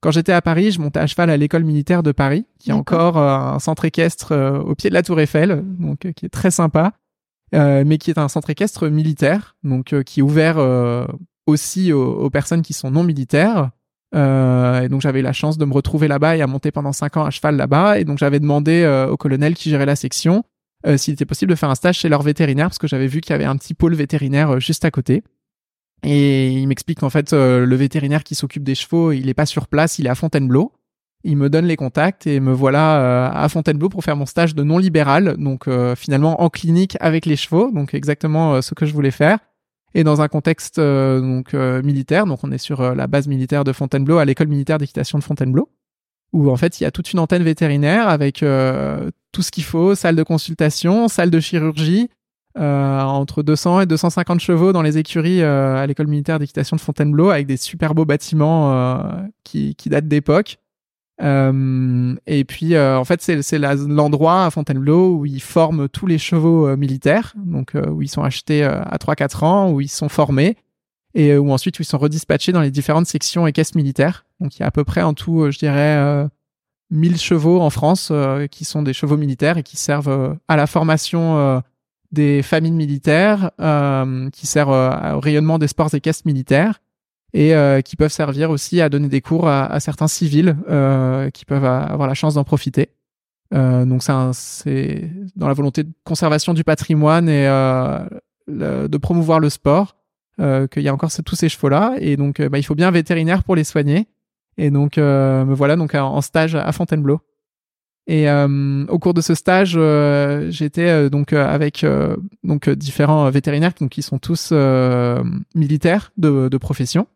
quand 0.00 0.10
j'étais 0.10 0.32
à 0.32 0.42
Paris, 0.42 0.72
je 0.72 0.80
montais 0.80 1.00
à 1.00 1.06
cheval 1.06 1.30
à 1.30 1.36
l'école 1.36 1.64
militaire 1.64 2.02
de 2.02 2.12
Paris, 2.12 2.46
qui 2.58 2.70
est 2.70 2.74
encore 2.74 3.18
euh, 3.18 3.36
un 3.36 3.58
centre 3.58 3.84
équestre 3.84 4.62
au 4.66 4.74
pied 4.74 4.90
de 4.90 4.94
la 4.94 5.02
Tour 5.02 5.20
Eiffel, 5.20 5.62
donc 5.78 6.10
qui 6.16 6.26
est 6.26 6.30
très 6.30 6.50
sympa, 6.50 6.94
euh, 7.54 7.84
mais 7.86 7.98
qui 7.98 8.10
est 8.10 8.18
un 8.18 8.28
centre 8.28 8.50
équestre 8.50 8.88
militaire, 8.88 9.56
donc 9.62 10.02
qui 10.04 10.20
est 10.20 10.22
ouvert 10.22 10.58
euh, 10.58 11.06
aussi 11.46 11.92
aux, 11.92 12.12
aux 12.12 12.30
personnes 12.30 12.62
qui 12.62 12.72
sont 12.72 12.90
non 12.90 13.04
militaires. 13.04 13.70
Euh, 14.14 14.82
et 14.82 14.88
donc 14.88 15.00
j'avais 15.00 15.22
la 15.22 15.32
chance 15.32 15.56
de 15.56 15.64
me 15.64 15.72
retrouver 15.72 16.08
là-bas 16.08 16.36
et 16.36 16.42
à 16.42 16.46
monter 16.46 16.72
pendant 16.72 16.92
cinq 16.92 17.16
ans 17.16 17.24
à 17.24 17.30
cheval 17.30 17.56
là-bas. 17.56 17.98
Et 17.98 18.04
donc 18.04 18.18
j'avais 18.18 18.40
demandé 18.40 18.82
euh, 18.82 19.08
au 19.08 19.16
colonel 19.16 19.54
qui 19.54 19.70
gérait 19.70 19.86
la 19.86 19.96
section 19.96 20.44
euh, 20.86 20.96
s'il 20.96 21.14
était 21.14 21.26
possible 21.26 21.50
de 21.50 21.56
faire 21.56 21.70
un 21.70 21.74
stage 21.74 21.98
chez 21.98 22.08
leur 22.08 22.22
vétérinaire 22.22 22.66
parce 22.66 22.78
que 22.78 22.88
j'avais 22.88 23.06
vu 23.06 23.20
qu'il 23.20 23.32
y 23.32 23.34
avait 23.34 23.44
un 23.44 23.56
petit 23.56 23.74
pôle 23.74 23.94
vétérinaire 23.94 24.50
euh, 24.54 24.60
juste 24.60 24.84
à 24.84 24.90
côté. 24.90 25.22
Et 26.02 26.52
il 26.52 26.66
m'explique 26.66 27.00
qu'en 27.00 27.10
fait 27.10 27.32
euh, 27.32 27.66
le 27.66 27.76
vétérinaire 27.76 28.24
qui 28.24 28.34
s'occupe 28.34 28.64
des 28.64 28.74
chevaux, 28.74 29.12
il 29.12 29.28
est 29.28 29.34
pas 29.34 29.46
sur 29.46 29.68
place, 29.68 29.98
il 29.98 30.06
est 30.06 30.10
à 30.10 30.14
Fontainebleau. 30.14 30.72
Il 31.22 31.36
me 31.36 31.50
donne 31.50 31.66
les 31.66 31.76
contacts 31.76 32.26
et 32.26 32.40
me 32.40 32.52
voilà 32.52 33.00
euh, 33.00 33.30
à 33.32 33.48
Fontainebleau 33.50 33.90
pour 33.90 34.02
faire 34.02 34.16
mon 34.16 34.24
stage 34.24 34.54
de 34.54 34.62
non 34.62 34.78
libéral, 34.78 35.36
donc 35.36 35.68
euh, 35.68 35.94
finalement 35.94 36.42
en 36.42 36.48
clinique 36.48 36.96
avec 37.00 37.26
les 37.26 37.36
chevaux, 37.36 37.70
donc 37.70 37.92
exactement 37.92 38.54
euh, 38.54 38.60
ce 38.62 38.74
que 38.74 38.86
je 38.86 38.94
voulais 38.94 39.10
faire 39.10 39.38
et 39.92 40.02
dans 40.02 40.22
un 40.22 40.28
contexte 40.28 40.78
donc 40.78 41.52
militaire. 41.52 42.24
Donc 42.24 42.44
on 42.44 42.52
est 42.52 42.58
sur 42.58 42.94
la 42.94 43.08
base 43.08 43.26
militaire 43.26 43.64
de 43.64 43.72
Fontainebleau, 43.72 44.18
à 44.18 44.24
l'école 44.24 44.46
militaire 44.46 44.78
d'équitation 44.78 45.18
de 45.18 45.24
Fontainebleau, 45.24 45.68
où 46.32 46.50
en 46.50 46.56
fait 46.56 46.80
il 46.80 46.84
y 46.84 46.86
a 46.86 46.90
toute 46.90 47.12
une 47.12 47.18
antenne 47.18 47.42
vétérinaire 47.42 48.08
avec 48.08 48.42
euh, 48.42 49.10
tout 49.32 49.42
ce 49.42 49.50
qu'il 49.50 49.64
faut, 49.64 49.94
salle 49.94 50.16
de 50.16 50.22
consultation, 50.22 51.08
salle 51.08 51.30
de 51.30 51.40
chirurgie, 51.40 52.08
entre 52.58 53.42
200 53.42 53.82
et 53.82 53.86
250 53.86 54.40
chevaux 54.40 54.72
dans 54.72 54.82
les 54.82 54.98
écuries 54.98 55.42
à 55.42 55.86
l'école 55.86 56.08
militaire 56.08 56.38
d'équitation 56.38 56.76
de 56.76 56.80
Fontainebleau 56.80 57.30
avec 57.30 57.46
des 57.46 57.56
super 57.56 57.94
beaux 57.94 58.04
bâtiments 58.04 59.22
qui, 59.44 59.76
qui 59.76 59.88
datent 59.88 60.08
d'époque. 60.08 60.58
Euh, 61.22 62.14
et 62.26 62.44
puis, 62.44 62.74
euh, 62.74 62.98
en 62.98 63.04
fait, 63.04 63.20
c'est 63.22 63.58
l'endroit 63.58 64.46
à 64.46 64.50
Fontainebleau 64.50 65.16
où 65.16 65.26
ils 65.26 65.42
forment 65.42 65.88
tous 65.88 66.06
les 66.06 66.18
chevaux 66.18 66.66
euh, 66.66 66.76
militaires, 66.76 67.34
donc 67.36 67.72
où 67.74 68.02
ils 68.02 68.08
sont 68.08 68.22
achetés 68.22 68.64
à 68.64 68.96
3-4 68.96 69.44
ans, 69.44 69.70
où 69.70 69.80
ils 69.80 69.88
sont 69.88 70.08
formés, 70.08 70.56
et 71.14 71.36
où 71.36 71.52
ensuite 71.52 71.78
ils 71.78 71.84
sont 71.84 71.98
redispatchés 71.98 72.52
dans 72.52 72.60
les 72.60 72.70
différentes 72.70 73.06
sections 73.06 73.46
et 73.46 73.52
caisses 73.52 73.74
militaires. 73.74 74.24
Donc, 74.40 74.56
il 74.56 74.60
y 74.60 74.62
a 74.62 74.66
à 74.66 74.70
peu 74.70 74.84
près 74.84 75.02
en 75.02 75.14
tout, 75.14 75.50
je 75.50 75.58
dirais, 75.58 76.26
1000 76.90 77.18
chevaux 77.18 77.60
en 77.60 77.70
France 77.70 78.12
qui 78.50 78.64
sont 78.64 78.82
des 78.82 78.92
chevaux 78.92 79.16
militaires 79.16 79.58
et 79.58 79.62
qui 79.62 79.76
servent 79.76 80.38
à 80.48 80.56
la 80.56 80.66
formation 80.66 81.62
des 82.12 82.42
familles 82.42 82.72
militaires, 82.72 83.50
qui 84.32 84.46
servent 84.46 85.14
au 85.16 85.20
rayonnement 85.20 85.58
des 85.58 85.68
sports 85.68 85.94
et 85.94 86.00
caisses 86.00 86.24
militaires 86.24 86.80
et 87.32 87.54
euh, 87.54 87.80
qui 87.80 87.96
peuvent 87.96 88.12
servir 88.12 88.50
aussi 88.50 88.80
à 88.80 88.88
donner 88.88 89.08
des 89.08 89.20
cours 89.20 89.48
à, 89.48 89.66
à 89.66 89.80
certains 89.80 90.08
civils 90.08 90.56
euh, 90.68 91.30
qui 91.30 91.44
peuvent 91.44 91.64
avoir 91.64 92.08
la 92.08 92.14
chance 92.14 92.34
d'en 92.34 92.44
profiter. 92.44 92.90
Euh, 93.52 93.84
donc 93.84 94.02
c'est 94.32 95.10
dans 95.36 95.48
la 95.48 95.54
volonté 95.54 95.82
de 95.82 95.92
conservation 96.04 96.54
du 96.54 96.64
patrimoine 96.64 97.28
et 97.28 97.46
euh, 97.48 97.98
de 98.46 98.96
promouvoir 98.96 99.40
le 99.40 99.50
sport 99.50 99.96
qu'il 100.70 100.82
y 100.82 100.88
a 100.88 100.94
encore 100.94 101.10
tous 101.24 101.34
ces 101.36 101.48
chevaux-là. 101.48 101.94
Et 101.98 102.16
donc 102.16 102.40
bah, 102.40 102.58
il 102.58 102.62
faut 102.62 102.74
bien 102.74 102.88
un 102.88 102.92
vétérinaire 102.92 103.44
pour 103.44 103.56
les 103.56 103.64
soigner. 103.64 104.08
Et 104.56 104.70
donc 104.70 104.96
me 104.96 105.54
voilà 105.54 105.76
donc 105.76 105.94
en 105.94 106.20
stage 106.20 106.54
à 106.54 106.72
Fontainebleau. 106.72 107.20
Et 108.06 108.28
euh, 108.28 108.86
au 108.88 108.98
cours 108.98 109.14
de 109.14 109.20
ce 109.20 109.34
stage, 109.34 109.74
euh, 109.76 110.50
j'étais 110.50 111.10
donc 111.10 111.32
avec 111.32 111.84
donc 112.42 112.68
différents 112.70 113.30
vétérinaires 113.30 113.72
donc 113.78 113.90
qui 113.90 114.02
sont 114.02 114.18
tous 114.18 114.52
militaires 115.54 116.12
de, 116.16 116.48
de 116.48 116.58
profession. 116.58 117.06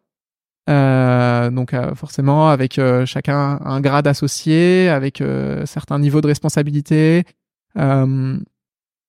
Euh, 0.70 1.50
donc 1.50 1.74
euh, 1.74 1.94
forcément 1.94 2.48
avec 2.48 2.78
euh, 2.78 3.04
chacun 3.04 3.58
un 3.62 3.80
grade 3.82 4.06
associé, 4.06 4.88
avec 4.88 5.22
certains 5.64 5.98
niveaux 5.98 6.20
de 6.20 6.26
responsabilité. 6.26 7.24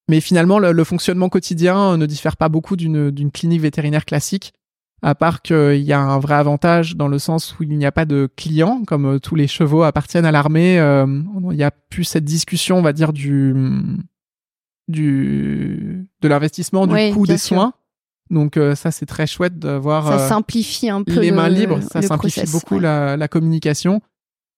Mais 0.08 0.22
finalement, 0.22 0.60
le, 0.60 0.84
fonctionnement 0.84 1.30
quotidien 1.30 1.98
ne 1.98 2.06
diffère 2.06 2.38
pas 2.38 2.50
beaucoup 2.50 2.76
d'une 2.76 3.32
clinique 3.32 3.62
vétérinaire 3.62 4.06
classique, 4.06 4.54
à 5.02 5.16
part 5.16 5.42
qu'il 5.42 5.82
y 5.82 5.94
a 5.94 6.00
un 6.00 6.20
vrai 6.20 6.36
avantage 6.36 6.96
dans 6.96 7.08
le 7.08 7.20
sens 7.20 7.56
où 7.60 7.64
il 7.64 7.78
n'y 7.78 7.86
a 7.86 7.92
pas 7.92 8.06
de 8.06 8.30
clients, 8.36 8.84
comme 8.86 9.20
tous 9.20 9.36
les 9.36 9.48
chevaux 9.48 9.84
appartiennent 9.84 10.26
à 10.26 10.32
l'armée. 10.32 10.76
il 10.76 11.58
n'y 11.58 11.64
a 11.64 11.72
plus 11.72 12.04
cette 12.04 12.26
discussion, 12.26 12.78
on 12.78 12.82
va 12.82 12.94
dire, 12.94 13.14
du 13.14 13.56
du 14.88 16.08
de 16.22 16.28
l'investissement, 16.28 16.88
du 16.88 16.96
coût 17.14 17.26
des 17.26 17.38
soins. 17.38 17.74
Donc 18.32 18.58
euh, 18.58 18.74
ça 18.74 18.92
c'est 18.92 19.06
très 19.06 19.28
chouette 19.28 19.60
de 19.60 19.70
voir. 19.70 20.08
Ça 20.08 20.26
euh, 20.26 20.30
simplifie 20.30 20.90
un 20.90 21.04
peu 21.04 21.20
les 21.20 21.32
mains 21.32 21.50
libres, 21.50 21.80
ça 21.82 22.02
simplifie 22.02 22.50
beaucoup 22.52 22.80
la, 22.80 23.18
la, 23.18 23.28
communication. 23.28 24.02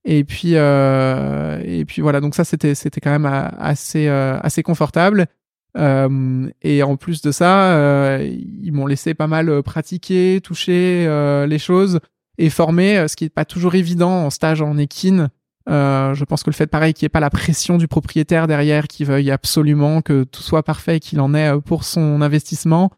Et 0.10 0.24
puis 0.24 0.52
euh, 0.54 1.62
et 1.66 1.84
puis 1.84 2.02
voilà 2.02 2.22
donc 2.22 2.34
ça 2.34 2.46
c'était 2.46 2.76
c'était 2.76 3.02
quand 3.02 3.12
même 3.12 3.26
assez 3.26 4.08
assez 4.08 4.64
confortable. 4.64 5.28
et 5.76 6.84
en 6.84 6.96
plus 6.96 7.22
de 7.22 7.32
ça, 7.32 8.20
ils 8.24 8.72
m'ont 8.72 8.88
laissé 8.88 9.14
pas 9.14 9.28
mal 9.28 9.62
pratiquer, 9.64 10.40
toucher 10.42 11.06
les 11.48 11.60
choses 11.60 12.00
et 12.38 12.50
former, 12.50 13.08
ce 13.08 13.16
qui 13.16 13.26
n'est 13.26 13.30
pas 13.30 13.46
toujours 13.46 13.76
évident 13.76 14.26
en 14.26 14.30
stage 14.30 14.62
en 14.62 14.78
équine. 14.78 15.28
je 15.68 16.24
pense 16.24 16.44
que 16.44 16.50
le 16.50 16.56
fait 16.56 16.68
pareil 16.68 16.94
qu'il 16.94 17.04
n'y 17.06 17.08
ait 17.08 17.10
pas 17.10 17.20
la 17.20 17.30
pression 17.30 17.78
du 17.78 17.90
propriétaire 17.90 18.48
derrière 18.48 18.88
qui 18.88 19.04
veuille 19.04 19.30
absolument 19.30 20.02
que 20.02 20.24
tout 20.24 20.42
soit 20.42 20.64
parfait, 20.64 21.02
qu'il 21.02 21.20
en 21.20 21.34
ait 21.34 21.60
pour 21.66 21.84
son 21.84 22.22
investissement, 22.22 22.92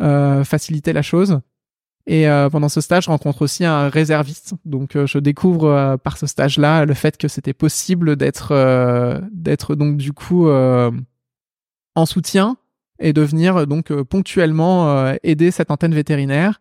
euh, 0.00 0.42
faciliter 0.42 0.92
la 0.92 1.02
chose. 1.02 1.40
Et 2.06 2.28
euh, 2.28 2.50
pendant 2.50 2.68
ce 2.68 2.80
stage, 2.80 3.04
je 3.04 3.10
rencontre 3.10 3.42
aussi 3.42 3.64
un 3.64 3.88
réserviste. 3.88 4.54
Donc, 4.64 4.96
euh, 4.96 5.06
je 5.06 5.18
découvre 5.18 5.96
par 6.02 6.18
ce 6.18 6.26
stage-là 6.26 6.84
le 6.84 6.94
fait 6.94 7.16
que 7.16 7.28
c'était 7.28 7.52
possible 7.52 8.16
d'être, 8.16 8.52
d'être 9.32 9.74
donc 9.74 9.96
du 9.96 10.12
coup 10.12 10.48
en 10.50 12.06
soutien 12.06 12.56
et 12.98 13.12
de 13.12 13.22
venir 13.22 13.66
donc 13.66 13.92
ponctuellement 14.02 15.12
aider 15.22 15.50
cette 15.50 15.70
antenne 15.70 15.94
vétérinaire, 15.94 16.60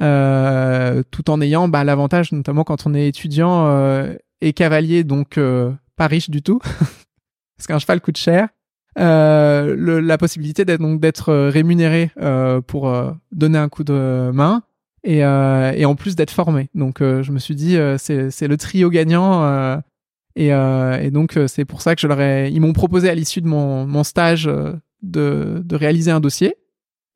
tout 0.00 1.30
en 1.30 1.40
ayant 1.40 1.68
bah, 1.68 1.84
l'avantage, 1.84 2.32
notamment 2.32 2.64
quand 2.64 2.86
on 2.86 2.94
est 2.94 3.08
étudiant 3.08 4.08
et 4.40 4.52
cavalier, 4.52 5.04
donc 5.04 5.38
pas 5.96 6.06
riche 6.06 6.30
du 6.30 6.42
tout, 6.42 6.60
parce 7.56 7.66
qu'un 7.66 7.78
cheval 7.78 8.00
coûte 8.00 8.16
cher. 8.16 8.48
Euh, 8.98 9.76
le, 9.76 10.00
la 10.00 10.18
possibilité 10.18 10.64
d'être 10.64 10.80
donc 10.80 11.00
d'être 11.00 11.28
euh, 11.28 11.50
rémunéré 11.50 12.10
euh, 12.20 12.60
pour 12.60 12.88
euh, 12.88 13.12
donner 13.30 13.58
un 13.58 13.68
coup 13.68 13.84
de 13.84 14.30
main 14.32 14.62
et, 15.04 15.18
et 15.18 15.84
en 15.84 15.94
plus 15.94 16.16
d'être 16.16 16.30
formé. 16.30 16.68
Donc 16.74 16.98
je 17.00 17.32
me 17.32 17.38
suis 17.38 17.54
dit 17.54 17.76
c'est 17.98 18.30
c'est 18.30 18.48
le 18.48 18.56
trio 18.56 18.90
gagnant 18.90 19.80
et, 20.36 20.48
et 20.48 21.10
donc 21.10 21.38
c'est 21.46 21.64
pour 21.64 21.82
ça 21.82 21.94
que 21.94 22.00
je 22.00 22.06
leur 22.06 22.20
ai 22.20 22.50
ils 22.50 22.60
m'ont 22.60 22.72
proposé 22.72 23.08
à 23.08 23.14
l'issue 23.14 23.40
de 23.40 23.48
mon 23.48 23.86
mon 23.86 24.04
stage 24.04 24.50
de 25.02 25.62
de 25.64 25.76
réaliser 25.76 26.10
un 26.10 26.20
dossier. 26.20 26.56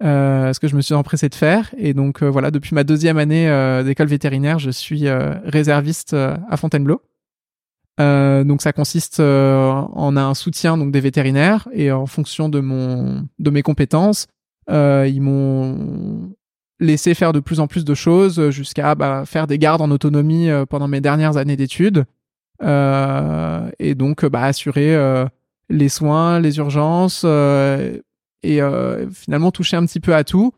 ce 0.01 0.59
que 0.59 0.68
je 0.68 0.76
me 0.76 0.80
suis 0.80 0.95
empressé 0.95 1.28
de 1.28 1.35
faire 1.35 1.74
et 1.76 1.95
donc 1.95 2.22
voilà 2.22 2.51
depuis 2.51 2.74
ma 2.74 2.85
deuxième 2.85 3.18
année 3.18 3.47
d'école 3.85 4.09
vétérinaire 4.09 4.59
je 4.59 4.70
suis 4.70 5.09
réserviste 5.45 6.14
à 6.14 6.57
Fontainebleau 6.57 7.03
euh, 8.01 8.43
donc 8.43 8.62
ça 8.62 8.72
consiste 8.72 9.20
euh, 9.20 9.68
en 9.70 10.16
un 10.16 10.35
soutien 10.35 10.78
donc 10.78 10.93
des 10.93 11.01
vétérinaires 11.01 11.68
et 11.72 11.93
en 11.93 12.07
fonction 12.07 12.49
de 12.49 12.61
mon 12.61 13.28
de 13.39 13.51
mes 13.51 13.62
compétences, 13.62 14.28
euh, 14.70 15.07
ils 15.12 15.20
m'ont 15.20 16.33
laissé 16.83 17.14
faire 17.14 17.33
de 17.33 17.41
plus 17.41 17.61
en 17.61 17.66
plus 17.66 17.85
de 17.85 17.95
choses 17.95 18.51
jusqu'à 18.51 18.95
bah, 18.95 19.24
faire 19.24 19.47
des 19.47 19.59
gardes 19.59 19.80
en 19.80 19.91
autonomie 19.91 20.49
pendant 20.68 20.89
mes 20.89 21.01
dernières 21.01 21.37
années 21.37 21.57
d'études 21.57 22.05
et 22.61 23.95
donc 23.95 24.26
bah, 24.26 24.43
assurer 24.43 24.97
les 25.70 25.89
soins, 25.89 26.41
les 26.41 26.59
urgences 26.59 27.24
et 27.24 28.61
finalement 29.12 29.51
toucher 29.51 29.76
un 29.76 29.87
petit 29.87 30.01
peu 30.01 30.14
à 30.14 30.24
tout 30.24 30.53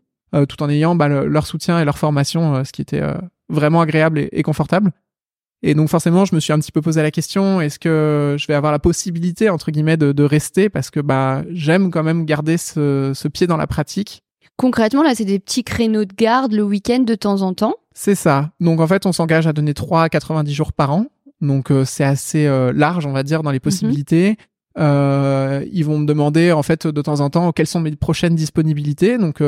tout 0.48 0.62
en 0.62 0.68
ayant 0.68 0.96
bah, 0.96 1.08
leur 1.08 1.46
soutien 1.46 1.78
et 1.78 1.84
leur 1.84 1.98
formation, 1.98 2.64
ce 2.64 2.72
qui 2.72 2.82
était 2.82 3.02
vraiment 3.48 3.80
agréable 3.80 4.28
et 4.32 4.42
confortable. 4.42 4.90
Et 5.66 5.74
donc 5.74 5.88
forcément, 5.88 6.26
je 6.26 6.34
me 6.34 6.40
suis 6.40 6.52
un 6.52 6.58
petit 6.58 6.72
peu 6.72 6.82
posé 6.82 7.00
la 7.00 7.10
question 7.10 7.62
est-ce 7.62 7.78
que 7.78 8.36
je 8.38 8.46
vais 8.46 8.52
avoir 8.52 8.70
la 8.70 8.78
possibilité 8.78 9.48
entre 9.48 9.70
guillemets 9.70 9.96
de, 9.96 10.12
de 10.12 10.22
rester? 10.22 10.68
Parce 10.68 10.90
que 10.90 11.00
bah 11.00 11.42
j'aime 11.50 11.90
quand 11.90 12.02
même 12.02 12.26
garder 12.26 12.58
ce, 12.58 13.12
ce, 13.14 13.28
pied 13.28 13.46
dans 13.46 13.56
la 13.56 13.66
pratique. 13.66 14.22
Concrètement, 14.56 15.02
là, 15.02 15.14
c'est 15.14 15.24
des 15.24 15.38
petits 15.38 15.64
créneaux 15.64 16.04
de 16.04 16.14
garde 16.14 16.52
le 16.52 16.62
week-end 16.62 17.00
de 17.00 17.14
temps 17.14 17.42
en 17.42 17.54
temps. 17.54 17.74
C'est 17.94 18.14
ça. 18.14 18.50
Donc 18.60 18.80
en 18.80 18.86
fait, 18.86 19.06
on 19.06 19.12
s'engage 19.12 19.46
à 19.46 19.52
donner 19.52 19.74
3 19.74 20.02
à 20.02 20.08
90 20.08 20.52
jours 20.52 20.72
par 20.72 20.92
an. 20.92 21.06
Donc 21.40 21.70
euh, 21.70 21.84
c'est 21.84 22.04
assez 22.04 22.46
euh, 22.46 22.72
large, 22.72 23.06
on 23.06 23.12
va 23.12 23.22
dire, 23.22 23.42
dans 23.42 23.50
les 23.50 23.56
mhm. 23.56 23.62
possibilités. 23.62 24.36
Euh, 24.76 25.64
ils 25.72 25.84
vont 25.84 25.98
me 25.98 26.06
demander 26.06 26.50
en 26.50 26.64
fait 26.64 26.86
de 26.86 27.02
temps 27.02 27.20
en 27.20 27.30
temps 27.30 27.52
quelles 27.52 27.68
sont 27.68 27.80
mes 27.80 27.94
prochaines 27.94 28.34
disponibilités. 28.34 29.18
Donc 29.18 29.40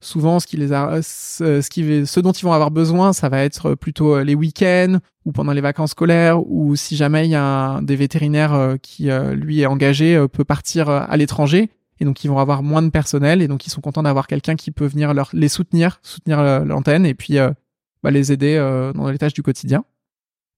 souvent 0.00 0.38
ce 0.38 0.46
qui 0.46 0.56
les 0.56 0.72
a 0.72 1.00
ce, 1.02 1.68
qui 1.68 2.06
ce 2.06 2.20
dont 2.20 2.32
ils 2.32 2.44
vont 2.44 2.52
avoir 2.52 2.70
besoin 2.70 3.12
ça 3.12 3.28
va 3.28 3.42
être 3.42 3.74
plutôt 3.74 4.22
les 4.22 4.34
week-ends 4.34 4.98
ou 5.26 5.32
pendant 5.32 5.52
les 5.52 5.60
vacances 5.60 5.90
scolaires 5.90 6.40
ou 6.48 6.74
si 6.76 6.96
jamais 6.96 7.26
il 7.26 7.30
y 7.32 7.34
a 7.34 7.44
un, 7.44 7.82
des 7.82 7.96
vétérinaires 7.96 8.76
qui 8.80 9.10
lui 9.32 9.60
est 9.60 9.66
engagé 9.66 10.24
peut 10.32 10.44
partir 10.44 10.88
à 10.88 11.16
l'étranger 11.16 11.68
et 12.00 12.04
donc 12.04 12.24
ils 12.24 12.28
vont 12.28 12.38
avoir 12.38 12.62
moins 12.62 12.82
de 12.82 12.90
personnel 12.90 13.42
et 13.42 13.48
donc 13.48 13.66
ils 13.66 13.70
sont 13.70 13.80
contents 13.80 14.02
d'avoir 14.02 14.26
quelqu'un 14.26 14.56
qui 14.56 14.70
peut 14.70 14.86
venir 14.86 15.14
leur 15.14 15.30
les 15.32 15.48
soutenir 15.48 16.00
soutenir 16.02 16.64
l'antenne 16.64 17.06
et 17.06 17.14
puis 17.14 17.38
bah, 18.02 18.10
les 18.10 18.32
aider 18.32 18.56
dans 18.94 19.10
les 19.10 19.18
tâches 19.18 19.34
du 19.34 19.42
quotidien 19.42 19.84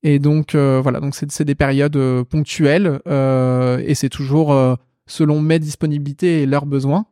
et 0.02 0.18
donc 0.18 0.54
voilà 0.54 1.00
donc 1.00 1.14
c'est 1.14 1.44
des 1.44 1.54
périodes 1.54 1.98
ponctuelles 2.24 3.00
et 3.06 3.94
c'est 3.94 4.08
toujours 4.08 4.78
selon 5.06 5.40
mes 5.40 5.58
disponibilités 5.58 6.42
et 6.42 6.46
leurs 6.46 6.66
besoins 6.66 7.06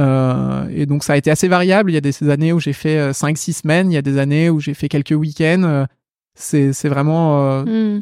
euh, 0.00 0.68
et 0.70 0.86
donc 0.86 1.04
ça 1.04 1.14
a 1.14 1.16
été 1.16 1.30
assez 1.30 1.48
variable. 1.48 1.90
Il 1.90 1.94
y 1.94 1.98
a 1.98 2.00
des 2.00 2.30
années 2.30 2.52
où 2.52 2.60
j'ai 2.60 2.72
fait 2.72 3.10
5-6 3.10 3.50
euh, 3.50 3.52
semaines, 3.52 3.90
il 3.90 3.94
y 3.94 3.98
a 3.98 4.02
des 4.02 4.18
années 4.18 4.50
où 4.50 4.60
j'ai 4.60 4.74
fait 4.74 4.88
quelques 4.88 5.12
week-ends. 5.12 5.62
Euh, 5.64 5.86
c'est, 6.34 6.88
vraiment 6.88 7.62
hmm. 7.64 8.00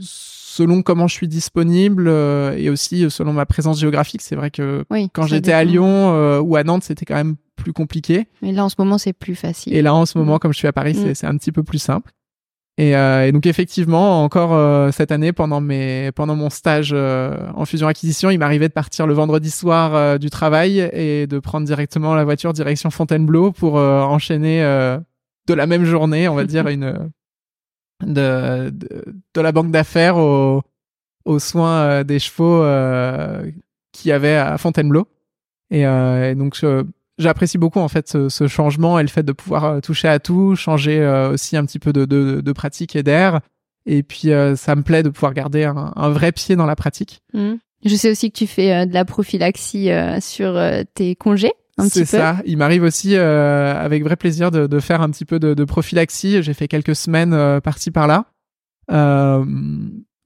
Selon 0.50 0.82
comment 0.82 1.06
je 1.06 1.14
suis 1.14 1.28
disponible 1.28 2.08
et 2.08 2.70
aussi 2.70 3.08
selon 3.08 3.32
ma 3.32 3.46
présence 3.46 3.78
géographique. 3.78 4.20
C'est 4.20 4.34
vrai 4.34 4.50
que 4.50 4.84
quand 5.12 5.26
j'étais 5.26 5.52
à 5.52 5.62
Lyon 5.62 6.40
ou 6.40 6.56
à 6.56 6.64
Nantes, 6.64 6.82
c'était 6.82 7.04
quand 7.04 7.14
même 7.14 7.36
plus 7.60 7.72
compliqué. 7.72 8.26
Mais 8.42 8.52
là 8.52 8.64
en 8.64 8.68
ce 8.68 8.76
moment, 8.78 8.98
c'est 8.98 9.12
plus 9.12 9.34
facile. 9.34 9.74
Et 9.74 9.82
là 9.82 9.94
en 9.94 10.06
ce 10.06 10.18
moment, 10.18 10.36
hmm. 10.36 10.38
comme 10.40 10.52
je 10.52 10.58
suis 10.58 10.68
à 10.68 10.72
Paris, 10.72 10.94
c'est, 10.94 11.10
hmm. 11.10 11.14
c'est 11.14 11.26
un 11.26 11.36
petit 11.36 11.52
peu 11.52 11.62
plus 11.62 11.78
simple. 11.78 12.10
Et, 12.78 12.96
euh, 12.96 13.26
et, 13.26 13.32
donc 13.32 13.44
effectivement, 13.46 14.24
encore 14.24 14.54
euh, 14.54 14.90
cette 14.90 15.12
année, 15.12 15.32
pendant 15.32 15.60
mes, 15.60 16.12
pendant 16.12 16.34
mon 16.34 16.48
stage 16.48 16.92
euh, 16.94 17.36
en 17.54 17.66
fusion 17.66 17.88
acquisition, 17.88 18.30
il 18.30 18.38
m'arrivait 18.38 18.68
de 18.68 18.72
partir 18.72 19.06
le 19.06 19.12
vendredi 19.12 19.50
soir 19.50 19.94
euh, 19.94 20.16
du 20.16 20.30
travail 20.30 20.88
et 20.94 21.26
de 21.26 21.38
prendre 21.38 21.66
directement 21.66 22.14
la 22.14 22.24
voiture 22.24 22.54
direction 22.54 22.90
Fontainebleau 22.90 23.52
pour 23.52 23.74
enchaîner 23.74 24.60
de 24.62 25.54
la 25.54 25.66
même 25.66 25.84
journée, 25.84 26.28
on 26.28 26.34
va 26.34 26.44
dire 26.44 26.68
une 26.68 27.10
de, 28.02 28.70
de, 28.70 29.04
de 29.34 29.40
la 29.40 29.52
banque 29.52 29.70
d'affaires 29.70 30.16
aux, 30.16 30.62
aux 31.24 31.38
soins 31.38 32.04
des 32.04 32.18
chevaux 32.18 32.62
qui 33.92 34.08
y 34.08 34.12
avait 34.12 34.36
à 34.36 34.58
Fontainebleau. 34.58 35.08
Et, 35.70 35.82
et 35.82 36.34
donc 36.34 36.58
j'apprécie 37.18 37.58
beaucoup 37.58 37.78
en 37.80 37.88
fait 37.88 38.08
ce, 38.08 38.28
ce, 38.28 38.46
changement 38.48 38.98
et 38.98 39.02
le 39.02 39.08
fait 39.08 39.22
de 39.22 39.32
pouvoir 39.32 39.80
toucher 39.80 40.08
à 40.08 40.18
tout, 40.18 40.56
changer 40.56 41.06
aussi 41.32 41.56
un 41.56 41.64
petit 41.64 41.78
peu 41.78 41.92
de, 41.92 42.04
de, 42.04 42.40
de 42.40 42.52
pratique 42.52 42.96
et 42.96 43.02
d'air. 43.02 43.40
Et 43.86 44.02
puis 44.02 44.30
ça 44.56 44.76
me 44.76 44.82
plaît 44.82 45.02
de 45.02 45.10
pouvoir 45.10 45.34
garder 45.34 45.64
un, 45.64 45.92
un 45.94 46.10
vrai 46.10 46.32
pied 46.32 46.56
dans 46.56 46.66
la 46.66 46.76
pratique. 46.76 47.22
Mmh. 47.34 47.54
Je 47.84 47.94
sais 47.94 48.10
aussi 48.10 48.30
que 48.30 48.36
tu 48.36 48.46
fais 48.46 48.86
de 48.86 48.92
la 48.92 49.04
prophylaxie 49.04 49.90
sur 50.20 50.60
tes 50.94 51.14
congés. 51.16 51.52
C'est 51.88 52.04
ça. 52.04 52.36
Il 52.44 52.56
m'arrive 52.56 52.82
aussi 52.82 53.16
avec 53.16 54.02
vrai 54.04 54.16
plaisir 54.16 54.50
de, 54.50 54.66
de, 54.66 54.80
faire 54.80 55.02
un 55.02 55.10
petit 55.10 55.24
peu 55.24 55.38
de, 55.38 55.54
de 55.54 55.64
prophylaxie. 55.64 56.42
J'ai 56.42 56.54
fait 56.54 56.68
quelques 56.68 56.96
semaines 56.96 57.60
par-ci 57.60 57.90
par-là. 57.90 58.26
Euh, 58.90 59.44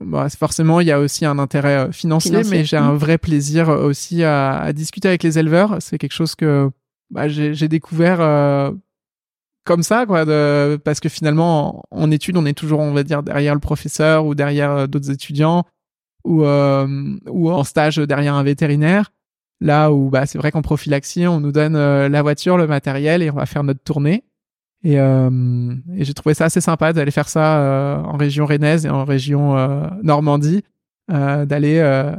bah, 0.00 0.28
forcément, 0.30 0.80
il 0.80 0.86
y 0.86 0.92
a 0.92 1.00
aussi 1.00 1.24
un 1.24 1.38
intérêt 1.38 1.92
financier, 1.92 2.42
mais 2.50 2.64
j'ai 2.64 2.76
un 2.76 2.92
mmh. 2.92 2.98
vrai 2.98 3.18
plaisir 3.18 3.68
aussi 3.68 4.24
à, 4.24 4.58
à, 4.58 4.72
discuter 4.72 5.08
avec 5.08 5.22
les 5.22 5.38
éleveurs. 5.38 5.76
C'est 5.80 5.98
quelque 5.98 6.12
chose 6.12 6.34
que 6.34 6.70
bah, 7.10 7.28
j'ai 7.28 7.68
découvert 7.68 8.20
euh, 8.20 8.72
comme 9.64 9.82
ça, 9.82 10.04
quoi, 10.06 10.24
de, 10.24 10.78
parce 10.84 11.00
que 11.00 11.08
finalement, 11.08 11.86
en, 11.90 12.02
en 12.02 12.10
études, 12.10 12.36
on 12.36 12.44
est 12.44 12.54
toujours, 12.54 12.80
on 12.80 12.92
va 12.92 13.02
dire, 13.02 13.22
derrière 13.22 13.54
le 13.54 13.60
professeur 13.60 14.26
ou 14.26 14.34
derrière 14.34 14.88
d'autres 14.88 15.10
étudiants 15.10 15.64
ou, 16.24 16.44
euh, 16.44 17.16
ou 17.28 17.50
en 17.50 17.64
stage 17.64 17.96
derrière 17.96 18.34
un 18.34 18.42
vétérinaire. 18.42 19.12
Là 19.60 19.92
où 19.92 20.10
bah, 20.10 20.26
c'est 20.26 20.38
vrai 20.38 20.50
qu'en 20.50 20.62
prophylaxie, 20.62 21.26
on 21.26 21.40
nous 21.40 21.52
donne 21.52 21.76
la 21.76 22.22
voiture, 22.22 22.56
le 22.56 22.66
matériel 22.66 23.22
et 23.22 23.30
on 23.30 23.36
va 23.36 23.46
faire 23.46 23.64
notre 23.64 23.82
tournée. 23.82 24.24
Et, 24.84 25.00
euh, 25.00 25.74
et 25.96 26.04
j'ai 26.04 26.12
trouvé 26.12 26.34
ça 26.34 26.44
assez 26.44 26.60
sympa 26.60 26.92
d'aller 26.92 27.10
faire 27.10 27.28
ça 27.28 27.58
euh, 27.58 27.96
en 28.02 28.18
région 28.18 28.44
rennaise 28.44 28.84
et 28.84 28.90
en 28.90 29.04
région 29.04 29.56
euh, 29.56 29.88
Normandie, 30.02 30.62
euh, 31.10 31.46
d'aller 31.46 31.78
euh, 31.78 32.14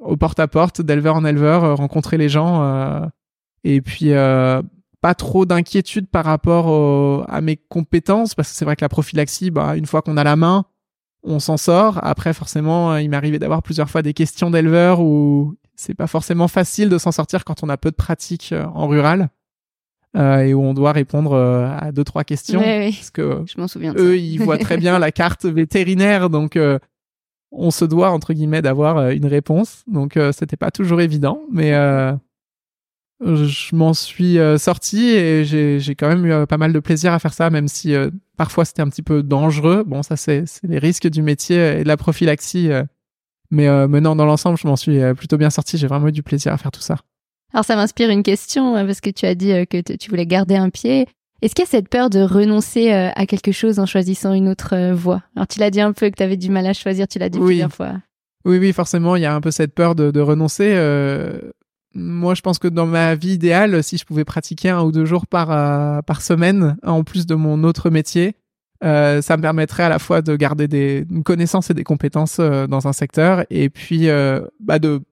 au 0.00 0.16
porte-à-porte, 0.16 0.80
d'éleveur 0.80 1.16
en 1.16 1.24
éleveur, 1.26 1.76
rencontrer 1.76 2.16
les 2.16 2.30
gens. 2.30 3.10
et 3.64 3.80
puis, 3.82 4.12
pas 5.00 5.14
trop 5.14 5.44
d'inquiétude 5.44 6.08
par 6.08 6.24
rapport 6.24 7.28
à 7.28 7.40
mes 7.40 7.56
compétences, 7.56 8.34
parce 8.36 8.50
que 8.50 8.54
c'est 8.54 8.64
vrai 8.64 8.76
que 8.76 8.84
la 8.84 8.88
prophylaxie, 8.88 9.50
bah, 9.50 9.76
une 9.76 9.86
fois 9.86 10.00
qu'on 10.00 10.16
a 10.16 10.24
la 10.24 10.36
main, 10.36 10.64
on 11.24 11.40
s'en 11.40 11.56
sort. 11.56 11.98
Après, 12.02 12.32
forcément, 12.32 12.96
il 12.96 13.10
m'arrivait 13.10 13.40
d'avoir 13.40 13.60
plusieurs 13.60 13.90
fois 13.90 14.02
des 14.02 14.14
questions 14.14 14.50
d'éleveurs 14.52 15.00
où 15.00 15.56
c'est 15.78 15.94
pas 15.94 16.06
forcément 16.06 16.48
facile 16.48 16.88
de 16.88 16.98
s'en 16.98 17.12
sortir 17.12 17.44
quand 17.44 17.62
on 17.62 17.68
a 17.68 17.76
peu 17.76 17.90
de 17.90 17.96
pratique 17.96 18.52
en 18.74 18.86
rural. 18.86 19.30
Euh, 20.16 20.38
et 20.38 20.54
où 20.54 20.62
on 20.62 20.72
doit 20.72 20.92
répondre 20.92 21.32
euh, 21.32 21.68
à 21.78 21.92
deux 21.92 22.02
trois 22.02 22.24
questions. 22.24 22.60
Parce 22.62 23.10
que 23.10 23.44
je 23.46 23.60
m'en 23.60 23.68
souviens 23.68 23.94
eux 23.98 24.16
ils 24.16 24.38
voient 24.38 24.56
très 24.56 24.78
bien 24.78 24.98
la 24.98 25.12
carte 25.12 25.44
vétérinaire 25.44 26.30
donc 26.30 26.56
euh, 26.56 26.78
on 27.52 27.70
se 27.70 27.84
doit 27.84 28.10
entre 28.10 28.32
guillemets 28.32 28.62
d'avoir 28.62 29.10
une 29.10 29.26
réponse. 29.26 29.84
Donc 29.86 30.18
c'était 30.32 30.56
pas 30.56 30.70
toujours 30.70 31.02
évident 31.02 31.42
mais 31.52 31.72
je 33.20 33.76
m'en 33.76 33.92
suis 33.92 34.38
sorti 34.58 35.10
et 35.10 35.44
j'ai 35.44 35.94
quand 35.94 36.08
même 36.08 36.24
eu 36.24 36.46
pas 36.46 36.58
mal 36.58 36.72
de 36.72 36.80
plaisir 36.80 37.12
à 37.12 37.18
faire 37.18 37.34
ça 37.34 37.50
même 37.50 37.68
si 37.68 37.94
parfois 38.36 38.64
c'était 38.64 38.82
un 38.82 38.88
petit 38.88 39.02
peu 39.02 39.22
dangereux. 39.22 39.84
Bon 39.86 40.02
ça 40.02 40.16
c'est 40.16 40.44
les 40.62 40.78
risques 40.78 41.08
du 41.08 41.22
métier 41.22 41.80
et 41.80 41.82
de 41.84 41.88
la 41.88 41.96
prophylaxie 41.98 42.70
mais 43.50 43.68
maintenant 43.88 44.14
dans 44.14 44.26
l'ensemble 44.26 44.58
je 44.58 44.66
m'en 44.66 44.76
suis 44.76 45.00
plutôt 45.14 45.36
bien 45.36 45.50
sorti 45.50 45.78
j'ai 45.78 45.86
vraiment 45.86 46.08
eu 46.08 46.12
du 46.12 46.22
plaisir 46.22 46.52
à 46.52 46.58
faire 46.58 46.70
tout 46.70 46.80
ça 46.80 46.96
alors 47.52 47.64
ça 47.64 47.76
m'inspire 47.76 48.10
une 48.10 48.22
question 48.22 48.74
hein, 48.74 48.84
parce 48.84 49.00
que 49.00 49.10
tu 49.10 49.26
as 49.26 49.34
dit 49.34 49.52
euh, 49.52 49.64
que 49.64 49.80
tu 49.80 50.10
voulais 50.10 50.26
garder 50.26 50.56
un 50.56 50.70
pied. 50.70 51.06
Est-ce 51.40 51.54
qu'il 51.54 51.64
y 51.64 51.68
a 51.68 51.70
cette 51.70 51.88
peur 51.88 52.10
de 52.10 52.20
renoncer 52.20 52.92
euh, 52.92 53.10
à 53.14 53.26
quelque 53.26 53.52
chose 53.52 53.78
en 53.78 53.86
choisissant 53.86 54.34
une 54.34 54.48
autre 54.48 54.74
euh, 54.74 54.94
voie? 54.94 55.22
Alors 55.36 55.46
tu 55.46 55.60
l'as 55.60 55.70
dit 55.70 55.80
un 55.80 55.92
peu 55.92 56.10
que 56.10 56.16
tu 56.16 56.22
avais 56.22 56.36
du 56.36 56.50
mal 56.50 56.66
à 56.66 56.72
choisir, 56.72 57.06
tu 57.08 57.18
l'as 57.18 57.28
dit 57.28 57.38
plusieurs 57.38 57.72
fois. 57.72 57.94
Oui, 58.44 58.58
oui, 58.58 58.72
forcément, 58.72 59.16
il 59.16 59.22
y 59.22 59.26
a 59.26 59.34
un 59.34 59.40
peu 59.40 59.50
cette 59.50 59.74
peur 59.74 59.94
de, 59.94 60.10
de 60.10 60.20
renoncer. 60.20 60.72
moi, 61.94 62.34
je 62.34 62.40
pense 62.40 62.58
que 62.58 62.68
dans 62.68 62.86
ma 62.86 63.14
vie 63.14 63.32
idéale, 63.32 63.82
si 63.82 63.98
je 63.98 64.04
pouvais 64.04 64.24
pratiquer 64.24 64.70
un 64.70 64.82
ou 64.82 64.92
deux 64.92 65.04
jours 65.04 65.26
par, 65.26 65.48
par 66.04 66.22
semaine, 66.22 66.76
en 66.82 67.02
plus 67.02 67.26
de 67.26 67.34
mon 67.34 67.64
autre 67.64 67.90
métier, 67.90 68.36
ça 68.82 69.36
me 69.36 69.40
permettrait 69.42 69.84
à 69.84 69.88
la 69.88 69.98
fois 69.98 70.22
de 70.22 70.36
garder 70.36 70.68
des 70.68 71.06
connaissances 71.24 71.70
et 71.70 71.74
des 71.74 71.84
compétences 71.84 72.38
dans 72.38 72.86
un 72.86 72.92
secteur 72.92 73.44
et 73.50 73.68
puis 73.70 74.08
bah, 74.60 74.78
de 74.78 75.02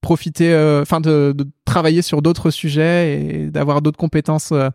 profiter, 0.00 0.52
euh, 0.52 0.82
enfin 0.82 1.00
de, 1.00 1.34
de, 1.36 1.46
travailler 1.64 2.02
sur 2.02 2.22
d'autres 2.22 2.50
sujets 2.50 3.20
et 3.20 3.50
d'avoir 3.50 3.82
d'autres 3.82 3.98
compétences. 3.98 4.52
Euh, 4.52 4.70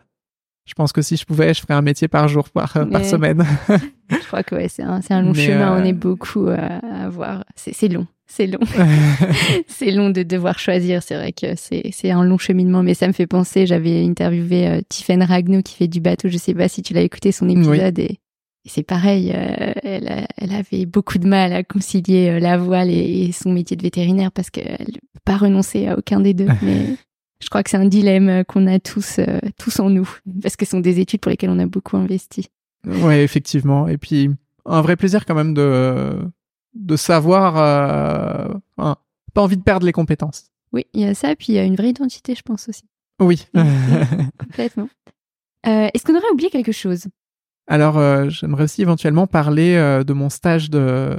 je 0.65 0.73
pense 0.73 0.93
que 0.93 1.01
si 1.01 1.17
je 1.17 1.25
pouvais, 1.25 1.53
je 1.53 1.61
ferais 1.61 1.73
un 1.73 1.81
métier 1.81 2.07
par 2.07 2.27
jour, 2.27 2.49
par, 2.49 2.73
par 2.89 3.03
semaine. 3.03 3.43
je 4.09 4.27
crois 4.27 4.43
que 4.43 4.55
ouais, 4.55 4.69
c'est 4.69 4.83
un, 4.83 5.01
un, 5.09 5.21
long 5.21 5.33
chemin. 5.33 5.77
On 5.77 5.83
est 5.83 5.91
euh, 5.91 5.95
beaucoup 5.95 6.47
à, 6.47 7.03
à 7.03 7.09
voir. 7.09 7.43
C'est 7.55 7.87
long. 7.89 8.07
C'est 8.35 8.47
long. 8.47 8.59
c'est 9.67 9.91
long 9.91 10.09
de 10.09 10.23
devoir 10.23 10.57
choisir. 10.57 11.03
C'est 11.03 11.15
vrai 11.15 11.33
que 11.33 11.55
c'est 11.55 12.11
un 12.11 12.23
long 12.23 12.39
cheminement, 12.39 12.81
mais 12.81 12.95
ça 12.95 13.07
me 13.07 13.13
fait 13.13 13.27
penser. 13.27 13.67
J'avais 13.67 14.03
interviewé 14.03 14.67
euh, 14.67 14.81
Tiffen 14.89 15.21
Ragno 15.21 15.61
qui 15.61 15.75
fait 15.75 15.87
du 15.87 16.01
bateau. 16.01 16.29
Je 16.29 16.37
sais 16.37 16.53
pas 16.53 16.67
si 16.67 16.81
tu 16.81 16.93
l'as 16.93 17.01
écouté 17.01 17.31
son 17.31 17.47
épisode 17.47 17.99
et 17.99 18.19
et 18.65 18.69
c'est 18.69 18.83
pareil, 18.83 19.33
euh, 19.35 19.73
elle, 19.83 20.25
elle, 20.37 20.53
avait 20.53 20.85
beaucoup 20.85 21.17
de 21.17 21.27
mal 21.27 21.51
à 21.51 21.63
concilier 21.63 22.29
euh, 22.29 22.39
la 22.39 22.57
voile 22.57 22.89
et, 22.89 23.29
son 23.33 23.51
métier 23.51 23.75
de 23.75 23.81
vétérinaire 23.81 24.31
parce 24.31 24.49
qu'elle 24.49 24.87
ne 24.87 24.93
peut 24.93 25.19
pas 25.25 25.35
renoncer 25.35 25.87
à 25.87 25.97
aucun 25.97 26.21
des 26.21 26.33
deux. 26.33 26.47
Mais 26.61 26.95
je 27.41 27.49
crois 27.49 27.61
que 27.61 27.69
c'est 27.69 27.77
un 27.77 27.85
dilemme 27.85 28.45
qu'on 28.45 28.65
a 28.67 28.79
tous, 28.79 29.19
euh, 29.19 29.39
tous 29.57 29.81
en 29.81 29.89
nous 29.89 30.09
parce 30.41 30.55
que 30.55 30.63
ce 30.63 30.71
sont 30.71 30.79
des 30.79 31.01
études 31.01 31.19
pour 31.19 31.29
lesquelles 31.29 31.49
on 31.49 31.59
a 31.59 31.65
beaucoup 31.65 31.97
investi. 31.97 32.47
Oui, 32.87 33.15
effectivement. 33.15 33.89
Et 33.89 33.97
puis, 33.97 34.29
un 34.65 34.81
vrai 34.81 34.95
plaisir 34.95 35.25
quand 35.25 35.35
même 35.35 35.53
de, 35.53 36.17
de 36.75 36.95
savoir, 36.95 37.57
hein, 38.77 38.95
pas 39.33 39.41
envie 39.41 39.57
de 39.57 39.63
perdre 39.63 39.85
les 39.85 39.91
compétences. 39.91 40.45
Oui, 40.71 40.85
il 40.93 41.01
y 41.01 41.05
a 41.05 41.13
ça. 41.13 41.35
Puis, 41.35 41.47
il 41.49 41.55
y 41.55 41.59
a 41.59 41.63
une 41.63 41.75
vraie 41.75 41.89
identité, 41.89 42.35
je 42.35 42.41
pense 42.41 42.67
aussi. 42.69 42.83
Oui. 43.19 43.45
complètement. 44.39 44.89
Est-ce 45.63 46.03
qu'on 46.03 46.15
aurait 46.15 46.31
oublié 46.31 46.49
quelque 46.49 46.71
chose? 46.71 47.07
Alors, 47.67 47.97
euh, 47.97 48.29
j'aimerais 48.29 48.63
aussi 48.63 48.81
éventuellement 48.81 49.27
parler 49.27 49.75
euh, 49.75 50.03
de 50.03 50.13
mon 50.13 50.29
stage 50.29 50.69
de 50.69 51.17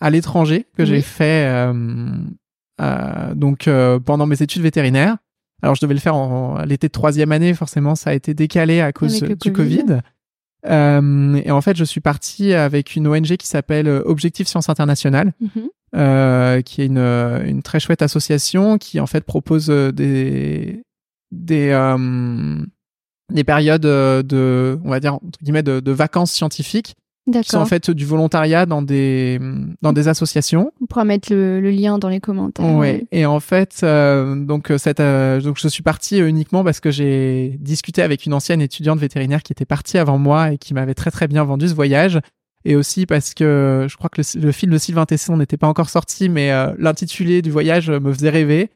à 0.00 0.10
l'étranger 0.10 0.66
que 0.76 0.84
j'ai 0.84 1.00
fait 1.00 1.46
euh, 1.46 3.34
donc 3.34 3.70
pendant 4.04 4.26
mes 4.26 4.42
études 4.42 4.62
vétérinaires. 4.62 5.16
Alors, 5.62 5.76
je 5.76 5.80
devais 5.80 5.94
le 5.94 6.00
faire 6.00 6.16
en, 6.16 6.62
l'été 6.64 6.88
de 6.88 6.92
troisième 6.92 7.32
année. 7.32 7.54
Forcément, 7.54 7.94
ça 7.94 8.10
a 8.10 8.12
été 8.12 8.34
décalé 8.34 8.80
à 8.80 8.92
cause 8.92 9.22
du 9.22 9.52
Covid. 9.52 10.00
Et 10.66 11.50
en 11.50 11.60
fait, 11.60 11.76
je 11.76 11.84
suis 11.84 12.00
parti 12.00 12.54
avec 12.54 12.96
une 12.96 13.06
ONG 13.06 13.36
qui 13.36 13.46
s'appelle 13.46 13.88
Objectif 13.88 14.48
Science 14.48 14.68
Internationale, 14.68 15.32
mhm. 15.40 16.62
qui 16.62 16.82
est 16.82 16.86
une, 16.86 16.98
une 16.98 17.62
très 17.62 17.80
chouette 17.80 18.02
association 18.02 18.78
qui 18.78 19.00
en 19.00 19.06
fait 19.06 19.24
propose 19.24 19.68
des 19.68 20.82
des 21.32 21.72
des 23.32 23.44
périodes 23.44 23.86
euh, 23.86 24.22
de, 24.22 24.78
on 24.84 24.90
va 24.90 25.00
dire 25.00 25.14
entre 25.14 25.38
guillemets, 25.42 25.62
de, 25.62 25.80
de 25.80 25.92
vacances 25.92 26.32
scientifiques 26.32 26.94
qui 27.32 27.48
sont 27.48 27.58
en 27.58 27.66
fait 27.66 27.90
du 27.90 28.04
volontariat 28.04 28.66
dans 28.66 28.82
des 28.82 29.40
dans 29.82 29.92
des 29.92 30.08
associations. 30.08 30.72
On 30.80 30.86
pourra 30.86 31.04
mettre 31.04 31.32
le, 31.32 31.60
le 31.60 31.70
lien 31.70 31.98
dans 31.98 32.08
les 32.08 32.20
commentaires. 32.20 32.74
Ouais. 32.74 33.06
Et 33.12 33.26
en 33.26 33.40
fait, 33.40 33.80
euh, 33.82 34.36
donc 34.36 34.70
euh, 34.70 34.78
cette 34.78 35.00
donc 35.44 35.58
je 35.58 35.68
suis 35.68 35.82
parti 35.82 36.18
uniquement 36.18 36.64
parce 36.64 36.80
que 36.80 36.90
j'ai 36.90 37.56
discuté 37.60 38.02
avec 38.02 38.26
une 38.26 38.34
ancienne 38.34 38.60
étudiante 38.60 38.98
vétérinaire 38.98 39.42
qui 39.42 39.52
était 39.52 39.64
partie 39.64 39.98
avant 39.98 40.18
moi 40.18 40.52
et 40.52 40.58
qui 40.58 40.74
m'avait 40.74 40.94
très 40.94 41.10
très 41.10 41.28
bien 41.28 41.44
vendu 41.44 41.68
ce 41.68 41.74
voyage. 41.74 42.20
Et 42.66 42.76
aussi 42.76 43.04
parce 43.04 43.34
que 43.34 43.86
je 43.88 43.96
crois 43.96 44.08
que 44.08 44.22
le, 44.38 44.52
film 44.52 44.72
de 44.72 44.78
Sylvain 44.78 45.04
Tesson 45.04 45.36
n'était 45.36 45.58
pas 45.58 45.66
encore 45.66 45.90
sorti, 45.90 46.30
mais 46.30 46.50
l'intitulé 46.78 47.42
du 47.42 47.50
voyage 47.50 47.90
me 47.90 48.10
faisait 48.10 48.30
rêver. 48.30 48.70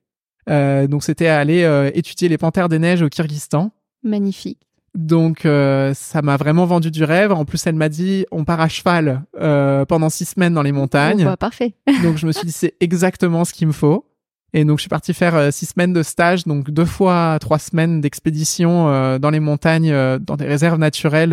donc 0.46 1.03
c'était 1.03 1.28
aller 1.28 1.90
étudier 1.94 2.28
les 2.28 2.36
panthères 2.36 2.68
des 2.68 2.78
neiges 2.78 3.01
au 3.01 3.09
Kyrgyzstan. 3.09 3.72
Magnifique. 4.03 4.68
Donc 4.99 5.46
euh, 5.46 5.94
ça 5.94 6.22
m'a 6.22 6.36
vraiment 6.36 6.66
vendu 6.66 6.90
du 6.90 7.05
rêve. 7.05 7.30
En 7.30 7.44
plus, 7.44 7.64
elle 7.68 7.76
m'a 7.76 7.88
dit 7.88 8.26
on 8.32 8.44
part 8.44 8.61
à 8.61 8.68
cheval 8.68 9.22
euh, 9.40 9.84
pendant 9.84 10.11
six 10.11 10.24
semaines 10.24 10.55
dans 10.55 10.62
les 10.62 10.72
montagnes. 10.72 11.22
Oh, 11.22 11.26
bah, 11.26 11.36
parfait. 11.36 11.74
donc 12.03 12.16
je 12.16 12.26
me 12.26 12.32
suis 12.32 12.44
dit 12.44 12.53
c'est 12.53 12.74
exactement 12.80 13.44
ce 13.44 13.53
qu'il 13.53 13.68
me 13.68 13.72
faut. 13.72 14.07
Et 14.55 14.64
donc 14.64 14.78
je 14.78 14.82
suis 14.82 14.88
parti 14.88 15.14
faire 15.14 15.36
euh, 15.36 15.51
six 15.53 15.66
semaines 15.66 15.92
de 15.92 16.03
stage, 16.03 16.46
donc 16.46 16.72
deux 16.72 16.84
fois 16.84 17.38
trois 17.40 17.61
semaines 17.61 18.01
d'expédition 18.01 19.18
dans 19.20 19.30
les 19.30 19.38
montagnes, 19.38 19.94
dans 20.18 20.36
des 20.36 20.46
réserves 20.46 20.80
naturelles 20.80 21.32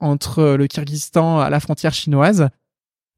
entre 0.00 0.54
le 0.54 0.66
Kyrgyzstan 0.66 1.38
à 1.38 1.50
la 1.50 1.60
frontière 1.60 1.92
chinoise. 1.92 2.48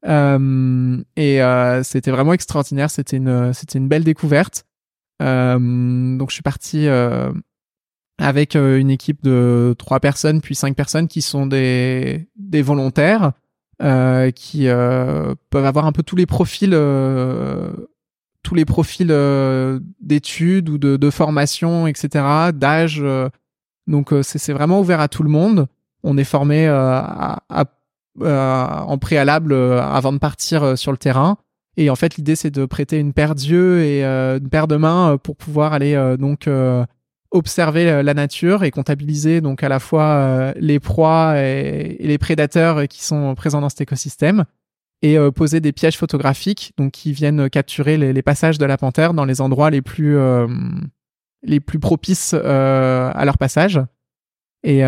et 0.03 1.39
c'était 1.83 2.11
vraiment 2.11 2.33
extraordinaire. 2.33 2.89
C'était 2.89 3.15
une 3.15 3.53
c'était 3.53 3.79
une 3.79 3.87
belle 3.87 4.03
découverte. 4.03 4.65
donc 5.21 6.29
je 6.29 6.33
suis 6.33 6.43
parti 6.43 6.85
avec 8.17 8.55
euh, 8.55 8.77
une 8.77 8.89
équipe 8.89 9.23
de 9.23 9.75
trois 9.77 9.99
personnes 9.99 10.41
puis 10.41 10.55
cinq 10.55 10.75
personnes 10.75 11.07
qui 11.07 11.21
sont 11.21 11.45
des 11.47 12.27
des 12.37 12.61
volontaires 12.61 13.33
euh, 13.81 14.31
qui 14.31 14.67
euh, 14.67 15.35
peuvent 15.49 15.65
avoir 15.65 15.85
un 15.85 15.91
peu 15.91 16.03
tous 16.03 16.15
les 16.15 16.25
profils 16.25 16.73
euh, 16.73 17.71
tous 18.41 18.55
les 18.55 18.63
profils 18.63 19.11
euh, 19.11 19.79
d'études 19.99 20.69
ou 20.69 20.77
de, 20.77 20.95
de 20.95 21.09
formation 21.09 21.87
etc 21.87 22.25
d'âge 22.53 23.03
donc 23.87 24.13
c'est 24.21 24.53
vraiment 24.53 24.79
ouvert 24.79 24.99
à 24.99 25.07
tout 25.07 25.21
le 25.21 25.29
monde. 25.29 25.67
On 26.03 26.17
est 26.17 26.23
formé 26.23 26.65
à, 26.67 27.43
à, 27.49 28.85
en 28.87 28.97
préalable 28.97 29.53
avant 29.53 30.11
de 30.11 30.17
partir 30.17 30.75
sur 30.75 30.91
le 30.91 30.97
terrain. 30.97 31.37
Et 31.77 31.91
en 31.91 31.95
fait 31.95 32.17
l'idée 32.17 32.35
c'est 32.35 32.49
de 32.49 32.65
prêter 32.65 32.97
une 32.97 33.13
paire 33.13 33.35
d'yeux 33.35 33.83
et 33.83 34.03
une 34.03 34.49
paire 34.49 34.67
de 34.67 34.75
mains 34.75 35.17
pour 35.21 35.35
pouvoir 35.35 35.73
aller 35.73 36.15
donc 36.17 36.49
observer 37.35 38.01
la 38.03 38.13
nature 38.13 38.63
et 38.63 38.71
comptabiliser 38.71 39.41
donc 39.41 39.63
à 39.63 39.69
la 39.69 39.79
fois 39.79 40.53
les 40.55 40.79
proies 40.79 41.35
et, 41.37 41.97
les 41.99 42.17
prédateurs 42.17 42.87
qui 42.87 43.03
sont 43.03 43.35
présents 43.35 43.61
dans 43.61 43.69
cet 43.69 43.81
écosystème 43.81 44.45
et 45.01 45.17
poser 45.35 45.59
des 45.59 45.71
pièges 45.71 45.97
photographiques 45.97 46.73
donc 46.77 46.93
qui 46.93 47.11
viennent 47.11 47.49
capturer 47.49 47.97
les, 47.97 48.21
passages 48.21 48.57
de 48.57 48.65
la 48.65 48.77
panthère 48.77 49.13
dans 49.13 49.25
les 49.25 49.41
endroits 49.41 49.69
les 49.69 49.81
plus 49.81 50.17
les 51.43 51.59
plus 51.59 51.79
propices 51.79 52.33
à 52.33 53.25
leur 53.25 53.37
passage 53.37 53.81
et 54.63 54.83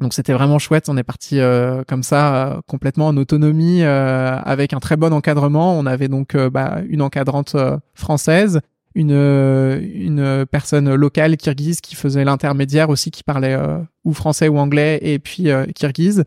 donc 0.00 0.12
c'était 0.12 0.32
vraiment 0.32 0.58
chouette. 0.58 0.88
On 0.88 0.96
est 0.96 1.02
parti 1.02 1.40
euh, 1.40 1.82
comme 1.86 2.02
ça, 2.02 2.36
euh, 2.48 2.60
complètement 2.66 3.08
en 3.08 3.16
autonomie, 3.16 3.82
euh, 3.82 4.38
avec 4.44 4.72
un 4.72 4.80
très 4.80 4.96
bon 4.96 5.12
encadrement. 5.12 5.78
On 5.78 5.86
avait 5.86 6.08
donc 6.08 6.36
bah, 6.36 6.80
une 6.88 7.02
encadrante 7.02 7.56
française, 7.94 8.60
une 8.96 9.12
une 9.12 10.46
personne 10.50 10.94
locale 10.94 11.36
kirghize 11.36 11.80
qui 11.80 11.94
faisait 11.94 12.24
l'intermédiaire 12.24 12.90
aussi, 12.90 13.10
qui 13.10 13.22
parlait 13.22 13.56
ou 14.04 14.12
français 14.12 14.48
ou 14.48 14.58
anglais, 14.58 14.98
et 15.02 15.18
puis 15.18 15.48
kirghize. 15.74 16.24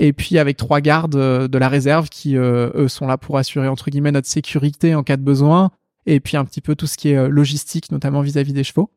Et 0.00 0.12
puis 0.12 0.38
avec 0.38 0.56
trois 0.56 0.80
gardes 0.80 1.16
de 1.16 1.58
la 1.58 1.68
réserve 1.68 2.08
qui 2.08 2.36
eux 2.36 2.88
sont 2.88 3.06
là 3.06 3.16
pour 3.16 3.38
assurer 3.38 3.68
entre 3.68 3.90
guillemets 3.90 4.12
notre 4.12 4.28
sécurité 4.28 4.94
en 4.94 5.02
cas 5.02 5.16
de 5.16 5.22
besoin. 5.22 5.70
Et 6.06 6.20
puis 6.20 6.36
un 6.36 6.44
petit 6.44 6.60
peu 6.60 6.74
tout 6.74 6.86
ce 6.86 6.96
qui 6.96 7.10
est 7.10 7.28
logistique, 7.28 7.90
notamment 7.92 8.20
vis-à-vis 8.20 8.52
des 8.52 8.64
chevaux. 8.64 8.90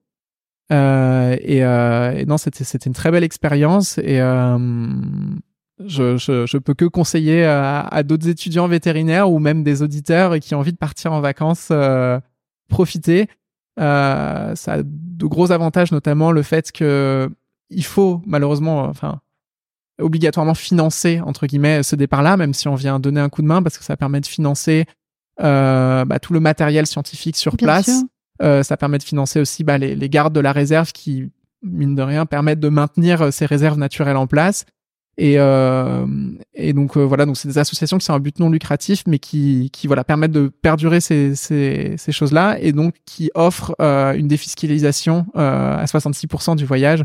Euh, 0.72 1.36
et, 1.42 1.64
euh, 1.66 2.14
et, 2.16 2.26
non, 2.26 2.38
c'était 2.38 2.64
une 2.86 2.94
très 2.94 3.12
belle 3.12 3.26
expérience 3.26 3.98
et 3.98 4.22
euh, 4.22 4.58
je, 5.86 6.16
je, 6.16 6.46
je, 6.46 6.58
peux 6.58 6.74
que 6.74 6.86
conseiller 6.86 7.44
à, 7.44 8.04
d'autres 8.04 8.30
étudiants 8.30 8.68
vétérinaires 8.68 9.30
ou 9.30 9.40
même 9.40 9.64
des 9.64 9.82
auditeurs 9.82 10.40
qui 10.40 10.56
ont 10.56 10.60
envie 10.60 10.72
de 10.72 10.78
partir 10.78 11.12
en 11.12 11.20
vacances 11.20 11.70
euh, 11.72 12.20
profiter. 12.72 13.28
Euh, 13.80 14.56
ça 14.56 14.74
a 14.74 14.84
de 14.84 15.26
gros 15.26 15.52
avantages, 15.52 15.92
notamment 15.92 16.32
le 16.32 16.42
fait 16.42 16.72
que 16.72 17.30
il 17.70 17.86
faut 17.86 18.22
malheureusement, 18.26 18.84
enfin 18.86 19.22
obligatoirement 20.00 20.56
financer 20.56 21.22
entre 21.22 21.46
guillemets 21.46 21.84
ce 21.84 21.96
départ-là, 21.96 22.36
même 22.36 22.54
si 22.54 22.68
on 22.68 22.76
vient 22.76 23.00
donner 23.00 23.22
un 23.22 23.30
coup 23.30 23.44
de 23.44 23.48
main 23.48 23.62
parce 23.62 23.78
que 23.78 23.84
ça 23.84 23.96
permet 23.96 24.20
de 24.20 24.26
financer 24.26 24.86
euh, 25.42 26.04
bah, 26.06 26.20
tout 26.20 26.34
le 26.34 26.40
matériel 26.40 26.88
scientifique 26.88 27.38
sur 27.38 27.56
Bien 27.56 27.68
place. 27.68 28.04
Euh, 28.42 28.64
ça 28.64 28.78
permet 28.78 28.98
de 28.98 29.04
financer 29.04 29.40
aussi 29.40 29.64
bah, 29.64 29.78
les, 29.78 29.96
les, 29.96 30.10
gardes 30.10 30.34
de 30.34 30.40
la 30.40 30.52
réserve 30.52 30.92
qui, 30.92 31.30
mine 31.62 31.94
de 31.94 32.02
rien, 32.02 32.26
permettent 32.26 32.60
de 32.60 32.70
maintenir 32.70 33.32
ces 33.32 33.46
réserves 33.46 33.78
naturelles 33.78 34.18
en 34.18 34.26
place. 34.26 34.66
Et, 35.24 35.36
euh, 35.38 36.08
et 36.56 36.74
donc 36.74 36.98
euh, 36.98 37.02
voilà, 37.02 37.28
donc 37.28 37.38
c'est 37.38 37.48
des 37.48 37.60
associations 37.60 38.00
qui 38.00 38.06
sont 38.06 38.14
un 38.14 38.20
but 38.20 38.40
non 38.40 38.50
lucratif, 38.50 39.04
mais 39.06 39.20
qui, 39.20 39.70
qui 39.72 39.86
voilà 39.86 40.04
permettent 40.04 40.32
de 40.32 40.48
perdurer 40.48 41.00
ces, 41.00 41.36
ces, 41.36 41.94
ces 41.96 42.12
choses-là, 42.12 42.58
et 42.60 42.72
donc 42.72 42.96
qui 43.06 43.30
offrent 43.36 43.76
euh, 43.80 44.14
une 44.14 44.28
défiscalisation 44.28 45.28
à 45.36 45.86
66% 45.86 46.56
du 46.56 46.66
voyage, 46.66 47.04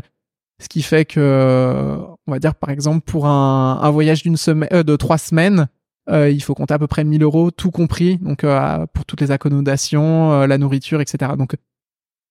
ce 0.59 0.67
qui 0.67 0.81
fait 0.81 1.05
que, 1.05 1.95
on 2.25 2.31
va 2.31 2.39
dire 2.39 2.55
par 2.55 2.71
exemple 2.71 3.01
pour 3.01 3.27
un, 3.27 3.91
voyage 3.91 4.23
d'une 4.23 4.35
semaine, 4.35 4.81
de 4.81 4.95
trois 4.95 5.19
semaines, 5.19 5.67
euh, 6.09 6.31
il 6.31 6.41
faut 6.41 6.55
compter 6.55 6.73
à 6.73 6.79
peu 6.79 6.87
près 6.87 7.03
1000 7.03 7.21
euros, 7.21 7.51
tout 7.51 7.69
compris, 7.69 8.17
donc 8.17 8.43
euh, 8.43 8.87
pour 8.93 9.05
toutes 9.05 9.21
les 9.21 9.29
accommodations, 9.29 10.31
euh, 10.31 10.47
la 10.47 10.57
nourriture, 10.57 11.01
etc. 11.01 11.33
Donc 11.37 11.55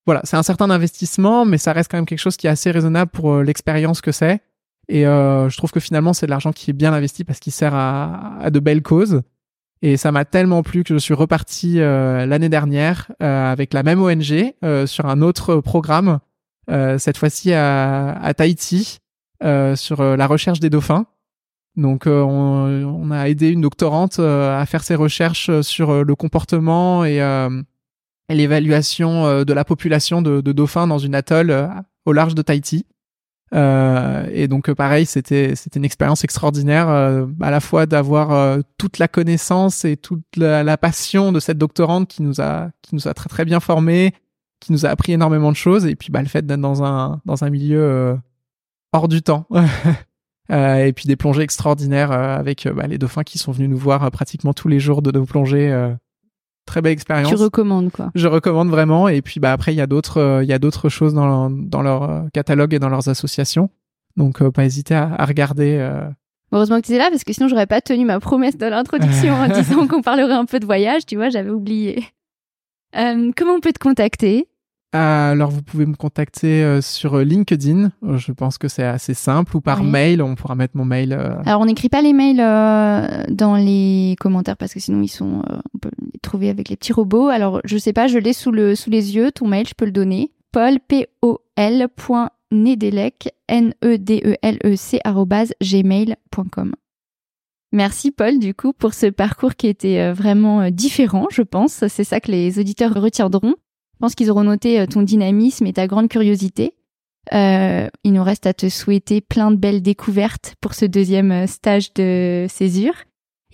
voilà, 0.05 0.21
c'est 0.25 0.37
un 0.37 0.43
certain 0.43 0.69
investissement, 0.69 1.45
mais 1.45 1.59
ça 1.59 1.73
reste 1.73 1.93
quand 1.93 1.99
même 1.99 2.07
quelque 2.07 2.19
chose 2.19 2.37
qui 2.37 2.49
est 2.49 2.51
assez 2.51 2.73
raisonnable 2.73 3.13
pour 3.13 3.37
l'expérience 3.37 4.01
que 4.01 4.11
c'est. 4.11 4.41
Et 4.89 5.03
je 5.03 5.57
trouve 5.57 5.73
que 5.73 5.81
finalement, 5.81 6.13
c'est 6.13 6.27
de 6.27 6.31
l'argent 6.31 6.53
qui 6.53 6.71
est 6.71 6.75
bien 6.75 6.93
investi 6.93 7.25
parce 7.25 7.41
qu'il 7.41 7.53
sert 7.53 7.75
à, 7.75 8.51
de 8.51 8.61
belles 8.61 8.83
causes. 8.83 9.23
Et 9.83 9.97
ça 9.97 10.13
m'a 10.13 10.25
tellement 10.25 10.63
plu 10.63 10.85
que 10.85 10.95
je 10.95 10.99
suis 10.99 11.15
reparti 11.15 11.79
l'année 11.79 12.49
dernière 12.49 13.11
avec 13.19 13.75
la 13.75 13.83
même 13.83 14.01
ONG 14.01 14.55
sur 14.87 15.07
un 15.07 15.23
autre 15.23 15.57
programme, 15.57 16.21
cette 16.69 17.17
fois-ci 17.17 17.53
à, 17.53 18.33
Tahiti, 18.37 18.99
sur 19.75 20.03
la 20.03 20.27
recherche 20.27 20.61
des 20.61 20.71
dauphins. 20.71 21.07
Donc 21.77 22.07
euh, 22.07 22.23
on, 22.23 23.11
a 23.11 23.29
aidé 23.29 23.51
une 23.51 23.61
doctorante 23.61 24.19
euh, 24.19 24.59
à 24.59 24.65
faire 24.65 24.83
ses 24.83 24.95
recherches 24.95 25.51
euh, 25.51 25.63
sur 25.63 26.05
le 26.05 26.15
comportement 26.15 27.05
et, 27.05 27.21
l'évaluation 28.29 29.45
de 29.45 29.53
la 29.53 29.65
population 29.65 30.21
de, 30.21 30.41
dauphins 30.41 30.89
dans 30.89 30.99
une 30.99 31.15
atoll 31.15 31.71
au 32.07 32.13
large 32.13 32.35
de 32.35 32.43
Tahiti. 32.43 32.85
Et 33.57 34.49
donc 34.49 34.71
pareil, 34.73 35.07
c'était 35.07 35.57
c'était 35.57 35.79
une 35.79 35.85
expérience 35.85 36.25
extraordinaire, 36.25 36.89
à 36.89 37.51
la 37.51 37.61
fois 37.61 37.87
d'avoir 37.87 38.59
toute 38.79 38.99
la 38.99 39.09
connaissance 39.09 39.85
et 39.85 39.97
toute 39.97 40.25
la, 40.37 40.77
passion 40.77 41.33
de 41.33 41.41
cette 41.41 41.59
doctorante 41.59 42.09
qui 42.09 42.23
nous 42.23 42.41
a 42.41 42.71
qui 42.83 42.95
nous 42.95 43.09
a 43.09 43.15
très 43.15 43.29
très 43.29 43.45
bien 43.45 43.61
formés, 43.61 44.13
qui 44.61 44.73
nous 44.73 44.85
a 44.85 44.91
appris 44.91 45.13
énormément 45.13 45.51
de 45.51 45.57
choses, 45.57 45.87
et 45.87 45.97
puis 45.97 46.11
bah, 46.11 46.21
le 46.21 46.29
fait 46.29 46.45
d'être 46.45 46.61
dans 46.61 46.85
un 46.85 47.21
dans 47.25 47.45
un 47.45 47.51
milieu 47.51 48.19
hors 48.93 49.09
du 49.09 49.23
temps. 49.23 49.47
Euh, 50.53 50.85
et 50.85 50.93
puis 50.93 51.07
des 51.07 51.17
plongées 51.17 51.43
extraordinaires 51.43 52.13
euh, 52.13 52.37
avec 52.37 52.67
euh, 52.67 52.73
bah, 52.73 52.87
les 52.87 52.99
dauphins 52.99 53.25
qui 53.25 53.39
sont 53.39 53.51
venus 53.51 53.69
nous 53.69 53.77
voir 53.77 54.09
pratiquement 54.13 54.53
tous 54.53 54.69
les 54.69 54.79
jours 54.79 55.03
de 55.03 55.11
nos 55.11 55.25
plongées. 55.25 55.75
Très 56.67 56.83
belle 56.83 56.93
expérience. 56.93 57.31
Tu 57.31 57.37
recommandes 57.37 57.91
quoi 57.91 58.11
Je 58.15 58.29
recommande 58.29 58.69
vraiment. 58.69 59.09
Et 59.09 59.23
puis 59.23 59.41
bah 59.41 59.53
après 59.53 59.73
il 59.73 59.77
y 59.77 59.81
a 59.81 59.87
d'autres 59.87 60.41
il 60.43 60.49
y 60.49 60.53
a 60.53 60.59
d'autres 60.59 60.89
choses 60.89 61.15
dans, 61.15 61.51
dans 61.51 61.83
leur 61.83 62.27
catalogue 62.33 62.75
et 62.75 62.79
dans 62.79 62.89
leurs 62.89 63.09
associations. 63.09 63.71
Donc 64.17 64.47
pas 64.51 64.65
hésiter 64.65 64.95
à, 64.95 65.15
à 65.17 65.25
regarder. 65.25 65.79
Heureusement 66.53 66.81
que 66.81 66.87
tu 66.87 66.93
es 66.93 66.99
là 66.99 67.09
parce 67.11 67.25
que 67.25 67.33
sinon 67.33 67.49
j'aurais 67.49 67.67
pas 67.67 67.81
tenu 67.81 68.05
ma 68.05 68.21
promesse 68.21 68.57
de 68.57 68.67
l'introduction 68.67 69.35
en 69.35 69.49
disant 69.55 69.87
qu'on 69.87 70.03
parlerait 70.03 70.35
un 70.35 70.45
peu 70.45 70.61
de 70.61 70.67
voyage. 70.67 71.07
Tu 71.07 71.17
vois, 71.17 71.29
j'avais 71.31 71.51
oublié. 71.51 72.05
comment 72.93 73.55
on 73.55 73.61
peut 73.61 73.73
te 73.73 73.79
contacter? 73.79 74.49
Alors, 74.97 75.51
vous 75.51 75.63
pouvez 75.63 75.87
me 75.87 75.95
contacter 75.95 76.63
euh, 76.63 76.81
sur 76.81 77.19
LinkedIn. 77.19 77.91
Je 78.17 78.33
pense 78.33 78.59
que 78.59 78.69
c'est 78.69 78.85
assez 78.85 79.15
simple 79.15 79.57
ou 79.57 79.61
par 79.61 79.83
mail. 79.83 80.23
On 80.23 80.35
pourra 80.35 80.55
mettre 80.55 80.77
mon 80.77 80.85
mail. 80.85 81.13
Euh. 81.13 81.37
Alors, 81.45 81.61
on 81.61 81.67
n'écrit 81.67 81.89
pas 81.89 82.03
les 82.03 82.13
mails 82.13 82.41
euh, 82.41 83.25
dans 83.29 83.57
les 83.57 84.17
commentaires 84.19 84.57
parce 84.57 84.75
que 84.75 84.81
sinon 84.81 85.03
ils 85.03 85.09
sont, 85.09 85.43
on 85.75 85.79
peut 85.79 85.91
les 86.13 86.19
trouver 86.21 86.49
avec 86.49 86.69
les 86.69 86.77
petits 86.77 86.93
robots. 86.93 87.29
Alors, 87.29 87.61
je 87.65 87.79
sais 87.79 87.93
pas, 87.93 88.07
je 88.07 88.19
l'ai 88.19 88.33
sous 88.33 88.51
le 88.51 88.75
sous 88.75 88.91
les 88.91 89.15
yeux. 89.15 89.33
Ton 89.33 89.49
mail, 89.49 89.67
je 89.67 89.75
peux 89.75 89.85
le 89.85 89.93
donner. 89.93 90.33
Paul 90.53 90.79
P 90.81 91.07
O 91.23 91.41
L 91.57 91.89
Nedelec 92.53 93.29
N 93.49 93.75
E 93.85 93.99
D 93.99 94.23
E 94.25 94.37
L 94.43 94.59
E 94.65 94.77
C 94.77 95.01
gmail.com. 95.63 96.75
Merci 97.73 98.11
Paul 98.13 98.39
du 98.39 98.55
coup 98.55 98.73
pour 98.73 98.95
ce 98.95 99.07
parcours 99.07 99.57
qui 99.57 99.67
était 99.67 100.13
vraiment 100.13 100.71
différent, 100.71 101.27
je 101.31 101.43
pense. 101.43 101.87
C'est 101.89 102.05
ça 102.05 102.21
que 102.21 102.31
les 102.31 102.59
auditeurs 102.59 102.95
retiendront. 102.95 103.55
Je 103.97 104.01
pense 104.01 104.15
qu'ils 104.15 104.31
auront 104.31 104.45
noté 104.45 104.79
euh, 104.79 104.87
ton 104.87 105.01
dynamisme 105.01 105.67
et 105.67 105.73
ta 105.73 105.87
grande 105.87 106.09
curiosité. 106.09 106.75
Euh, 107.33 107.89
il 108.05 108.13
nous 108.13 108.23
reste 108.23 108.47
à 108.47 108.53
te 108.53 108.69
souhaiter 108.69 109.23
plein 109.23 109.51
de 109.51 109.57
belles 109.57 109.81
découvertes 109.81 110.55
pour 110.61 110.75
ce 110.75 110.85
deuxième 110.85 111.33
euh, 111.33 111.47
stage 111.47 111.95
de 111.95 112.45
césure. 112.51 112.95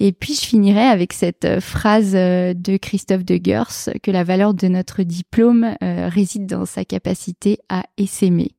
Et 0.01 0.11
puis 0.11 0.35
je 0.35 0.41
finirai 0.41 0.83
avec 0.83 1.13
cette 1.13 1.61
phrase 1.61 2.13
de 2.13 2.77
Christophe 2.77 3.25
de 3.25 3.39
Gers 3.41 3.93
que 4.03 4.11
la 4.11 4.25
valeur 4.25 4.53
de 4.53 4.67
notre 4.67 5.05
diplôme 5.05 5.77
réside 5.81 6.47
dans 6.47 6.65
sa 6.65 6.85
capacité 6.85 7.59
à 7.69 7.85
essaimer. 7.99 8.53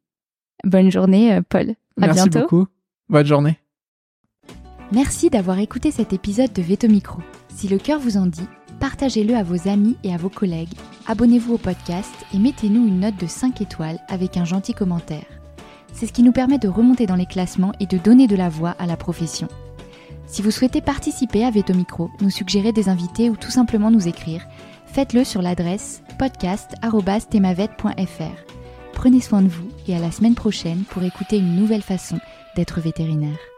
Bonne 0.64 0.90
journée, 0.90 1.40
Paul. 1.50 1.72
À 2.00 2.06
Merci 2.06 2.30
bientôt. 2.30 2.40
beaucoup. 2.42 2.68
Bonne 3.10 3.26
journée. 3.26 3.58
Merci 4.94 5.32
d'avoir 5.32 5.58
écouté 5.60 5.92
cet 5.92 6.14
épisode 6.14 6.54
de 6.54 6.62
Veto 6.62 6.88
Micro. 6.88 7.20
Si 7.50 7.68
le 7.68 7.80
cœur 7.80 8.00
vous 8.00 8.16
en 8.16 8.28
dit, 8.28 8.48
partagez-le 8.80 9.36
à 9.36 9.44
vos 9.44 9.68
amis 9.68 9.98
et 10.04 10.14
à 10.14 10.18
vos 10.18 10.30
collègues, 10.30 10.76
abonnez-vous 11.08 11.56
au 11.56 11.58
podcast 11.58 12.14
et 12.34 12.38
mettez-nous 12.38 12.88
une 12.88 13.02
note 13.02 13.18
de 13.18 13.28
5 13.28 13.62
étoiles 13.62 14.00
avec 14.08 14.38
un 14.38 14.46
gentil 14.46 14.74
commentaire. 14.74 15.26
C'est 15.94 16.08
ce 16.08 16.14
qui 16.14 16.24
nous 16.24 16.32
permet 16.32 16.58
de 16.58 16.68
remonter 16.68 17.06
dans 17.06 17.16
les 17.16 17.26
classements 17.26 17.74
et 17.80 17.86
de 17.86 17.98
donner 17.98 18.28
de 18.28 18.36
la 18.36 18.50
voix 18.50 18.76
à 18.80 18.86
la 18.86 18.98
profession. 18.98 19.48
Si 20.26 20.42
vous 20.42 20.52
souhaitez 20.52 20.82
participer 20.82 21.46
à 21.46 21.52
Veto 21.52 21.74
Micro, 21.74 22.10
nous 22.22 22.30
suggérer 22.30 22.72
des 22.72 22.90
invités 22.90 23.30
ou 23.30 23.36
tout 23.36 23.52
simplement 23.52 23.92
nous 23.92 24.08
écrire, 24.08 24.46
faites-le 24.88 25.24
sur 25.24 25.42
l'adresse 25.42 26.02
podcast.temavet.fr. 26.18 28.54
Prenez 28.94 29.22
soin 29.22 29.42
de 29.42 29.50
vous 29.50 29.68
et 29.88 29.96
à 29.96 30.00
la 30.00 30.12
semaine 30.12 30.36
prochaine 30.36 30.84
pour 30.90 31.04
écouter 31.04 31.38
une 31.38 31.56
nouvelle 31.56 31.82
façon 31.82 32.20
d'être 32.56 32.80
vétérinaire. 32.80 33.53